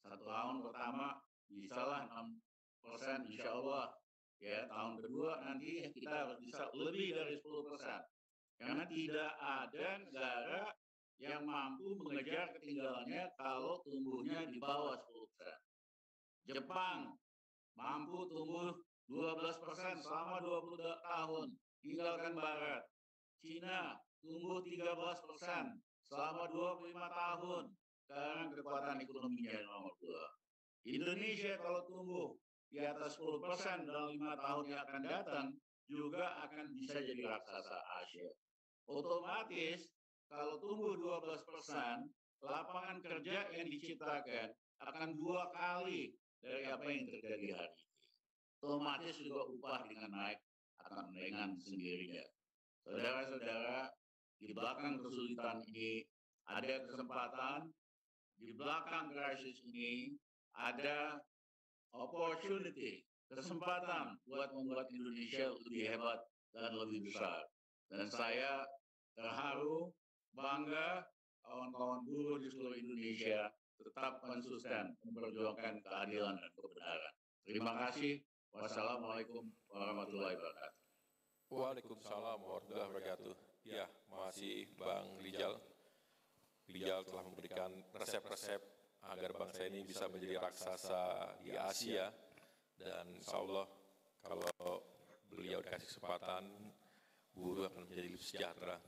satu 0.00 0.24
tahun 0.24 0.56
pertama 0.64 1.18
bisalah 1.50 2.08
6 2.08 2.40
persen 2.80 3.18
insya 3.28 3.52
Allah. 3.52 3.92
Ya 4.40 4.64
tahun 4.72 5.04
kedua 5.04 5.44
nanti 5.44 5.84
kita 5.92 6.40
bisa 6.40 6.72
lebih 6.72 7.12
dari 7.12 7.36
10 7.36 7.68
persen. 7.68 8.00
Karena 8.56 8.84
tidak 8.88 9.30
ada 9.36 9.86
negara 10.00 10.60
yang 11.20 11.44
mampu 11.44 12.00
mengejar 12.00 12.48
ketinggalannya 12.56 13.28
kalau 13.36 13.84
tumbuhnya 13.84 14.48
di 14.48 14.56
bawah 14.56 14.96
10 14.96 15.28
persen. 15.36 15.58
Jepang 16.48 17.20
mampu 17.76 18.24
tumbuh 18.32 18.72
12 19.10 19.42
persen 19.66 19.98
selama 19.98 20.38
20 20.38 20.78
tahun, 21.02 21.46
tinggalkan 21.82 22.32
Barat. 22.38 22.86
Cina 23.42 23.98
tumbuh 24.22 24.62
13 24.62 24.86
persen 25.26 25.82
selama 26.06 26.46
25 26.46 26.94
tahun, 26.94 27.64
sekarang 28.06 28.46
kekuatan 28.54 29.02
ekonominya 29.02 29.58
nomor 29.66 29.94
dua. 29.98 30.26
Indonesia 30.86 31.58
kalau 31.58 31.82
tumbuh 31.90 32.38
di 32.70 32.86
atas 32.86 33.18
10 33.18 33.42
persen 33.42 33.82
dalam 33.82 34.14
lima 34.14 34.38
tahun 34.38 34.64
yang 34.70 34.80
akan 34.86 35.02
datang, 35.02 35.46
juga 35.90 36.38
akan 36.46 36.70
bisa 36.78 37.02
jadi 37.02 37.26
raksasa 37.26 37.78
Asia. 38.06 38.30
Otomatis 38.86 39.90
kalau 40.30 40.62
tumbuh 40.62 40.94
12 40.94 41.42
persen, 41.50 42.06
lapangan 42.38 43.02
kerja 43.02 43.50
yang 43.58 43.66
diciptakan 43.66 44.54
akan 44.86 45.18
dua 45.18 45.50
kali 45.50 46.14
dari 46.38 46.70
apa 46.70 46.86
yang 46.86 47.04
terjadi 47.10 47.58
hari 47.58 47.74
ini. 47.74 47.89
Otomatis 48.60 49.16
juga 49.16 49.48
upah 49.48 49.88
dengan 49.88 50.12
naik 50.12 50.40
akan 50.84 51.16
dengan 51.16 51.56
sendirinya. 51.56 52.24
Saudara-saudara, 52.84 53.88
di 54.36 54.52
belakang 54.52 55.00
kesulitan 55.00 55.64
ini 55.72 56.04
ada 56.44 56.84
kesempatan 56.84 57.72
di 58.40 58.56
belakang 58.56 59.12
krisis 59.12 59.64
ini 59.68 60.16
ada 60.56 61.20
opportunity, 61.92 63.04
kesempatan 63.28 64.16
buat 64.28 64.52
membuat 64.52 64.88
Indonesia 64.92 65.52
lebih 65.68 65.84
hebat 65.96 66.20
dan 66.56 66.72
lebih 66.76 67.04
besar. 67.08 67.44
Dan 67.88 68.08
saya 68.08 68.64
terharu, 69.16 69.92
bangga 70.36 71.04
kawan-kawan 71.44 72.04
buruh 72.04 72.36
di 72.40 72.48
seluruh 72.48 72.76
Indonesia 72.76 73.48
tetap 73.80 74.20
konsisten 74.20 74.92
memperjuangkan 75.00 75.80
keadilan 75.80 76.36
dan 76.36 76.50
kebenaran. 76.52 77.12
Terima 77.44 77.72
kasih. 77.88 78.20
Wassalamualaikum 78.50 79.46
warahmatullahi 79.70 80.34
wabarakatuh. 80.34 80.78
Waalaikumsalam 81.54 82.38
warahmatullahi 82.42 82.88
wabarakatuh. 82.90 83.34
Ya, 83.62 83.86
masih 84.10 84.66
Bang 84.74 85.18
Rijal. 85.22 85.54
beliau 86.70 87.02
telah 87.02 87.26
memberikan 87.26 87.70
resep-resep 87.98 88.62
agar 89.10 89.34
bangsa 89.34 89.66
ini 89.66 89.82
bisa 89.82 90.06
menjadi 90.06 90.38
raksasa 90.38 91.34
di 91.42 91.50
Asia 91.58 92.14
dan 92.78 93.10
insya 93.10 93.42
Allah 93.42 93.66
kalau 94.22 94.78
beliau 95.26 95.58
dikasih 95.66 95.98
kesempatan 95.98 96.46
buruh 97.34 97.66
akan 97.66 97.90
menjadi 97.90 98.14
lebih 98.14 98.22
sejahtera. 98.22 98.78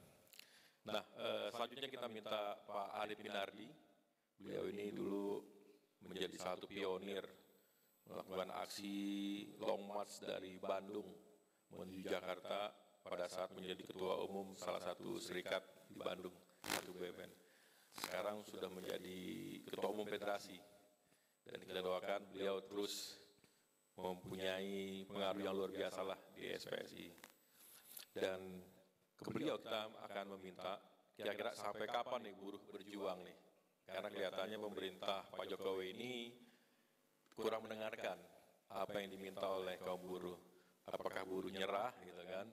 Nah, 0.86 1.02
eh, 1.18 1.50
selanjutnya 1.50 1.90
kita 1.90 2.06
minta 2.06 2.54
Pak 2.62 3.02
Arif 3.02 3.18
Minardi. 3.18 3.66
Beliau 4.38 4.70
ini 4.70 4.94
dulu 4.94 5.42
menjadi 6.06 6.38
satu 6.38 6.70
pionir 6.70 7.26
melakukan 8.12 8.52
aksi 8.60 8.94
long 9.56 9.88
march 9.88 10.20
dari 10.20 10.60
Bandung 10.60 11.08
menuju 11.72 12.04
Jakarta 12.04 12.68
pada 13.02 13.26
saat 13.26 13.50
menjadi 13.56 13.82
ketua 13.88 14.20
umum 14.28 14.52
salah 14.54 14.84
satu 14.84 15.16
serikat 15.18 15.64
di 15.88 15.96
Bandung, 15.96 16.36
satu 16.62 16.92
BUMN. 16.92 17.32
Sekarang 17.92 18.44
sudah 18.44 18.68
menjadi 18.68 19.20
ketua 19.64 19.88
umum 19.88 20.04
federasi 20.04 20.56
dan 21.48 21.58
kita 21.64 21.80
doakan 21.82 22.20
beliau 22.30 22.62
terus 22.64 23.18
mempunyai 23.98 25.04
pengaruh 25.04 25.42
yang 25.42 25.54
luar 25.56 25.72
biasa 25.72 26.00
lah 26.04 26.20
di 26.32 26.48
SPSI. 26.48 27.08
Dan 28.12 28.40
ke 29.16 29.28
beliau 29.32 29.60
kita 29.60 29.88
akan 30.08 30.36
meminta 30.38 30.80
kira-kira 31.12 31.52
sampai 31.52 31.88
kapan 31.88 32.28
nih 32.28 32.34
buruh 32.36 32.62
berjuang 32.68 33.20
nih. 33.24 33.38
Karena 33.82 34.08
kelihatannya 34.08 34.58
pemerintah 34.62 35.28
Pak 35.28 35.46
Jokowi 35.52 35.92
ini 35.92 36.12
kurang 37.36 37.64
mendengarkan 37.64 38.18
apa 38.72 38.96
yang 39.00 39.12
diminta 39.12 39.44
oleh 39.44 39.76
kaum 39.80 40.00
buruh. 40.00 40.38
Apakah 40.88 41.22
buruh 41.28 41.52
nyerah 41.52 41.92
gitu 42.02 42.22
kan? 42.26 42.46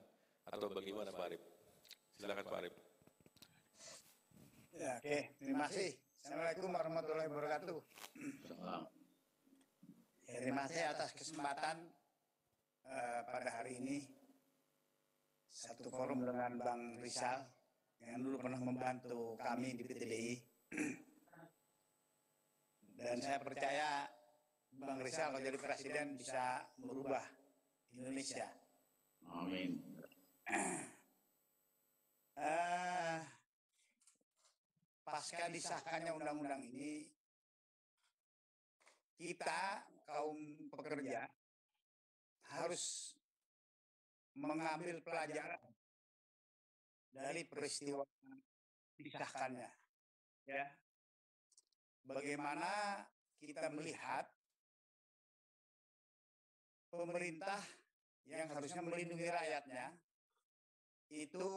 Atau 0.52 0.70
bagaimana 0.70 1.10
Pak 1.12 1.26
Arif? 1.32 1.42
Silakan 2.20 2.46
Pak 2.46 2.58
Arif. 2.60 2.74
Ya, 4.76 4.96
oke. 4.96 5.18
Terima 5.40 5.66
kasih. 5.66 5.90
Assalamualaikum 6.20 6.68
warahmatullahi 6.70 7.28
wabarakatuh. 7.32 7.78
Ya, 10.30 10.36
terima 10.38 10.68
kasih 10.68 10.82
atas 10.94 11.10
kesempatan 11.16 11.76
uh, 12.86 13.20
pada 13.26 13.50
hari 13.50 13.82
ini 13.82 14.06
satu 15.50 15.90
forum 15.90 16.22
dengan 16.22 16.54
Bang 16.62 17.02
Rizal 17.02 17.42
yang 18.06 18.22
dulu 18.22 18.36
pernah 18.46 18.60
membantu 18.62 19.34
kami 19.42 19.74
di 19.74 19.82
PTDI. 19.84 20.32
Dan 23.00 23.16
saya 23.24 23.40
percaya 23.40 24.04
Bang 24.80 24.96
Rizal 25.04 25.28
kalau 25.36 25.44
jadi 25.44 25.58
presiden 25.60 26.16
bisa 26.16 26.64
merubah 26.80 27.20
Indonesia. 27.92 28.48
Amin. 29.28 29.76
Uh, 32.40 33.20
pasca 35.04 35.52
disahkannya 35.52 36.16
undang-undang 36.16 36.64
ini, 36.64 37.04
kita 39.20 39.84
kaum 40.08 40.40
pekerja 40.72 41.28
harus 42.56 43.12
mengambil 44.32 44.96
pelajaran 45.04 45.60
dari 47.12 47.44
peristiwa 47.44 48.08
disahkannya. 48.96 49.68
Ya. 50.48 50.72
Bagaimana 52.00 53.04
kita 53.44 53.68
melihat 53.76 54.39
pemerintah 56.90 57.62
yang 58.26 58.50
harusnya 58.50 58.82
melindungi 58.82 59.26
rakyatnya 59.30 59.94
itu 61.10 61.50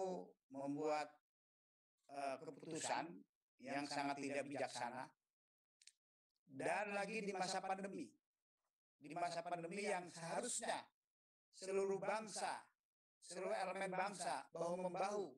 membuat 0.49 1.09
uh, 2.09 2.37
keputusan 2.41 3.09
yang 3.61 3.85
sangat 3.85 4.17
tidak 4.21 4.45
bijaksana. 4.49 5.05
Dan 6.53 6.93
lagi 6.93 7.25
di 7.25 7.33
masa 7.33 7.61
pandemi. 7.61 8.09
Di 8.97 9.11
masa 9.13 9.41
pandemi 9.41 9.83
yang 9.89 10.07
seharusnya 10.13 10.85
seluruh 11.53 12.01
bangsa 12.01 12.65
seluruh 13.23 13.55
elemen 13.55 13.93
bangsa 13.93 14.43
bahu 14.51 14.75
membahu 14.83 15.31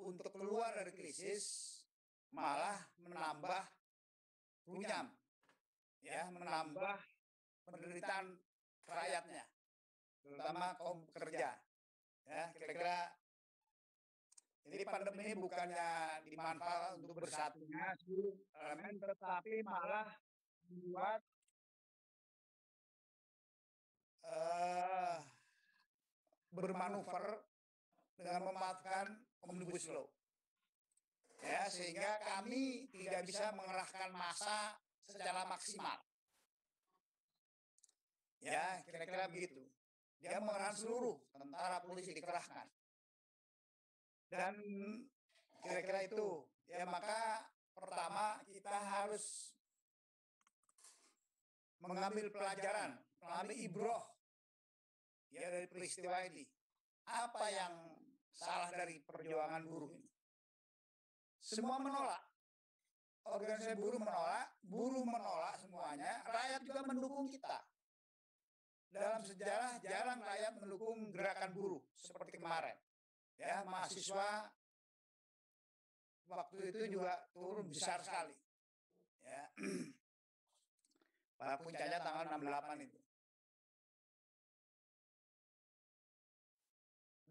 untuk 0.00 0.32
keluar 0.32 0.72
dari 0.72 0.92
krisis 0.96 1.76
malah 2.32 2.78
menambah 3.00 3.62
runyam 4.64 5.12
ya 6.00 6.30
menambah 6.32 6.96
penderitaan 7.68 8.32
rakyatnya 8.94 9.44
terutama 10.22 10.74
kaum 10.78 11.06
pekerja 11.10 11.58
ya 12.26 12.44
kira-kira 12.54 13.14
jadi 14.66 14.82
pandemi 14.82 15.30
ini 15.30 15.34
bukannya 15.38 15.88
dimanfaatkan 16.26 16.98
untuk 16.98 17.22
bersatunya 17.22 17.94
seluruh 18.02 18.34
elemen 18.58 18.98
tetapi 18.98 19.62
malah 19.62 20.10
membuat 20.66 21.22
uh, 24.26 25.22
bermanuver 26.50 27.46
dengan 28.16 28.40
memanfaatkan 28.48 29.06
omnibus 29.44 29.86
law. 29.92 30.08
Ya, 31.44 31.68
sehingga 31.68 32.16
kami 32.24 32.88
tidak 32.90 33.28
bisa 33.28 33.52
mengerahkan 33.52 34.10
massa 34.16 34.80
secara 35.04 35.44
maksimal. 35.46 36.00
Ya, 38.40 38.82
kira-kira 38.84 39.26
begitu. 39.28 39.62
Dia 40.20 40.40
mengerahkan 40.40 40.76
seluruh 40.76 41.16
tentara 41.32 41.80
polisi 41.84 42.12
dikerahkan. 42.16 42.66
Dan 44.28 44.54
kira-kira 45.62 46.08
itu. 46.08 46.44
Ya, 46.66 46.82
maka 46.88 47.46
pertama 47.76 48.42
kita 48.50 48.74
harus 48.74 49.54
mengambil 51.78 52.32
pelajaran, 52.32 52.98
mengambil 53.22 53.54
ibroh 53.54 54.04
ya 55.30 55.46
dari 55.52 55.68
peristiwa 55.70 56.16
ini. 56.26 56.42
Apa 57.06 57.44
yang 57.52 57.74
salah 58.34 58.72
dari 58.74 58.98
perjuangan 59.04 59.62
buruh 59.68 59.94
ini? 59.94 60.10
Semua 61.38 61.78
menolak. 61.78 62.24
Organisasi 63.26 63.78
buruh 63.78 63.98
menolak, 63.98 64.54
buruh 64.62 65.02
menolak 65.02 65.58
semuanya, 65.58 66.22
rakyat 66.26 66.62
juga 66.62 66.82
mendukung 66.86 67.26
kita. 67.26 67.58
Dalam 68.96 69.20
sejarah 69.20 69.76
jarang 69.84 70.24
rakyat 70.24 70.56
mendukung 70.56 71.12
gerakan 71.12 71.52
buruh 71.52 71.84
seperti 71.92 72.40
kemarin. 72.40 72.72
Ya, 73.36 73.60
mahasiswa 73.68 74.48
waktu 76.24 76.72
itu 76.72 76.96
juga 76.96 77.12
turun 77.36 77.68
besar 77.68 78.00
sekali. 78.00 78.32
Ya. 79.20 79.44
Pada 81.36 81.60
puncaknya 81.60 82.00
tanggal 82.00 82.24
68 82.40 82.88
itu. 82.88 83.00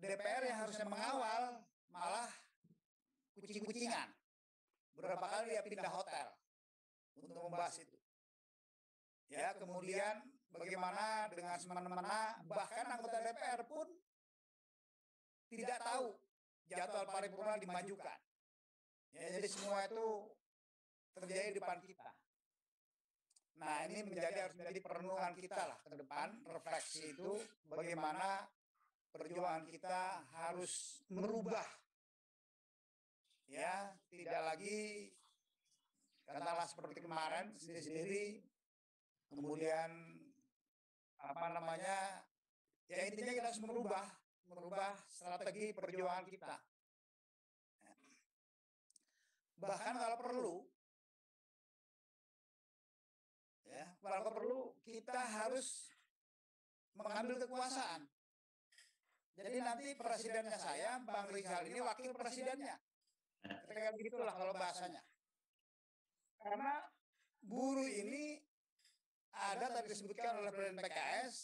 DPR 0.05 0.43
yang 0.45 0.59
harusnya 0.61 0.85
mengawal 0.85 1.65
malah 1.89 2.29
kucing-kucingan. 3.41 4.13
Berapa 4.93 5.25
kali 5.25 5.57
dia 5.57 5.65
pindah 5.65 5.89
hotel 5.89 6.29
untuk 7.17 7.41
membahas 7.41 7.81
itu. 7.81 7.97
Ya, 9.33 9.57
kemudian 9.57 10.34
bagaimana 10.59 11.29
dengan 11.31 11.55
semena-mena 11.59 12.39
bahkan 12.49 12.85
anggota 12.89 13.21
DPR 13.21 13.61
pun 13.67 13.87
tidak 15.51 15.79
tahu 15.83 16.15
jadwal 16.67 17.05
paripurna 17.07 17.55
dimajukan. 17.61 18.19
Ya, 19.15 19.31
jadi 19.39 19.47
semua 19.47 19.85
itu 19.87 20.27
terjadi 21.15 21.55
di 21.55 21.57
depan 21.61 21.79
kita. 21.79 22.11
Nah, 23.55 23.87
ini 23.87 24.03
menjadi 24.03 24.43
harus 24.43 24.55
menjadi 24.59 24.79
perenungan 24.83 25.31
kita 25.39 25.61
lah 25.63 25.79
ke 25.79 25.95
depan, 25.95 26.27
refleksi 26.51 27.15
itu 27.15 27.39
bagaimana 27.71 28.43
perjuangan 29.15 29.63
kita 29.71 30.27
harus 30.35 30.99
merubah 31.07 31.63
ya 33.47 33.93
tidak 34.11 34.41
lagi 34.43 35.07
katakanlah 36.27 36.67
seperti 36.67 36.99
kemarin 37.05 37.55
sendiri-sendiri 37.55 38.43
kemudian 39.31 40.14
apa 41.25 41.45
namanya 41.49 42.21
ya 42.85 43.09
intinya 43.09 43.33
kita 43.33 43.47
harus 43.49 43.61
merubah 43.65 44.05
merubah 44.45 44.93
strategi 45.09 45.73
perjuangan 45.73 46.25
kita 46.29 46.55
bahkan 49.57 49.95
kalau 49.97 50.17
perlu 50.21 50.55
ya 53.65 53.85
kalau 54.05 54.21
perlu 54.29 54.59
kita 54.85 55.17
harus 55.17 55.89
mengambil 56.93 57.41
kekuasaan 57.41 58.05
jadi 59.35 59.59
nanti 59.59 59.91
presidennya 59.99 60.55
saya, 60.55 60.95
Bang 61.03 61.27
Rizal 61.27 61.67
ini 61.67 61.83
wakil 61.83 62.15
presidennya. 62.15 62.79
Kira-kira 63.43 63.91
begitulah 63.91 64.31
kalau 64.31 64.55
bahasanya. 64.55 65.03
Karena 66.39 66.79
buruh 67.43 67.85
ini 67.85 68.39
ada 69.35 69.65
tadi 69.67 69.87
disebutkan 69.91 70.39
oleh 70.39 70.51
Presiden 70.55 70.79
PKS, 70.79 71.35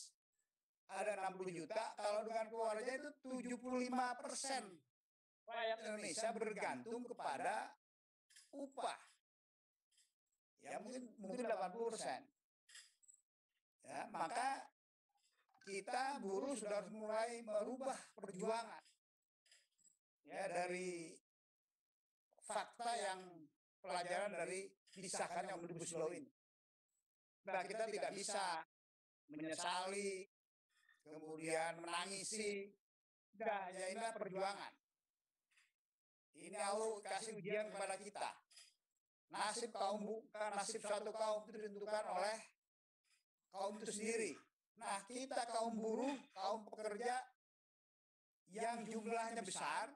ada 0.92 1.12
60 1.32 1.60
juta, 1.60 1.84
kalau 2.00 2.22
dengan 2.28 2.46
keluarga 2.48 2.92
itu 2.92 3.10
75 3.28 4.24
persen 4.24 4.64
rakyat 5.48 5.78
Indonesia 5.84 6.30
bergantung 6.32 7.04
kepada 7.08 7.56
upah. 8.56 9.00
Ya 10.62 10.78
mungkin 10.80 11.10
mungkin 11.20 11.44
80 11.48 11.92
persen. 11.92 12.22
Ya, 13.82 14.08
maka 14.14 14.72
kita 15.66 16.22
buruh 16.22 16.54
sudah 16.56 16.80
harus 16.80 16.94
mulai 16.94 17.42
merubah 17.44 17.98
perjuangan. 18.16 18.84
Ya 20.24 20.48
dari 20.48 21.18
fakta 22.46 22.92
yang 22.96 23.20
pelajaran 23.82 24.32
dari 24.38 24.70
disahkannya 24.94 25.58
Omnibus 25.58 25.92
Law 25.98 26.14
ini. 26.14 26.30
Nah, 27.42 27.64
kita 27.66 27.90
tidak 27.90 28.12
bisa 28.14 28.62
menyesali, 29.32 30.30
kemudian 31.02 31.82
menangisi. 31.82 32.70
Nah, 33.42 33.74
ya 33.74 33.86
inilah 33.90 34.14
perjuangan. 34.14 34.74
Ini 36.38 36.58
Allah 36.58 37.02
kasih 37.02 37.38
ujian 37.38 37.70
kepada 37.74 37.96
kita. 37.98 38.32
Nasib 39.32 39.72
kaum 39.72 40.04
bukan 40.04 40.52
nasib 40.54 40.84
suatu 40.84 41.12
kaum 41.16 41.48
itu 41.48 41.56
ditentukan 41.56 42.06
oleh 42.12 42.38
kaum 43.50 43.80
itu 43.80 43.92
sendiri. 43.96 44.34
Nah, 44.76 45.00
kita 45.08 45.42
kaum 45.50 45.78
buruh, 45.78 46.18
kaum 46.36 46.62
pekerja 46.68 47.16
yang 48.52 48.84
jumlahnya 48.84 49.40
besar, 49.46 49.88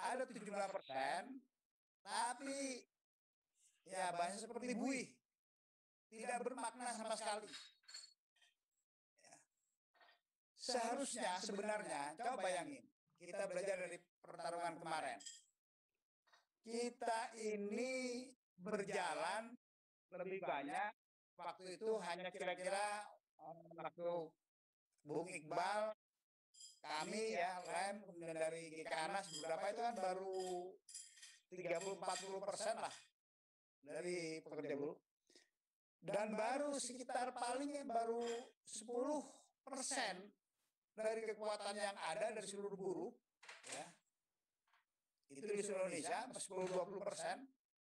ada 0.00 0.24
17 0.24 0.72
persen, 0.72 1.22
tapi 2.00 2.80
ya 3.90 4.14
banyak 4.14 4.38
seperti 4.38 4.72
buih, 4.78 5.06
tidak 6.10 6.38
bermakna 6.46 6.94
sama 6.94 7.14
sekali. 7.18 7.50
Ya. 9.20 9.36
Seharusnya 10.56 11.32
sebenarnya, 11.42 12.14
coba 12.14 12.38
bayangin, 12.40 12.86
kita 13.18 13.50
belajar 13.50 13.76
dari 13.82 13.98
pertarungan 14.22 14.78
kemarin. 14.78 15.18
Kita 16.60 17.34
ini 17.40 18.28
berjalan 18.60 19.56
lebih 20.12 20.44
banyak 20.44 20.92
waktu 21.40 21.80
itu 21.80 21.96
hanya 22.04 22.28
kira-kira 22.28 23.08
waktu 23.74 24.28
Bung 25.00 25.28
Iqbal 25.32 25.96
kami 26.80 27.36
ya 27.36 27.60
lem 27.64 28.04
kemudian 28.04 28.36
dari 28.36 28.68
GKANAS 28.80 29.32
beberapa 29.40 29.64
itu 29.72 29.80
kan 29.80 29.94
baru 29.96 30.36
30-40 31.52 32.48
persen 32.48 32.76
lah 32.76 32.94
dari 33.84 34.40
pekerja 34.44 34.74
buruh 34.76 34.98
dan 36.00 36.32
baru 36.32 36.72
sekitar 36.80 37.36
paling 37.36 37.84
baru 37.84 38.24
10 38.64 38.88
persen 39.64 40.14
dari 40.96 41.28
kekuatan 41.28 41.76
yang 41.76 41.96
ada 42.08 42.32
dari 42.32 42.46
seluruh 42.48 42.76
buruh 42.76 43.12
ya 43.72 43.86
itu 45.30 45.46
di 45.46 45.62
seluruh 45.62 45.86
Indonesia 45.86 46.26
10-20 46.32 47.06
persen 47.06 47.36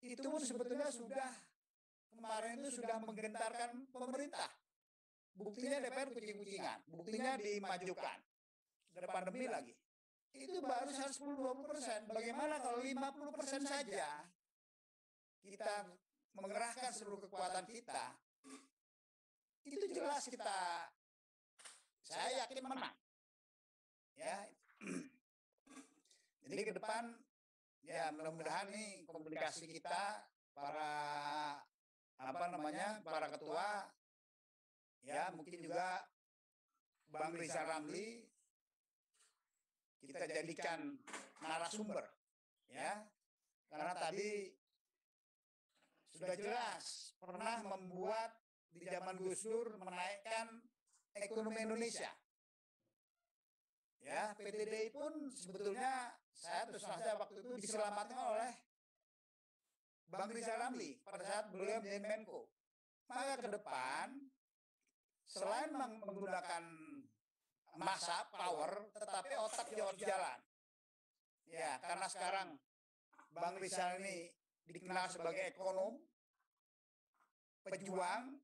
itu 0.01 0.27
pun 0.27 0.41
sebetulnya 0.41 0.89
sudah 0.89 1.29
kemarin 2.21 2.61
itu 2.61 2.81
sudah 2.81 2.97
menggentarkan 3.01 3.89
pemerintah. 3.89 4.49
Buktinya 5.31 5.79
DPR 5.79 6.09
kucing-kucingan, 6.11 6.79
buktinya 6.91 7.39
dimajukan. 7.39 8.19
Ada 8.93 9.07
pandemi 9.07 9.47
lagi. 9.47 9.73
Itu 10.35 10.59
baru 10.61 10.91
110-20 10.91 11.71
persen. 11.71 11.99
Bagaimana 12.05 12.59
kalau 12.59 12.83
50 12.83 13.39
persen 13.39 13.61
saja 13.63 14.27
kita 15.43 15.89
mengerahkan 16.37 16.91
seluruh 16.95 17.19
kekuatan 17.27 17.65
kita, 17.67 18.15
itu 19.67 19.85
jelas 19.91 20.25
kita, 20.25 20.89
saya 22.05 22.45
yakin 22.45 22.65
menang. 22.65 22.95
Ya, 24.15 24.37
jadi 26.49 26.61
ke 26.67 26.73
depan 26.77 27.15
ya 27.81 28.13
mudah-mudahan 28.13 28.69
nih 28.69 29.03
komunikasi 29.09 29.65
kita 29.65 30.21
para 30.53 30.93
apa 32.21 32.45
namanya 32.53 33.01
para 33.01 33.25
ketua 33.33 33.89
ya 35.01 35.33
mungkin 35.33 35.65
juga 35.65 36.05
Bang 37.09 37.33
Rizal 37.33 37.65
Ramli 37.65 38.23
kita 40.05 40.25
jadikan 40.29 40.97
narasumber 41.41 42.05
ya. 42.69 43.05
Karena 43.71 43.93
tadi 43.95 44.51
sudah 46.21 46.37
jelas 46.37 47.17
pernah 47.17 47.65
membuat 47.65 48.29
di 48.69 48.85
zaman 48.85 49.17
Gus 49.17 49.41
Dur 49.41 49.73
menaikkan 49.81 50.61
ekonomi 51.17 51.65
Indonesia 51.65 52.13
ya 54.05 54.29
PTDI 54.37 54.93
pun 54.93 55.33
sebetulnya 55.33 56.13
saya 56.37 56.69
terus 56.69 56.85
saja 56.85 57.17
waktu 57.17 57.41
itu 57.41 57.57
diselamatkan 57.57 58.21
oleh 58.37 58.53
Bang 60.11 60.29
Rizal 60.29 60.59
Ramli 60.61 60.99
pada 61.07 61.23
saat 61.23 61.45
beliau 61.55 61.79
menjadi 61.79 62.03
Menko. 62.03 62.51
Maka 63.07 63.39
ke 63.39 63.47
depan 63.47 64.11
selain 65.23 65.71
menggunakan 65.71 66.63
masa 67.79 68.27
power, 68.27 68.91
tetapi 68.91 69.33
otak 69.39 69.71
harus 69.71 70.03
jalan. 70.03 70.39
Ya, 71.47 71.79
karena 71.79 72.07
sekarang 72.11 72.59
Bang 73.31 73.55
Rizal 73.55 74.03
ini 74.03 74.27
dikenal 74.67 75.07
sebagai 75.07 75.55
ekonom, 75.55 75.95
pejuang 77.65 78.37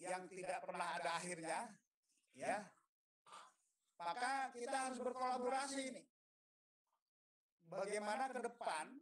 yang 0.00 0.24
tidak 0.28 0.64
pernah 0.64 0.96
ada 0.96 1.20
akhirnya, 1.20 1.58
ya. 2.32 2.64
Maka 4.00 4.48
kita 4.56 4.76
harus 4.88 4.98
berkolaborasi 5.04 5.80
ini. 5.92 6.04
Bagaimana 7.68 8.32
ke 8.32 8.40
depan 8.40 8.96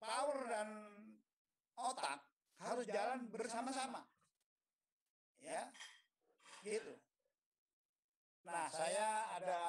power 0.00 0.38
dan 0.48 0.68
otak 1.76 2.24
harus 2.58 2.88
jalan 2.88 3.28
bersama-sama. 3.28 4.02
Ya. 5.38 5.70
Gitu. 6.64 6.96
Nah, 8.48 8.66
saya 8.72 9.38
ada 9.38 9.62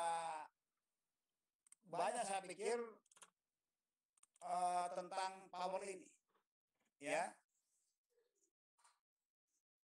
banyak 1.89 2.23
saya 2.25 2.41
pikir 2.47 2.79
uh, 4.41 4.87
tentang 4.95 5.51
power 5.51 5.83
ini. 5.83 6.07
Ya. 7.03 7.35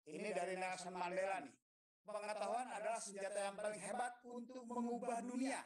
Ini 0.04 0.30
dari 0.36 0.60
Nelson 0.60 0.96
Mandela 0.96 1.40
nih. 1.44 1.56
Pengetahuan 2.04 2.68
adalah 2.68 3.00
senjata 3.00 3.40
yang 3.40 3.56
paling 3.56 3.80
hebat 3.80 4.14
untuk 4.28 4.64
mengubah 4.68 5.24
dunia. 5.24 5.64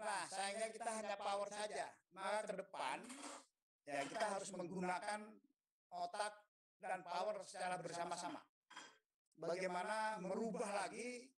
Nah, 0.00 0.24
sayangnya 0.28 0.72
kita 0.72 0.90
hanya 0.96 1.16
power 1.20 1.48
saja. 1.52 1.92
Maka 2.16 2.48
ke 2.48 2.54
depan 2.56 2.98
ya 3.86 4.00
kita 4.08 4.26
harus 4.32 4.50
menggunakan 4.56 5.20
otak 5.92 6.32
dan 6.80 7.04
power 7.04 7.36
secara 7.44 7.76
bersama-sama. 7.80 8.40
Bagaimana 9.36 10.16
merubah 10.24 10.72
lagi, 10.72 11.28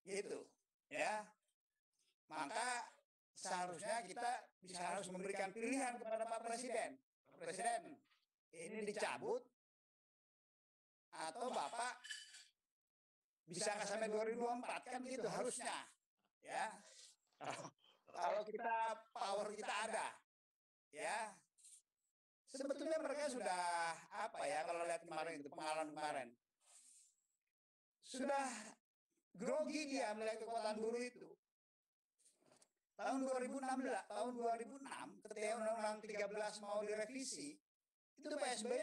Gitu, 0.08 0.40
ya. 0.88 1.28
Maka 2.32 2.88
seharusnya 3.36 4.00
kita 4.08 4.48
bisa 4.64 4.84
harus 4.84 5.08
memberikan 5.12 5.52
pilihan 5.52 6.00
kepada 6.00 6.24
Pak 6.24 6.48
Presiden. 6.48 6.96
Presiden, 7.40 7.96
ini 8.52 8.84
dicabut 8.84 9.40
atau 11.08 11.48
Bapak 11.48 11.96
bisa 13.48 13.72
nggak 13.80 13.88
sampai 13.88 14.12
2024 14.12 14.92
kan 14.92 15.00
gitu 15.08 15.24
harusnya, 15.24 15.88
ya. 16.44 16.68
Kalau 18.12 18.44
kita 18.44 18.76
power 19.16 19.48
kita 19.56 19.74
ada, 19.88 20.20
ya? 20.92 21.32
Sebetulnya 22.52 23.00
mereka 23.00 23.32
sudah 23.32 23.96
apa 24.20 24.42
ya 24.44 24.60
kalau 24.68 24.84
lihat 24.84 25.00
kemarin 25.08 25.40
itu 25.40 25.48
pengalaman 25.48 25.88
kemarin. 25.96 26.28
Sudah 28.04 28.46
grogi 29.32 29.96
dia 29.96 30.12
melihat 30.12 30.44
kekuatan 30.44 30.76
buruh 30.76 31.00
itu 31.00 31.39
tahun 33.00 33.24
2016 33.24 34.12
tahun 34.12 34.32
2006 34.36 35.24
ketika 35.24 35.48
undang-undang 35.56 35.96
13 36.04 36.64
mau 36.64 36.84
direvisi 36.84 37.56
itu 38.20 38.36
Pak 38.36 38.50
SBY 38.60 38.76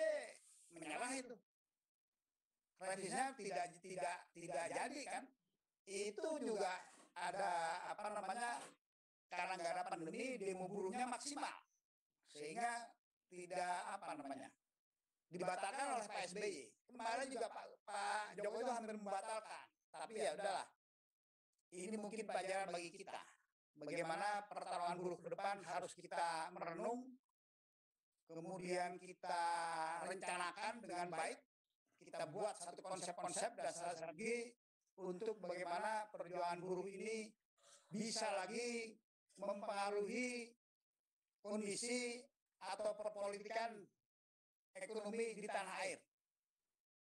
menyerah 0.73 1.13
itu. 1.13 1.35
Revisinya 2.77 3.33
tidak 3.37 3.65
tidak 3.81 4.17
tidak 4.33 4.65
jadi 4.73 5.01
kan? 5.05 5.23
Itu 5.85 6.29
juga 6.41 6.73
ada 7.13 7.51
apa 7.93 8.07
namanya 8.17 8.61
karena 9.29 9.53
nggak 9.57 9.73
ada 9.77 9.83
pandemi 9.85 10.37
demo 10.41 10.65
buruhnya 10.65 11.05
maksimal. 11.05 11.57
Sehingga 12.33 12.89
tidak 13.29 13.77
apa 13.93 14.17
namanya 14.17 14.49
dibatalkan 15.29 15.93
oleh 15.93 16.07
Pak 16.09 16.21
SBY 16.33 16.57
kemarin 16.89 17.27
juga 17.29 17.47
Pak, 17.53 17.65
Pak 17.85 18.25
Jokowi 18.41 18.65
itu 18.65 18.73
hampir 18.73 18.95
membatalkan. 18.97 19.65
Tapi 19.93 20.13
ya 20.17 20.33
udahlah 20.33 20.67
ini 21.77 21.95
mungkin 22.01 22.25
pelajaran 22.25 22.73
bagi 22.73 22.89
kita 22.89 23.36
bagaimana 23.81 24.45
pertarungan 24.49 24.97
buruh 24.97 25.19
ke 25.21 25.29
depan 25.31 25.61
harus 25.65 25.93
kita 25.97 26.49
merenung 26.53 27.05
kemudian 28.27 28.99
kita 28.99 29.43
rencanakan 30.03 30.83
dengan 30.83 31.07
baik 31.13 31.39
kita 32.03 32.29
buat 32.29 32.55
satu 32.61 32.81
konsep-konsep 32.83 33.57
dan 33.57 33.73
strategi 33.73 34.53
untuk 34.97 35.37
bagaimana 35.41 36.09
perjuangan 36.09 36.61
buruh 36.61 36.85
ini 36.89 37.29
bisa 37.87 38.27
lagi 38.33 38.97
mempengaruhi 39.37 40.49
kondisi 41.41 42.21
atau 42.61 42.97
perpolitikan 42.97 43.77
ekonomi 44.73 45.37
di 45.37 45.45
tanah 45.45 45.75
air. 45.85 45.99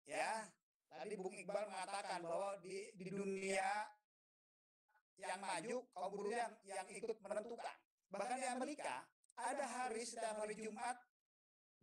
Ya, 0.05 0.49
tadi 0.89 1.13
Bung 1.17 1.33
Iqbal 1.33 1.65
mengatakan 1.69 2.21
bahwa 2.25 2.57
di, 2.61 2.93
di 2.93 3.09
dunia 3.09 3.89
yang 5.19 5.39
maju 5.39 5.77
kaum 5.95 6.11
buruh 6.11 6.33
yang, 6.33 6.53
yang 6.67 6.87
ikut 6.91 7.17
menentukan. 7.23 7.77
Bahkan 8.11 8.37
di 8.39 8.47
Amerika 8.47 9.03
ada 9.35 9.65
hari 9.67 10.03
setiap 10.03 10.39
hari 10.39 10.55
Jumat 10.55 10.95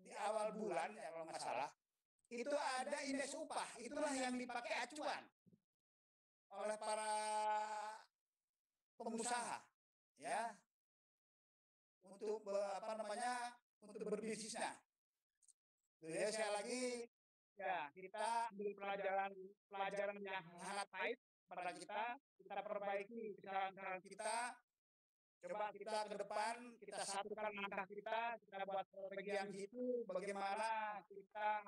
di 0.02 0.12
awal 0.16 0.52
bulan 0.56 0.90
ya 0.96 1.08
kalau 1.12 1.24
nggak 1.28 1.42
salah 1.42 1.70
itu 2.32 2.56
ada 2.56 2.98
indeks 3.04 3.36
upah. 3.36 3.68
Itulah 3.76 4.12
yang 4.16 4.34
dipakai 4.40 4.72
acuan 4.88 5.22
oleh 6.52 6.76
para 6.76 7.12
pengusaha 9.00 9.58
ya 10.20 10.52
untuk 12.04 12.44
apa 12.52 12.92
namanya 13.00 13.56
untuk 13.84 14.08
berbisnisnya. 14.08 14.76
Jadi 16.02 16.18
sekali 16.32 16.52
lagi 16.52 16.82
ya 17.56 17.88
kita 17.94 18.52
ambil 18.52 18.70
pelajaran 18.74 19.32
pelajaran 19.68 20.18
yang 20.24 20.44
sangat 20.60 20.88
baik 20.88 21.18
pada 21.52 21.72
kita 21.76 22.02
kita 22.42 22.60
perbaiki 22.64 23.36
kesalahan-kesalahan 23.40 24.02
kita. 24.04 24.36
Coba 25.42 25.74
kita 25.74 25.98
ke 26.06 26.16
depan 26.22 26.54
kita 26.78 27.02
satukan 27.02 27.50
langkah 27.50 27.86
kita 27.90 28.38
kita 28.46 28.62
buat 28.62 28.86
strategi 28.86 29.32
yang 29.34 29.50
gitu 29.50 30.06
bagaimana 30.06 31.02
kita 31.10 31.66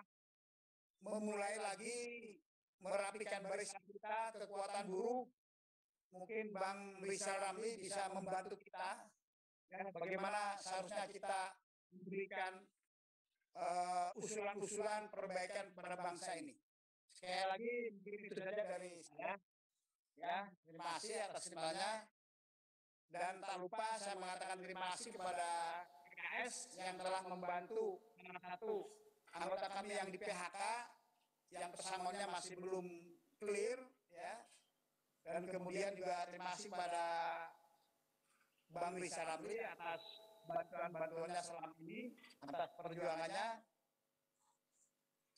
memulai 1.03 1.59
lagi 1.59 1.99
merapikan 2.79 3.43
barisan 3.51 3.83
kita 3.91 4.31
kekuatan 4.39 4.87
buruh 4.87 5.27
mungkin 6.15 6.55
Bang 6.55 7.03
Rizal 7.03 7.35
Ramli 7.43 7.75
bisa 7.83 8.07
membantu 8.15 8.55
kita 8.63 9.11
ya, 9.75 9.91
bagaimana 9.91 10.55
seharusnya 10.63 11.11
kita 11.11 11.59
memberikan 11.91 12.63
usulan-usulan 14.19 15.07
uh, 15.07 15.11
perbaikan 15.11 15.75
pada 15.75 15.95
bangsa 15.99 16.39
ini. 16.39 16.55
Sekali 17.15 17.45
lagi 17.47 17.75
mungkin 17.95 18.21
itu 18.27 18.39
saja 18.39 18.63
dari 18.67 19.03
saya 19.03 19.35
ya 20.15 20.47
terima 20.67 20.97
kasih 20.97 21.15
atas 21.27 21.51
kesimpulannya 21.51 21.93
dan 23.15 23.39
tak 23.39 23.57
lupa 23.63 23.87
saya 23.95 24.19
mengatakan 24.19 24.59
terima 24.59 24.91
kasih 24.95 25.15
kepada 25.15 25.51
PKS 26.11 26.55
yang 26.83 26.99
telah 26.99 27.23
membantu 27.31 28.03
satu. 28.43 28.91
Anggota 29.35 29.67
kami 29.67 29.93
yang 29.99 30.09
di 30.11 30.19
PHK 30.19 30.59
yang 31.55 31.71
pesangonnya 31.75 32.27
masih 32.31 32.55
belum 32.59 32.87
clear 33.39 33.79
ya. 34.11 34.35
Dan 35.25 35.47
kemudian 35.49 35.95
juga 35.95 36.27
terima 36.27 36.55
kasih 36.55 36.69
kepada 36.71 37.05
Bang 38.75 38.95
Risa 38.99 39.23
Ramli 39.23 39.63
atas 39.63 40.03
bantuan-bantuannya 40.45 41.43
selama 41.43 41.75
ini 41.83 42.13
atas 42.43 42.69
perjuangannya. 42.79 43.47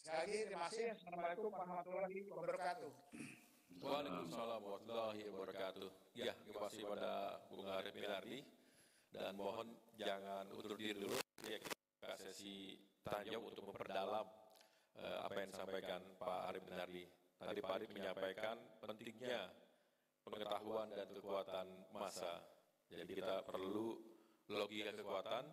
Sekali 0.00 0.16
lagi 0.16 0.38
terima 0.48 0.64
kasih. 0.72 0.86
Assalamualaikum 0.96 1.50
warahmatullahi 1.52 2.20
wabarakatuh 2.32 3.45
Waalaikumsalam 3.86 4.60
warahmatullahi 4.66 5.20
wabarakatuh. 5.30 5.88
Ya, 6.18 6.34
terima 6.42 6.60
kasih 6.66 6.82
pada 6.90 7.38
Bung 7.46 7.70
Arif 7.70 7.94
Minardi 7.94 8.42
dan 9.14 9.32
mohon 9.38 9.78
jangan 9.94 10.42
undur 10.50 10.74
diri 10.74 11.06
dulu. 11.06 11.14
Ya, 11.46 11.62
kita 11.62 12.14
sesi 12.18 12.74
tanya 13.06 13.38
untuk 13.38 13.62
memperdalam 13.70 14.26
uh, 15.00 15.18
apa 15.22 15.38
yang 15.38 15.50
disampaikan 15.54 16.00
Pak 16.18 16.40
Arif 16.50 16.62
Minardi. 16.66 17.06
Tadi 17.38 17.60
Pak 17.62 17.72
Arif 17.78 17.90
menyampaikan 17.94 18.56
pentingnya 18.82 19.54
pengetahuan 20.26 20.90
dan 20.90 21.08
kekuatan 21.14 21.66
massa. 21.94 22.42
Jadi 22.90 23.22
kita 23.22 23.46
perlu 23.46 23.96
logika 24.50 24.92
kekuatan, 24.98 25.44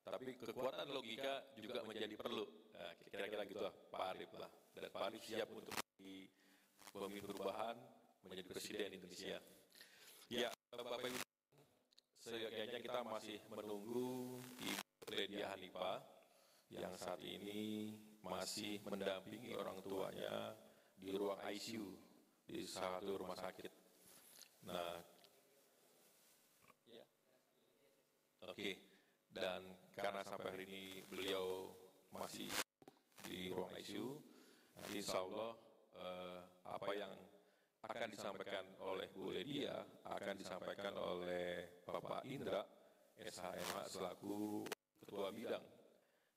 tapi 0.00 0.32
kekuatan 0.40 0.86
logika 0.92 1.44
juga 1.60 1.84
menjadi 1.84 2.16
perlu. 2.16 2.44
Nah, 2.72 2.92
kira-kira 3.04 3.44
gitu 3.44 3.60
lah 3.60 3.74
Pak 3.92 4.04
Arif 4.16 4.32
lah. 4.40 4.50
Dan 4.72 4.88
Pak 4.88 5.02
Arif 5.12 5.22
siap 5.28 5.48
untuk 5.52 5.85
pemimpin 6.96 7.28
perubahan 7.28 7.76
menjadi 8.24 8.42
presiden 8.48 8.96
Indonesia. 8.96 9.38
Ya, 10.32 10.50
Bapak 10.72 11.06
Ibu, 11.06 11.22
sejatinya 12.18 12.80
kita 12.82 13.00
masih 13.06 13.38
menunggu 13.52 14.40
Ibu 14.58 15.14
Ledia 15.14 15.54
Hanifah 15.54 16.02
yang 16.74 16.98
saat 16.98 17.22
ini 17.22 17.94
masih 18.26 18.82
mendampingi 18.82 19.54
orang 19.54 19.78
tuanya 19.86 20.56
di 20.98 21.14
ruang 21.14 21.38
ICU 21.46 21.86
di 22.46 22.66
salah 22.66 22.98
satu 22.98 23.22
rumah 23.22 23.38
sakit. 23.38 23.72
Nah, 24.66 24.98
ya. 26.90 27.04
oke, 28.50 28.54
okay. 28.58 28.74
dan 29.30 29.62
karena 29.94 30.26
sampai 30.26 30.48
hari 30.50 30.64
ini 30.66 30.84
beliau 31.06 31.70
masih 32.10 32.50
di 33.22 33.50
ruang 33.54 33.70
ICU, 33.78 34.18
nanti 34.74 34.98
insya 34.98 35.22
Allah 35.22 35.54
uh, 36.02 36.40
apa 36.70 36.90
yang 36.96 37.12
akan 37.86 38.08
disampaikan 38.10 38.66
oleh 38.82 39.06
Bu 39.14 39.30
Ledia 39.30 39.78
akan 40.10 40.34
disampaikan 40.34 40.94
oleh 40.98 41.82
Bapak 41.86 42.26
Indra 42.26 42.66
SHMH 43.14 43.94
selaku 43.94 44.66
Ketua 44.98 45.30
Bidang 45.30 45.62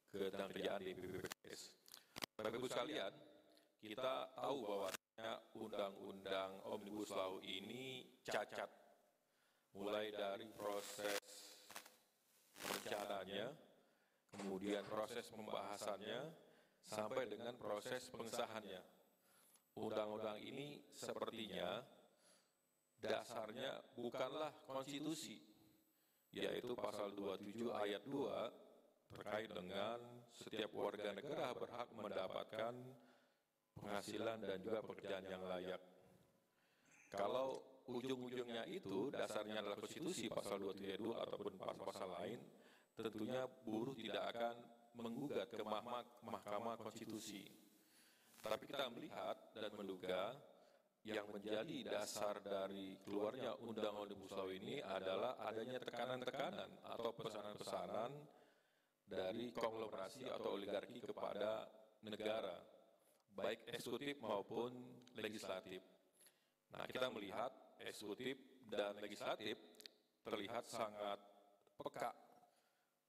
Ketenagakerjaan 0.10 0.82
DPPPS. 0.86 1.62
Bapak 2.38 2.54
Ibu 2.54 2.68
sekalian, 2.70 3.14
kita 3.82 4.30
tahu 4.38 4.58
bahwa 4.66 4.90
Undang-Undang 5.60 6.52
Omnibus 6.72 7.12
Law 7.12 7.44
ini 7.44 8.08
cacat, 8.24 8.72
mulai 9.76 10.10
dari 10.16 10.48
proses 10.56 11.20
rencananya, 12.64 13.52
kemudian 14.32 14.82
proses 14.88 15.28
pembahasannya, 15.30 16.22
sampai 16.88 17.28
dengan 17.28 17.54
proses 17.60 18.08
pengesahannya 18.10 18.99
undang-undang 19.78 20.40
ini 20.42 20.82
sepertinya 20.90 21.84
dasarnya 23.00 23.80
bukanlah 23.96 24.52
konstitusi, 24.68 25.40
yaitu 26.36 26.76
pasal 26.76 27.16
27 27.16 27.70
ayat 27.72 28.04
2 28.06 29.16
terkait 29.16 29.50
dengan 29.50 29.98
setiap 30.36 30.70
warga 30.76 31.10
negara 31.16 31.56
berhak 31.56 31.90
mendapatkan 31.96 32.74
penghasilan 33.80 34.38
dan 34.44 34.58
juga 34.62 34.80
pekerjaan 34.86 35.26
yang 35.26 35.44
layak. 35.48 35.82
Kalau 37.10 37.64
ujung-ujungnya 37.90 38.70
itu 38.70 39.10
dasarnya 39.10 39.66
adalah 39.66 39.82
konstitusi 39.82 40.30
pasal 40.30 40.62
27 40.62 40.86
ayat 40.86 41.02
2 41.02 41.26
ataupun 41.26 41.54
pasal-pasal 41.58 42.10
lain, 42.22 42.40
tentunya 42.94 43.48
buruh 43.66 43.98
tidak 43.98 44.36
akan 44.36 44.56
menggugat 45.00 45.48
ke 45.50 45.64
Mahkamah 45.64 46.76
Konstitusi 46.78 47.59
tapi 48.40 48.64
kita 48.72 48.88
melihat 48.92 49.36
dan 49.52 49.72
menduga 49.76 50.36
yang 51.08 51.28
menjadi 51.32 51.78
dasar 51.88 52.44
dari 52.44 53.00
keluarnya 53.08 53.56
undang 53.64 53.96
omnibus 53.96 54.36
law 54.36 54.52
ini 54.52 54.84
adalah 54.84 55.40
adanya 55.48 55.80
tekanan-tekanan 55.80 56.70
atau 56.84 57.12
pesanan-pesanan 57.16 58.12
dari 59.08 59.50
konglomerasi 59.56 60.28
atau 60.30 60.60
oligarki 60.60 61.02
kepada 61.02 61.66
negara, 62.06 62.62
baik 63.34 63.66
eksekutif 63.74 64.22
maupun 64.22 64.76
legislatif. 65.18 65.82
Nah, 66.76 66.86
kita 66.86 67.10
melihat 67.10 67.50
eksekutif 67.82 68.38
dan 68.70 68.94
legislatif 69.02 69.58
terlihat 70.22 70.70
sangat 70.70 71.18
peka 71.80 72.14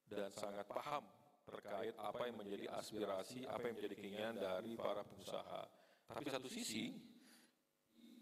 dan 0.09 0.31
sangat 0.33 0.65
paham 0.65 1.05
terkait 1.51 1.95
apa 1.99 2.23
yang 2.31 2.39
menjadi 2.39 2.71
aspirasi, 2.79 3.43
apa 3.51 3.67
yang 3.67 3.77
menjadi 3.77 3.97
keinginan 3.99 4.35
dari 4.39 4.79
para 4.79 5.03
pengusaha. 5.03 5.63
Tapi 6.11 6.29
satu 6.31 6.47
sisi, 6.47 6.95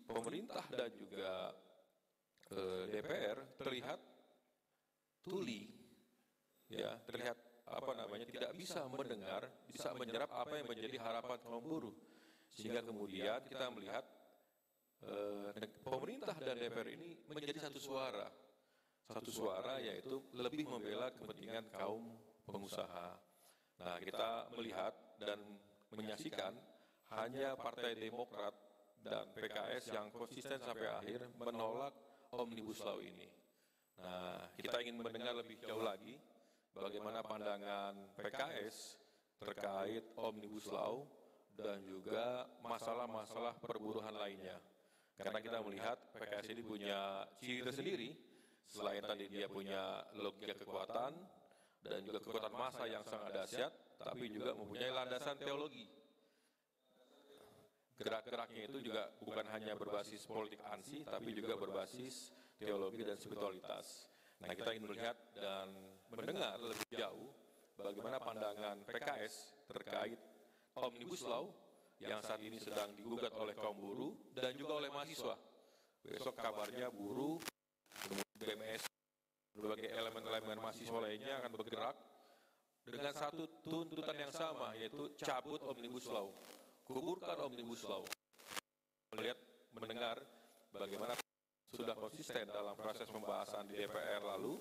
pemerintah 0.09 0.65
dan 0.73 0.91
juga 0.97 1.53
eh, 2.57 2.85
DPR 2.89 3.61
terlihat 3.61 4.01
tuli, 5.21 5.69
ya 6.73 6.97
terlihat 7.05 7.37
apa 7.69 7.93
namanya 7.93 8.25
tidak 8.25 8.57
bisa 8.57 8.89
mendengar, 8.89 9.45
bisa 9.69 9.93
menyerap 9.93 10.33
apa 10.33 10.57
yang 10.57 10.69
menjadi 10.69 10.97
harapan 11.05 11.37
kaum 11.45 11.61
buruh, 11.61 11.97
sehingga 12.49 12.81
kemudian 12.81 13.45
kita 13.45 13.69
melihat 13.69 14.05
eh, 15.05 15.69
pemerintah 15.85 16.37
dan 16.41 16.57
DPR 16.57 16.89
ini 16.97 17.21
menjadi 17.29 17.69
satu 17.69 17.77
suara, 17.77 18.29
satu 19.05 19.29
suara 19.29 19.81
yaitu 19.85 20.25
lebih 20.33 20.65
membela 20.65 21.13
kepentingan 21.13 21.69
kaum 21.77 22.28
pengusaha. 22.49 23.09
Nah, 23.79 23.97
kita 24.03 24.51
melihat 24.59 24.95
dan 25.21 25.39
menyaksikan 25.95 26.57
hanya 27.15 27.55
Partai 27.55 27.95
Demokrat 27.97 28.53
dan 29.01 29.31
PKS 29.33 29.95
yang 29.95 30.11
konsisten 30.11 30.59
sampai 30.59 30.89
akhir 30.91 31.31
menolak 31.39 31.95
Omnibus 32.35 32.83
Law 32.83 32.99
ini. 33.01 33.29
Nah, 33.99 34.51
kita 34.59 34.83
ingin 34.83 35.01
mendengar 35.01 35.35
lebih 35.39 35.59
jauh 35.63 35.83
lagi 35.83 36.19
bagaimana 36.75 37.23
pandangan 37.25 37.95
PKS 38.19 38.99
terkait 39.39 40.05
Omnibus 40.19 40.67
Law 40.71 41.07
dan 41.59 41.83
juga 41.83 42.47
masalah-masalah 42.63 43.59
perburuhan 43.63 44.15
lainnya. 44.15 44.59
Karena 45.19 45.43
kita 45.43 45.59
melihat 45.67 45.99
PKS 46.15 46.47
ini 46.55 46.63
punya 46.63 47.27
ciri 47.43 47.61
tersendiri, 47.67 48.11
selain 48.71 49.03
tadi 49.03 49.27
dia 49.27 49.51
punya 49.51 50.07
logika 50.15 50.55
kekuatan 50.55 51.38
dan 51.89 52.01
juga 52.05 52.19
kekuatan 52.21 52.55
massa 52.55 52.85
yang 52.85 53.03
sangat 53.03 53.33
dahsyat, 53.33 53.73
tapi 53.97 54.29
juga 54.29 54.53
mempunyai 54.55 54.93
landasan 54.93 55.37
teologi. 55.41 55.89
Gerak-geraknya 57.99 58.71
itu 58.71 58.79
juga 58.79 59.11
bukan 59.19 59.43
hanya 59.51 59.75
berbasis 59.75 60.23
politik 60.29 60.63
ansi, 60.71 61.03
tapi 61.03 61.35
juga 61.35 61.59
berbasis 61.59 62.31
teologi 62.55 63.03
dan 63.03 63.19
spiritualitas. 63.19 64.07
Nah, 64.39 64.55
kita 64.55 64.71
ingin 64.71 64.87
melihat 64.87 65.19
dan 65.35 65.75
mendengar 66.15 66.55
lebih 66.63 66.87
jauh 66.95 67.35
bagaimana 67.75 68.23
pandangan 68.23 68.77
PKS 68.87 69.35
terkait 69.67 70.19
Omnibus 70.79 71.27
Law 71.27 71.51
yang 71.99 72.23
saat 72.23 72.39
ini 72.39 72.63
sedang 72.63 72.95
digugat 72.95 73.35
oleh 73.35 73.59
kaum 73.59 73.75
buruh 73.75 74.15
dan 74.31 74.55
juga 74.55 74.79
oleh 74.79 74.91
mahasiswa. 74.95 75.35
Besok 76.07 76.39
kabarnya 76.39 76.95
buruh, 76.95 77.43
kemudian 78.07 78.39
BMS, 78.39 78.87
berbagai 79.59 79.91
elemen-elemen 79.91 80.63
mahasiswa 80.63 80.99
lainnya 81.03 81.43
akan 81.43 81.53
bergerak 81.59 81.97
dengan 82.89 83.13
satu 83.13 83.45
tuntutan 83.67 84.17
yang 84.17 84.33
sama, 84.33 84.73
yaitu 84.79 85.13
cabut 85.21 85.61
Omnibus 85.67 86.09
Law. 86.09 86.33
Kuburkan 86.87 87.37
Omnibus 87.45 87.85
Law. 87.85 88.07
Melihat, 89.13 89.37
mendengar 89.77 90.17
bagaimana 90.73 91.13
sudah 91.69 91.93
konsisten 91.93 92.49
dalam 92.49 92.73
proses 92.81 93.09
pembahasan 93.13 93.69
di 93.69 93.77
DPR 93.77 94.25
lalu, 94.25 94.57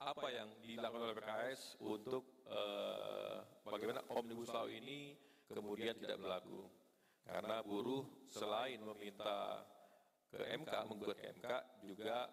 apa 0.00 0.26
yang 0.32 0.48
dilakukan 0.64 1.04
oleh 1.12 1.16
PKS 1.20 1.78
untuk 1.84 2.42
uh, 2.48 3.44
bagaimana 3.68 4.00
Omnibus 4.08 4.50
Law 4.50 4.66
ini 4.66 5.14
kemudian 5.52 5.94
tidak 6.00 6.18
berlaku. 6.18 6.64
Karena 7.22 7.62
buruh 7.62 8.26
selain 8.26 8.82
meminta 8.82 9.62
ke 10.32 10.42
MK, 10.42 10.72
menggugat 10.90 11.18
ke 11.22 11.26
MK, 11.38 11.50
juga 11.86 12.26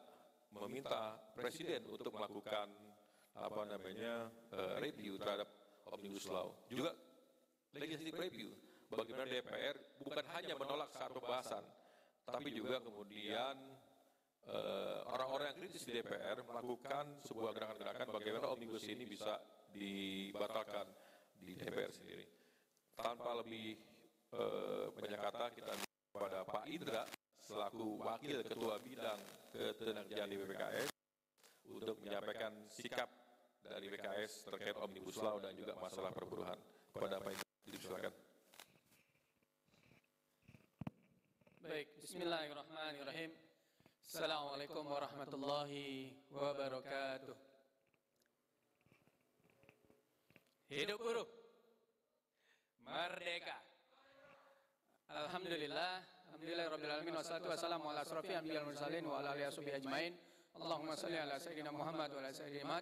meminta 0.53 1.17
Presiden 1.37 1.85
untuk 1.89 2.13
melakukan 2.13 2.67
apa 3.39 3.61
namanya 3.63 4.27
uh, 4.51 4.75
review 4.81 5.15
terhadap 5.15 5.47
Omnibus 5.89 6.27
Law. 6.27 6.53
Juga 6.67 6.91
legislative 7.73 8.17
review 8.17 8.49
bagaimana 8.89 9.29
DPR 9.29 9.77
bukan 10.01 10.25
hanya 10.33 10.57
menolak 10.57 10.89
saat 10.89 11.13
pembahasan, 11.13 11.63
tapi 12.25 12.49
juga 12.51 12.81
kemudian 12.81 13.55
orang-orang 15.13 15.45
uh, 15.45 15.49
yang 15.53 15.57
kritis 15.61 15.85
di 15.85 15.93
DPR 15.93 16.41
melakukan 16.41 17.21
sebuah 17.21 17.53
gerakan-gerakan 17.53 18.07
bagaimana 18.09 18.49
omnibus 18.49 18.81
ini 18.89 19.05
bisa 19.05 19.37
dibatalkan 19.69 20.89
di 21.37 21.53
DPR 21.53 21.93
sendiri. 21.93 22.25
Tanpa 22.97 23.37
lebih 23.45 23.77
uh, 24.33 24.89
banyak 24.97 25.19
kata 25.21 25.45
kita 25.53 25.73
kepada 26.09 26.41
Pak 26.49 26.65
Indra 26.65 27.05
selaku 27.49 27.97
wakil 27.97 28.45
ketua 28.45 28.77
bidang 28.77 29.17
ketenagakerjaan 29.49 30.29
di 30.29 30.37
BPKS 30.37 30.89
untuk 31.73 31.97
menyampaikan 32.05 32.53
sikap 32.69 33.09
dari 33.65 33.89
BKS 33.89 34.45
terkait 34.53 34.77
omnibus 34.77 35.17
law 35.17 35.41
dan 35.41 35.57
juga 35.57 35.73
masalah 35.81 36.13
perburuhan. 36.13 36.53
Kepada 36.93 37.17
Pak 37.17 37.33
Indra, 37.33 37.77
silakan. 37.81 38.13
Baik, 41.65 41.87
bismillahirrahmanirrahim. 42.01 43.31
Assalamualaikum 44.05 44.85
warahmatullahi 44.85 46.17
wabarakatuh. 46.29 47.37
Hidup 50.69 50.97
buruh. 51.01 51.29
Merdeka. 52.85 53.57
Alhamdulillah, 55.09 56.05
alhamdulillah 56.39 56.71
rabbil 56.71 56.93
alamin 56.95 57.15
wassalatu 57.19 57.51
wassalamu 57.51 57.91
ala 57.91 57.99
anbiya'il 58.07 58.63
mursalin 58.63 59.03
wa 59.03 59.19
ala 59.19 59.35
alihi 59.35 59.75
ajmain. 59.75 60.15
Allahumma 60.55 60.95
shalli 60.95 61.19
ala 61.19 61.35
sayyidina 61.35 61.67
Muhammad 61.67 62.15
wa 62.15 62.23
ala 62.23 62.31
sayyidina. 62.31 62.79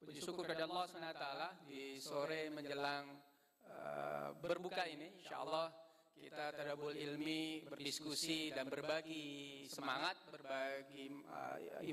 Puji 0.00 0.24
syukur 0.24 0.48
kepada 0.48 0.64
Allah 0.64 0.88
SWT 0.88 1.28
di 1.68 2.00
sore 2.00 2.48
menjelang 2.48 3.20
uh, 3.68 4.32
berbuka 4.40 4.88
ini 4.88 5.12
insyaallah 5.20 5.68
kita 6.16 6.56
tadabul 6.56 6.96
ilmi, 6.96 7.68
berdiskusi 7.68 8.56
dan 8.56 8.64
berbagi 8.72 9.68
semangat, 9.68 10.16
berbagi 10.32 11.12
uh, 11.28 11.92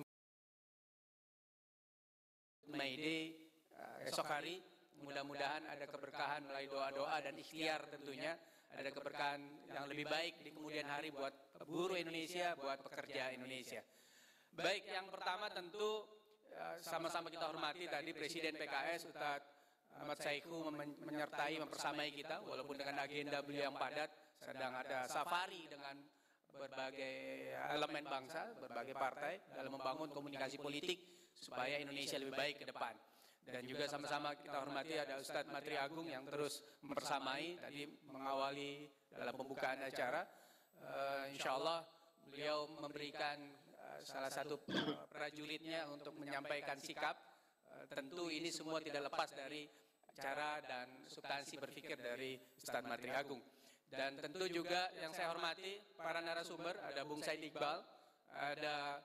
Mayday 2.72 3.36
uh, 3.76 4.08
esok 4.08 4.24
hari. 4.32 4.56
Mudah-mudahan 5.04 5.68
ada 5.68 5.84
keberkahan 5.84 6.48
melalui 6.48 6.72
doa-doa 6.72 7.20
dan 7.20 7.36
ikhtiar 7.36 7.92
tentunya. 7.92 8.40
Ada 8.74 8.90
keberkahan 8.90 9.42
yang 9.70 9.86
lebih 9.86 10.10
baik 10.10 10.42
di 10.42 10.50
kemudian 10.50 10.90
hari 10.90 11.14
buat 11.14 11.34
buruh 11.70 11.94
Indonesia, 11.94 12.58
buat 12.58 12.82
pekerja 12.82 13.30
Indonesia. 13.34 13.86
Baik, 14.54 14.90
yang 14.90 15.10
pertama 15.14 15.50
tentu 15.54 16.06
sama-sama 16.82 17.30
kita 17.30 17.50
hormati 17.50 17.90
tadi 17.90 18.14
Presiden 18.14 18.54
PKS 18.58 19.10
Ustadz 19.10 19.50
Ahmad 20.02 20.18
Saiku 20.18 20.74
menyertai, 21.06 21.62
mempersamai 21.62 22.10
kita, 22.14 22.42
walaupun 22.46 22.78
dengan 22.78 23.06
agenda 23.06 23.46
beliau 23.46 23.70
yang 23.70 23.78
padat, 23.78 24.10
sedang 24.42 24.74
ada 24.74 25.06
safari 25.06 25.70
dengan 25.70 26.02
berbagai 26.54 27.14
elemen 27.78 28.06
bangsa, 28.06 28.58
berbagai 28.58 28.94
partai 28.98 29.42
dalam 29.54 29.74
membangun 29.74 30.10
komunikasi 30.10 30.58
politik 30.58 30.98
supaya 31.34 31.78
Indonesia 31.78 32.18
lebih 32.18 32.34
baik 32.34 32.56
ke 32.62 32.66
depan. 32.70 32.94
Dan 33.44 33.68
juga 33.68 33.86
sama-sama 33.92 34.34
kita 34.40 34.64
hormati 34.64 34.96
ada 34.96 35.20
Ustadz 35.20 35.52
Matri 35.52 35.76
Agung 35.76 36.08
yang 36.08 36.24
terus 36.26 36.64
mempersamai, 36.80 37.60
tadi 37.60 37.86
mengawali 38.10 38.88
dalam 39.12 39.36
pembukaan 39.36 39.84
acara. 39.84 40.24
Uh, 40.84 41.32
insya 41.32 41.56
Allah 41.56 41.84
beliau 42.28 42.68
memberikan 42.80 43.40
uh, 43.78 44.00
salah 44.04 44.32
satu 44.32 44.60
prajuritnya 45.14 45.88
untuk 45.92 46.16
menyampaikan 46.18 46.80
sikap. 46.80 47.16
Uh, 47.68 47.86
tentu 47.92 48.32
ini 48.32 48.50
semua 48.50 48.80
tidak 48.80 49.12
lepas 49.12 49.32
dari 49.36 49.68
cara 50.14 50.62
dan 50.64 51.04
substansi 51.10 51.58
berpikir 51.60 52.00
dari 52.00 52.40
Ustadz 52.58 52.88
Matri 52.88 53.12
Agung. 53.12 53.42
Dan 53.94 54.18
tentu 54.18 54.50
juga 54.50 54.90
yang 54.98 55.14
saya 55.14 55.30
hormati 55.30 55.78
para 55.94 56.18
narasumber, 56.18 56.74
ada 56.82 57.06
Bung 57.06 57.22
Said 57.22 57.38
Iqbal, 57.38 57.78
ada 58.34 58.98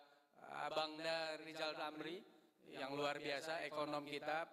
Abang 0.65 0.97
Rizal 1.45 1.77
Ramri 1.77 2.38
yang 2.75 2.93
luar 2.93 3.17
biasa, 3.17 3.65
ekonom 3.65 4.05
kita, 4.05 4.45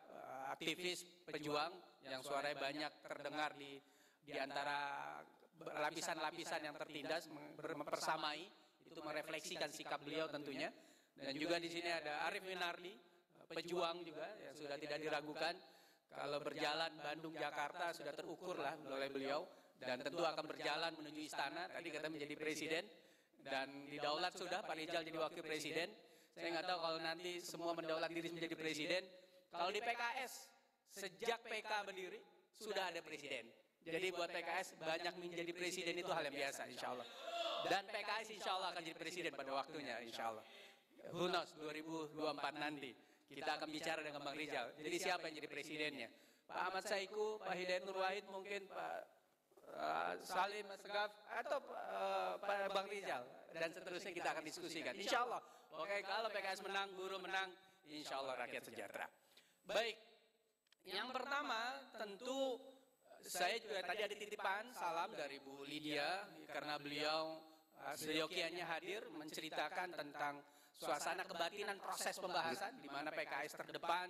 aktivis, 0.56 1.26
pejuang 1.28 1.74
yang 2.06 2.22
suaranya 2.22 2.58
banyak 2.60 2.92
terdengar 3.02 3.58
di 3.58 3.82
di 4.26 4.34
antara 4.38 5.22
lapisan-lapisan 5.62 6.62
yang 6.66 6.76
tertindas 6.76 7.30
mempersamai 7.62 8.42
itu 8.86 9.00
merefleksikan 9.02 9.70
sikap 9.70 10.02
beliau 10.02 10.26
tentunya 10.30 10.70
dan 11.16 11.34
juga 11.38 11.62
di 11.62 11.70
sini 11.72 11.90
ada 11.90 12.28
Arif 12.28 12.44
Minardi 12.44 12.94
pejuang 13.48 14.02
juga 14.04 14.28
yang 14.42 14.56
sudah 14.58 14.78
tidak 14.82 15.00
diragukan 15.00 15.54
kalau 16.12 16.40
berjalan 16.42 16.92
Bandung 17.00 17.36
Jakarta 17.36 17.92
sudah 17.92 18.14
terukur 18.16 18.58
lah 18.60 18.76
oleh 18.88 19.10
beliau 19.12 19.44
dan 19.80 20.00
tentu 20.00 20.24
akan 20.24 20.46
berjalan 20.48 20.92
menuju 20.96 21.22
istana. 21.28 21.68
Tadi 21.68 21.88
kata 21.92 22.08
menjadi 22.08 22.36
presiden 22.40 22.84
dan 23.44 23.92
didaulat 23.92 24.34
sudah 24.34 24.64
Pak 24.64 24.76
Rizal 24.80 25.04
jadi 25.04 25.20
wakil 25.20 25.44
presiden. 25.44 25.92
Saya 26.36 26.52
nggak 26.52 26.68
tahu 26.68 26.80
kalau 26.84 27.00
nanti 27.00 27.32
semua 27.40 27.72
mendaulat 27.72 28.12
diri 28.12 28.28
menjadi 28.28 28.56
presiden. 28.60 29.04
Kalau 29.56 29.72
di 29.72 29.80
PKS 29.80 30.34
sejak 30.92 31.40
PK 31.48 31.72
berdiri 31.88 32.20
sudah 32.60 32.92
ada 32.92 33.00
presiden. 33.00 33.48
Jadi 33.88 34.08
buat 34.12 34.28
PKS 34.28 34.76
banyak 34.84 35.14
menjadi 35.16 35.52
presiden 35.56 35.96
itu 35.96 36.12
hal 36.12 36.28
yang 36.28 36.36
biasa 36.36 36.68
insya 36.68 36.92
Allah. 36.92 37.08
Dan 37.72 37.88
PKS 37.88 38.28
insya 38.36 38.52
Allah 38.60 38.76
akan 38.76 38.84
jadi 38.84 38.98
presiden 39.00 39.32
pada 39.32 39.56
waktunya 39.56 39.96
insya 40.04 40.36
Allah. 40.36 40.44
Who 41.16 41.32
knows 41.32 41.56
2024 41.56 42.20
nanti. 42.60 42.92
Kita 43.26 43.58
akan 43.58 43.70
bicara 43.72 44.04
dengan 44.04 44.22
Bang 44.22 44.38
Rizal. 44.38 44.76
Jadi 44.78 44.98
siapa 45.02 45.32
yang 45.32 45.36
jadi 45.40 45.50
presidennya? 45.50 46.10
Pak 46.46 46.62
Ahmad 46.62 46.84
Saiku, 46.86 47.42
Pak 47.42 47.58
Hidayat 47.58 47.84
Nur 47.90 47.98
Wahid, 47.98 48.26
mungkin 48.30 48.70
Pak 48.70 48.96
uh, 49.74 50.14
Salim 50.22 50.70
Segaf, 50.78 51.10
atau 51.34 51.58
uh, 51.74 52.38
Pak 52.38 52.70
Bang 52.70 52.86
Rizal. 52.86 53.26
Dan 53.50 53.74
seterusnya 53.74 54.14
kita 54.14 54.30
akan 54.36 54.44
diskusikan. 54.46 54.94
Insya 54.94 55.26
Allah. 55.26 55.42
Oke, 55.76 55.98
kalau 56.08 56.30
PKS 56.32 56.62
menang, 56.64 56.88
buruh 56.96 57.20
menang, 57.20 57.52
insya 57.92 58.24
Allah 58.24 58.36
rakyat 58.48 58.64
sejahtera. 58.64 59.08
Baik, 59.68 59.98
yang 60.88 61.10
pertama 61.12 61.84
tentu 62.00 62.56
saya 63.26 63.58
juga 63.58 63.82
tadi 63.82 64.06
ada 64.06 64.16
titipan 64.16 64.70
salam 64.72 65.10
dari 65.18 65.42
Bu 65.42 65.66
Lydia 65.66 66.30
karena 66.46 66.78
beliau 66.78 67.42
seyokiannya 67.98 68.66
hadir 68.66 69.02
menceritakan 69.10 69.90
tentang 69.98 70.40
suasana 70.76 71.26
kebatinan 71.26 71.78
proses 71.82 72.18
pembahasan 72.22 72.78
di 72.80 72.90
mana 72.90 73.10
PKS 73.10 73.58
terdepan 73.58 74.10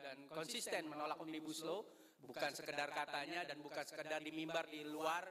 dan 0.00 0.16
konsisten 0.32 0.88
menolak 0.88 1.20
Omnibus 1.20 1.64
Law, 1.64 1.84
bukan 2.24 2.52
sekedar 2.52 2.90
katanya 2.92 3.44
dan 3.44 3.60
bukan 3.60 3.84
sekedar 3.84 4.20
di 4.20 4.32
mimbar 4.32 4.68
di 4.68 4.84
luar 4.84 5.24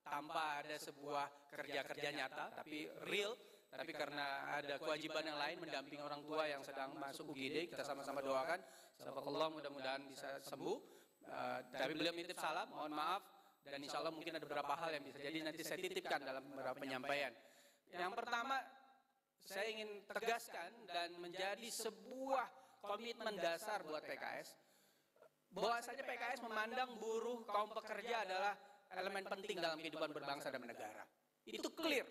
tanpa 0.00 0.64
ada 0.64 0.76
sebuah 0.80 1.52
kerja-kerja 1.52 2.08
nyata, 2.16 2.44
tapi 2.56 2.88
real, 3.08 3.36
tapi 3.70 3.92
karena 3.94 4.50
ada 4.58 4.74
kewajiban 4.82 5.22
yang 5.22 5.38
lain 5.38 5.56
mendampingi 5.62 6.02
orang 6.02 6.20
tua 6.26 6.42
yang 6.50 6.62
sedang 6.66 6.90
masuk 6.98 7.30
UGD, 7.30 7.70
kita 7.70 7.86
sama-sama 7.86 8.18
doakan, 8.18 8.58
Allah 9.06 9.48
mudah-mudahan 9.48 10.02
bisa 10.10 10.42
sembuh. 10.42 10.78
Uh, 11.30 11.60
tapi 11.70 11.94
beliau 11.94 12.10
nitip 12.10 12.34
salam, 12.42 12.66
mohon 12.74 12.90
maaf, 12.90 13.22
dan 13.62 13.78
insya 13.78 14.02
Allah 14.02 14.10
mungkin 14.10 14.34
ada 14.34 14.42
beberapa 14.42 14.74
hal 14.74 14.90
yang 14.98 15.04
bisa 15.06 15.22
jadi 15.22 15.38
nanti 15.46 15.62
saya 15.62 15.78
titipkan 15.78 16.18
dalam 16.26 16.42
beberapa 16.50 16.74
penyampaian. 16.80 17.30
Yang 17.94 18.12
pertama, 18.18 18.58
saya 19.46 19.66
ingin 19.70 20.02
tegaskan 20.10 20.70
dan 20.90 21.14
menjadi 21.22 21.68
sebuah 21.70 22.46
komitmen 22.82 23.38
dasar 23.38 23.84
buat 23.86 24.02
PKS 24.02 24.58
bahwasanya 25.50 26.06
PKS 26.06 26.40
memandang 26.46 26.90
buruh 26.98 27.42
kaum 27.46 27.70
pekerja 27.74 28.22
adalah 28.22 28.54
elemen 28.94 29.26
penting 29.26 29.58
dalam 29.58 29.78
kehidupan 29.78 30.10
berbangsa 30.14 30.50
dan 30.50 30.62
bernegara. 30.62 31.04
Itu 31.46 31.70
clear. 31.74 32.06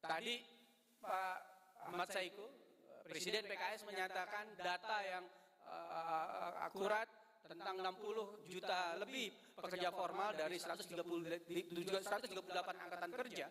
Tadi 0.00 0.53
Pak 1.04 1.38
Ahmad 1.92 2.08
Saiku, 2.08 2.48
Presiden 3.04 3.44
PKS 3.44 3.84
menyatakan 3.84 4.48
data 4.56 4.96
yang 5.04 5.24
uh, 5.68 6.56
akurat 6.64 7.04
tentang 7.44 7.76
60 7.76 8.48
juta 8.48 8.96
lebih 8.96 9.28
pekerja 9.52 9.92
formal 9.92 10.32
dari 10.32 10.56
130 10.56 10.88
138 10.96 12.32
angkatan 12.80 13.12
kerja 13.12 13.46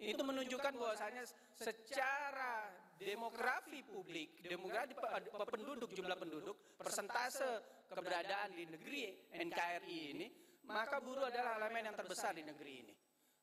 itu 0.00 0.22
menunjukkan 0.24 0.72
bahwasanya 0.80 1.24
secara 1.56 2.72
demografi 2.96 3.84
publik, 3.84 4.40
demografi 4.40 4.96
penduduk, 5.44 5.92
jumlah 5.92 6.16
penduduk, 6.16 6.56
persentase 6.80 7.84
keberadaan 7.88 8.56
di 8.56 8.64
negeri 8.64 9.28
NKRI 9.28 10.00
ini, 10.16 10.26
maka 10.68 11.04
buruh 11.04 11.28
adalah 11.28 11.60
elemen 11.60 11.92
yang 11.92 11.96
terbesar 11.96 12.32
di 12.32 12.44
negeri 12.44 12.72
ini. 12.80 12.94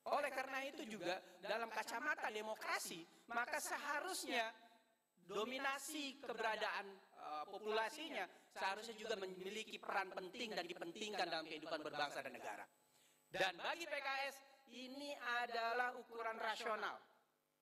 Oleh 0.08 0.32
karena 0.32 0.64
itu 0.64 0.88
juga 0.88 1.20
dalam 1.44 1.68
kacamata 1.68 2.32
demokrasi, 2.32 3.04
maka 3.28 3.60
seharusnya 3.60 4.56
dominasi 5.28 6.24
keberadaan 6.24 6.88
uh, 7.20 7.44
populasinya 7.52 8.24
seharusnya 8.56 8.96
juga 8.96 9.20
memiliki 9.20 9.76
peran 9.76 10.08
penting 10.16 10.56
dan 10.56 10.64
dipentingkan 10.64 11.28
dalam 11.28 11.44
kehidupan 11.44 11.84
berbangsa 11.84 12.24
dan 12.24 12.32
negara. 12.32 12.64
Dan 13.28 13.60
bagi 13.60 13.84
PKS 13.84 14.36
ini 14.72 15.12
adalah 15.44 15.92
ukuran 16.00 16.40
rasional. 16.40 16.96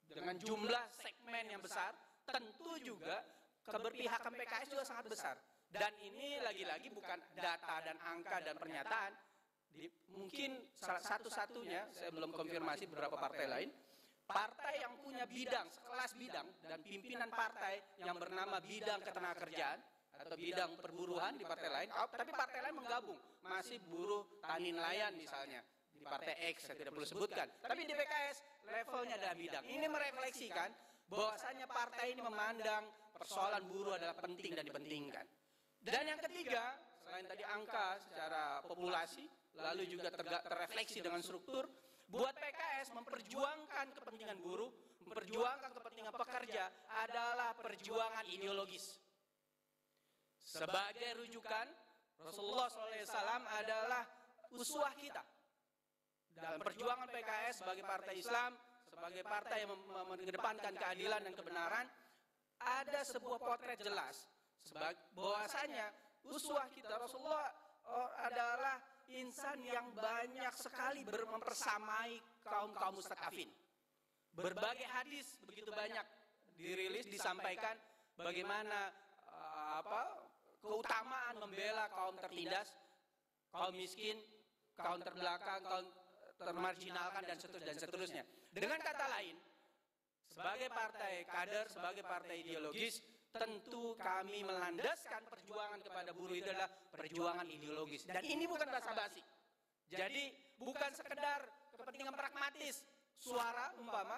Dengan 0.06 0.38
jumlah 0.38 0.86
segmen 0.94 1.50
yang 1.50 1.66
besar, 1.66 1.98
tentu 2.30 2.78
juga 2.86 3.26
keberpihakan 3.66 4.38
PKS 4.38 4.68
juga 4.70 4.86
sangat 4.86 5.06
besar. 5.10 5.36
Dan 5.66 5.92
ini 5.98 6.38
lagi-lagi 6.46 6.94
bukan 6.94 7.18
data 7.34 7.82
dan 7.82 7.98
angka 8.06 8.38
dan 8.46 8.56
pernyataan. 8.56 9.12
Mungkin 10.16 10.52
satu-satunya, 10.80 11.92
saya 11.92 12.10
belum 12.16 12.32
konfirmasi 12.32 12.88
beberapa 12.88 13.20
partai 13.20 13.46
lain, 13.52 13.70
partai 14.26 14.80
yang 14.80 14.96
punya 15.04 15.28
bidang, 15.28 15.68
sekelas 15.70 16.12
bidang, 16.16 16.48
dan 16.66 16.80
pimpinan 16.82 17.30
partai 17.30 17.84
yang 18.00 18.16
bernama 18.16 18.64
bidang 18.64 19.04
ketenagakerjaan, 19.04 19.80
atau 20.16 20.36
bidang 20.40 20.80
perburuhan 20.80 21.36
di 21.36 21.44
partai 21.44 21.70
lain, 21.70 21.90
tapi 21.92 22.32
partai 22.32 22.60
lain 22.64 22.76
menggabung, 22.80 23.20
masih 23.44 23.84
buruh 23.84 24.24
tani 24.40 24.72
nelayan 24.72 25.12
misalnya, 25.20 25.60
di 25.92 26.04
partai 26.08 26.56
X 26.56 26.72
saya 26.72 26.80
tidak 26.80 26.96
perlu 26.96 27.08
sebutkan. 27.08 27.48
Tapi 27.60 27.84
di 27.84 27.94
PKS 27.94 28.38
levelnya 28.72 29.16
adalah 29.20 29.36
bidang. 29.36 29.64
Ini 29.68 29.86
merefleksikan 29.92 30.70
bahwasanya 31.12 31.68
partai 31.68 32.16
ini 32.16 32.22
memandang 32.24 32.84
persoalan 33.14 33.64
buruh 33.68 34.00
adalah 34.00 34.16
penting 34.18 34.56
dan 34.56 34.66
dipentingkan. 34.66 35.26
Dan 35.86 36.04
yang 36.10 36.20
ketiga, 36.24 36.80
selain 37.06 37.30
tadi 37.30 37.44
angka 37.46 38.02
secara 38.02 38.64
populasi, 38.66 39.30
lalu 39.60 39.84
juga 39.88 40.12
terrefleksi 40.12 41.00
dengan 41.00 41.24
struktur, 41.24 41.68
buat 42.10 42.36
PKS 42.38 42.94
memperjuangkan 42.94 43.86
kepentingan 43.98 44.38
buruh, 44.44 44.72
memperjuangkan 45.06 45.72
kepentingan 45.74 46.14
pekerja 46.14 46.64
adalah 47.06 47.56
perjuangan 47.58 48.26
ideologis. 48.30 49.02
Sebagai 50.46 51.26
rujukan, 51.26 51.66
Rasulullah 52.22 52.70
SAW 52.70 53.44
adalah 53.60 54.04
uswah 54.54 54.94
kita 54.96 55.24
dalam 56.36 56.62
perjuangan 56.62 57.10
PKS 57.10 57.66
sebagai 57.66 57.84
partai 57.84 58.14
Islam, 58.20 58.52
sebagai 58.86 59.24
partai 59.26 59.58
yang 59.66 59.72
mengedepankan 59.90 60.74
keadilan 60.78 61.22
dan 61.26 61.34
kebenaran, 61.34 61.86
ada 62.62 63.02
sebuah 63.04 63.40
potret 63.42 63.80
jelas 63.82 64.30
bahwasanya 65.14 65.94
uswah 66.26 66.66
kita 66.74 66.98
Rasulullah 66.98 67.54
oh, 67.86 68.10
adalah 68.26 68.82
insan 69.12 69.62
yang 69.62 69.92
banyak 69.94 70.54
sekali 70.58 71.06
mempersamai 71.06 72.18
kaum-kaum 72.46 72.96
mustaqafin. 72.98 73.50
Berbagai 74.36 74.88
hadis 74.90 75.40
begitu 75.48 75.72
banyak 75.72 76.04
dirilis 76.56 77.08
disampaikan 77.08 77.76
bagaimana 78.20 78.92
uh, 79.32 79.80
apa 79.84 80.02
keutamaan 80.60 81.36
membela 81.40 81.88
kaum 81.94 82.16
tertindas, 82.20 82.74
kaum 83.54 83.74
miskin, 83.78 84.18
kaum 84.76 85.00
terbelakang, 85.00 85.62
kaum 85.64 85.86
termarginalkan 86.36 87.24
dan 87.24 87.38
seterusnya, 87.40 87.68
dan 87.70 87.78
seterusnya. 87.80 88.24
Dengan 88.52 88.80
kata 88.82 89.06
lain, 89.08 89.36
sebagai 90.28 90.68
partai 90.74 91.24
kader, 91.24 91.66
sebagai 91.72 92.04
partai 92.04 92.44
ideologis, 92.44 93.00
tentu 93.36 93.94
kami 94.00 94.48
melandaskan 94.48 95.22
perjuangan 95.28 95.80
kepada 95.84 96.16
buruh 96.16 96.36
itu 96.36 96.48
adalah 96.48 96.72
perjuangan 96.72 97.46
ideologis. 97.52 98.08
Dan 98.08 98.24
ini 98.24 98.48
bukan 98.48 98.68
basa-basi. 98.72 99.20
Jadi 99.92 100.32
bukan 100.58 100.92
sekedar 100.96 101.44
kepentingan 101.76 102.16
pragmatis 102.16 102.88
suara 103.20 103.76
umpama, 103.78 104.18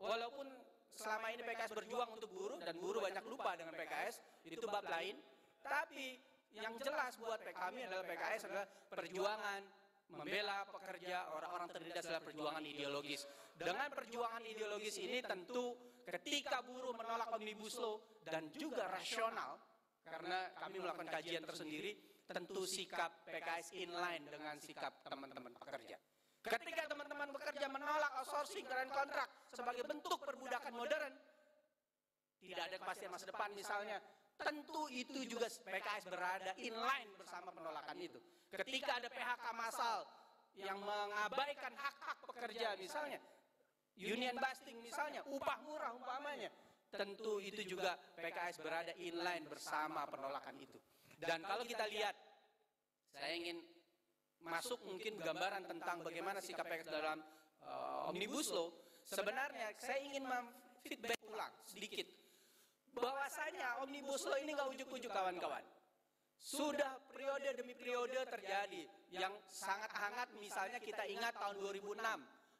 walaupun 0.00 0.48
selama 0.96 1.28
ini 1.36 1.44
PKS 1.44 1.72
berjuang 1.76 2.10
untuk 2.16 2.32
buruh 2.32 2.58
dan 2.58 2.74
buruh 2.80 3.04
banyak 3.04 3.24
lupa 3.28 3.52
dengan 3.54 3.76
PKS, 3.76 4.24
itu 4.48 4.66
bab 4.66 4.88
lain. 4.88 5.20
Tapi 5.60 6.16
yang 6.56 6.72
jelas 6.80 7.20
buat 7.20 7.40
kami 7.44 7.84
adalah 7.84 8.04
PKS 8.08 8.48
adalah 8.48 8.66
perjuangan 8.88 9.60
membela 10.12 10.62
pekerja, 10.70 11.30
orang-orang 11.34 11.68
tertindas 11.72 12.04
dalam 12.06 12.22
perjuangan 12.22 12.62
ideologis. 12.62 13.26
Dengan 13.56 13.88
perjuangan 13.90 14.42
ideologis 14.46 15.00
ini 15.02 15.18
tentu 15.24 15.74
ketika 16.06 16.62
buruh 16.62 16.94
menolak 16.94 17.32
Omnibus 17.34 17.80
Law 17.82 17.98
dan 18.22 18.52
juga 18.54 18.86
rasional, 18.86 19.58
karena 20.06 20.54
kami 20.54 20.76
melakukan 20.78 21.10
kajian 21.10 21.42
tersendiri, 21.42 21.98
tentu 22.26 22.62
sikap 22.66 23.26
PKS 23.26 23.74
inline 23.74 24.26
dengan 24.30 24.54
sikap 24.62 25.02
teman-teman 25.06 25.54
pekerja. 25.58 25.98
Ketika 26.46 26.94
teman-teman 26.94 27.34
bekerja 27.34 27.66
menolak 27.66 28.22
outsourcing 28.22 28.70
dan 28.70 28.86
kontrak 28.86 29.26
sebagai 29.50 29.82
bentuk 29.82 30.22
perbudakan 30.22 30.74
modern, 30.78 31.14
tidak 32.38 32.62
ada 32.70 32.76
kepastian 32.78 33.10
masa 33.10 33.26
depan 33.26 33.50
misalnya, 33.50 33.98
tentu 34.38 34.86
itu 34.94 35.26
juga 35.26 35.50
PKS 35.50 36.06
berada 36.06 36.52
inline 36.62 37.10
bersama 37.18 37.50
penolakan 37.50 37.98
itu. 37.98 38.22
Ketika 38.52 39.02
ada 39.02 39.08
PHK 39.10 39.44
massal 39.58 39.98
yang 40.56 40.78
mengabaikan 40.80 41.72
hak-hak 41.76 42.18
pekerja 42.24 42.78
misalnya, 42.78 43.20
union 43.98 44.36
busting 44.38 44.78
misalnya, 44.80 45.20
upah 45.28 45.58
murah 45.66 45.92
umpamanya, 45.92 46.48
tentu 46.88 47.42
itu 47.42 47.76
juga 47.76 47.98
PKS 48.16 48.62
berada 48.62 48.92
inline 48.96 49.44
bersama 49.50 50.06
penolakan 50.08 50.56
itu. 50.56 50.78
Dan 51.20 51.44
kalau 51.44 51.64
kita 51.66 51.84
lihat, 51.90 52.14
saya 53.12 53.32
ingin 53.36 53.60
masuk 54.44 54.78
mungkin 54.86 55.18
gambaran 55.18 55.66
tentang 55.66 56.04
bagaimana 56.06 56.38
sikap 56.38 56.68
PKS 56.68 56.88
dalam 56.92 57.18
uh, 57.66 58.08
Omnibus 58.12 58.52
Law, 58.54 58.70
sebenarnya 59.02 59.74
saya 59.80 59.98
ingin 60.00 60.22
feedback 60.86 61.18
ulang 61.26 61.52
sedikit 61.66 62.06
bahwasanya 62.96 63.84
Omnibus 63.84 64.22
Law 64.24 64.38
ini 64.40 64.56
nggak 64.56 64.70
ujuk-ujuk 64.72 65.12
kawan-kawan. 65.12 65.64
Sudah 66.38 67.00
periode 67.10 67.50
demi 67.58 67.74
periode 67.74 68.20
terjadi 68.28 68.82
yang 69.10 69.34
sangat 69.48 69.90
hangat 69.96 70.28
misalnya 70.38 70.78
kita 70.78 71.02
ingat 71.08 71.34
tahun 71.36 71.58
2006 71.58 72.00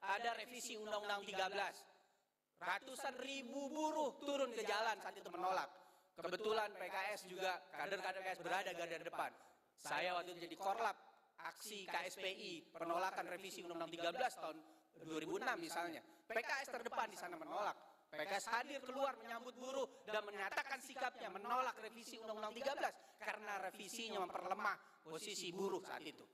ada 0.02 0.30
revisi 0.36 0.74
Undang-Undang 0.78 1.22
13. 1.26 2.62
Ratusan 2.62 3.14
ribu 3.20 3.68
buruh 3.68 4.16
turun 4.22 4.50
ke 4.56 4.64
jalan 4.64 4.96
saat 5.00 5.16
itu 5.16 5.28
menolak. 5.28 5.68
Kebetulan 6.16 6.72
PKS 6.72 7.28
juga 7.28 7.60
kader-kader 7.76 8.24
PKS 8.24 8.40
berada 8.40 8.70
garda 8.72 8.96
depan. 9.04 9.30
Saya 9.76 10.16
waktu 10.16 10.32
itu 10.32 10.48
jadi 10.48 10.56
korlap 10.56 10.96
aksi 11.36 11.84
KSPI 11.84 12.72
penolakan 12.72 13.28
revisi 13.28 13.60
Undang-Undang 13.60 13.92
13 13.92 14.40
tahun 14.40 14.56
2006 15.04 15.44
misalnya. 15.60 16.00
PKS 16.24 16.68
terdepan 16.72 17.12
di 17.12 17.18
sana 17.20 17.36
menolak. 17.36 17.76
PKS 18.08 18.46
hadir 18.48 18.80
keluar 18.80 19.12
menyambut 19.20 19.52
buruh 19.60 19.84
dan 20.08 20.24
menyatakan 20.24 20.80
sikapnya 20.80 21.28
menolak 21.28 21.76
revisi 21.84 22.16
Undang-Undang 22.24 22.56
13 22.56 23.05
karena 23.18 23.58
revisinya 23.68 24.22
memperlemah 24.22 25.04
posisi 25.04 25.50
buruh 25.52 25.80
saat 25.82 26.02
itu. 26.04 26.24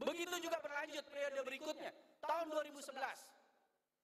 Begitu 0.00 0.32
juga 0.40 0.56
berlanjut 0.64 1.04
periode 1.12 1.40
berikutnya, 1.44 1.92
tahun 2.24 2.46
2011. 2.48 2.96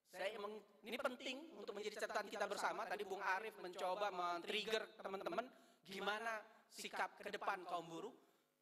saya 0.06 0.32
emang 0.32 0.52
ini 0.84 0.96
penting 0.96 1.36
untuk 1.60 1.76
menjadi 1.76 2.04
catatan 2.04 2.28
kita 2.32 2.48
bersama. 2.48 2.88
Tadi 2.88 3.04
Bung 3.04 3.20
Arief 3.20 3.56
mencoba 3.60 4.08
men-trigger 4.08 4.96
teman-teman 5.00 5.44
gimana 5.84 6.40
sikap 6.72 7.20
ke 7.20 7.28
depan 7.28 7.60
kaum 7.68 7.84
buruh. 7.84 8.12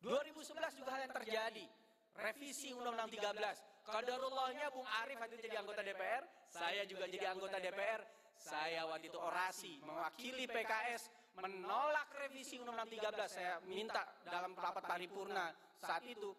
2011 0.02 0.78
juga 0.78 0.90
hal 0.98 1.06
yang 1.06 1.14
terjadi. 1.14 1.66
Revisi 2.14 2.74
Undang-Undang 2.74 3.10
13. 3.10 3.86
Kaderullahnya 3.86 4.66
Bung 4.70 4.86
Arief 5.02 5.18
waktu 5.18 5.36
jadi 5.42 5.60
anggota 5.60 5.82
DPR, 5.82 6.24
saya 6.48 6.82
juga 6.86 7.04
jadi 7.06 7.26
anggota 7.34 7.58
DPR. 7.58 8.02
Saya 8.34 8.86
waktu 8.90 9.10
itu 9.10 9.18
orasi 9.18 9.78
mewakili 9.82 10.50
PKS 10.50 11.23
menolak 11.38 12.08
revisi 12.14 12.62
Undang-Undang 12.62 12.90
13. 13.14 13.26
Saya 13.30 13.54
minta 13.66 14.02
dalam 14.22 14.54
rapat 14.54 14.84
paripurna 14.86 15.50
saat 15.80 16.04
itu 16.06 16.30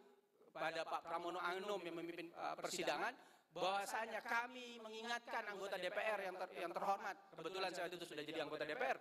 pada 0.56 0.88
Pak 0.88 1.02
Pramono 1.04 1.40
Anum 1.44 1.84
yang 1.84 2.00
memimpin 2.00 2.32
uh, 2.36 2.56
persidangan 2.56 3.12
bahwasanya 3.52 4.24
kami 4.24 4.80
mengingatkan 4.84 5.44
anggota 5.48 5.80
DPR 5.80 6.20
yang 6.20 6.36
ter, 6.36 6.50
yang 6.60 6.72
terhormat. 6.72 7.16
Kebetulan 7.36 7.72
saya 7.76 7.88
itu 7.92 8.08
sudah 8.08 8.24
jadi 8.24 8.40
anggota 8.44 8.64
DPR 8.64 9.00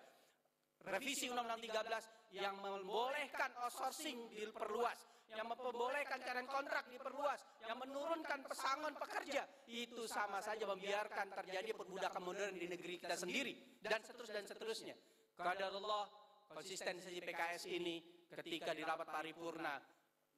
revisi 0.85 1.33
Undang-Undang 1.33 1.62
13 1.65 2.37
yang 2.37 2.55
membolehkan 2.61 3.51
outsourcing 3.65 4.29
diperluas 4.37 4.99
yang 5.35 5.49
memperbolehkan 5.51 6.21
karyawan 6.21 6.47
kontrak 6.47 6.85
diperluas 6.93 7.41
yang 7.66 7.81
menurunkan 7.81 8.45
pesangon 8.47 8.95
pekerja 8.95 9.43
itu 9.66 10.05
sama 10.07 10.39
saja 10.39 10.62
membiarkan 10.69 11.33
terjadi 11.43 11.75
perbudakan 11.75 12.23
modern 12.23 12.55
di 12.55 12.69
negeri 12.71 13.01
kita 13.01 13.16
sendiri 13.19 13.81
dan 13.83 13.99
seterusnya 14.05 14.37
dan 14.45 14.47
seterusnya 14.47 14.95
kadarullah 15.35 16.06
konsistensi 16.51 17.19
PKS 17.19 17.66
ini 17.70 18.02
ketika 18.31 18.74
di 18.74 18.82
rapat 18.86 19.09
paripurna 19.11 19.78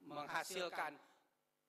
menghasilkan 0.04 0.92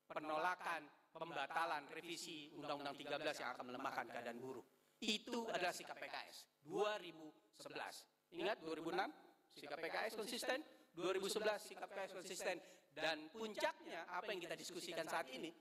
penolakan 0.08 0.88
pembatalan 1.12 1.84
revisi 1.92 2.52
Undang-Undang 2.56 2.96
13 2.96 3.42
yang 3.42 3.50
akan 3.56 3.64
melemahkan 3.72 4.06
keadaan 4.08 4.38
buruh. 4.40 4.64
Itu 4.98 5.46
adalah 5.52 5.74
sikap 5.74 6.00
PKS 6.00 6.64
2011. 6.66 8.38
Ingat 8.38 8.58
2006 8.62 9.56
sikap 9.56 9.78
PKS 9.80 10.12
konsisten, 10.14 10.58
2011 10.94 11.64
sikap 11.64 11.88
PKS 11.90 12.12
konsisten 12.14 12.56
dan 12.92 13.30
puncaknya 13.30 14.04
apa 14.10 14.28
yang 14.34 14.42
kita 14.42 14.58
diskusikan 14.58 15.06
saat 15.06 15.30
ini 15.30 15.54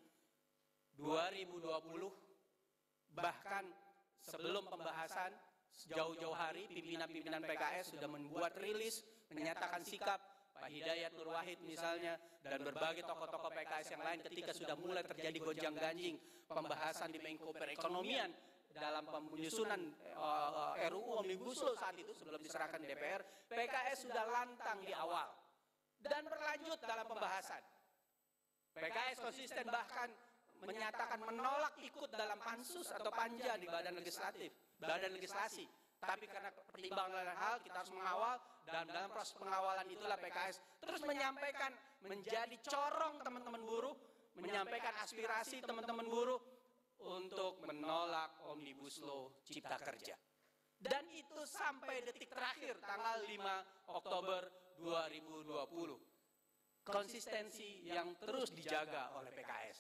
2020 0.98 3.14
bahkan 3.14 3.66
sebelum 4.22 4.66
pembahasan 4.66 5.32
jauh-jauh 5.86 6.34
hari 6.34 6.66
pimpinan-pimpinan 6.74 7.46
PKS 7.46 7.94
sudah 7.94 8.10
membuat 8.10 8.58
rilis 8.58 9.06
menyatakan 9.30 9.86
sikap 9.86 10.18
Pak 10.58 10.74
Hidayat 10.74 11.14
Nur 11.14 11.30
Wahid 11.30 11.62
misalnya 11.62 12.18
dan 12.42 12.66
berbagai 12.66 13.06
tokoh-tokoh 13.06 13.54
PKS 13.54 13.94
yang 13.94 14.02
lain 14.02 14.20
ketika 14.26 14.58
sudah 14.58 14.74
mulai 14.74 15.06
terjadi 15.06 15.38
gonjang 15.38 15.78
ganjing 15.78 16.18
pembahasan 16.50 17.14
di 17.14 17.22
Menko 17.22 17.54
Perekonomian 17.54 18.34
dalam 18.74 19.06
penyusunan 19.10 19.82
uh, 20.18 20.78
eh, 20.82 20.90
RUU 20.90 21.22
Omnibus 21.22 21.62
Law 21.66 21.78
saat 21.78 21.98
itu 21.98 22.14
sebelum 22.14 22.42
diserahkan 22.42 22.82
DPR 22.82 23.22
PKS 23.50 24.10
sudah 24.10 24.26
lantang 24.30 24.82
di 24.82 24.94
awal 24.94 25.30
dan 26.02 26.26
berlanjut 26.26 26.78
dalam 26.82 27.06
pembahasan. 27.10 27.62
PKS 28.78 29.18
konsisten 29.22 29.66
bahkan 29.70 30.10
menyatakan 30.62 31.22
menolak 31.22 31.74
ikut 31.82 32.10
dalam 32.14 32.38
pansus 32.42 32.90
atau 32.94 33.10
panja 33.14 33.58
di 33.58 33.66
badan 33.70 33.98
legislatif 33.98 34.54
badan 34.78 35.18
legislasi 35.18 35.66
tapi 35.98 36.30
karena 36.30 36.54
pertimbangan 36.54 37.34
hal 37.34 37.58
kita 37.66 37.82
harus 37.82 37.94
mengawal 37.94 38.38
dan 38.70 38.86
dalam 38.86 39.10
proses 39.10 39.34
pengawalan 39.34 39.88
itulah 39.90 40.18
PKS 40.22 40.62
terus 40.78 41.02
menyampaikan 41.02 41.74
menjadi 42.06 42.54
corong 42.62 43.18
teman-teman 43.26 43.62
buruh, 43.66 43.96
menyampaikan 44.38 44.94
aspirasi 45.02 45.66
teman-teman 45.66 46.06
buruh 46.06 46.38
untuk 47.02 47.58
menolak 47.66 48.38
Omnibus 48.50 49.02
Law 49.02 49.34
Cipta 49.42 49.82
Kerja. 49.82 50.14
Dan 50.78 51.10
itu 51.10 51.42
sampai 51.50 52.06
detik 52.06 52.30
terakhir 52.30 52.78
tanggal 52.86 53.18
5 53.26 53.98
Oktober 53.98 54.42
2020. 54.78 56.86
Konsistensi 56.86 57.82
yang 57.90 58.14
terus 58.22 58.54
dijaga 58.54 59.10
oleh 59.18 59.34
PKS. 59.34 59.78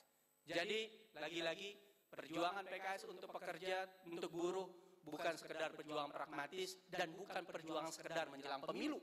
Jadi 0.47 0.89
lagi-lagi 1.13 1.77
perjuangan 2.09 2.65
PKS 2.65 3.05
untuk 3.13 3.29
pekerja, 3.29 3.85
untuk 4.09 4.33
buruh 4.33 4.86
bukan 5.07 5.33
sekedar 5.39 5.71
perjuangan 5.73 6.11
pragmatis 6.11 6.77
dan 6.91 7.11
bukan 7.15 7.43
perjuangan 7.47 7.91
sekedar 7.91 8.27
menjelang 8.27 8.61
pemilu. 8.63 8.99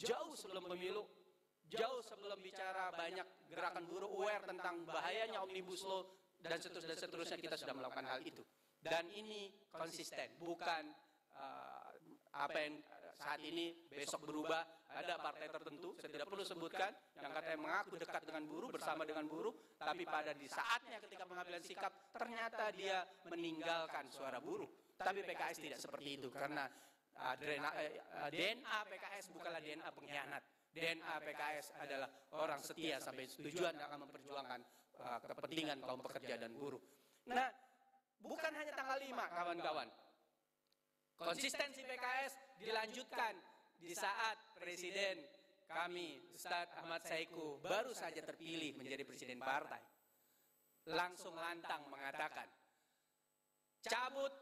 Jauh 0.00 0.32
sebelum 0.32 0.64
pemilu, 0.64 1.04
jauh 1.68 2.00
sebelum 2.00 2.40
bicara 2.40 2.88
banyak 2.96 3.52
gerakan 3.52 3.84
buruh 3.84 4.08
aware 4.08 4.44
tentang 4.48 4.88
bahayanya 4.88 5.44
omnibus 5.44 5.84
law 5.84 6.08
dan 6.40 6.56
seterusnya, 6.56 6.96
dan 6.96 7.00
seterusnya 7.04 7.38
kita 7.38 7.56
sudah 7.60 7.74
melakukan 7.76 8.08
hal 8.08 8.20
itu. 8.24 8.40
Dan 8.80 9.12
ini 9.12 9.52
konsisten, 9.68 10.40
bukan 10.40 10.88
uh, 11.36 11.92
apa 12.32 12.58
yang 12.64 12.80
saat 13.20 13.40
ini 13.44 13.76
besok 13.92 14.24
berubah 14.24 14.64
ada 14.96 15.20
partai 15.20 15.52
tertentu 15.52 15.92
saya 16.00 16.08
tidak 16.08 16.26
perlu 16.32 16.40
sebutkan 16.42 16.90
yang 17.20 17.30
katanya 17.36 17.58
mengaku 17.60 17.94
dekat 18.00 18.22
dengan 18.24 18.48
buruh 18.48 18.70
bersama 18.72 19.04
dengan 19.04 19.28
buruh 19.28 19.52
tapi 19.76 20.08
pada 20.08 20.32
di 20.32 20.48
saatnya 20.48 20.98
ketika 21.04 21.28
pengambilan 21.28 21.60
sikap 21.60 21.92
ternyata 22.16 22.72
dia 22.72 23.04
meninggalkan 23.28 24.08
suara 24.08 24.40
buruh 24.40 24.66
tapi 25.00 25.24
PKS 25.24 25.58
tidak 25.64 25.80
seperti 25.80 26.20
itu 26.20 26.28
karena 26.28 26.68
uh, 27.16 27.34
DNA, 27.40 27.70
uh, 28.20 28.28
DNA 28.28 28.76
PKS 28.84 29.32
bukanlah 29.32 29.60
DNA 29.64 29.88
pengkhianat. 29.88 30.42
DNA 30.70 31.14
PKS 31.26 31.66
adalah 31.82 32.08
orang 32.38 32.62
setia 32.62 33.02
sampai 33.02 33.26
tujuan 33.26 33.74
akan 33.74 34.06
memperjuangkan 34.06 34.60
uh, 35.02 35.18
kepentingan 35.24 35.82
kaum 35.82 35.98
pekerja 36.04 36.38
dan 36.38 36.54
buruh. 36.54 36.78
Nah, 37.26 37.50
bukan 38.22 38.52
hanya 38.54 38.72
tanggal 38.76 39.00
5 39.00 39.10
kawan-kawan. 39.10 39.88
Konsistensi 41.18 41.82
PKS 41.84 42.60
dilanjutkan 42.60 43.34
di 43.80 43.92
saat 43.96 44.36
Presiden 44.60 45.20
kami 45.70 46.34
Ustadz 46.34 46.76
Ahmad 46.82 47.04
Saiku 47.06 47.60
baru 47.62 47.94
saja 47.94 48.20
terpilih 48.20 48.74
menjadi 48.76 49.06
presiden 49.06 49.38
partai. 49.38 49.80
Langsung 50.90 51.36
lantang 51.36 51.86
mengatakan, 51.92 52.48
cabut 53.84 54.32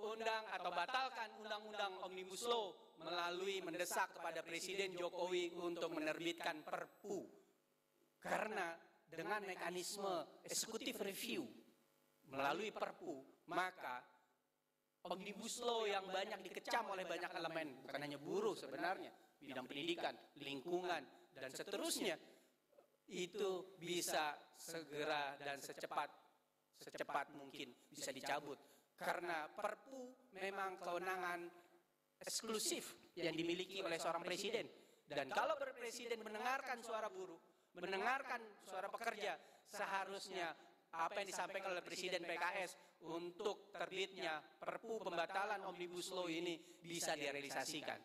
undang 0.00 0.44
atau 0.50 0.70
batalkan 0.72 1.28
undang-undang 1.44 1.92
Omnibus 2.04 2.44
Law 2.48 2.72
melalui 3.00 3.60
mendesak 3.64 4.16
kepada 4.16 4.40
Presiden 4.44 4.96
Jokowi 4.96 5.52
untuk 5.60 5.92
menerbitkan 5.92 6.64
Perpu. 6.64 7.28
Karena 8.20 8.76
dengan 9.08 9.40
mekanisme 9.44 10.42
eksekutif 10.44 11.00
review 11.00 11.44
melalui 12.32 12.72
Perpu, 12.72 13.44
maka 13.48 14.04
Omnibus 15.08 15.64
Law 15.64 15.88
yang 15.88 16.04
banyak 16.04 16.44
dikecam 16.44 16.92
oleh 16.92 17.08
banyak 17.08 17.32
elemen, 17.32 17.68
bukan 17.88 18.00
hanya 18.04 18.18
buruh 18.20 18.52
sebenarnya, 18.52 19.12
bidang 19.40 19.64
pendidikan, 19.64 20.12
lingkungan, 20.36 21.02
dan 21.32 21.50
seterusnya, 21.56 22.20
itu 23.10 23.74
bisa 23.80 24.36
segera 24.54 25.34
dan 25.40 25.58
secepat 25.58 26.10
secepat 26.80 27.36
mungkin 27.36 27.74
bisa 27.92 28.14
dicabut 28.14 28.56
karena 29.00 29.48
Perpu 29.48 30.30
memang 30.36 30.76
kewenangan 30.76 31.40
eksklusif 32.20 33.16
yang 33.16 33.32
dimiliki 33.32 33.80
oleh 33.80 33.96
seorang 33.96 34.20
presiden. 34.20 34.68
Dan 35.10 35.26
kalau 35.34 35.58
presiden 35.58 36.22
mendengarkan 36.22 36.78
suara 36.86 37.10
buruh, 37.10 37.40
mendengarkan 37.74 38.38
suara 38.62 38.86
pekerja, 38.86 39.34
seharusnya 39.66 40.54
apa 40.90 41.22
yang 41.22 41.28
disampaikan 41.30 41.70
oleh 41.70 41.82
Presiden 41.86 42.26
PKS 42.26 43.02
untuk 43.06 43.70
terbitnya 43.70 44.42
Perpu 44.42 44.98
pembatalan 44.98 45.62
Omnibus 45.66 46.10
Law 46.10 46.26
ini 46.26 46.58
bisa 46.82 47.14
direalisasikan. 47.14 47.98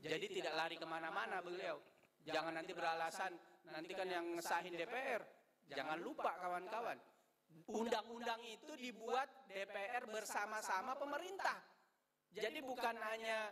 Jadi 0.00 0.26
tidak 0.40 0.54
lari 0.54 0.78
ke 0.78 0.86
mana-mana 0.86 1.42
beliau. 1.42 1.76
Jangan 2.22 2.54
nanti 2.54 2.72
beralasan, 2.72 3.34
nanti 3.68 3.92
kan 3.92 4.08
yang 4.08 4.26
ngesahin 4.38 4.78
DPR. 4.78 5.22
Jangan 5.70 5.98
lupa 6.02 6.34
kawan-kawan, 6.38 6.98
Undang-undang 7.70 8.42
itu 8.46 8.72
dibuat 8.74 9.46
DPR 9.46 10.10
bersama-sama 10.10 10.98
pemerintah. 10.98 11.58
Jadi 12.30 12.62
bukan 12.62 12.94
hanya 12.98 13.50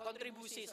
kontribusi 0.00 0.64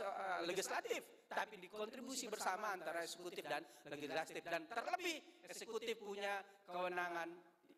legislatif, 0.45 1.25
tapi 1.27 1.59
dikontribusi 1.59 2.31
bersama 2.31 2.73
antara 2.73 3.03
eksekutif 3.03 3.43
dan 3.45 3.61
legislatif 3.89 4.41
dan 4.45 4.65
terlebih 4.69 5.17
eksekutif 5.45 5.99
punya 5.99 6.39
kewenangan 6.69 7.29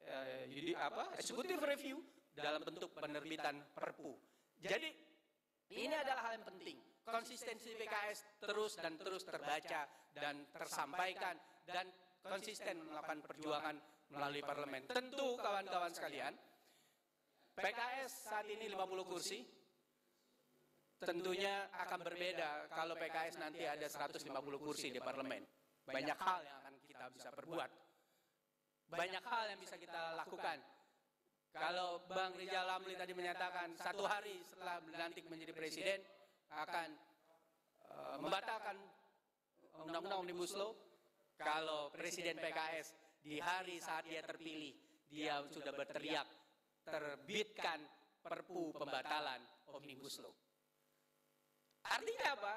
eh, 0.06 0.76
apa 0.78 1.16
eksekutif 1.18 1.58
review 1.64 2.00
dalam 2.36 2.62
bentuk 2.64 2.96
penerbitan 2.96 3.60
Perpu. 3.76 4.16
Jadi 4.62 4.90
ini 5.74 5.96
adalah 5.96 6.32
hal 6.32 6.40
yang 6.40 6.48
penting. 6.48 6.78
Konsistensi 7.02 7.74
PKS 7.74 8.46
terus 8.46 8.78
dan 8.78 8.94
terus 8.94 9.26
terbaca 9.26 9.90
dan 10.14 10.46
tersampaikan 10.54 11.34
dan 11.66 11.90
konsisten 12.22 12.78
melakukan 12.86 13.26
perjuangan 13.26 13.76
melalui 14.12 14.44
parlemen. 14.44 14.88
Tentu 14.92 15.40
kawan-kawan 15.40 15.92
sekalian, 15.96 16.34
PKS 17.56 18.32
saat 18.32 18.48
ini 18.48 18.68
50 18.72 19.12
kursi, 19.12 19.40
tentunya 21.02 21.68
akan 21.74 22.00
berbeda 22.06 22.72
kalau 22.72 22.94
PKS 22.96 23.42
nanti 23.42 23.66
ada 23.66 23.88
150 23.88 24.22
kursi 24.62 24.94
di 24.94 25.00
parlemen. 25.02 25.44
Banyak 25.88 26.18
hal 26.20 26.40
yang 26.46 26.58
akan 26.62 26.74
kita 26.86 27.06
bisa 27.12 27.30
perbuat. 27.34 27.70
Banyak 28.92 29.24
hal 29.24 29.46
yang 29.56 29.60
bisa 29.60 29.76
kita 29.80 30.20
lakukan. 30.20 30.60
Kalau 31.52 32.00
Bang 32.08 32.32
Rizal 32.40 32.64
Ramli 32.64 32.96
tadi 32.96 33.12
menyatakan 33.12 33.76
satu 33.76 34.08
hari 34.08 34.40
setelah 34.48 34.80
dilantik 34.88 35.28
menjadi 35.28 35.52
presiden 35.52 36.00
akan 36.48 36.96
uh, 37.92 38.16
membatalkan 38.24 38.80
undang-undang 39.84 40.24
Omnibus 40.24 40.56
Law, 40.56 40.72
kalau 41.36 41.92
Presiden 41.92 42.40
PKS 42.40 43.01
di 43.22 43.38
hari 43.38 43.78
saat 43.78 44.06
dia 44.10 44.26
terpilih, 44.26 44.74
dia 45.06 45.42
sudah 45.50 45.74
berteriak 45.74 46.28
terbitkan 46.82 47.80
perpu 48.22 48.74
pembatalan 48.74 49.42
Omnibus 49.74 50.22
Law. 50.22 50.34
Artinya 51.86 52.28
apa? 52.38 52.54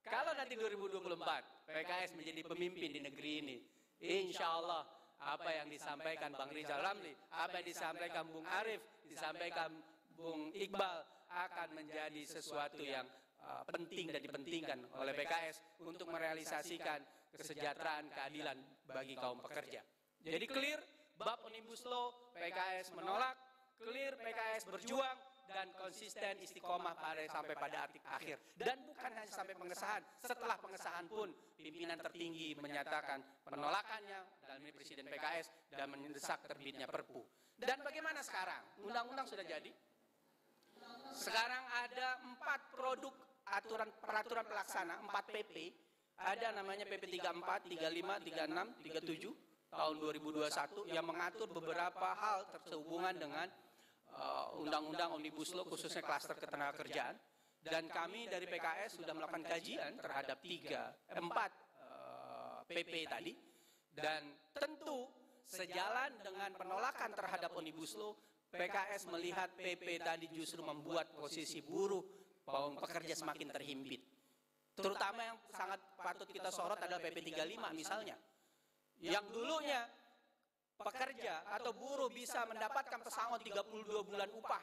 Kalau 0.00 0.32
nanti 0.32 0.56
2024 0.56 1.68
PKS 1.68 2.10
menjadi 2.16 2.40
pemimpin 2.48 2.88
di 2.92 3.00
negeri 3.04 3.32
ini, 3.44 3.56
insya 4.00 4.48
Allah 4.56 4.82
apa 5.20 5.52
yang 5.52 5.68
disampaikan 5.68 6.32
Bang 6.32 6.48
Rizal 6.48 6.80
Ramli, 6.80 7.12
apa 7.36 7.60
yang 7.60 7.66
disampaikan 7.68 8.24
Bung 8.32 8.48
Arif, 8.48 8.80
disampaikan 9.04 9.68
Bung 10.16 10.48
Iqbal 10.56 11.04
akan 11.28 11.68
menjadi 11.76 12.24
sesuatu 12.24 12.80
yang 12.80 13.04
uh, 13.44 13.62
penting 13.68 14.08
dan 14.08 14.24
dipentingkan 14.24 14.80
oleh 14.96 15.12
PKS 15.12 15.84
untuk 15.84 16.08
merealisasikan 16.08 17.04
kesejahteraan 17.36 18.08
keadilan 18.10 18.58
bagi 18.88 19.14
kaum 19.14 19.38
pekerja. 19.38 19.84
Jadi 20.20 20.46
clear, 20.46 20.80
bab 21.16 21.40
Omnibus 21.48 21.80
Law 21.88 22.12
PKS 22.36 22.92
menolak, 22.92 23.36
clear 23.80 24.12
PKS 24.20 24.68
berjuang, 24.68 25.16
dan 25.50 25.66
konsisten 25.74 26.38
istiqomah 26.38 26.94
pada 26.94 27.24
sampai 27.26 27.56
pada 27.58 27.88
arti 27.88 27.98
akhir. 28.06 28.38
Dan 28.54 28.84
bukan 28.86 29.10
hanya 29.16 29.32
sampai 29.32 29.56
pengesahan, 29.58 30.04
setelah 30.22 30.60
pengesahan 30.60 31.08
pun 31.10 31.32
pimpinan 31.58 31.98
tertinggi 31.98 32.54
menyatakan 32.60 33.18
penolakannya 33.48 34.20
dalam 34.46 34.60
ini 34.62 34.72
Presiden 34.76 35.10
PKS 35.10 35.74
dan 35.74 35.90
mendesak 35.90 36.44
terbitnya 36.46 36.86
Perpu. 36.86 37.24
Dan 37.58 37.80
bagaimana 37.80 38.20
sekarang? 38.20 38.62
Undang-undang 38.84 39.26
sudah 39.26 39.44
jadi. 39.44 39.72
Sekarang 41.16 41.64
ada 41.80 42.20
empat 42.24 42.60
produk 42.72 43.12
aturan 43.56 43.90
peraturan 44.00 44.46
pelaksana, 44.46 45.00
empat 45.02 45.24
PP. 45.32 45.56
Ada 46.20 46.52
namanya 46.52 46.84
PP 46.84 47.16
34, 47.16 47.72
35, 47.72 48.28
36, 48.28 49.32
37 49.32 49.49
tahun 49.70 49.96
2021 50.02 50.90
yang 50.90 51.06
mengatur 51.06 51.46
beberapa 51.50 52.14
hal 52.18 52.46
sehubungan 52.66 53.14
dengan 53.16 53.48
Uh, 54.10 54.58
undang-undang 54.58 55.14
uh, 55.14 55.16
Omnibus 55.16 55.54
Law 55.54 55.62
khususnya 55.70 56.02
klaster 56.02 56.34
ketenagakerjaan. 56.34 57.14
Dan 57.60 57.86
kami 57.92 58.26
dari 58.26 58.48
PKS 58.48 58.98
sudah 58.98 59.12
melakukan 59.12 59.44
kajian 59.44 60.00
terhadap 60.00 60.40
tiga 60.40 60.96
empat 61.12 61.52
PP 62.66 63.04
tadi. 63.04 63.32
Dan 63.92 64.32
tentu 64.56 65.06
sejalan 65.44 66.10
dengan 66.24 66.50
penolakan 66.56 67.12
terhadap 67.12 67.52
Omnibus 67.52 67.94
Law 68.00 68.16
PKS 68.50 69.06
melihat 69.12 69.52
PP 69.54 70.02
tadi 70.02 70.26
justru 70.32 70.64
membuat 70.64 71.12
posisi 71.14 71.60
buruh 71.62 72.02
pekerja 72.80 73.14
semakin 73.14 73.52
terhimpit. 73.52 74.02
Terutama 74.74 75.20
yang 75.22 75.38
sangat 75.52 75.78
patut 76.00 76.26
kita 76.32 76.48
sorot 76.48 76.80
adalah 76.80 76.98
PP 76.98 77.30
35 77.30 77.78
misalnya 77.78 78.16
yang 79.00 79.24
dulunya 79.32 79.84
pekerja 80.80 81.44
atau 81.44 81.72
buruh 81.76 82.08
bisa 82.08 82.44
mendapatkan 82.48 83.00
pesangon 83.04 83.40
32 83.40 84.08
bulan 84.08 84.28
upah. 84.32 84.62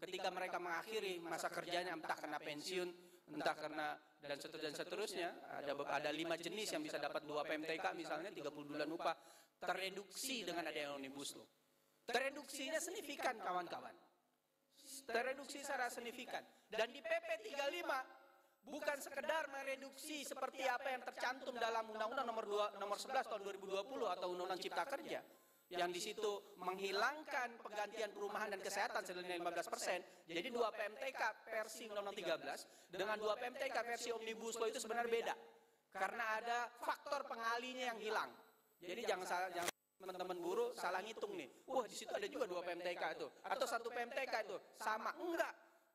Ketika 0.00 0.28
mereka 0.32 0.56
mengakhiri 0.62 1.18
masa 1.20 1.50
kerjanya 1.50 1.96
entah 1.96 2.16
karena 2.16 2.38
pensiun 2.40 2.88
entah 3.30 3.54
karena 3.54 3.94
dan 4.20 4.36
seterusnya, 4.42 4.66
dan 4.66 4.74
seterusnya 4.74 5.28
ada 5.62 5.72
ada 5.96 6.10
lima 6.10 6.34
jenis 6.34 6.74
yang 6.74 6.82
bisa 6.82 6.98
dapat 6.98 7.22
dua 7.24 7.46
PMTK 7.46 7.94
misalnya 7.94 8.30
30 8.34 8.52
bulan 8.52 8.88
upah. 8.90 9.16
Tereduksi 9.60 10.40
dengan 10.40 10.64
adanya 10.72 10.96
omnibus 10.96 11.36
law. 11.36 11.44
Tereduksinya 12.08 12.80
signifikan 12.80 13.36
kawan-kawan. 13.36 13.92
Tereduksi 15.04 15.60
secara 15.60 15.92
signifikan. 15.92 16.40
Dan 16.64 16.88
di 16.88 17.04
PP 17.04 17.28
35 17.54 18.19
bukan 18.66 18.98
sekedar 19.00 19.48
mereduksi 19.48 20.24
seperti 20.24 20.64
apa 20.68 20.92
yang 20.92 21.02
tercantum 21.04 21.56
dalam 21.56 21.88
Undang-Undang 21.90 22.26
nomor 22.26 22.44
2 22.44 22.82
nomor 22.82 22.98
11 22.98 23.30
tahun 23.30 23.42
2020 23.44 24.16
atau 24.18 24.26
Undang-Undang 24.32 24.60
Cipta 24.60 24.84
Kerja 24.86 25.20
yang 25.70 25.94
di 25.94 26.02
situ 26.02 26.58
menghilangkan 26.58 27.62
penggantian 27.62 28.10
perumahan 28.10 28.50
dan 28.50 28.58
kesehatan 28.58 29.06
senilai 29.06 29.38
15 29.38 29.70
persen. 29.70 30.02
Jadi 30.26 30.50
dua 30.50 30.74
PMTK 30.74 31.22
versi 31.46 31.86
Undang-Undang 31.86 32.18
13 32.18 32.90
dengan 32.90 33.16
dua 33.22 33.38
PMTK 33.38 33.76
versi 33.86 34.10
Omnibus 34.10 34.58
Law 34.58 34.66
itu 34.66 34.82
sebenarnya 34.82 35.10
beda. 35.14 35.34
Karena 35.94 36.24
ada 36.42 36.58
faktor 36.82 37.22
pengalinya 37.30 37.94
yang 37.94 37.98
hilang. 38.02 38.30
Jadi 38.82 39.02
jangan 39.06 39.26
salah, 39.26 39.50
jangan 39.54 39.70
teman-teman 40.00 40.36
buruh 40.42 40.70
salah 40.74 40.98
ngitung 41.06 41.38
nih. 41.38 41.46
Wah 41.70 41.86
di 41.86 41.94
situ 41.94 42.10
ada 42.10 42.26
juga 42.26 42.50
dua 42.50 42.66
PMTK 42.66 43.02
itu 43.20 43.28
atau 43.46 43.66
satu 43.68 43.94
PMTK 43.94 44.34
itu 44.50 44.56
sama. 44.80 45.14
Enggak. 45.22 45.54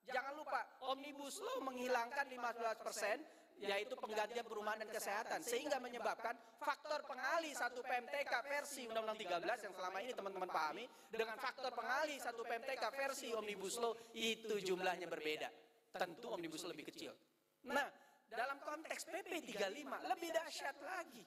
Jangan 0.09 0.33
lupa 0.37 0.61
Omnibus 0.93 1.41
Law 1.41 1.65
menghilangkan 1.65 2.25
15 2.29 2.85
persen 2.85 3.17
yaitu 3.63 3.95
penggantian 3.95 4.43
perumahan 4.43 4.83
dan 4.83 4.91
kesehatan 4.91 5.39
sehingga 5.39 5.79
menyebabkan 5.79 6.35
faktor 6.59 6.99
pengali 7.07 7.55
satu 7.55 7.79
PMTK 7.79 8.33
versi 8.51 8.83
Undang-Undang 8.91 9.19
13 9.39 9.65
yang 9.71 9.73
selama 9.79 9.97
ini 10.03 10.11
teman-teman 10.11 10.49
pahami 10.51 10.85
dengan 11.07 11.39
faktor 11.39 11.71
pengali 11.71 12.19
satu 12.19 12.43
PMTK 12.43 12.83
versi 12.91 13.31
Omnibus 13.31 13.79
Law 13.79 13.95
itu 14.11 14.59
jumlahnya 14.59 15.07
berbeda. 15.07 15.47
Tentu 15.95 16.35
Omnibus 16.35 16.67
Law 16.67 16.75
lebih 16.75 16.91
kecil. 16.91 17.15
Nah, 17.71 17.87
dalam 18.27 18.59
konteks 18.59 19.07
PP 19.07 19.55
35 19.55 20.03
lebih 20.03 20.29
dahsyat 20.35 20.75
lagi. 20.83 21.23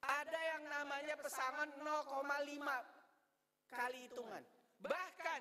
Ada 0.00 0.40
yang 0.56 0.64
namanya 0.64 1.14
pesangon 1.20 1.76
0,5 1.84 3.68
kali 3.68 3.98
hitungan. 4.08 4.42
Bahkan 4.80 5.40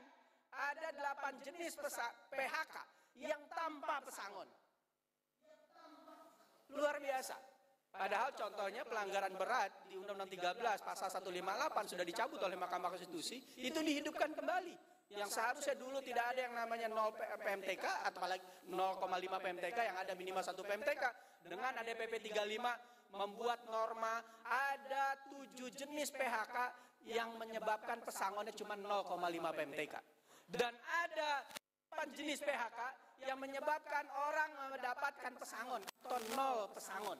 ada 0.59 0.87
8 0.91 1.45
jenis 1.47 1.79
PHK 2.31 2.75
yang 3.23 3.41
tanpa 3.51 4.03
pesangon. 4.03 4.47
Luar 6.75 6.99
biasa. 6.99 7.35
Padahal 7.89 8.29
contohnya 8.37 8.85
pelanggaran 8.85 9.33
berat 9.33 9.73
di 9.89 9.97
Undang-Undang 9.97 10.29
13 10.29 10.85
pasal 10.85 11.09
158 11.09 11.91
sudah 11.97 12.05
dicabut 12.05 12.39
oleh 12.45 12.53
Mahkamah 12.53 12.93
Konstitusi, 12.93 13.41
itu 13.57 13.79
dihidupkan 13.81 14.29
kembali. 14.37 14.77
Yang 15.09 15.41
seharusnya 15.41 15.73
dulu 15.73 15.97
tidak 16.05 16.37
ada 16.37 16.45
yang 16.45 16.53
namanya 16.53 16.85
0 16.85 17.17
PMTK 17.17 17.85
atau 18.05 18.21
apalagi 18.21 18.45
0,5 18.69 19.41
PMTK 19.41 19.77
yang 19.89 19.97
ada 19.97 20.13
minimal 20.13 20.43
1 20.45 20.53
PMTK. 20.53 21.03
Dengan 21.49 21.73
ada 21.81 21.91
PP 21.97 22.29
35 22.29 23.17
membuat 23.17 23.65
norma 23.73 24.21
ada 24.45 25.17
7 25.33 25.57
jenis 25.73 26.13
PHK 26.13 26.57
yang 27.09 27.33
menyebabkan 27.41 28.05
pesangonnya 28.05 28.53
cuma 28.53 28.77
0,5 28.77 29.17
PMTK. 29.57 30.18
Dan 30.49 30.73
ada 30.73 31.45
8 31.93 32.17
jenis 32.17 32.41
PHK 32.41 32.79
yang 33.27 33.37
menyebabkan 33.37 34.05
orang 34.09 34.49
mendapatkan 34.73 35.33
pesangon 35.37 35.81
atau 36.05 36.19
nol 36.33 36.71
pesangon. 36.73 37.19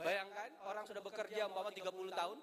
Bayangkan 0.00 0.50
orang 0.64 0.88
sudah 0.88 1.04
bekerja 1.04 1.44
umpama 1.44 1.68
30 1.68 1.92
tahun, 2.16 2.38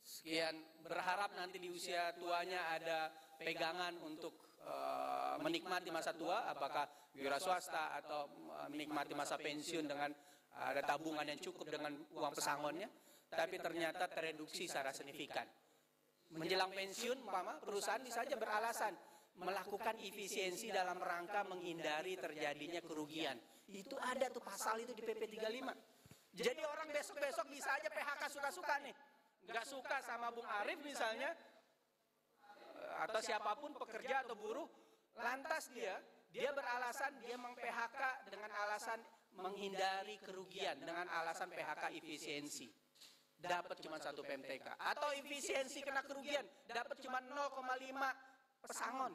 sekian 0.00 0.56
berharap 0.80 1.36
nanti 1.36 1.60
di 1.60 1.68
usia 1.68 2.16
tuanya 2.16 2.72
ada 2.72 3.12
pegangan 3.36 3.92
untuk 4.00 4.56
uh, 4.64 5.36
menikmati 5.44 5.92
masa 5.92 6.16
tua, 6.16 6.48
apakah 6.48 6.88
wira 7.12 7.36
swasta 7.36 7.92
atau 8.00 8.24
uh, 8.56 8.68
menikmati 8.72 9.12
masa 9.12 9.36
pensiun 9.36 9.84
dengan 9.84 10.08
ada 10.54 10.80
tabungan 10.86 11.26
yang 11.26 11.40
cukup 11.42 11.68
dengan 11.68 11.92
uang 12.14 12.32
pesangonnya, 12.32 12.88
tapi 13.28 13.60
ternyata 13.60 14.06
tereduksi 14.08 14.64
secara 14.64 14.94
signifikan. 14.94 15.44
Menjelang 16.34 16.74
pensiun, 16.74 17.22
umpama 17.22 17.62
perusahaan 17.62 18.02
bisa 18.02 18.26
saja 18.26 18.34
beralasan 18.34 18.94
melakukan 19.38 19.98
efisiensi 20.02 20.70
dalam 20.70 20.98
rangka 20.98 21.46
menghindari 21.46 22.18
terjadinya 22.18 22.82
kerugian. 22.82 23.38
Itu 23.70 23.94
ada 24.02 24.26
tuh 24.30 24.42
pasal 24.42 24.82
itu 24.82 24.94
di 24.94 25.02
PP 25.02 25.30
35. 25.30 26.34
Jadi 26.34 26.62
orang 26.66 26.90
besok-besok 26.90 27.46
bisa 27.46 27.70
aja 27.78 27.86
PHK 27.86 28.22
suka-suka 28.34 28.74
nih. 28.82 28.94
Nggak 29.46 29.66
suka 29.66 29.96
sama 30.02 30.34
Bung 30.34 30.46
Arif 30.46 30.82
misalnya, 30.82 31.30
atau 33.06 33.20
siapa 33.22 33.54
pun 33.58 33.70
pekerja 33.78 34.26
atau 34.26 34.34
buruh, 34.34 34.66
lantas 35.14 35.70
dia, 35.70 36.02
dia 36.34 36.50
beralasan 36.50 37.14
dia 37.22 37.38
meng 37.38 37.54
PHK 37.54 38.30
dengan 38.34 38.50
alasan 38.66 38.98
menghindari 39.38 40.18
kerugian, 40.18 40.82
dengan 40.82 41.06
alasan 41.10 41.50
PHK 41.54 41.94
efisiensi 41.94 42.83
dapat 43.44 43.76
cuma 43.84 44.00
satu 44.00 44.24
PMTK 44.24 44.66
atau 44.80 45.08
efisiensi 45.12 45.84
kena 45.84 46.00
kerugian 46.02 46.44
dapat 46.66 46.96
cuma 47.04 47.20
0,5 47.20 48.64
pesangon. 48.64 49.12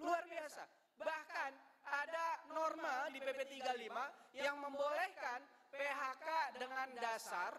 Luar 0.00 0.24
biasa. 0.26 0.64
Bahkan 0.98 1.52
ada 1.84 2.26
norma 2.50 3.12
di 3.12 3.20
PP 3.20 3.40
35 3.60 4.40
yang 4.40 4.56
membolehkan 4.58 5.40
PHK 5.70 6.28
dengan 6.58 6.88
dasar 6.98 7.52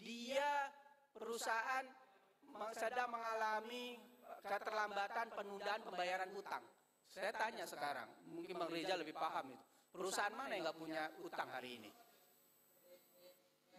dia 0.00 0.68
perusahaan 1.14 1.84
sedang 2.74 3.10
mengalami 3.12 3.96
keterlambatan 4.42 5.26
penundaan 5.36 5.80
pembayaran 5.84 6.30
hutang. 6.34 6.64
Saya 7.10 7.34
tanya 7.34 7.66
sekarang, 7.66 8.06
mungkin 8.30 8.54
Bang 8.54 8.70
Reza 8.70 8.94
lebih 8.94 9.14
paham 9.18 9.50
itu. 9.50 9.64
Perusahaan 9.90 10.30
mana 10.30 10.54
yang 10.54 10.70
nggak 10.70 10.78
punya 10.78 11.02
utang 11.26 11.50
hari 11.50 11.82
ini? 11.82 11.90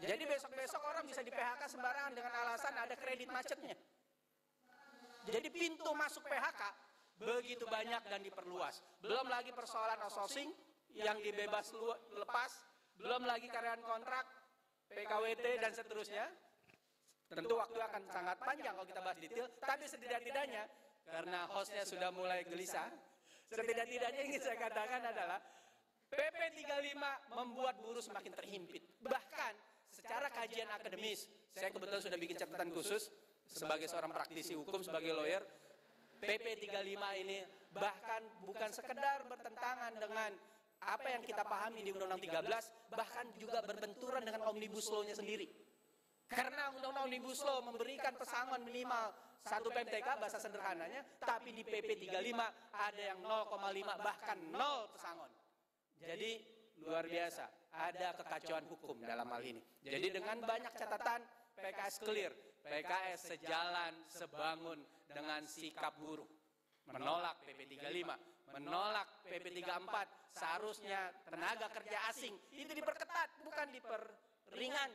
Jadi 0.01 0.23
besok-besok 0.25 0.81
orang 0.81 1.05
bisa 1.05 1.21
di 1.21 1.29
PHK 1.29 1.61
sembarangan 1.69 2.13
dengan 2.17 2.33
alasan 2.33 2.73
ada 2.73 2.95
kredit 2.97 3.29
macetnya. 3.29 3.77
Jadi 5.29 5.47
pintu 5.53 5.93
masuk 5.93 6.25
PHK 6.25 6.61
begitu 7.21 7.69
banyak 7.69 8.01
dan 8.09 8.25
diperluas. 8.25 8.81
Belum 8.97 9.29
lagi 9.29 9.53
persoalan 9.53 10.01
outsourcing 10.01 10.49
yang 10.97 11.21
dibebas 11.21 11.69
lepas, 12.17 12.51
belum 12.97 13.29
lagi 13.29 13.45
karyawan 13.45 13.85
kontrak, 13.85 14.25
PKWT 14.89 15.45
dan 15.61 15.71
seterusnya. 15.77 16.25
Tentu 17.31 17.55
waktu 17.55 17.79
akan 17.79 18.01
sangat 18.11 18.37
panjang 18.43 18.75
kalau 18.75 18.87
kita 18.89 18.99
bahas 19.05 19.15
detail, 19.21 19.47
tapi 19.63 19.87
setidak-tidaknya 19.87 20.67
karena 21.07 21.47
hostnya 21.47 21.87
sudah 21.87 22.11
mulai 22.11 22.43
gelisah, 22.43 22.91
setidak-tidaknya 23.47 24.21
ingin 24.27 24.41
saya 24.41 24.57
katakan 24.59 24.99
adalah 24.99 25.39
PP 26.11 26.39
35 26.67 26.99
membuat 27.31 27.79
buruh 27.79 28.03
semakin 28.03 28.35
terhimpit. 28.35 28.83
Bahkan 28.99 29.70
secara 30.01 30.27
kajian 30.33 30.65
akademis, 30.73 31.29
saya 31.53 31.69
kebetulan 31.69 32.01
sudah 32.01 32.17
bikin 32.17 32.35
catatan 32.41 32.73
khusus 32.73 33.13
sebagai 33.45 33.85
seorang 33.85 34.09
praktisi 34.09 34.57
hukum, 34.57 34.81
sebagai 34.81 35.13
lawyer, 35.13 35.45
PP 36.17 36.69
35 36.69 37.21
ini 37.21 37.45
bahkan 37.69 38.21
bukan 38.41 38.69
sekedar 38.73 39.25
bertentangan 39.29 39.93
dengan 40.01 40.33
apa 40.81 41.07
yang 41.13 41.21
kita 41.21 41.45
pahami 41.45 41.85
di 41.85 41.93
Undang-Undang 41.93 42.41
13, 42.41 42.97
bahkan 42.97 43.25
juga 43.37 43.61
berbenturan 43.61 44.25
dengan 44.25 44.49
Omnibus 44.49 44.89
Law-nya 44.89 45.13
sendiri. 45.13 45.45
Karena 46.25 46.73
Undang-Undang 46.73 47.05
Omnibus 47.05 47.45
Law 47.45 47.61
memberikan 47.61 48.17
pesangon 48.17 48.65
minimal 48.65 49.13
satu 49.45 49.69
PMTK 49.69 50.17
bahasa 50.17 50.41
sederhananya, 50.41 51.05
tapi 51.21 51.53
di 51.53 51.61
PP 51.61 52.09
35 52.09 52.33
ada 52.73 53.01
yang 53.01 53.19
0,5 53.21 54.01
bahkan 54.01 54.37
0 54.49 54.93
pesangon. 54.93 55.31
Jadi 56.01 56.31
luar 56.81 57.05
biasa, 57.05 57.45
ada 57.71 58.13
kekacauan 58.19 58.65
hukum 58.67 58.99
dalam 59.03 59.27
hal 59.31 59.43
ini. 59.43 59.61
Jadi 59.83 60.07
dengan 60.11 60.43
banyak 60.43 60.73
catatan 60.75 61.21
PKS 61.55 61.95
clear, 62.03 62.33
PKS 62.63 63.35
sejalan, 63.35 63.93
sebangun 64.11 64.79
dengan 65.07 65.43
sikap 65.47 65.95
buruh. 65.99 66.27
Menolak 66.91 67.39
PP 67.47 67.77
35, 67.79 68.57
menolak 68.57 69.07
PP 69.23 69.63
34, 69.63 70.35
seharusnya 70.35 71.13
tenaga 71.23 71.71
kerja 71.71 71.97
asing 72.11 72.35
itu 72.51 72.73
diperketat, 72.73 73.29
bukan 73.47 73.67
diperingan 73.71 74.89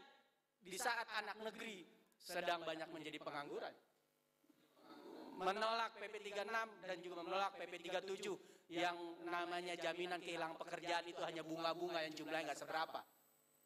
di 0.60 0.76
saat 0.76 1.06
anak 1.22 1.40
negeri 1.40 1.86
sedang 2.20 2.66
banyak 2.66 2.90
menjadi 2.90 3.22
pengangguran 3.22 3.72
menolak 5.36 5.92
PP 6.00 6.32
36 6.32 6.48
dan 6.88 6.96
juga 7.04 7.20
menolak 7.20 7.52
PP 7.60 7.92
37 7.92 8.55
yang 8.66 8.97
namanya 9.22 9.78
jaminan 9.78 10.18
kehilangan 10.18 10.59
pekerjaan 10.59 11.06
itu 11.06 11.22
hanya 11.22 11.47
bunga-bunga 11.47 12.02
yang 12.02 12.14
jumlahnya 12.14 12.51
nggak 12.51 12.60
seberapa. 12.60 13.01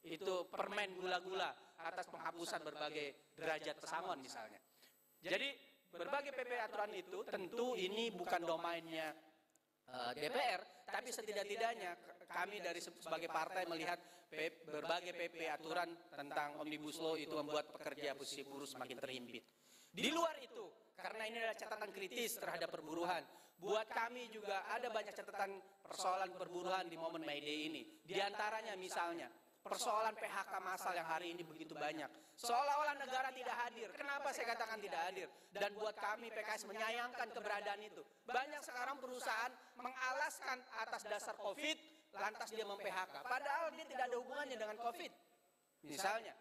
Itu 0.05 0.49
permen 0.49 0.97
gula-gula 0.97 1.53
atas 1.81 2.09
penghapusan 2.09 2.61
berbagai 2.61 3.37
derajat 3.37 3.77
pesangon 3.81 4.21
misalnya. 4.21 4.61
Jadi 5.21 5.53
berbagai 5.93 6.33
PP 6.33 6.53
aturan 6.61 6.93
itu 6.97 7.19
tentu 7.29 7.77
ini 7.77 8.13
bukan 8.13 8.41
domainnya 8.45 9.13
uh, 9.93 10.13
DPR, 10.17 10.61
tapi 10.89 11.09
setidak-tidaknya 11.13 11.97
kami 12.29 12.61
dari 12.61 12.81
sebagai 12.81 13.29
partai 13.29 13.69
melihat 13.69 13.99
berbagai 14.71 15.13
PP 15.17 15.51
aturan 15.51 15.91
tentang 16.15 16.63
Omnibus 16.63 17.03
Law 17.03 17.19
itu 17.19 17.35
membuat 17.35 17.75
pekerja 17.75 18.15
posisi 18.15 18.47
buruh 18.47 18.69
semakin 18.69 18.97
terhimpit. 19.03 19.43
Di 19.91 20.07
luar 20.15 20.39
itu, 20.39 20.71
karena 20.95 21.27
ini 21.27 21.37
adalah 21.43 21.59
catatan 21.59 21.91
kritis 21.91 22.39
terhadap 22.39 22.71
perburuhan. 22.71 23.27
Buat 23.61 23.93
kami 23.93 24.33
juga 24.33 24.65
ada 24.73 24.89
banyak 24.89 25.13
catatan 25.13 25.61
persoalan 25.85 26.33
perburuhan 26.33 26.89
di 26.89 26.97
momen 26.97 27.21
May 27.29 27.45
Day 27.45 27.69
ini. 27.69 27.85
Di 28.09 28.17
antaranya 28.17 28.73
misalnya, 28.73 29.29
persoalan 29.61 30.17
PHK 30.17 30.53
massal 30.65 30.97
yang 30.97 31.05
hari 31.05 31.37
ini 31.37 31.45
begitu 31.45 31.77
banyak. 31.77 32.09
Seolah-olah 32.41 32.97
negara 32.97 33.29
tidak 33.29 33.57
hadir. 33.69 33.93
Kenapa 33.93 34.33
saya 34.33 34.57
katakan 34.57 34.81
tidak 34.81 35.01
hadir? 35.13 35.29
Dan 35.53 35.77
buat 35.77 35.93
kami 35.93 36.33
PKS 36.33 36.65
menyayangkan 36.73 37.29
keberadaan 37.37 37.85
itu. 37.85 38.01
Banyak 38.25 38.65
sekarang 38.65 38.97
perusahaan 38.97 39.53
mengalaskan 39.77 40.59
atas 40.81 41.05
dasar 41.05 41.37
COVID, 41.37 41.77
lantas 42.17 42.49
dia 42.57 42.65
mem-PHK. 42.65 43.15
Padahal 43.29 43.69
dia 43.77 43.85
tidak 43.85 44.05
ada 44.09 44.17
hubungannya 44.25 44.57
dengan 44.57 44.81
COVID. 44.81 45.13
Misalnya, 45.85 46.33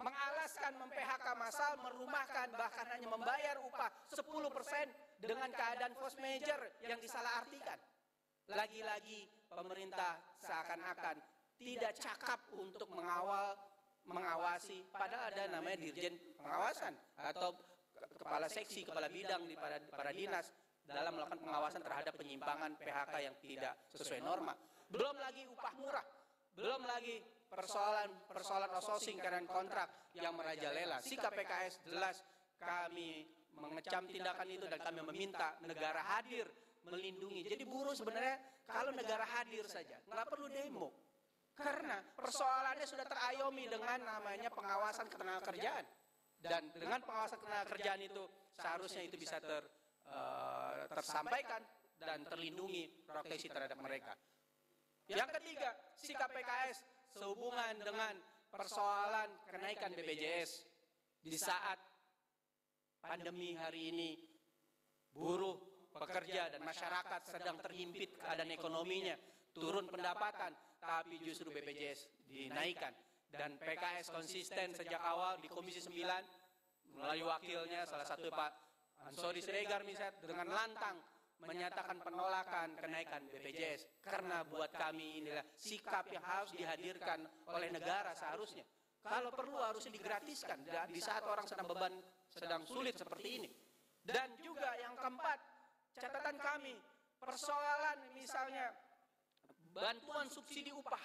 mengalaskan 0.00 0.72
mem-PHK 0.72 1.26
massal, 1.36 1.76
merumahkan, 1.84 2.48
bahkan 2.56 2.86
hanya 2.96 3.08
membayar 3.12 3.60
upah 3.60 3.92
10% 4.08 4.24
dengan 5.20 5.52
keadaan 5.52 5.92
force 5.94 6.16
major 6.18 6.56
yang 6.88 6.96
disalahartikan. 6.98 7.76
Lagi-lagi 8.50 9.28
pemerintah 9.52 10.18
seakan-akan 10.42 11.16
tidak 11.60 11.92
cakap 12.00 12.40
untuk 12.56 12.88
mengawal, 12.90 13.54
mengawasi, 14.08 14.82
padahal 14.90 15.28
ada 15.30 15.60
namanya 15.60 15.76
dirjen 15.76 16.16
pengawasan 16.40 16.96
atau 17.20 17.52
kepala 18.16 18.48
seksi, 18.48 18.88
kepala 18.88 19.12
bidang 19.12 19.44
di 19.44 19.54
para, 19.54 19.76
para 19.92 20.10
dinas 20.10 20.50
dalam 20.88 21.14
melakukan 21.14 21.40
pengawasan 21.44 21.82
terhadap 21.84 22.14
penyimpangan 22.16 22.74
PHK 22.80 23.14
yang 23.22 23.36
tidak 23.38 23.74
sesuai 23.94 24.24
norma. 24.24 24.56
Belum 24.90 25.14
lagi 25.20 25.46
upah 25.46 25.72
murah, 25.78 26.06
belum 26.56 26.82
lagi 26.88 27.22
persoalan 27.50 28.10
persoalan 28.30 28.70
outsourcing 28.74 29.18
karena 29.22 29.42
kontrak 29.46 30.10
yang 30.16 30.34
merajalela. 30.34 30.98
Sikap 31.04 31.30
PKS 31.34 31.86
jelas 31.86 32.22
kami 32.58 33.26
mengecam 33.60 34.04
tindakan 34.08 34.48
itu 34.48 34.66
dan 34.66 34.80
kami 34.80 35.00
meminta 35.04 35.54
negara 35.62 36.00
hadir 36.16 36.48
melindungi. 36.88 37.44
Jadi 37.44 37.64
buruh 37.68 37.92
sebenarnya 37.92 38.40
kalau 38.64 38.90
negara 38.96 39.24
hadir 39.38 39.68
saja 39.68 40.00
nggak 40.08 40.26
perlu 40.26 40.48
demo. 40.48 40.88
Karena 41.60 42.00
persoalannya 42.16 42.86
sudah 42.88 43.04
terayomi 43.04 43.68
dengan 43.68 44.00
namanya 44.00 44.48
pengawasan 44.48 45.12
ketenaga 45.12 45.52
kerjaan. 45.52 45.84
Dan 46.40 46.72
dengan 46.72 47.04
pengawasan 47.04 47.36
ketenaga 47.36 47.66
kerjaan 47.76 48.00
itu 48.00 48.24
seharusnya 48.56 49.02
itu 49.04 49.20
bisa 49.20 49.36
ter, 49.44 49.60
uh, 50.08 50.88
tersampaikan 50.88 51.60
dan 52.00 52.24
terlindungi 52.24 53.04
proteksi 53.04 53.52
terhadap 53.52 53.76
mereka. 53.76 54.16
Yang 55.04 55.36
ketiga, 55.36 55.76
sikap 56.00 56.32
PKS 56.32 56.80
sehubungan 57.18 57.76
dengan 57.82 58.14
persoalan 58.48 59.28
kenaikan 59.50 59.92
BPJS 59.92 60.64
di 61.20 61.36
saat 61.36 61.76
pandemi 63.00 63.56
hari 63.56 63.90
ini 63.90 64.10
buruh, 65.10 65.56
pekerja 65.90 66.52
dan 66.52 66.62
masyarakat 66.62 67.20
sedang 67.26 67.58
terhimpit 67.58 68.14
keadaan 68.20 68.52
ekonominya, 68.54 69.18
turun 69.50 69.90
pendapatan, 69.90 70.54
tapi 70.78 71.18
justru 71.24 71.50
BPJS 71.50 72.28
dinaikkan. 72.30 72.94
Dan 73.30 73.54
PKS 73.62 74.10
konsisten 74.10 74.74
sejak 74.74 74.98
awal 75.06 75.38
di 75.38 75.46
Komisi 75.46 75.78
9 75.78 76.98
melalui 76.98 77.22
wakilnya 77.22 77.86
salah 77.86 78.02
satu 78.02 78.26
Pak 78.26 78.52
Ansori 79.06 79.38
Siregar 79.38 79.86
misalnya 79.86 80.18
dengan 80.18 80.50
lantang 80.50 80.98
menyatakan 81.46 82.02
penolakan 82.04 82.76
kenaikan 82.76 83.24
BPJS 83.30 84.02
karena 84.04 84.44
buat 84.44 84.68
kami 84.74 85.24
inilah 85.24 85.46
sikap 85.56 86.10
yang 86.12 86.20
harus 86.26 86.52
dihadirkan 86.52 87.24
oleh 87.48 87.72
negara 87.72 88.12
seharusnya. 88.12 88.66
Kalau 89.00 89.32
perlu 89.32 89.56
harusnya 89.56 89.96
digratiskan 89.96 90.60
di 90.92 91.00
saat 91.00 91.24
orang 91.24 91.48
sedang 91.48 91.64
beban 91.64 91.96
sedang 92.30 92.62
sulit 92.64 92.94
seperti 92.96 93.28
ini. 93.42 93.50
Dan 94.00 94.32
juga 94.40 94.70
yang 94.80 94.96
keempat, 94.96 95.38
catatan 95.98 96.36
kami 96.40 96.74
persoalan 97.20 97.98
misalnya 98.16 98.72
bantuan 99.70 100.26
subsidi 100.32 100.72
upah 100.72 101.02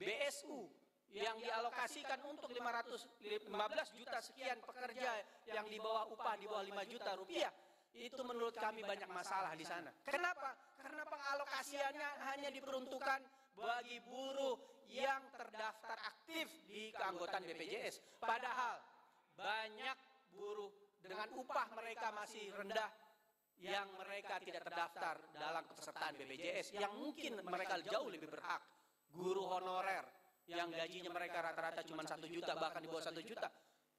BSU 0.00 0.66
yang 1.10 1.36
dialokasikan 1.42 2.22
untuk 2.24 2.48
515 2.54 3.98
juta 3.98 4.18
sekian 4.22 4.58
pekerja 4.62 5.10
yang 5.50 5.66
di 5.66 5.76
bawah 5.82 6.06
upah 6.08 6.38
di 6.38 6.46
bawah 6.46 6.62
5 6.64 6.86
juta 6.86 7.10
rupiah 7.18 7.52
itu 7.98 8.22
menurut 8.22 8.54
kami 8.54 8.86
banyak 8.86 9.10
masalah 9.10 9.52
di 9.58 9.66
sana. 9.66 9.90
Kenapa? 10.06 10.54
Karena 10.78 11.02
pengalokasiannya 11.02 12.10
hanya 12.30 12.48
diperuntukkan 12.54 13.20
bagi 13.58 13.98
buruh 14.06 14.56
yang 14.86 15.22
terdaftar 15.34 15.98
aktif 16.06 16.46
di 16.70 16.94
keanggotaan 16.94 17.42
BPJS. 17.46 18.22
Padahal 18.22 18.78
banyak 19.34 19.96
buruh 20.34 20.70
dengan 21.00 21.28
upah 21.36 21.68
mereka 21.74 22.14
masih 22.14 22.50
rendah 22.54 22.90
yang 23.60 23.88
mereka 24.00 24.40
tidak 24.40 24.64
terdaftar 24.64 25.20
dalam 25.36 25.62
kepesertaan 25.68 26.16
BPJS 26.16 26.72
yang 26.80 26.92
mungkin 26.96 27.44
mereka 27.44 27.76
jauh 27.84 28.08
lebih 28.08 28.32
berhak. 28.32 28.62
Guru 29.10 29.42
honorer 29.42 30.06
yang 30.48 30.70
gajinya 30.70 31.10
mereka 31.12 31.42
rata-rata 31.44 31.82
cuma 31.84 32.06
satu 32.06 32.24
juta 32.30 32.56
bahkan 32.56 32.80
di 32.80 32.88
bawah 32.88 33.04
satu 33.04 33.20
juta. 33.20 33.50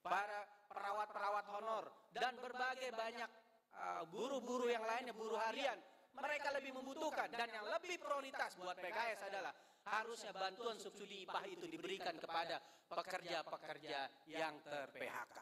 Para 0.02 0.42
perawat-perawat 0.66 1.46
honor 1.54 1.84
dan 2.10 2.34
berbagai 2.42 2.90
banyak 2.90 3.30
Ah, 3.72 4.04
buruh-buruh 4.04 4.68
yang 4.68 4.84
lainnya, 4.84 5.16
buruh 5.16 5.40
harian, 5.48 5.78
mereka 6.12 6.52
lebih 6.52 6.76
membutuhkan 6.76 7.32
dan 7.32 7.48
yang 7.48 7.64
lebih 7.64 7.96
prioritas 7.96 8.52
buat 8.60 8.76
PKS 8.76 9.32
adalah 9.32 9.52
harusnya 9.88 10.30
bantuan 10.36 10.76
subsidi 10.76 11.24
IPAH 11.24 11.44
itu 11.48 11.66
diberikan 11.66 12.14
kepada 12.20 12.60
pekerja-pekerja 12.92 14.28
yang 14.28 14.60
ter-PHK. 14.60 15.36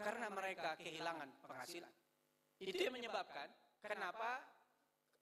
Karena 0.00 0.26
mereka 0.32 0.80
kehilangan 0.80 1.28
penghasilan. 1.44 1.92
Itu 2.60 2.80
yang 2.88 2.96
menyebabkan 2.96 3.48
kenapa 3.84 4.40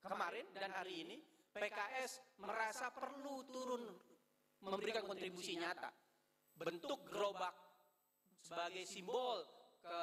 kemarin 0.02 0.46
dan 0.54 0.70
hari 0.70 1.02
ini 1.02 1.16
PKS 1.50 2.38
merasa 2.38 2.94
perlu 2.94 3.42
turun 3.50 3.82
memberikan 4.62 5.02
kontribusi 5.06 5.58
nyata. 5.58 5.90
bentuk 6.58 7.06
gerobak 7.06 7.54
sebagai 8.42 8.82
simbol 8.82 9.46
ke 9.78 10.00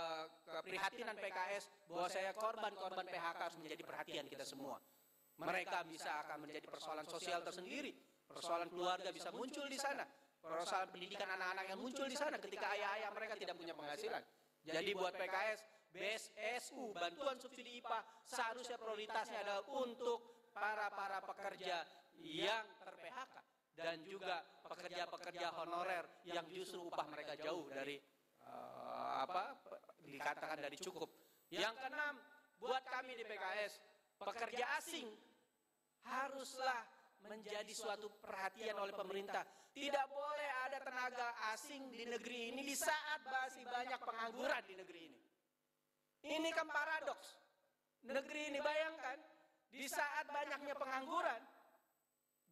keprihatinan 0.48 1.20
PKS 1.20 1.68
bahwa 1.92 2.08
saya 2.08 2.32
korban-korban 2.32 3.06
PHK 3.12 3.40
harus 3.44 3.60
menjadi 3.60 3.84
perhatian 3.84 4.26
kita 4.32 4.48
semua. 4.48 4.80
Mereka 5.36 5.84
bisa 5.84 6.24
akan 6.24 6.48
menjadi 6.48 6.64
persoalan 6.72 7.04
sosial 7.12 7.44
tersendiri, 7.44 7.92
persoalan 8.24 8.72
keluarga 8.72 9.12
bisa 9.12 9.36
muncul 9.36 9.68
di 9.68 9.76
sana, 9.76 10.08
persoalan 10.40 10.96
pendidikan 10.96 11.28
anak-anak 11.28 11.66
yang 11.76 11.80
muncul 11.84 12.08
di 12.08 12.16
sana 12.16 12.40
ketika 12.40 12.72
ayah-ayah 12.72 13.12
mereka 13.12 13.36
tidak 13.36 13.60
punya 13.60 13.76
penghasilan. 13.76 14.24
Jadi 14.66 14.92
buat 14.98 15.14
PKS, 15.14 15.60
BSSU, 15.94 16.92
bantuan 16.98 17.38
subsidi 17.38 17.80
IPA 17.80 18.00
seharusnya 18.26 18.78
prioritasnya 18.82 19.40
adalah 19.46 19.64
untuk 19.78 20.50
para-para 20.52 21.22
pekerja 21.22 21.86
yang 22.20 22.66
ter-PHK 22.82 23.36
dan 23.76 24.02
juga 24.08 24.42
pekerja-pekerja 24.66 25.48
honorer 25.62 26.06
yang 26.26 26.48
justru 26.50 26.82
upah 26.88 27.06
mereka 27.12 27.36
jauh 27.36 27.68
dari 27.68 28.00
uh, 28.48 29.24
apa 29.28 29.60
dikatakan 30.08 30.64
dari 30.64 30.78
cukup. 30.80 31.12
Yang 31.52 31.76
keenam, 31.78 32.16
buat 32.58 32.84
kami 32.88 33.20
di 33.20 33.24
PKS, 33.28 33.74
pekerja 34.18 34.66
asing 34.80 35.12
haruslah 36.08 36.82
menjadi 37.28 37.74
suatu 37.74 38.08
perhatian 38.22 38.78
oleh 38.80 38.94
pemerintah. 38.96 39.44
Tidak 39.76 40.08
boleh 40.08 40.50
ada 40.70 40.80
tenaga 40.80 41.28
asing 41.52 41.92
di 41.92 42.08
negeri 42.08 42.56
ini 42.56 42.62
di 42.64 42.76
saat 42.78 43.22
masih 43.28 43.68
banyak 43.68 44.00
pengangguran 44.00 44.64
di 44.64 44.76
negeri 44.80 45.02
ini. 45.12 45.22
Ini 46.26 46.50
kan 46.56 46.66
paradoks. 46.66 47.38
Negeri 48.06 48.54
ini 48.54 48.60
bayangkan, 48.62 49.18
di 49.70 49.86
saat 49.90 50.30
banyaknya 50.30 50.78
pengangguran, 50.78 51.42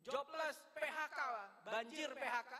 jobless, 0.01 0.57
PHK, 0.73 1.19
banjir 1.61 2.09
PHK, 2.09 2.53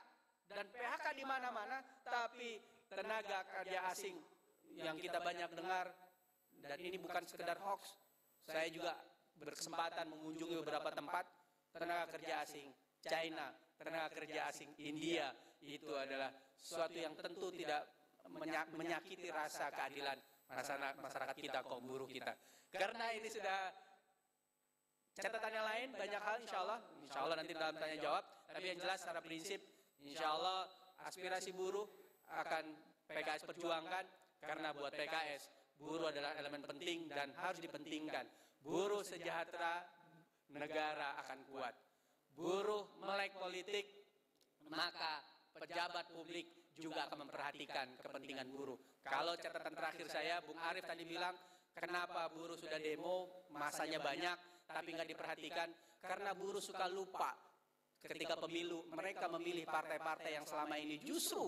dan 0.48 0.66
PHK 0.70 1.06
di 1.18 1.26
mana-mana, 1.26 1.82
tapi 2.06 2.62
tenaga 2.86 3.42
kerja 3.50 3.90
asing 3.92 4.22
yang 4.78 4.98
kita 5.02 5.18
banyak 5.22 5.50
dengar, 5.58 5.90
dan 6.62 6.78
ini 6.80 7.02
bukan 7.02 7.26
sekedar 7.26 7.58
hoax, 7.66 7.98
saya 8.46 8.70
juga 8.70 8.94
berkesempatan 9.42 10.14
mengunjungi 10.14 10.56
beberapa 10.62 10.94
tempat, 10.94 11.26
tenaga 11.74 12.06
kerja 12.18 12.46
asing 12.46 12.70
China, 13.04 13.52
tenaga 13.76 14.08
kerja 14.14 14.48
asing 14.54 14.72
India, 14.80 15.34
itu 15.66 15.92
adalah 15.92 16.32
sesuatu 16.56 16.96
yang 16.96 17.18
tentu 17.18 17.52
tidak 17.52 17.90
menyakiti 18.78 19.28
rasa 19.34 19.68
keadilan 19.74 20.18
masyarakat 21.02 21.38
kita, 21.38 21.60
kaum 21.66 21.84
buruh 21.84 22.08
kita. 22.08 22.32
Karena 22.74 23.12
ini 23.14 23.28
sudah 23.30 23.74
Catatannya 25.14 25.62
lain 25.62 25.90
banyak 25.94 26.22
hal 26.26 26.38
insya 26.42 26.58
Allah, 26.66 26.82
insya 27.06 27.20
Allah 27.22 27.38
nanti 27.38 27.54
dalam 27.54 27.78
tanya 27.78 27.98
jawab. 28.02 28.24
Tapi 28.50 28.66
yang 28.66 28.80
jelas 28.82 28.98
secara 28.98 29.22
prinsip, 29.22 29.62
insya 30.02 30.34
Allah 30.34 30.66
aspirasi 31.06 31.54
buruh 31.54 31.86
akan 32.34 32.74
PKS 33.14 33.46
perjuangkan 33.46 34.06
karena 34.42 34.74
buat 34.74 34.90
PKS 34.90 35.54
buruh 35.78 36.10
adalah 36.10 36.34
elemen 36.42 36.66
penting 36.66 37.06
dan 37.14 37.30
harus 37.38 37.62
dipentingkan. 37.62 38.26
Buruh 38.66 39.06
sejahtera, 39.06 39.86
negara 40.58 41.18
akan 41.26 41.40
kuat. 41.50 41.76
Buruh 42.34 42.98
melek 43.02 43.38
politik, 43.38 43.86
maka 44.70 45.22
pejabat 45.54 46.10
publik 46.14 46.74
juga 46.74 47.06
akan 47.06 47.30
memperhatikan 47.30 47.94
kepentingan 48.02 48.50
buruh. 48.50 48.78
Kalau 49.06 49.38
catatan 49.38 49.74
terakhir 49.78 50.08
saya, 50.10 50.42
Bung 50.42 50.58
Arief 50.58 50.90
tadi 50.90 51.06
bilang, 51.06 51.38
kenapa 51.78 52.30
buruh 52.34 52.58
sudah 52.58 52.82
demo, 52.82 53.46
masanya 53.54 54.02
banyak, 54.02 54.66
tapi 54.66 54.90
nggak 54.98 55.10
diperhatikan 55.14 55.70
karena 56.02 56.34
buruh 56.34 56.60
suka 56.60 56.90
lupa 56.90 57.32
ketika 58.04 58.36
pemilu 58.36 58.84
mereka 58.92 59.32
memilih 59.32 59.64
partai-partai 59.64 60.36
yang 60.36 60.44
selama 60.44 60.76
ini 60.76 61.00
justru 61.00 61.48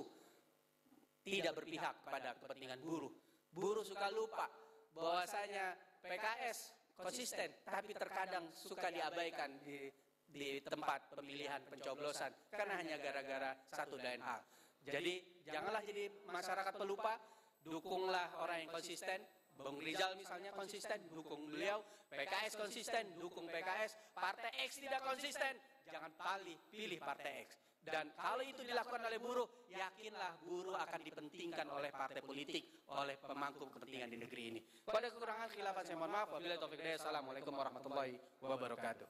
tidak 1.26 1.57
berpihak 1.57 2.06
kepada 2.06 2.38
kepentingan 2.38 2.80
buruh. 2.80 3.11
Buruh 3.52 3.84
suka 3.84 4.11
lupa 4.14 4.48
bahwasanya 4.94 5.76
PKS 6.06 6.74
konsisten 6.95 7.49
tapi 7.63 7.91
terkadang 7.93 8.47
suka 8.55 8.88
diabaikan 8.91 9.51
di 9.61 9.91
di 10.35 10.59
tempat 10.59 11.15
pemilihan 11.15 11.63
pencoblosan 11.63 12.31
karena 12.51 12.76
hanya 12.76 12.99
gara-gara 12.99 13.55
satu 13.72 13.95
dan 13.95 14.19
A. 14.19 14.43
Jadi 14.84 15.23
janganlah 15.47 15.81
jadi 15.81 16.11
masyarakat 16.27 16.73
pelupa, 16.76 17.15
dukunglah 17.63 18.35
orang 18.43 18.67
yang 18.67 18.72
konsisten, 18.76 19.23
Bung 19.55 19.80
Rizal 19.80 20.19
misalnya 20.19 20.51
konsisten, 20.51 20.99
dukung 21.15 21.47
beliau. 21.47 21.80
PKS 22.05 22.53
konsisten, 22.59 23.03
dukung 23.17 23.47
PKS. 23.49 23.97
Partai 24.13 24.51
X 24.67 24.77
tidak 24.77 25.01
konsisten, 25.03 25.57
jangan 25.89 26.11
pilih, 26.13 26.59
pilih 26.69 26.99
Partai 27.01 27.47
X. 27.47 27.64
Dan 27.85 28.09
kalau 28.17 28.41
itu 28.41 28.65
dilakukan 28.65 28.97
oleh 29.05 29.21
buruh, 29.21 29.45
yakinlah 29.69 30.41
buruh 30.41 30.73
akan 30.73 31.05
dipentingkan 31.05 31.69
oleh 31.69 31.93
partai 31.93 32.25
politik, 32.25 32.81
oleh 32.89 33.13
pemangku 33.21 33.69
kepentingan 33.69 34.09
di 34.09 34.17
negeri 34.17 34.43
ini. 34.49 34.59
Pada 34.89 35.05
kekurangan 35.13 35.53
khilafat 35.53 35.85
saya 35.85 35.97
mohon 36.01 36.13
maaf. 36.17 36.33
Wabillahi 36.33 36.57
taufiq 36.57 36.81
Assalamualaikum 36.81 37.53
warahmatullahi 37.53 38.17
wabarakatuh. 38.41 39.07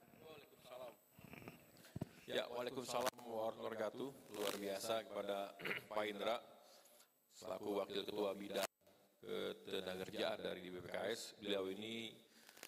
Ya, 2.26 2.44
Waalaikumsalam 2.52 3.16
warahmatullahi 3.16 3.64
wabarakatuh. 3.64 4.08
Luar 4.36 4.56
biasa 4.60 4.94
kepada 5.08 5.38
Pak 5.96 6.06
Indra 6.10 6.36
selaku 7.32 7.70
Wakil 7.80 8.02
Ketua 8.04 8.32
Bidang 8.36 8.70
ketenagakerjaan 9.24 10.38
dari 10.42 10.68
BPKS. 10.68 11.40
Beliau 11.40 11.70
ini 11.72 12.12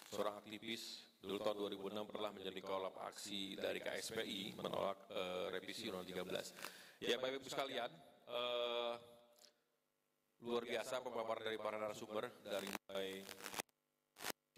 seorang 0.08 0.40
aktivis 0.40 1.07
dulu 1.18 1.36
tahun 1.42 1.56
2006 1.78 2.10
pernah 2.14 2.30
menjadi 2.30 2.60
kolab 2.62 2.94
aksi 3.02 3.58
dari 3.58 3.82
KSPI 3.82 4.54
menolak 4.58 5.10
uh, 5.10 5.50
revisi 5.50 5.90
Undang 5.90 6.06
13. 6.06 7.02
Ya 7.02 7.18
Bapak 7.18 7.38
Ibu 7.42 7.48
sekalian, 7.50 7.90
uh, 8.30 8.94
luar 10.46 10.62
biasa 10.62 11.02
pemaparan 11.02 11.42
dari 11.42 11.58
para 11.58 11.76
narasumber 11.78 12.30
dari 12.46 12.68
mulai 12.70 13.10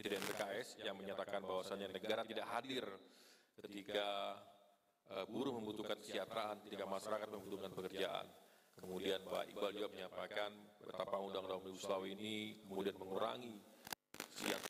Presiden 0.00 0.16
BPKS 0.24 0.68
yang 0.80 0.96
menyatakan 0.96 1.44
bahwasannya 1.44 1.92
negara 1.92 2.24
tidak 2.24 2.48
hadir 2.56 2.88
ketika 3.60 4.32
uh, 5.12 5.28
buruh 5.28 5.52
membutuhkan 5.60 6.00
kesejahteraan, 6.00 6.64
ketika 6.64 6.88
masyarakat 6.88 7.28
membutuhkan 7.28 7.68
pekerjaan. 7.76 8.24
Kemudian 8.80 9.20
Pak 9.28 9.52
Iqbal 9.52 9.76
juga 9.76 9.92
menyampaikan 9.92 10.56
betapa 10.80 11.20
Undang-Undang 11.20 11.60
Omnibus 11.60 11.84
Law 11.84 12.08
ini 12.08 12.64
kemudian 12.64 12.96
mengurangi 12.96 13.60
siap 14.40 14.64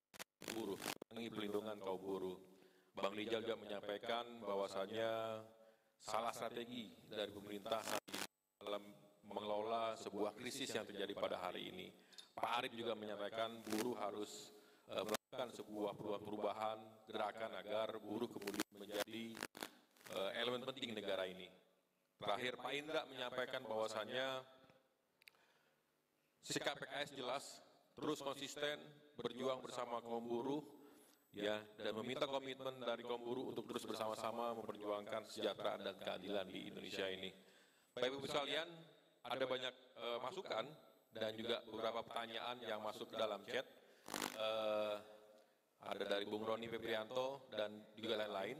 buruh, 0.50 0.82
mengurangi 1.10 1.34
perlindungan 1.34 1.76
kaum 1.82 1.98
buruh. 1.98 2.38
Bang 2.94 3.10
Rijal 3.18 3.42
juga 3.42 3.58
menyampaikan 3.58 4.22
bahwasanya 4.46 5.42
salah 5.98 6.30
strategi 6.30 6.86
dari 7.10 7.34
pemerintah 7.34 7.82
dalam 8.62 8.78
mengelola 9.26 9.98
sebuah 9.98 10.38
krisis 10.38 10.70
yang 10.70 10.86
terjadi 10.86 11.10
pada 11.18 11.42
hari 11.42 11.66
ini. 11.66 11.90
Pak 12.30 12.62
Arif 12.62 12.78
juga 12.78 12.94
menyampaikan 12.94 13.58
buruh 13.66 13.98
harus 13.98 14.54
uh, 14.86 15.02
melakukan 15.02 15.50
sebuah 15.50 15.98
perubahan 15.98 16.78
gerakan 17.10 17.58
agar 17.58 17.98
buruh 17.98 18.30
kemudian 18.30 18.70
menjadi 18.78 19.34
uh, 20.14 20.30
elemen 20.38 20.62
penting 20.62 20.94
negara 20.94 21.26
ini. 21.26 21.50
Terakhir 22.22 22.54
Pak 22.54 22.70
Indra 22.70 23.02
menyampaikan 23.10 23.66
bahwasannya 23.66 24.46
sikap 26.46 26.78
PKS 26.78 27.18
jelas, 27.18 27.44
terus 27.98 28.22
konsisten, 28.22 28.78
berjuang 29.18 29.58
bersama 29.58 29.98
kaum 29.98 30.22
buruh, 30.22 30.79
ya 31.34 31.62
dan 31.78 31.92
meminta 31.94 32.26
komitmen 32.26 32.74
dari 32.82 33.06
kaum 33.06 33.22
buruh 33.22 33.54
untuk 33.54 33.66
terus 33.70 33.86
bersama-sama 33.86 34.50
memperjuangkan 34.58 35.30
kesejahteraan 35.30 35.80
dan 35.86 35.96
keadilan 36.02 36.46
di 36.50 36.70
Indonesia 36.74 37.06
ini. 37.06 37.30
Bapak 37.94 38.06
Ibu 38.10 38.26
sekalian, 38.26 38.68
ada 39.26 39.44
banyak 39.46 39.74
uh, 39.98 40.18
masukan 40.22 40.64
dan 41.14 41.30
juga 41.34 41.62
beberapa 41.66 42.02
pertanyaan 42.06 42.56
yang 42.62 42.80
masuk 42.82 43.10
ke 43.10 43.16
dalam 43.18 43.42
chat. 43.46 43.66
Uh, 44.34 44.98
ada 45.80 46.04
dari 46.04 46.28
Bung 46.28 46.44
Roni 46.44 46.68
Febrianto 46.68 47.46
dan 47.54 47.72
juga 47.96 48.20
lain-lain 48.20 48.58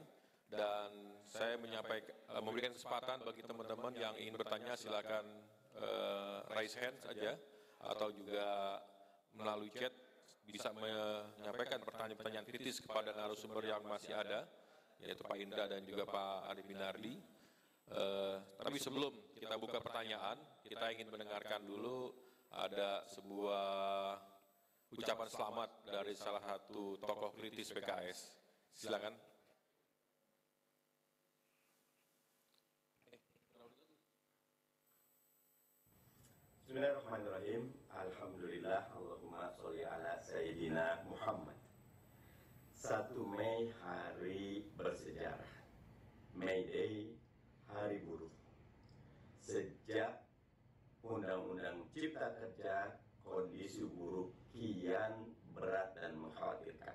dan 0.51 0.91
saya 1.31 1.55
menyampaikan 1.59 2.15
uh, 2.35 2.43
memberikan 2.43 2.75
kesempatan 2.75 3.23
bagi 3.23 3.43
teman-teman 3.47 3.93
yang 3.95 4.15
ingin 4.19 4.35
bertanya 4.35 4.75
silakan 4.75 5.27
uh, 5.79 6.43
raise 6.55 6.75
hand 6.75 6.99
saja 7.03 7.39
atau 7.81 8.11
juga 8.11 8.79
melalui 9.37 9.71
chat 9.71 9.95
bisa 10.51 10.75
menyampaikan 10.75 11.81
pertanyaan-pertanyaan 11.81 12.47
kritis 12.47 12.83
kepada 12.83 13.15
narasumber 13.15 13.65
yang 13.65 13.83
masih 13.87 14.13
ada 14.13 14.45
yaitu 15.01 15.25
Pak 15.25 15.39
Indra 15.41 15.65
dan 15.65 15.81
juga 15.89 16.05
Pak 16.05 16.53
Adi 16.53 16.63
Binardi. 16.67 17.15
Uh, 17.91 18.39
tapi 18.61 18.79
sebelum 18.79 19.11
kita 19.35 19.57
buka 19.57 19.83
pertanyaan, 19.83 20.39
kita 20.63 20.93
ingin 20.93 21.11
mendengarkan 21.11 21.65
dulu 21.65 22.13
ada 22.53 23.03
sebuah 23.09 24.19
ucapan 24.95 25.29
selamat 25.31 25.71
dari 25.87 26.15
salah 26.15 26.43
satu 26.43 27.01
tokoh 27.01 27.35
kritis 27.35 27.73
PKS. 27.73 28.19
Silakan. 28.75 29.15
Bismillahirrahmanirrahim. 36.71 37.75
Alhamdulillah. 37.91 38.95
Allahumma 38.95 39.51
sholli 39.59 39.83
ala 39.83 40.23
Sayyidina 40.71 41.03
Muhammad. 41.11 41.59
1 42.79 43.11
Mei 43.35 43.75
hari 43.83 44.63
bersejarah. 44.79 45.55
May 46.39 46.63
Day, 46.71 47.11
hari 47.67 48.07
buruh. 48.07 48.31
Sejak 49.43 50.23
saja 52.39 53.03
kondisi 53.27 53.83
buruh 53.83 54.31
kian 54.55 55.35
berat 55.59 55.91
dan 55.99 56.15
mengkhawatirkan. 56.15 56.95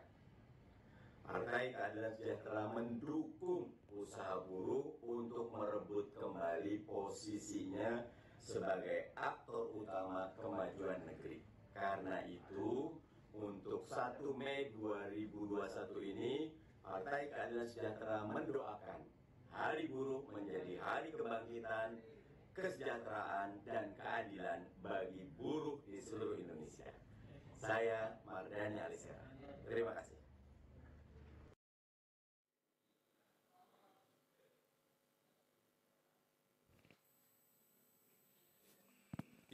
Partai 1.27 1.75
Keadilan 1.75 2.15
Sejahtera 2.15 2.71
mendukung 2.71 3.75
usaha 3.91 4.39
buruh 4.47 4.95
untuk 5.03 5.51
merebut 5.51 6.15
kembali 6.15 6.87
posisinya 6.87 8.07
sebagai 8.39 9.11
aktor 9.19 9.67
utama 9.75 10.31
kemajuan 10.39 11.03
negeri. 11.11 11.43
Karena 11.75 12.23
itu, 12.23 13.03
untuk 13.39 13.87
1 13.89 14.21
Mei 14.39 14.71
2021 14.75 16.11
ini, 16.15 16.53
Partai 16.79 17.27
Keadilan 17.27 17.67
Sejahtera 17.67 18.23
mendoakan 18.29 19.01
Hari 19.55 19.87
Buruh 19.87 20.27
menjadi 20.35 20.75
hari 20.83 21.15
kebangkitan, 21.15 22.03
kesejahteraan, 22.51 23.63
dan 23.63 23.95
keadilan 23.95 24.67
bagi 24.83 25.31
buruh 25.39 25.79
di 25.87 25.95
seluruh 25.99 26.39
Indonesia. 26.39 26.91
Saya 27.55 28.19
Mardani 28.27 28.83
Alisera. 28.83 29.23
Terima 29.63 29.95
kasih. 29.95 30.19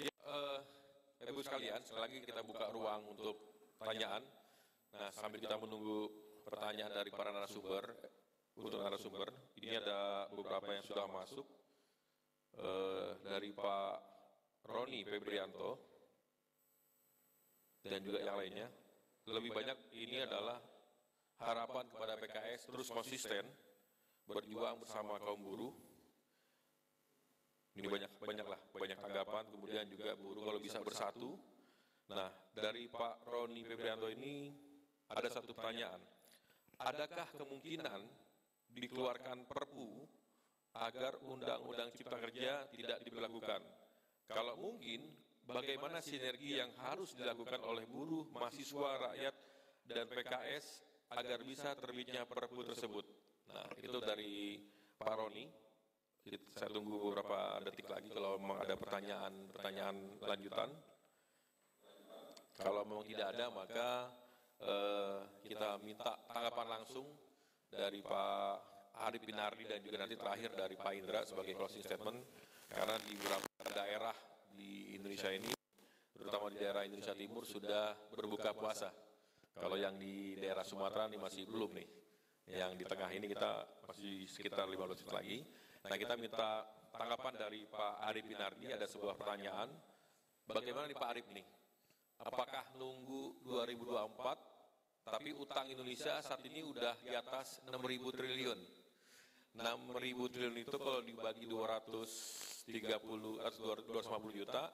Ya, 0.02 0.14
uh, 0.26 0.66
Ibu 1.30 1.46
sekalian, 1.46 1.86
sekali 1.86 2.02
lagi 2.02 2.18
kita 2.26 2.42
buka 2.42 2.74
ruang 2.74 3.06
untuk 3.06 3.51
pertanyaan. 3.82 4.22
Nah, 4.94 5.10
sambil 5.10 5.42
kita 5.42 5.58
menunggu 5.58 6.06
pertanyaan 6.46 6.94
dari 6.94 7.10
para 7.10 7.34
narasumber, 7.34 7.90
untuk 8.62 8.78
narasumber, 8.78 9.34
ini 9.58 9.74
ada 9.74 10.30
beberapa 10.30 10.70
yang 10.70 10.86
sudah 10.86 11.10
masuk 11.10 11.48
uh, 12.62 13.18
dari 13.26 13.50
Pak 13.50 13.96
Roni 14.70 15.02
Febrianto 15.02 15.72
dan 17.82 18.06
juga 18.06 18.22
yang 18.22 18.38
lainnya. 18.38 18.70
Lebih 19.26 19.50
banyak 19.50 19.78
ini 19.98 20.22
adalah 20.22 20.62
harapan 21.42 21.86
kepada 21.90 22.14
PKS 22.22 22.70
terus 22.70 22.94
konsisten 22.94 23.42
berjuang 24.30 24.78
bersama 24.78 25.18
kaum 25.18 25.42
buruh 25.42 25.74
ini 27.82 27.88
banyak 27.90 28.12
banyak 28.22 28.46
lah 28.46 28.62
banyak 28.78 28.98
tanggapan 29.02 29.44
kemudian 29.50 29.90
juga 29.90 30.14
buruh 30.14 30.46
kalau 30.46 30.60
bisa 30.62 30.78
bersatu 30.86 31.34
nah 32.12 32.32
dari 32.52 32.92
Pak 32.92 33.28
Roni 33.28 33.64
Febrianto 33.64 34.12
ini 34.12 34.52
ada 35.12 35.28
satu 35.28 35.52
pertanyaan. 35.52 36.00
Adakah 36.82 37.28
kemungkinan 37.38 38.02
dikeluarkan 38.72 39.44
perpu 39.46 40.08
agar 40.72 41.20
undang-undang 41.28 41.92
cipta 41.92 42.18
kerja 42.18 42.66
tidak 42.72 43.04
diberlakukan? 43.04 43.62
Kalau 44.32 44.56
mungkin 44.56 45.12
bagaimana 45.44 46.00
sinergi 46.00 46.58
yang 46.58 46.72
harus 46.80 47.12
dilakukan 47.12 47.60
oleh 47.68 47.84
buruh 47.86 48.32
mahasiswa 48.32 49.12
rakyat 49.12 49.36
dan 49.86 50.08
PKS 50.08 50.66
agar 51.12 51.40
bisa 51.44 51.76
terbitnya 51.76 52.24
perpu 52.24 52.64
tersebut? 52.64 53.06
Nah 53.52 53.68
itu 53.84 54.00
dari 54.00 54.60
Pak 54.96 55.16
Roni. 55.20 55.46
Saya 56.54 56.70
tunggu 56.70 57.02
beberapa 57.02 57.58
detik 57.66 57.90
lagi 57.90 58.14
kalau 58.14 58.38
memang 58.38 58.62
ada 58.62 58.78
pertanyaan-pertanyaan 58.78 60.22
lanjutan. 60.22 60.70
Kalau 62.62 62.86
memang 62.86 63.06
tidak 63.10 63.34
ada, 63.34 63.50
maka 63.50 63.90
eh, 64.62 65.20
kita 65.50 65.82
minta 65.82 66.14
tanggapan 66.30 66.80
langsung 66.80 67.10
dari 67.68 68.06
Pak 68.06 68.72
Arif 69.02 69.26
Binardi 69.26 69.66
dan 69.66 69.82
juga 69.82 70.06
nanti 70.06 70.14
terakhir 70.14 70.54
dari 70.54 70.76
Pak 70.78 70.94
Indra 70.94 71.26
sebagai 71.26 71.58
closing 71.58 71.82
statement. 71.82 72.22
Karena 72.72 72.96
di 73.04 73.18
beberapa 73.18 73.50
daerah 73.74 74.16
di 74.54 74.96
Indonesia 74.96 75.28
ini, 75.34 75.52
terutama 76.16 76.48
di 76.54 76.58
daerah 76.62 76.86
Indonesia 76.88 77.18
Timur 77.18 77.44
sudah 77.44 77.98
berbuka 78.14 78.54
puasa. 78.56 78.94
Kalau 79.52 79.76
yang 79.76 80.00
di 80.00 80.40
daerah 80.40 80.64
Sumatera 80.64 81.10
ini 81.12 81.20
masih 81.20 81.44
belum 81.50 81.76
nih. 81.76 81.90
Yang 82.52 82.72
di 82.80 82.86
tengah 82.88 83.10
ini 83.12 83.26
kita 83.28 83.52
masih 83.90 84.30
sekitar 84.30 84.70
15 84.70 85.04
menit 85.04 85.12
lagi. 85.12 85.38
Nah 85.90 85.98
kita 85.98 86.14
minta 86.16 86.64
tanggapan 86.94 87.34
dari 87.36 87.66
Pak 87.68 87.94
Arif 88.08 88.24
Binardi, 88.30 88.72
ada 88.72 88.88
sebuah 88.88 89.18
pertanyaan. 89.18 89.68
Bagaimana 90.48 90.88
nih 90.88 90.98
Pak 90.98 91.10
Arif 91.12 91.28
nih? 91.32 91.46
Apakah 92.22 92.66
nunggu 92.78 93.42
2024, 93.50 95.10
tapi 95.10 95.34
utang 95.34 95.66
Indonesia 95.66 96.22
saat 96.22 96.46
ini 96.46 96.62
udah 96.62 96.94
di 97.02 97.18
atas 97.18 97.58
6.000 97.66 97.82
triliun. 98.14 98.60
6.000 99.58 100.32
triliun 100.32 100.58
itu 100.62 100.78
kalau 100.78 101.02
dibagi 101.02 101.50
230 101.50 103.42
atau 103.42 103.62
250 103.74 104.38
juta, 104.38 104.70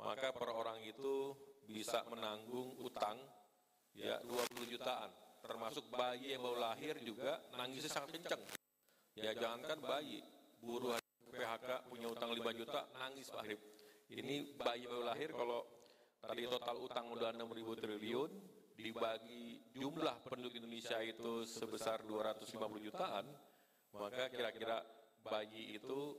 maka 0.00 0.32
per 0.32 0.50
orang 0.50 0.80
itu 0.80 1.36
bisa 1.68 2.02
menanggung 2.08 2.80
utang 2.80 3.20
ya 3.92 4.16
20 4.24 4.72
jutaan. 4.72 5.12
Termasuk 5.44 5.92
bayi 5.92 6.32
yang 6.32 6.42
baru 6.48 6.58
lahir 6.58 6.96
juga 7.04 7.44
nangisnya 7.60 7.92
sangat 7.92 8.16
kencang. 8.16 8.42
Ya 9.20 9.36
jangankan 9.36 9.84
bayi, 9.84 10.24
buruh 10.64 10.96
PHK 11.28 11.92
punya 11.92 12.08
utang 12.08 12.32
5 12.32 12.40
juta, 12.56 12.88
nangis 12.96 13.28
Pak 13.28 13.44
Arif. 13.44 13.60
Ini 14.10 14.56
bayi 14.56 14.88
baru 14.88 15.04
lahir 15.06 15.30
kalau 15.36 15.79
tadi 16.20 16.44
total 16.46 16.76
utang 16.80 17.06
udah 17.10 17.32
6 17.32 17.56
ribu 17.56 17.72
triliun, 17.76 18.30
dibagi 18.80 19.60
jumlah 19.76 20.24
penduduk 20.24 20.56
Indonesia 20.56 20.96
itu 21.04 21.44
sebesar 21.44 22.04
250 22.04 22.86
jutaan, 22.86 23.26
maka 23.92 24.32
kira-kira 24.32 24.80
bayi 25.20 25.76
itu 25.76 26.16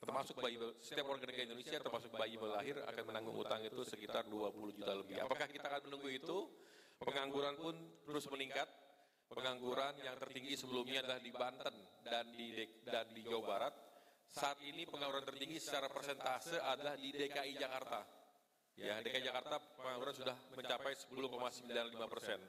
termasuk 0.00 0.40
bayi 0.40 0.56
setiap 0.80 1.12
warga 1.12 1.28
negara 1.28 1.44
Indonesia 1.44 1.76
termasuk 1.76 2.10
bayi 2.16 2.34
baru 2.40 2.56
lahir 2.56 2.76
akan 2.88 3.04
menanggung 3.04 3.36
utang 3.36 3.60
itu 3.60 3.84
sekitar 3.84 4.24
20 4.26 4.80
juta 4.80 4.92
lebih. 4.96 5.20
Apakah 5.22 5.46
kita 5.46 5.68
akan 5.68 5.82
menunggu 5.92 6.08
itu? 6.08 6.38
Pengangguran 7.00 7.54
pun 7.56 7.74
terus 8.04 8.26
meningkat. 8.28 8.68
Pengangguran 9.30 9.94
yang 10.02 10.18
tertinggi 10.18 10.58
sebelumnya 10.58 11.06
adalah 11.06 11.22
di 11.22 11.30
Banten 11.30 11.76
dan 12.02 12.26
di 12.34 12.50
dan 12.82 13.06
di 13.14 13.22
Jawa 13.22 13.44
Barat. 13.46 13.74
Saat 14.26 14.58
ini 14.66 14.82
pengangguran 14.90 15.22
tertinggi 15.22 15.62
secara 15.62 15.86
persentase 15.86 16.58
adalah 16.58 16.98
di 16.98 17.14
DKI 17.14 17.54
Jakarta. 17.54 18.19
Ya, 18.80 18.96
DKI 19.04 19.28
Jakarta 19.28 19.60
pengangguran 19.76 20.14
sudah 20.16 20.36
mencapai 20.56 20.96
10,95 20.96 21.68
persen. 22.08 22.40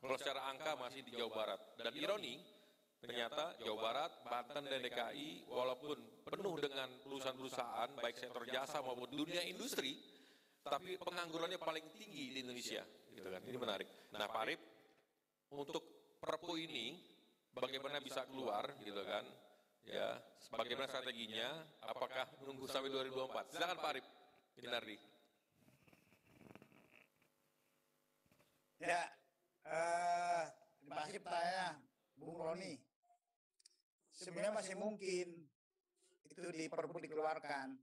Kalau 0.00 0.16
secara 0.20 0.40
angka 0.52 0.76
masih 0.76 1.00
di 1.00 1.16
Jawa 1.16 1.32
Barat. 1.32 1.60
Dan 1.80 1.92
ironi, 1.96 2.36
ternyata 3.00 3.56
Jawa 3.64 3.78
Barat, 3.80 4.12
Banten, 4.28 4.64
dan 4.68 4.80
DKI 4.84 5.48
walaupun 5.48 5.96
penuh 6.28 6.54
dengan 6.60 6.88
perusahaan-perusahaan, 7.00 7.96
baik 7.96 8.16
sektor 8.20 8.44
jasa 8.44 8.84
maupun 8.84 9.08
dunia 9.08 9.40
industri, 9.48 9.96
tapi 10.60 11.00
penganggurannya 11.00 11.56
paling 11.56 11.96
tinggi 11.96 12.36
di 12.36 12.38
Indonesia. 12.44 12.84
Gitu 13.08 13.28
kan. 13.28 13.40
Ini 13.40 13.56
menarik. 13.56 13.88
Nah, 14.12 14.28
Pak 14.28 14.40
Arif, 14.44 14.60
untuk 15.56 16.14
perpu 16.20 16.60
ini 16.60 17.00
bagaimana 17.56 17.98
bisa 17.98 18.22
keluar 18.28 18.68
gitu 18.84 19.02
kan 19.02 19.24
ya 19.88 20.20
bagaimana 20.52 20.86
strateginya 20.86 21.48
apakah 21.88 22.28
menunggu 22.44 22.68
sampai 22.68 22.92
2024 22.92 23.56
silakan 23.56 23.78
Pak 23.80 23.90
Arif 23.96 24.06
Inardi 24.60 24.96
ya 28.80 29.04
uh, 29.68 30.44
terima 30.80 30.94
kasih 31.04 31.20
pertanyaan 31.20 31.76
Bung 32.16 32.36
Roni. 32.36 32.80
Sebenarnya 34.12 34.52
masih 34.52 34.76
mungkin 34.76 35.28
itu 36.28 36.48
di 36.52 36.66
perpu 36.68 37.00
dikeluarkan. 37.00 37.76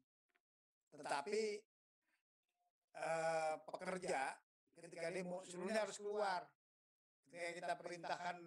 Tetapi 0.94 1.44
uh, 2.98 3.56
pekerja 3.66 4.38
ketika 4.78 5.10
demo 5.10 5.42
seluruhnya 5.46 5.86
harus 5.86 5.98
keluar. 5.98 6.46
Ketika 7.28 7.50
kita 7.60 7.74
perintahkan 7.82 8.38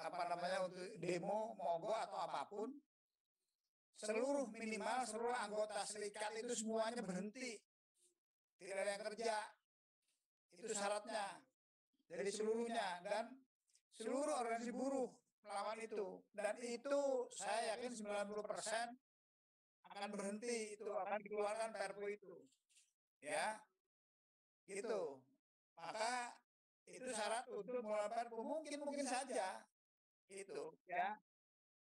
apa 0.00 0.22
namanya 0.30 0.64
untuk 0.64 0.86
demo, 0.98 1.52
mogok 1.60 1.98
atau 2.08 2.18
apa 2.24 2.48
pun, 2.48 2.72
seluruh 4.00 4.48
minimal 4.48 5.04
seluruh 5.04 5.36
anggota 5.36 5.84
serikat 5.84 6.32
itu 6.40 6.56
semuanya 6.56 7.04
berhenti, 7.04 7.60
tidak 8.56 8.80
ada 8.80 8.90
yang 8.96 9.04
kerja, 9.12 9.36
itu 10.56 10.72
syaratnya 10.72 11.51
dari 12.12 12.28
seluruhnya 12.28 13.00
dan 13.00 13.32
seluruh 13.96 14.36
organisasi 14.44 14.72
buruh 14.76 15.08
melawan 15.40 15.80
itu. 15.80 16.20
Dan 16.36 16.60
itu 16.60 17.00
saya 17.32 17.76
yakin 17.76 17.92
90 17.96 18.44
persen 18.44 18.86
akan 19.92 20.08
berhenti 20.12 20.76
itu 20.76 20.88
akan 20.92 21.18
dikeluarkan 21.24 21.70
perpu 21.72 22.04
itu. 22.12 22.36
Ya 23.24 23.56
gitu. 24.68 25.24
Maka 25.72 26.36
itu 26.84 27.08
syarat 27.16 27.48
untuk 27.48 27.80
mengeluarkan 27.80 28.28
perpu 28.28 28.44
mungkin 28.44 28.78
mungkin 28.84 29.06
saja 29.08 29.64
itu 30.28 30.76
ya. 30.84 31.16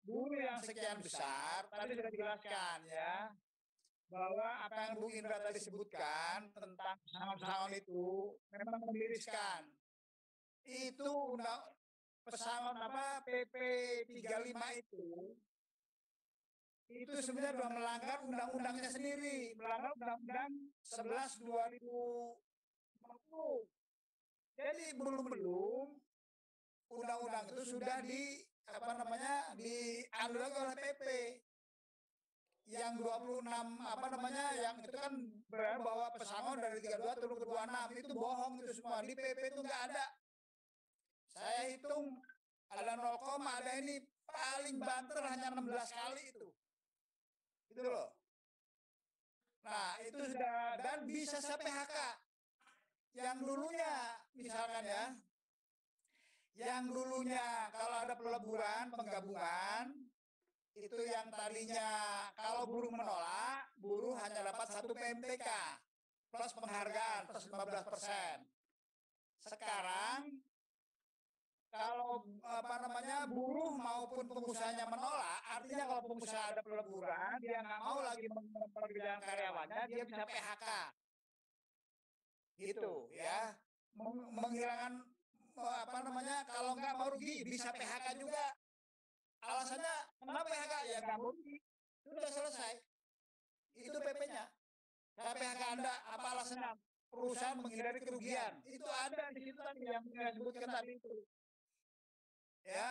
Buruh 0.04 0.36
yang 0.36 0.60
sekian 0.60 1.00
besar 1.00 1.64
tadi 1.72 1.96
sudah 1.96 2.12
dijelaskan 2.12 2.80
ya 2.92 3.32
bahwa 4.12 4.68
apa 4.68 4.78
yang 4.78 4.94
Bung 5.00 5.16
Indra 5.16 5.40
tadi 5.40 5.58
sebutkan 5.58 6.52
tentang 6.52 6.96
pesangon-pesangon 7.08 7.74
itu 7.74 8.36
memang 8.52 8.84
memiriskan 8.84 9.64
itu 10.68 11.08
undang 11.08 11.64
pesangon 12.24 12.80
apa? 12.80 13.20
PP 13.28 13.56
35 14.08 14.80
itu. 14.80 15.36
Itu 16.94 17.18
sebenarnya 17.20 17.58
sudah 17.58 17.72
melanggar 17.74 18.22
undang-undangnya 18.24 18.90
sendiri, 18.92 19.56
melanggar 19.58 19.92
undang-undang 19.98 20.52
11 20.86 21.42
2020. 21.42 23.68
Jadi 24.54 24.94
belum-belum 24.94 25.98
undang-undang 26.94 27.50
itu 27.50 27.64
sudah 27.74 27.98
di 28.06 28.46
apa 28.70 28.94
namanya 28.96 29.58
dianut 29.58 30.54
oleh 30.54 30.78
PP 30.78 31.04
yang 32.64 32.96
26 32.96 33.44
apa 33.84 34.08
namanya 34.08 34.56
yang 34.56 34.80
itu 34.80 34.96
kan 34.96 35.12
bahwa 35.84 36.08
pesangon 36.16 36.64
dari 36.64 36.80
32 36.80 37.20
turun 37.20 37.36
ke 37.42 37.46
26 37.50 38.00
itu 38.00 38.14
bohong 38.16 38.64
itu 38.64 38.72
semua. 38.78 39.04
Di 39.04 39.12
PP 39.18 39.52
itu 39.52 39.60
nggak 39.66 39.82
ada 39.92 40.06
saya 41.34 41.62
hitung 41.74 42.22
ada 42.74 42.94
0, 42.98 43.42
ada 43.42 43.72
ini 43.82 44.02
paling 44.26 44.78
banter 44.82 45.22
hanya 45.30 45.54
16 45.54 45.66
kali 45.94 46.22
itu. 46.30 46.48
Itu 47.70 47.82
loh. 47.86 48.10
Nah 49.64 49.98
itu 50.04 50.22
sudah 50.22 50.78
dan 50.82 51.00
bisa 51.06 51.38
sampai 51.40 51.70
HK 51.70 51.96
yang 53.18 53.38
dulunya 53.42 53.94
misalkan 54.34 54.84
ya. 54.86 55.06
Yang 56.54 56.86
dulunya 56.94 57.74
kalau 57.74 57.98
ada 58.06 58.14
peleburan 58.14 58.94
penggabungan 58.94 59.86
itu 60.74 60.98
yang 61.06 61.30
tadinya 61.30 61.90
kalau 62.34 62.66
buruh 62.66 62.90
menolak 62.90 63.70
buruh 63.78 64.18
hanya 64.22 64.42
dapat 64.54 64.68
satu 64.74 64.94
PMTK 64.94 65.46
plus 66.34 66.54
penghargaan 66.58 67.30
plus 67.30 67.46
15 67.46 67.90
persen. 67.90 68.36
Sekarang 69.38 70.43
kalau 71.74 72.22
apa 72.46 72.76
namanya 72.86 73.26
buruh 73.26 73.74
maupun 73.74 74.30
pengusahanya 74.30 74.86
menolak 74.86 75.42
artinya 75.58 75.90
kalau 75.90 76.04
pengusaha 76.06 76.54
ada 76.54 76.62
peleburan 76.62 77.34
dia 77.42 77.66
nggak 77.66 77.82
mau 77.82 77.98
lagi 78.06 78.30
memperkerjakan 78.30 79.22
karyawannya 79.26 79.82
dia 79.90 80.04
bisa 80.06 80.22
PHK 80.22 80.66
gitu 82.62 83.10
ya. 83.14 83.58
Menghilangkan 84.34 85.06
apa 85.54 85.98
namanya 86.02 86.46
kalau 86.50 86.74
nggak 86.78 86.94
mau 86.98 87.10
rugi 87.14 87.46
bisa 87.46 87.70
PHK 87.74 88.18
juga. 88.18 88.54
Alasannya 89.44 89.96
kenapa 90.22 90.46
PHK 90.50 90.74
ya 90.94 90.98
nggak 91.04 91.18
mau 91.18 91.30
rugi. 91.34 91.58
Sudah 92.06 92.30
selesai. 92.30 92.74
Itu 93.74 93.98
PP-nya 93.98 94.46
saya 95.18 95.34
PHK 95.34 95.62
anda 95.78 95.94
apa 96.10 96.28
alasannya? 96.38 96.72
Perusahaan 97.14 97.58
menghindari 97.62 98.02
kerugian. 98.02 98.58
Itu 98.66 98.90
ada 98.90 99.30
di 99.30 99.42
situ 99.46 99.62
tadi 99.62 99.86
yang 99.86 100.02
saya 100.10 100.34
sebutkan 100.34 100.70
tadi 100.70 100.98
itu 100.98 101.14
ya 102.64 102.90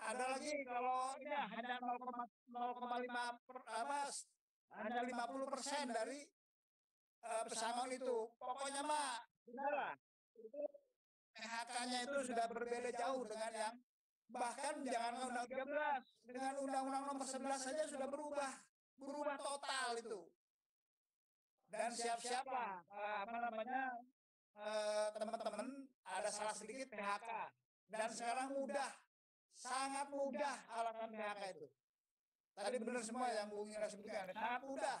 ada 0.00 0.24
lagi? 0.32 0.52
kalau 0.64 1.12
ini 1.20 1.34
hanya 1.34 1.76
0,5 1.82 3.46
per, 3.46 3.58
apa 3.68 3.98
hanya 4.80 5.00
50 5.04 5.52
persen 5.52 5.84
dari 5.92 6.24
uh, 7.26 7.44
pesangon 7.46 7.90
itu. 7.92 8.16
Pokoknya 8.38 8.82
mah 8.86 9.20
sudahlah 9.44 9.94
itu 10.40 10.62
PHK-nya 11.36 11.98
itu 12.08 12.18
sudah 12.32 12.46
berbeda 12.48 12.90
jauh 12.96 13.22
dengan 13.28 13.52
yang 13.52 13.76
bahkan 14.30 14.74
jangan 14.86 15.26
undang 15.26 15.46
13 15.50 15.66
dengan 16.22 16.54
undang-undang 16.62 17.04
nomor 17.10 17.26
11 17.26 17.50
saja 17.58 17.82
sudah 17.90 18.08
berubah 18.08 18.52
berubah 19.00 19.36
total 19.36 19.88
itu. 19.98 20.20
Dan 21.70 21.90
siap-siap 21.94 22.46
lah 22.50 22.82
apa 22.90 23.36
namanya 23.50 23.94
teman-teman 25.16 25.86
ada 26.04 26.30
salah 26.30 26.54
sedikit 26.54 26.90
PHK 26.92 27.30
dan 27.90 28.08
sekarang 28.14 28.48
mudah. 28.54 28.90
Sangat 29.60 30.08
mudah 30.08 30.56
alasan 30.72 31.12
PHK 31.12 31.42
itu? 31.52 31.68
Tadi 32.56 32.76
benar 32.80 33.02
semua 33.04 33.28
yang 33.28 33.52
Bung 33.52 33.68
Ira 33.68 33.90
sebutkan. 33.92 34.32
Sangat 34.32 34.62
mudah. 34.64 34.98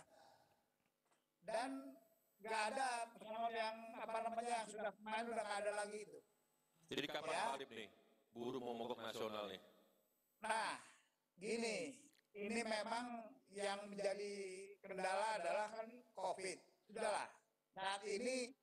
Dan 1.40 1.96
nggak 2.44 2.60
ada 2.74 3.08
personal 3.16 3.48
yang 3.52 3.76
apa 3.96 4.18
namanya 4.20 4.52
yang 4.64 4.68
sudah 4.68 4.92
main 5.00 5.24
udah 5.24 5.42
nggak 5.44 5.60
ada 5.64 5.72
lagi 5.80 5.98
itu. 6.04 6.18
Jadi 6.92 7.06
kapan 7.08 7.32
ya. 7.32 7.44
Alip 7.56 7.70
nih 7.72 7.88
buruh 8.30 8.60
mau 8.60 8.76
mogok 8.76 9.00
nasional 9.00 9.48
nih. 9.48 9.60
Nah 10.44 10.76
gini. 11.40 11.96
Ini 12.30 12.62
memang 12.62 13.26
yang 13.50 13.90
menjadi 13.90 14.34
kendala 14.78 15.42
adalah 15.42 15.66
kan 15.74 15.90
covid. 16.14 16.58
Sudahlah. 16.86 17.26
Saat 17.74 18.06
ini 18.06 18.54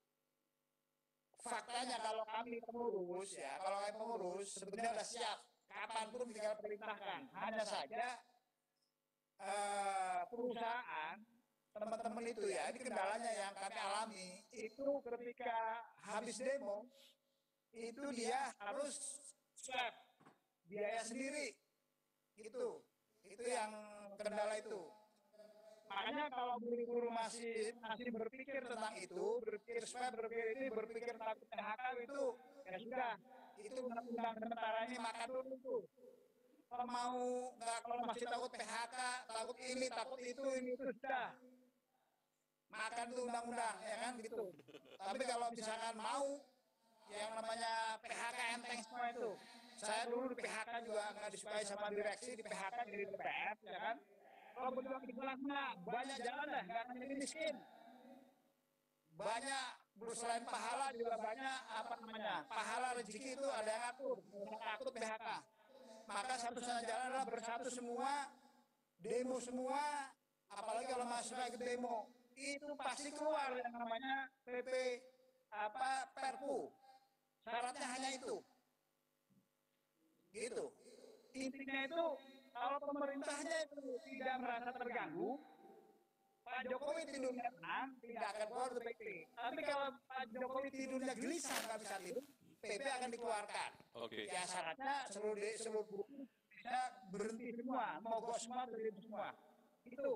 faktanya 1.41 1.97
kalau 2.01 2.23
kami 2.26 2.57
pengurus 2.64 3.38
ya 3.38 3.53
kalau 3.61 3.77
kami 3.81 3.93
pengurus 3.95 4.49
sebenarnya 4.57 4.91
sudah 4.97 5.07
siap. 5.07 5.39
Kapan 5.68 6.09
pun 6.09 6.26
tinggal 6.31 6.55
perintahkan. 6.57 7.22
Hanya 7.38 7.64
saja 7.68 8.18
uh, 9.38 10.22
perusahaan 10.31 11.18
teman-teman 11.77 12.26
itu 12.26 12.49
ya 12.49 12.73
ini 12.73 12.80
kendalanya 12.81 13.31
yang 13.38 13.53
kami 13.53 13.77
alami 13.77 14.30
itu 14.49 14.88
ketika 15.05 15.85
habis 16.01 16.41
demo 16.41 16.89
itu 17.69 18.01
dia 18.18 18.49
harus 18.57 18.97
swab 19.53 19.93
biaya 20.65 21.05
sendiri. 21.05 21.53
Itu 22.34 22.81
itu 23.27 23.43
yang 23.45 23.69
kendala 24.18 24.57
itu 24.57 24.97
makanya 25.88 26.26
kalau 26.30 26.55
guru-guru 26.59 27.09
masih 27.11 27.73
masih 27.80 28.09
berpikir 28.11 28.61
tentang 28.64 28.95
itu 28.99 29.27
berpikir 29.43 29.84
swab 29.88 30.14
berpikir 30.14 30.59
ini 30.59 30.68
berpikir 30.72 31.15
takut 31.15 31.47
PHK 31.47 31.84
itu 32.03 32.23
ya 32.68 32.77
sudah. 32.77 33.14
Itu 33.57 33.80
undang-undang 33.89 34.35
sementara 34.38 34.80
ini 34.85 34.97
makan 35.01 35.27
dulu 35.34 35.49
itu 35.55 35.77
kalau 36.68 36.85
mau 36.91 37.19
nggak 37.55 37.80
kalau 37.88 38.03
masih 38.03 38.27
takut 38.27 38.51
PHK 38.51 38.97
takut 39.31 39.57
ini 39.64 39.88
takut 39.88 40.19
itu 40.19 40.47
ini 40.59 40.69
itu 40.76 40.84
sudah. 40.91 41.27
Makan 42.68 43.05
tuh 43.15 43.23
undang-undang 43.26 43.76
ya 43.81 43.95
kan 44.03 44.14
gitu. 44.19 44.45
Tapi 44.99 45.23
kalau 45.23 45.47
misalkan 45.55 45.95
mau 45.97 46.27
yang 47.07 47.31
namanya 47.39 47.95
PHK 48.03 48.39
enteng 48.59 48.80
semua 48.84 49.07
itu. 49.15 49.31
Saya 49.77 50.09
dulu 50.09 50.34
di 50.34 50.38
PHK 50.41 50.89
juga 50.89 51.03
nggak 51.15 51.31
disukai 51.31 51.64
sama 51.64 51.88
direksi 51.93 52.34
di 52.35 52.43
PHK 52.43 52.77
jadi 52.89 53.03
DPR 53.07 53.55
ya 53.61 53.80
kan 53.80 53.97
kalau 54.58 54.72
berjuang 54.74 55.06
di 55.06 55.14
bulan 55.14 55.38
banyak 55.86 56.18
jalan 56.26 56.48
dah 56.50 56.64
nggak 56.66 56.84
hanya 56.90 57.06
miskin 57.14 57.56
banyak 59.18 59.66
selain 60.18 60.46
pahala 60.46 60.94
juga 60.94 61.16
banyak 61.18 61.60
apa 61.74 61.94
namanya 62.02 62.36
pahala 62.50 62.88
rezeki 62.98 63.38
itu 63.38 63.48
ada 63.50 63.70
yang 63.70 63.86
atur 63.94 64.18
takut 64.62 64.94
PHK 64.94 65.28
maka 66.10 66.34
satu-satunya 66.42 66.84
jalan 66.90 67.06
adalah 67.14 67.28
bersatu 67.30 67.70
semua 67.70 68.30
demo 69.02 69.38
semua 69.38 70.10
apalagi 70.50 70.90
kalau 70.90 71.06
mahasiswa 71.06 71.50
ikut 71.54 71.62
demo 71.62 72.10
itu 72.38 72.70
pasti 72.78 73.10
keluar 73.10 73.50
yang 73.58 73.74
namanya 73.74 74.30
PP 74.46 74.70
apa 75.50 76.14
Perpu. 76.14 76.70
Syaratnya 77.42 77.88
hanya 77.98 78.10
itu. 78.14 78.36
Gitu. 80.30 80.66
Intinya 81.34 81.80
itu 81.88 82.04
kalau 82.58 82.80
pemerintahnya 82.82 83.58
itu 83.70 83.82
tidak 84.02 84.36
merasa 84.42 84.70
terganggu, 84.74 85.38
Pak 86.48 86.62
Jokowi 86.72 87.04
tidurnya 87.12 87.50
tenang, 87.54 87.90
tidak 88.00 88.26
akan 88.34 88.46
keluar 88.50 88.70
dari 88.74 88.94
PP. 88.96 89.04
Tapi 89.36 89.62
kalau 89.68 89.88
Pak 90.08 90.24
Jokowi 90.34 90.70
tidurnya 90.72 91.14
gelisah 91.14 91.60
nggak 91.68 91.80
bisa 91.84 91.96
tidur, 92.02 92.26
PP 92.64 92.86
akan 92.88 93.10
dikeluarkan. 93.14 93.70
Oke. 94.00 94.22
Ya 94.26 94.44
syaratnya 94.48 94.96
seluruh 95.12 95.38
seluruh 95.60 95.86
buku 95.86 96.26
bisa 96.50 96.80
berhenti 97.14 97.48
semua, 97.54 97.86
mogok 98.02 98.40
semua, 98.42 98.64
berhenti 98.66 99.02
semua. 99.06 99.30
Itu. 99.86 100.14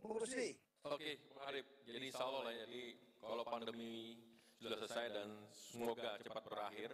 Kursi. 0.00 0.56
Oke, 0.88 1.20
Pak 1.36 1.44
Arif. 1.52 1.66
Jadi 1.84 2.04
insya 2.08 2.24
Allah 2.24 2.42
lah, 2.48 2.54
jadi 2.56 2.82
kalau 3.20 3.44
pandemi 3.44 4.16
sudah 4.56 4.80
selesai 4.80 5.06
dan 5.12 5.28
semoga 5.52 6.16
cepat 6.24 6.44
berakhir, 6.48 6.90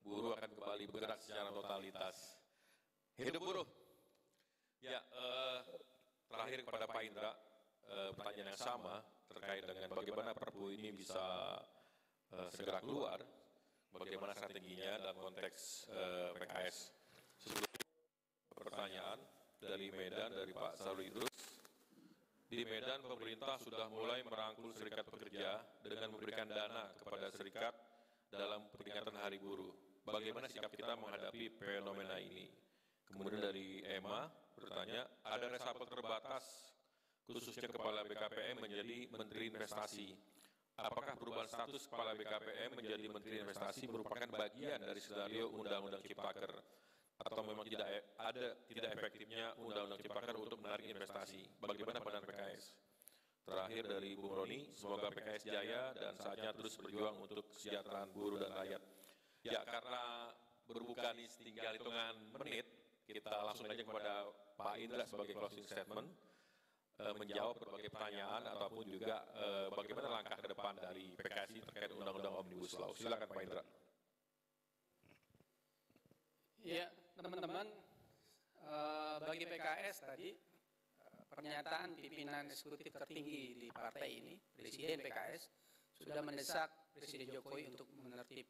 buruh 0.00 0.32
akan 0.40 0.50
kembali 0.56 0.84
bergerak 0.88 1.20
secara 1.20 1.52
totalitas. 1.52 2.45
Hidup 3.16 3.40
buruh. 3.40 3.68
Ya, 4.84 5.00
eh, 5.00 5.58
terakhir 6.28 6.60
kepada 6.68 6.84
Pak 6.84 7.00
Indra, 7.00 7.32
eh, 7.88 8.10
pertanyaan 8.12 8.52
yang 8.52 8.60
sama 8.60 9.00
terkait 9.32 9.64
dengan 9.64 9.88
bagaimana 9.88 10.36
Perpu 10.36 10.68
ini 10.68 10.92
bisa 10.92 11.56
eh, 12.36 12.48
segera 12.52 12.84
keluar, 12.84 13.16
bagaimana 13.96 14.36
strateginya 14.36 15.00
dalam 15.00 15.16
konteks 15.16 15.88
eh, 15.88 16.30
PKS. 16.36 16.76
Sebelum 17.40 17.72
pertanyaan 18.52 19.18
dari 19.64 19.88
Medan, 19.96 20.36
dari 20.36 20.52
Pak 20.52 20.76
Sarul 20.76 21.08
Idrus, 21.08 21.36
di 22.52 22.68
Medan, 22.68 23.00
pemerintah 23.00 23.56
sudah 23.64 23.88
mulai 23.88 24.20
merangkul 24.28 24.76
serikat 24.76 25.08
pekerja 25.08 25.56
dengan 25.80 26.12
memberikan 26.12 26.52
dana 26.52 26.92
kepada 27.00 27.32
serikat 27.32 27.72
dalam 28.28 28.68
peringatan 28.76 29.16
Hari 29.16 29.40
Buruh. 29.40 29.72
Bagaimana 30.04 30.52
sikap 30.52 30.68
kita 30.76 30.94
menghadapi 31.00 31.48
fenomena 31.56 32.20
ini? 32.20 32.65
Kemudian 33.10 33.40
dari 33.42 33.82
EMA 33.86 34.30
bertanya, 34.56 35.06
ada 35.22 35.46
resapel 35.52 35.86
terbatas 35.86 36.44
khususnya 37.26 37.66
Kepala 37.66 38.06
BKPM 38.06 38.62
menjadi 38.62 38.98
Menteri 39.10 39.50
Investasi. 39.50 40.08
Apakah 40.76 41.16
perubahan 41.16 41.48
status 41.48 41.88
Kepala 41.88 42.12
BKPM 42.12 42.76
menjadi 42.76 43.06
Menteri 43.08 43.40
Investasi 43.42 43.88
merupakan 43.88 44.28
bagian 44.28 44.78
dari 44.78 45.00
skenario 45.00 45.50
Undang-Undang 45.56 46.04
Ciptaker? 46.04 46.52
Atau 47.16 47.40
memang 47.48 47.64
tidak 47.64 47.88
e- 47.88 48.06
ada 48.20 48.46
tidak 48.68 48.90
efektifnya 48.92 49.56
Undang-Undang 49.56 50.04
Ciptaker 50.04 50.36
untuk 50.36 50.60
menarik 50.60 50.84
investasi. 50.84 51.48
Bagaimana 51.64 52.04
pandangan 52.04 52.28
PKS? 52.28 52.64
Terakhir 53.46 53.84
dari 53.88 54.10
Bung 54.18 54.34
Roni, 54.36 54.74
semoga 54.74 55.08
PKS 55.08 55.46
jaya 55.48 55.94
dan 55.94 56.18
saatnya 56.18 56.50
terus 56.52 56.76
berjuang 56.76 57.14
untuk 57.24 57.46
kesejahteraan 57.54 58.10
buruh 58.10 58.42
dan 58.42 58.52
rakyat. 58.52 58.82
Ya, 59.46 59.62
karena 59.62 60.34
berbuka 60.66 61.14
nih 61.14 61.30
tinggal 61.40 61.72
hitungan 61.78 62.14
menit, 62.36 62.66
kita 63.06 63.30
langsung 63.46 63.70
aja 63.70 63.82
kepada 63.86 64.26
Pak 64.58 64.74
Indra 64.82 65.06
sebagai 65.06 65.38
closing 65.38 65.62
statement, 65.62 66.10
eh, 66.98 67.14
menjawab 67.14 67.54
berbagai 67.62 67.90
pertanyaan 67.94 68.42
ataupun 68.50 68.84
juga 68.90 69.22
eh, 69.38 69.68
bagaimana 69.70 70.08
langkah 70.20 70.38
ke 70.38 70.48
depan 70.50 70.74
dari 70.74 71.14
PKSI 71.14 71.62
terkait 71.62 71.90
Undang-Undang 71.94 72.34
Omnibus 72.42 72.74
Law. 72.82 72.90
Silakan 72.98 73.30
Pak 73.30 73.42
Indra. 73.46 73.62
Ya, 76.66 76.90
teman-teman, 77.14 77.66
eh, 78.66 79.16
bagi 79.22 79.44
PKS 79.46 79.96
tadi 80.02 80.30
pernyataan 81.30 81.94
pimpinan 81.94 82.50
eksekutif 82.50 82.90
tertinggi 82.90 83.54
di 83.54 83.68
partai 83.70 84.08
ini, 84.18 84.34
Presiden 84.56 84.98
PKS, 85.04 85.42
sudah 85.94 86.24
mendesak 86.24 86.90
Presiden 86.96 87.28
Jokowi 87.30 87.70
untuk 87.70 87.86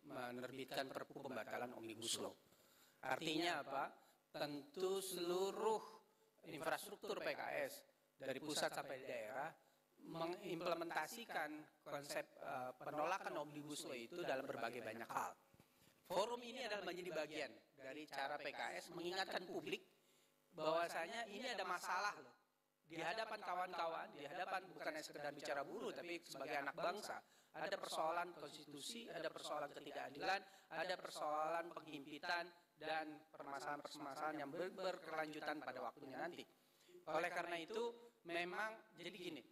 menerbitkan 0.08 0.86
perpu 0.88 1.18
pembatalan 1.18 1.74
Omnibus 1.76 2.22
Law. 2.22 2.32
Artinya 3.04 3.60
apa? 3.60 4.05
Tentu 4.36 5.00
seluruh 5.00 5.82
infrastruktur 6.46 7.18
PKS 7.20 7.74
dari 8.20 8.38
pusat 8.40 8.70
sampai 8.72 9.02
daerah 9.02 9.50
mengimplementasikan 10.06 11.50
konsep 11.82 12.24
eh, 12.38 12.72
penolakan 12.78 13.42
Omnibus 13.42 13.88
Law 13.90 13.98
itu 13.98 14.22
dalam 14.22 14.46
berbagai 14.46 14.84
banyak 14.84 15.08
hal. 15.10 15.32
Forum 16.06 16.38
ini 16.46 16.62
adalah 16.62 16.86
menjadi 16.86 17.10
bagian 17.10 17.52
dari 17.74 18.06
cara 18.06 18.38
PKS 18.38 18.94
mengingatkan 18.94 19.42
publik 19.42 19.82
bahwasanya 20.54 21.26
ini 21.26 21.50
ada 21.50 21.66
masalah 21.66 22.14
loh. 22.22 22.34
Di 22.86 23.02
hadapan 23.02 23.42
kawan-kawan, 23.42 24.14
di 24.14 24.22
hadapan 24.30 24.62
bukan 24.70 24.94
hanya 24.94 25.02
sekedar 25.02 25.34
bicara 25.34 25.66
buruh, 25.66 25.90
tapi 25.90 26.22
sebagai 26.22 26.54
anak 26.54 26.78
bangsa, 26.78 27.18
ada 27.50 27.74
persoalan 27.74 28.30
konstitusi, 28.38 29.10
ada 29.10 29.26
persoalan 29.26 29.74
ketidakadilan, 29.74 30.40
ada 30.70 30.94
persoalan 30.94 31.66
penghimpitan, 31.74 32.46
dan 32.76 33.06
permasalahan-permasalahan 33.32 34.36
yang 34.44 34.50
ber- 34.52 34.72
berkelanjutan 34.72 35.60
pada 35.64 35.80
waktunya 35.80 36.16
nanti. 36.20 36.44
Oleh 37.08 37.30
karena 37.32 37.56
itu, 37.56 38.12
memang 38.28 38.76
jadi 38.98 39.10
gini, 39.12 39.42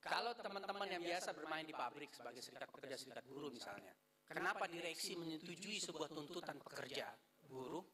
kalau 0.00 0.32
teman-teman 0.32 0.88
yang 0.88 1.04
biasa 1.04 1.36
bermain 1.36 1.62
di 1.68 1.76
pabrik 1.76 2.10
sebagai 2.16 2.40
serikat 2.40 2.72
pekerja 2.72 2.96
serikat 2.96 3.24
buruh 3.28 3.52
misalnya, 3.52 3.92
kenapa 4.24 4.64
direksi 4.64 5.12
menyetujui 5.14 5.76
sebuah 5.76 6.08
tuntutan 6.08 6.56
pekerja 6.56 7.12
buruh? 7.44 7.84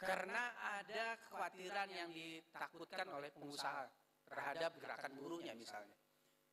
Karena 0.00 0.56
ada 0.80 1.18
kekhawatiran 1.20 1.88
yang 1.92 2.08
ditakutkan 2.14 3.04
oleh 3.12 3.28
pengusaha 3.34 3.84
terhadap 4.24 4.72
gerakan 4.80 5.12
buruhnya 5.18 5.52
misalnya. 5.52 5.98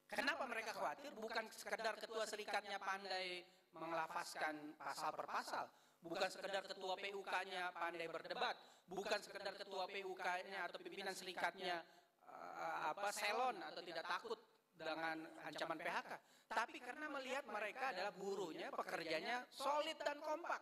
Kenapa 0.09 0.43
mereka 0.49 0.73
khawatir? 0.75 1.13
Bukan 1.15 1.45
sekedar 1.53 1.95
ketua 1.95 2.25
serikatnya 2.27 2.81
pandai 2.81 3.45
mengelafaskan 3.77 4.75
pasal 4.81 5.11
per 5.13 5.27
pasal, 5.29 5.65
bukan 6.01 6.29
sekedar 6.29 6.63
ketua 6.65 6.93
PUK-nya 6.97 7.73
pandai 7.73 8.07
berdebat, 8.09 8.55
bukan 8.89 9.19
sekedar 9.21 9.53
ketua 9.57 9.85
PUK-nya 9.89 10.59
atau 10.69 10.77
pimpinan 10.81 11.15
serikatnya 11.17 11.81
eh, 12.27 12.77
apa 12.93 13.09
selon 13.13 13.57
atau 13.61 13.81
tidak 13.81 14.05
takut 14.05 14.39
dengan 14.77 15.25
ancaman 15.49 15.77
PHK, 15.81 16.11
tapi 16.53 16.77
karena 16.77 17.09
melihat 17.09 17.43
mereka 17.49 17.91
adalah 17.91 18.13
buruhnya, 18.13 18.69
pekerjanya 18.69 19.43
solid 19.49 19.97
dan 19.99 20.21
kompak. 20.21 20.61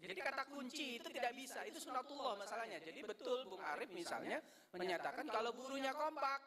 Jadi 0.00 0.16
kata 0.16 0.48
kunci 0.48 0.96
itu 0.96 1.08
tidak 1.12 1.36
bisa, 1.36 1.60
itu 1.68 1.76
sunatullah 1.76 2.40
masalahnya. 2.40 2.80
Jadi 2.80 3.04
betul 3.04 3.44
Bung 3.44 3.60
Arif 3.60 3.92
misalnya 3.92 4.40
menyatakan 4.72 5.28
kalau 5.28 5.52
buruhnya 5.52 5.92
kompak, 5.92 6.40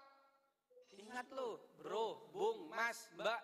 ingat 0.98 1.30
lo, 1.38 1.78
bro, 1.78 2.34
bung, 2.34 2.66
mas, 2.74 3.14
mbak, 3.14 3.42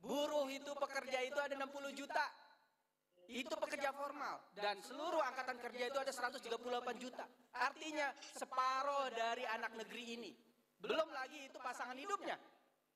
buruh 0.00 0.48
itu 0.48 0.72
pekerja 0.72 1.18
itu 1.20 1.36
ada 1.36 1.52
60 1.52 2.00
juta. 2.00 2.24
Itu 3.28 3.52
pekerja 3.60 3.92
formal 3.92 4.40
dan 4.56 4.80
seluruh 4.80 5.20
angkatan 5.20 5.60
kerja 5.60 5.92
itu 5.92 5.98
ada 6.00 6.08
138 6.08 6.48
juta. 6.96 7.28
Artinya 7.60 8.08
separuh 8.32 9.12
dari 9.12 9.44
anak 9.44 9.76
negeri 9.76 10.04
ini. 10.16 10.32
Belum 10.80 11.12
lagi 11.12 11.52
itu 11.52 11.60
pasangan 11.60 11.98
hidupnya, 11.98 12.40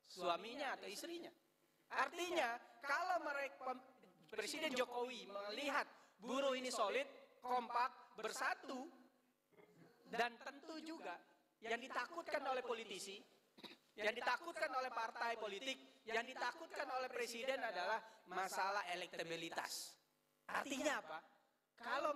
suaminya 0.09 0.73
atau 0.79 0.89
istrinya. 0.89 1.29
Artinya 1.93 2.57
kalau 2.81 3.21
mereka 3.29 3.77
Presiden 4.33 4.73
Jokowi 4.73 5.29
melihat 5.29 5.85
buruh 6.17 6.57
ini 6.57 6.73
solid, 6.73 7.05
kompak, 7.45 8.17
bersatu, 8.17 8.89
dan 10.09 10.33
tentu 10.41 10.81
juga 10.81 11.13
yang 11.61 11.77
ditakutkan 11.77 12.41
oleh 12.49 12.65
politisi, 12.65 13.21
yang 14.01 14.17
ditakutkan 14.17 14.73
oleh 14.73 14.89
partai 14.89 15.37
politik, 15.37 16.01
yang 16.09 16.25
ditakutkan 16.25 16.89
oleh 16.97 17.13
presiden 17.13 17.61
adalah 17.61 18.01
masalah 18.33 18.89
elektabilitas. 18.89 20.02
Artinya 20.53 20.93
apa? 21.01 21.19
Kalau 21.81 22.13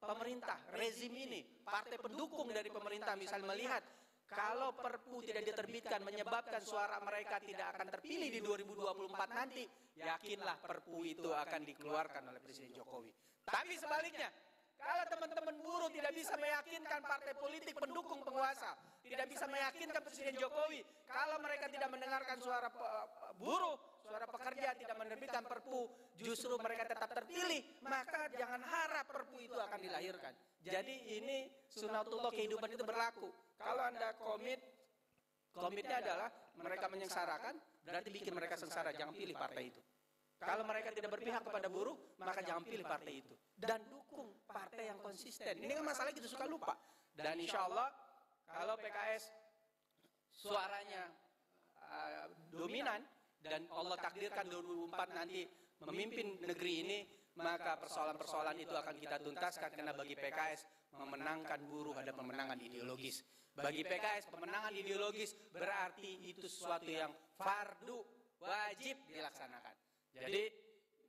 pemerintah, 0.00 0.58
rezim 0.76 1.12
ini, 1.12 1.42
partai 1.64 1.96
pendukung 1.98 2.48
dari 2.52 2.68
pemerintah 2.68 3.16
misalnya 3.16 3.52
melihat 3.52 3.82
kalau 4.24 4.72
perpu 4.72 5.20
tidak 5.20 5.44
diterbitkan 5.44 6.00
menyebabkan 6.00 6.64
suara 6.64 6.96
mereka 7.04 7.38
tidak 7.44 7.76
akan 7.76 7.86
terpilih 7.92 8.32
di 8.32 8.40
2024 8.40 9.36
nanti, 9.36 9.64
yakinlah 10.00 10.56
perpu 10.64 11.04
itu 11.04 11.28
akan 11.28 11.60
dikeluarkan 11.62 12.32
oleh 12.32 12.40
Presiden 12.40 12.72
Jokowi. 12.72 13.12
Tapi 13.44 13.74
sebaliknya, 13.76 14.32
kalau 14.80 15.04
teman-teman 15.12 15.56
buruh 15.60 15.90
tidak 15.92 16.12
bisa 16.16 16.34
meyakinkan 16.40 17.00
partai 17.04 17.36
politik 17.36 17.76
pendukung 17.76 18.24
penguasa, 18.24 18.74
tidak 19.04 19.28
bisa 19.28 19.44
meyakinkan 19.46 20.00
Presiden 20.00 20.34
Jokowi, 20.40 20.80
kalau 21.06 21.36
mereka 21.44 21.68
tidak 21.68 21.92
mendengarkan 21.92 22.40
suara 22.40 22.68
buruh, 23.36 23.76
suara 24.14 24.30
pekerja 24.30 24.78
tidak 24.78 24.94
menerbitkan 24.94 25.42
perpu, 25.42 25.90
justru 26.14 26.54
mereka 26.62 26.86
tetap 26.86 27.10
terpilih, 27.10 27.82
maka 27.82 28.30
jangan 28.30 28.62
harap 28.62 29.10
perpu 29.10 29.42
itu 29.42 29.58
akan 29.58 29.74
dilahirkan. 29.82 30.30
Jadi 30.62 31.18
ini 31.18 31.50
sunatullah 31.66 32.30
kehidupan 32.30 32.70
itu 32.78 32.86
berlaku. 32.86 33.26
Kalau 33.58 33.82
Anda 33.82 34.14
komit, 34.14 34.62
komitnya 35.50 35.98
adalah 35.98 36.30
mereka 36.62 36.86
menyengsarakan, 36.86 37.58
berarti 37.82 38.14
bikin 38.14 38.38
mereka 38.38 38.54
sengsara, 38.54 38.94
jangan 38.94 39.18
pilih 39.18 39.34
partai 39.34 39.74
itu. 39.74 39.82
Kalau 40.38 40.62
mereka 40.62 40.94
tidak 40.94 41.10
berpihak 41.10 41.42
kepada 41.42 41.66
buruh, 41.66 41.98
maka 42.22 42.38
jangan 42.46 42.62
pilih 42.62 42.86
partai 42.86 43.18
itu. 43.18 43.34
Dan 43.58 43.82
dukung 43.90 44.30
partai 44.46 44.94
yang 44.94 45.02
konsisten. 45.02 45.58
Ini 45.58 45.74
kan 45.74 45.82
masalah 45.82 46.14
kita 46.14 46.30
suka 46.30 46.46
lupa. 46.46 46.78
Dan 47.18 47.34
insya 47.42 47.66
Allah, 47.66 47.90
kalau 48.46 48.78
PKS 48.78 49.34
suaranya 50.30 51.02
uh, 51.82 52.30
dominan, 52.54 53.02
dan 53.44 53.68
Allah 53.76 54.00
takdirkan 54.00 54.48
2024 54.48 55.18
nanti 55.20 55.44
memimpin 55.84 56.40
negeri 56.40 56.72
ini, 56.80 56.98
maka 57.36 57.76
persoalan-persoalan 57.76 58.56
itu 58.56 58.72
akan 58.72 58.96
kita 58.96 59.20
tuntaskan 59.20 59.70
karena 59.76 59.92
bagi 59.92 60.16
PKS 60.16 60.60
memenangkan 60.96 61.60
buruh 61.68 61.94
ada 62.00 62.16
pemenangan 62.16 62.56
ideologis. 62.56 63.20
Bagi 63.54 63.84
PKS 63.86 64.32
pemenangan 64.32 64.72
ideologis 64.74 65.36
berarti 65.52 66.26
itu 66.26 66.48
sesuatu 66.48 66.88
yang 66.88 67.12
fardu 67.36 68.00
wajib 68.40 68.96
dilaksanakan. 69.12 69.74
Jadi 70.14 70.42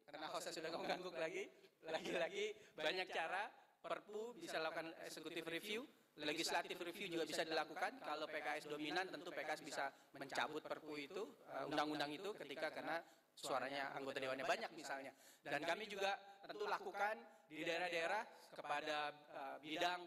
karena 0.06 0.28
host 0.30 0.52
sudah 0.52 0.70
mengganggu 0.76 1.10
lagi, 1.16 1.44
lagi-lagi 1.88 2.46
banyak 2.76 3.08
cara 3.10 3.50
Perpu 3.86 4.34
bisa 4.42 4.58
lakukan 4.58 4.90
executive 5.06 5.46
review, 5.46 5.86
legislative 6.24 6.80
review 6.80 7.08
juga 7.20 7.26
bisa 7.28 7.44
dilakukan. 7.44 8.00
Kalau 8.00 8.26
PKS 8.32 8.72
dominan 8.72 9.06
tentu 9.12 9.30
PKS 9.36 9.62
bisa 9.68 9.92
mencabut 10.16 10.64
Perpu 10.64 10.96
itu, 10.96 11.24
uh, 11.52 11.68
undang-undang 11.68 12.12
itu 12.16 12.32
ketika 12.40 12.72
karena 12.72 13.04
suaranya 13.36 13.92
anggota 14.00 14.24
dewannya 14.24 14.48
banyak 14.48 14.72
misalnya. 14.72 15.12
Dan 15.44 15.62
kami 15.68 15.92
juga 15.92 16.16
tentu 16.48 16.66
lakukan 16.66 17.20
di 17.52 17.62
daerah-daerah 17.68 18.24
kepada 18.56 19.12
uh, 19.36 19.58
bidang 19.60 20.00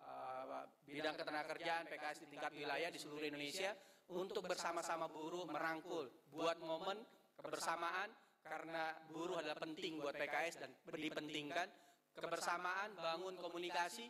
uh, 0.00 0.64
bidang 0.86 1.14
ketenagakerjaan 1.18 1.84
PKS 1.90 2.18
di 2.24 2.28
tingkat 2.30 2.52
wilayah 2.54 2.88
di 2.88 2.98
seluruh 3.02 3.26
Indonesia 3.26 3.74
untuk 4.08 4.46
bersama-sama 4.46 5.10
buruh 5.10 5.44
merangkul 5.44 6.08
buat 6.32 6.56
momen 6.62 6.96
kebersamaan 7.36 8.08
karena 8.40 8.96
buruh 9.12 9.44
adalah 9.44 9.60
penting 9.60 10.00
buat 10.00 10.16
PKS 10.16 10.64
dan 10.64 10.70
dipentingkan 10.96 11.68
kebersamaan 12.16 12.96
bangun 12.96 13.36
komunikasi 13.36 14.08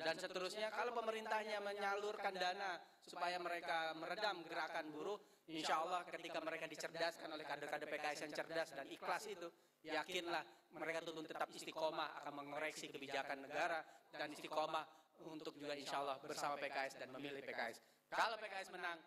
dan 0.00 0.16
seterusnya 0.16 0.72
kalau 0.72 0.96
pemerintahnya 0.96 1.60
menyalurkan 1.60 2.32
dana 2.32 2.80
supaya 3.02 3.36
mereka 3.36 3.92
meredam 3.98 4.40
gerakan 4.48 4.88
buruh 4.94 5.18
insya 5.50 5.82
Allah 5.84 6.06
ketika 6.08 6.38
mereka 6.40 6.64
dicerdaskan 6.70 7.28
oleh 7.28 7.44
kader-kader 7.44 7.88
PKS 7.90 8.18
yang 8.24 8.32
cerdas 8.32 8.70
dan 8.72 8.86
ikhlas 8.88 9.24
itu 9.28 9.48
yakinlah 9.84 10.44
mereka 10.78 11.04
tuntun 11.04 11.26
tetap 11.26 11.50
istiqomah 11.52 12.22
akan 12.22 12.32
mengoreksi 12.46 12.88
kebijakan 12.88 13.44
negara 13.44 13.82
dan 14.14 14.32
istiqomah 14.32 14.86
untuk 15.28 15.54
juga 15.58 15.76
insya 15.76 16.00
Allah 16.00 16.16
bersama 16.22 16.56
PKS 16.56 17.02
dan 17.02 17.12
memilih 17.12 17.42
PKS 17.44 17.82
kalau 18.12 18.36
PKS 18.38 18.68
menang 18.72 19.00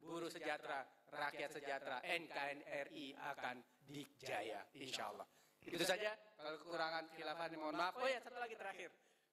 buruh 0.00 0.32
sejahtera, 0.32 0.84
rakyat 1.12 1.50
sejahtera, 1.52 2.00
NKRI 2.04 3.16
akan 3.20 3.56
dikjaya, 3.84 4.64
insya 4.76 5.12
Allah. 5.12 5.28
Itu 5.60 5.84
saja, 5.84 6.16
kalau 6.40 6.56
kekurangan 6.64 7.04
khilafan 7.12 7.52
mohon 7.60 7.76
maaf. 7.76 7.96
Oh 8.00 8.08
ya, 8.08 8.16
satu 8.24 8.40
lagi 8.40 8.56
terakhir. 8.56 8.88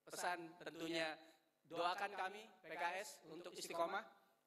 Pesan 0.08 0.40
tentunya 0.64 1.12
doakan 1.68 2.12
kami 2.16 2.42
PKS 2.64 3.28
untuk 3.28 3.52
istiqomah 3.60 4.04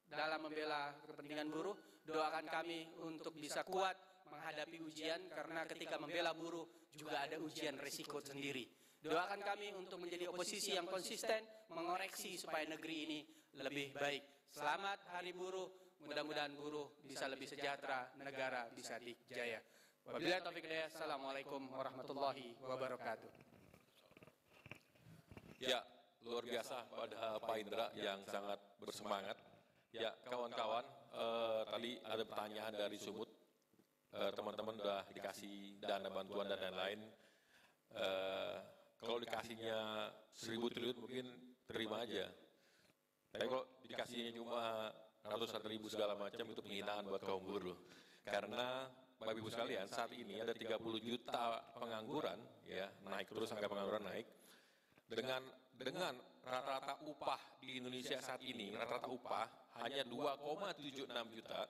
dalam 0.09 0.41
membela 0.43 0.97
kepentingan 1.05 1.49
buruh. 1.53 1.77
Doakan 2.01 2.47
kami 2.49 2.91
untuk 3.07 3.37
bisa 3.37 3.63
kuat 3.63 3.95
menghadapi 4.33 4.81
ujian 4.83 5.31
karena 5.31 5.69
ketika 5.69 6.01
membela 6.01 6.33
buruh 6.33 6.65
juga 6.97 7.23
ada 7.23 7.37
ujian 7.39 7.77
resiko 7.79 8.19
sendiri. 8.25 8.67
Doakan 9.01 9.41
kami 9.41 9.73
untuk 9.73 9.97
menjadi 9.97 10.29
oposisi 10.29 10.77
yang 10.77 10.85
konsisten, 10.85 11.41
mengoreksi 11.73 12.37
supaya 12.37 12.69
negeri 12.69 12.97
ini 13.09 13.21
lebih 13.57 13.97
baik. 13.97 14.53
Selamat 14.53 15.01
Hari 15.17 15.33
Buruh, 15.33 15.97
mudah-mudahan 16.05 16.53
buruh 16.53 17.01
bisa 17.09 17.25
lebih 17.25 17.49
sejahtera, 17.49 18.13
negara 18.21 18.69
bisa 18.69 19.01
dijaya. 19.01 19.63
Wabillahi 20.05 20.43
taufiq. 20.45 20.67
Assalamualaikum 20.69 21.71
warahmatullahi 21.73 22.61
wabarakatuh. 22.61 23.40
Ya, 25.61 25.85
luar 26.25 26.41
biasa 26.41 26.89
pada 26.89 27.37
Pak 27.37 27.57
Indra 27.61 27.93
yang 27.93 28.25
sangat 28.25 28.57
bersemangat. 28.81 29.37
Ya, 29.93 30.09
kawan-kawan, 30.25 30.87
eh, 31.13 31.63
tadi 31.69 31.91
ada 32.01 32.25
pertanyaan 32.25 32.73
dari 32.73 32.97
Sumut. 32.97 33.29
Eh, 34.17 34.33
Teman-teman 34.33 34.81
sudah 34.81 35.05
dikasih 35.13 35.77
dana 35.85 36.09
bantuan 36.09 36.49
dan 36.49 36.65
lain-lain. 36.65 37.01
Eh, 37.93 38.57
kalau 39.05 39.21
dikasihnya 39.21 40.09
seribu 40.33 40.73
triliun 40.73 40.97
mungkin 40.97 41.27
terima 41.69 42.09
aja. 42.09 42.33
Tapi 43.29 43.45
kalau 43.45 43.65
dikasihnya 43.85 44.33
cuma 44.41 44.89
ratusan 45.21 45.61
ribu 45.69 45.93
segala 45.93 46.17
macam 46.17 46.49
itu 46.49 46.61
penghinaan 46.65 47.05
buat 47.05 47.21
kaum 47.21 47.45
buruh. 47.45 47.77
Karena 48.25 48.89
Bapak 49.21 49.37
Ibu 49.37 49.53
sekalian, 49.53 49.85
saat 49.93 50.09
ini 50.17 50.41
ada 50.41 50.57
30 50.57 50.81
juta 50.97 51.61
pengangguran, 51.77 52.41
ya 52.65 52.89
naik 53.05 53.29
terus 53.29 53.53
angka 53.53 53.69
pengangguran 53.69 54.09
naik. 54.09 54.40
Dengan 55.11 55.43
dengan 55.75 56.15
rata-rata 56.45 57.03
upah 57.09 57.41
di 57.59 57.83
Indonesia 57.83 58.21
saat 58.23 58.41
ini, 58.47 58.77
rata-rata 58.77 59.11
upah 59.11 59.47
hanya 59.83 60.07
2,76 60.07 61.09
juta. 61.35 61.61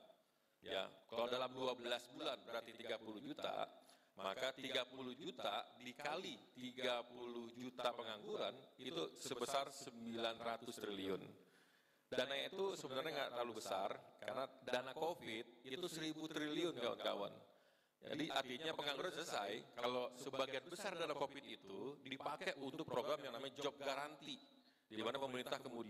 Ya, 0.61 0.85
kalau 1.09 1.25
dalam 1.33 1.51
12 1.57 1.81
bulan 2.13 2.37
berarti 2.45 2.77
30 2.77 3.17
juta, 3.25 3.65
maka 4.21 4.53
30 4.53 5.17
juta 5.17 5.65
dikali 5.81 6.37
30 6.53 7.57
juta 7.57 7.89
pengangguran 7.97 8.55
itu 8.77 9.17
sebesar 9.17 9.73
900 9.73 10.69
triliun. 10.77 11.23
Dana 12.11 12.35
itu 12.43 12.75
sebenarnya 12.75 13.11
nggak 13.15 13.31
terlalu 13.39 13.53
besar 13.63 13.95
karena 14.19 14.45
dana 14.67 14.93
COVID 14.93 15.63
itu 15.63 15.87
1000 15.87 16.13
triliun 16.27 16.75
kawan-kawan. 16.77 17.33
Jadi 18.01 18.27
artinya 18.33 18.73
pengangguran 18.77 19.13
selesai. 19.13 19.53
kalau 19.77 20.13
sebagian 20.17 20.65
besar 20.69 20.97
dana 20.97 21.13
COVID 21.13 21.45
itu 21.45 22.01
dipakai 22.05 22.57
untuk 22.61 22.89
program 22.89 23.21
yang 23.21 23.37
namanya 23.37 23.61
job 23.61 23.77
garanti, 23.81 24.37
di 24.89 25.03
mana 25.05 25.17
pemerintah 25.17 25.57
kemudian 25.61 25.89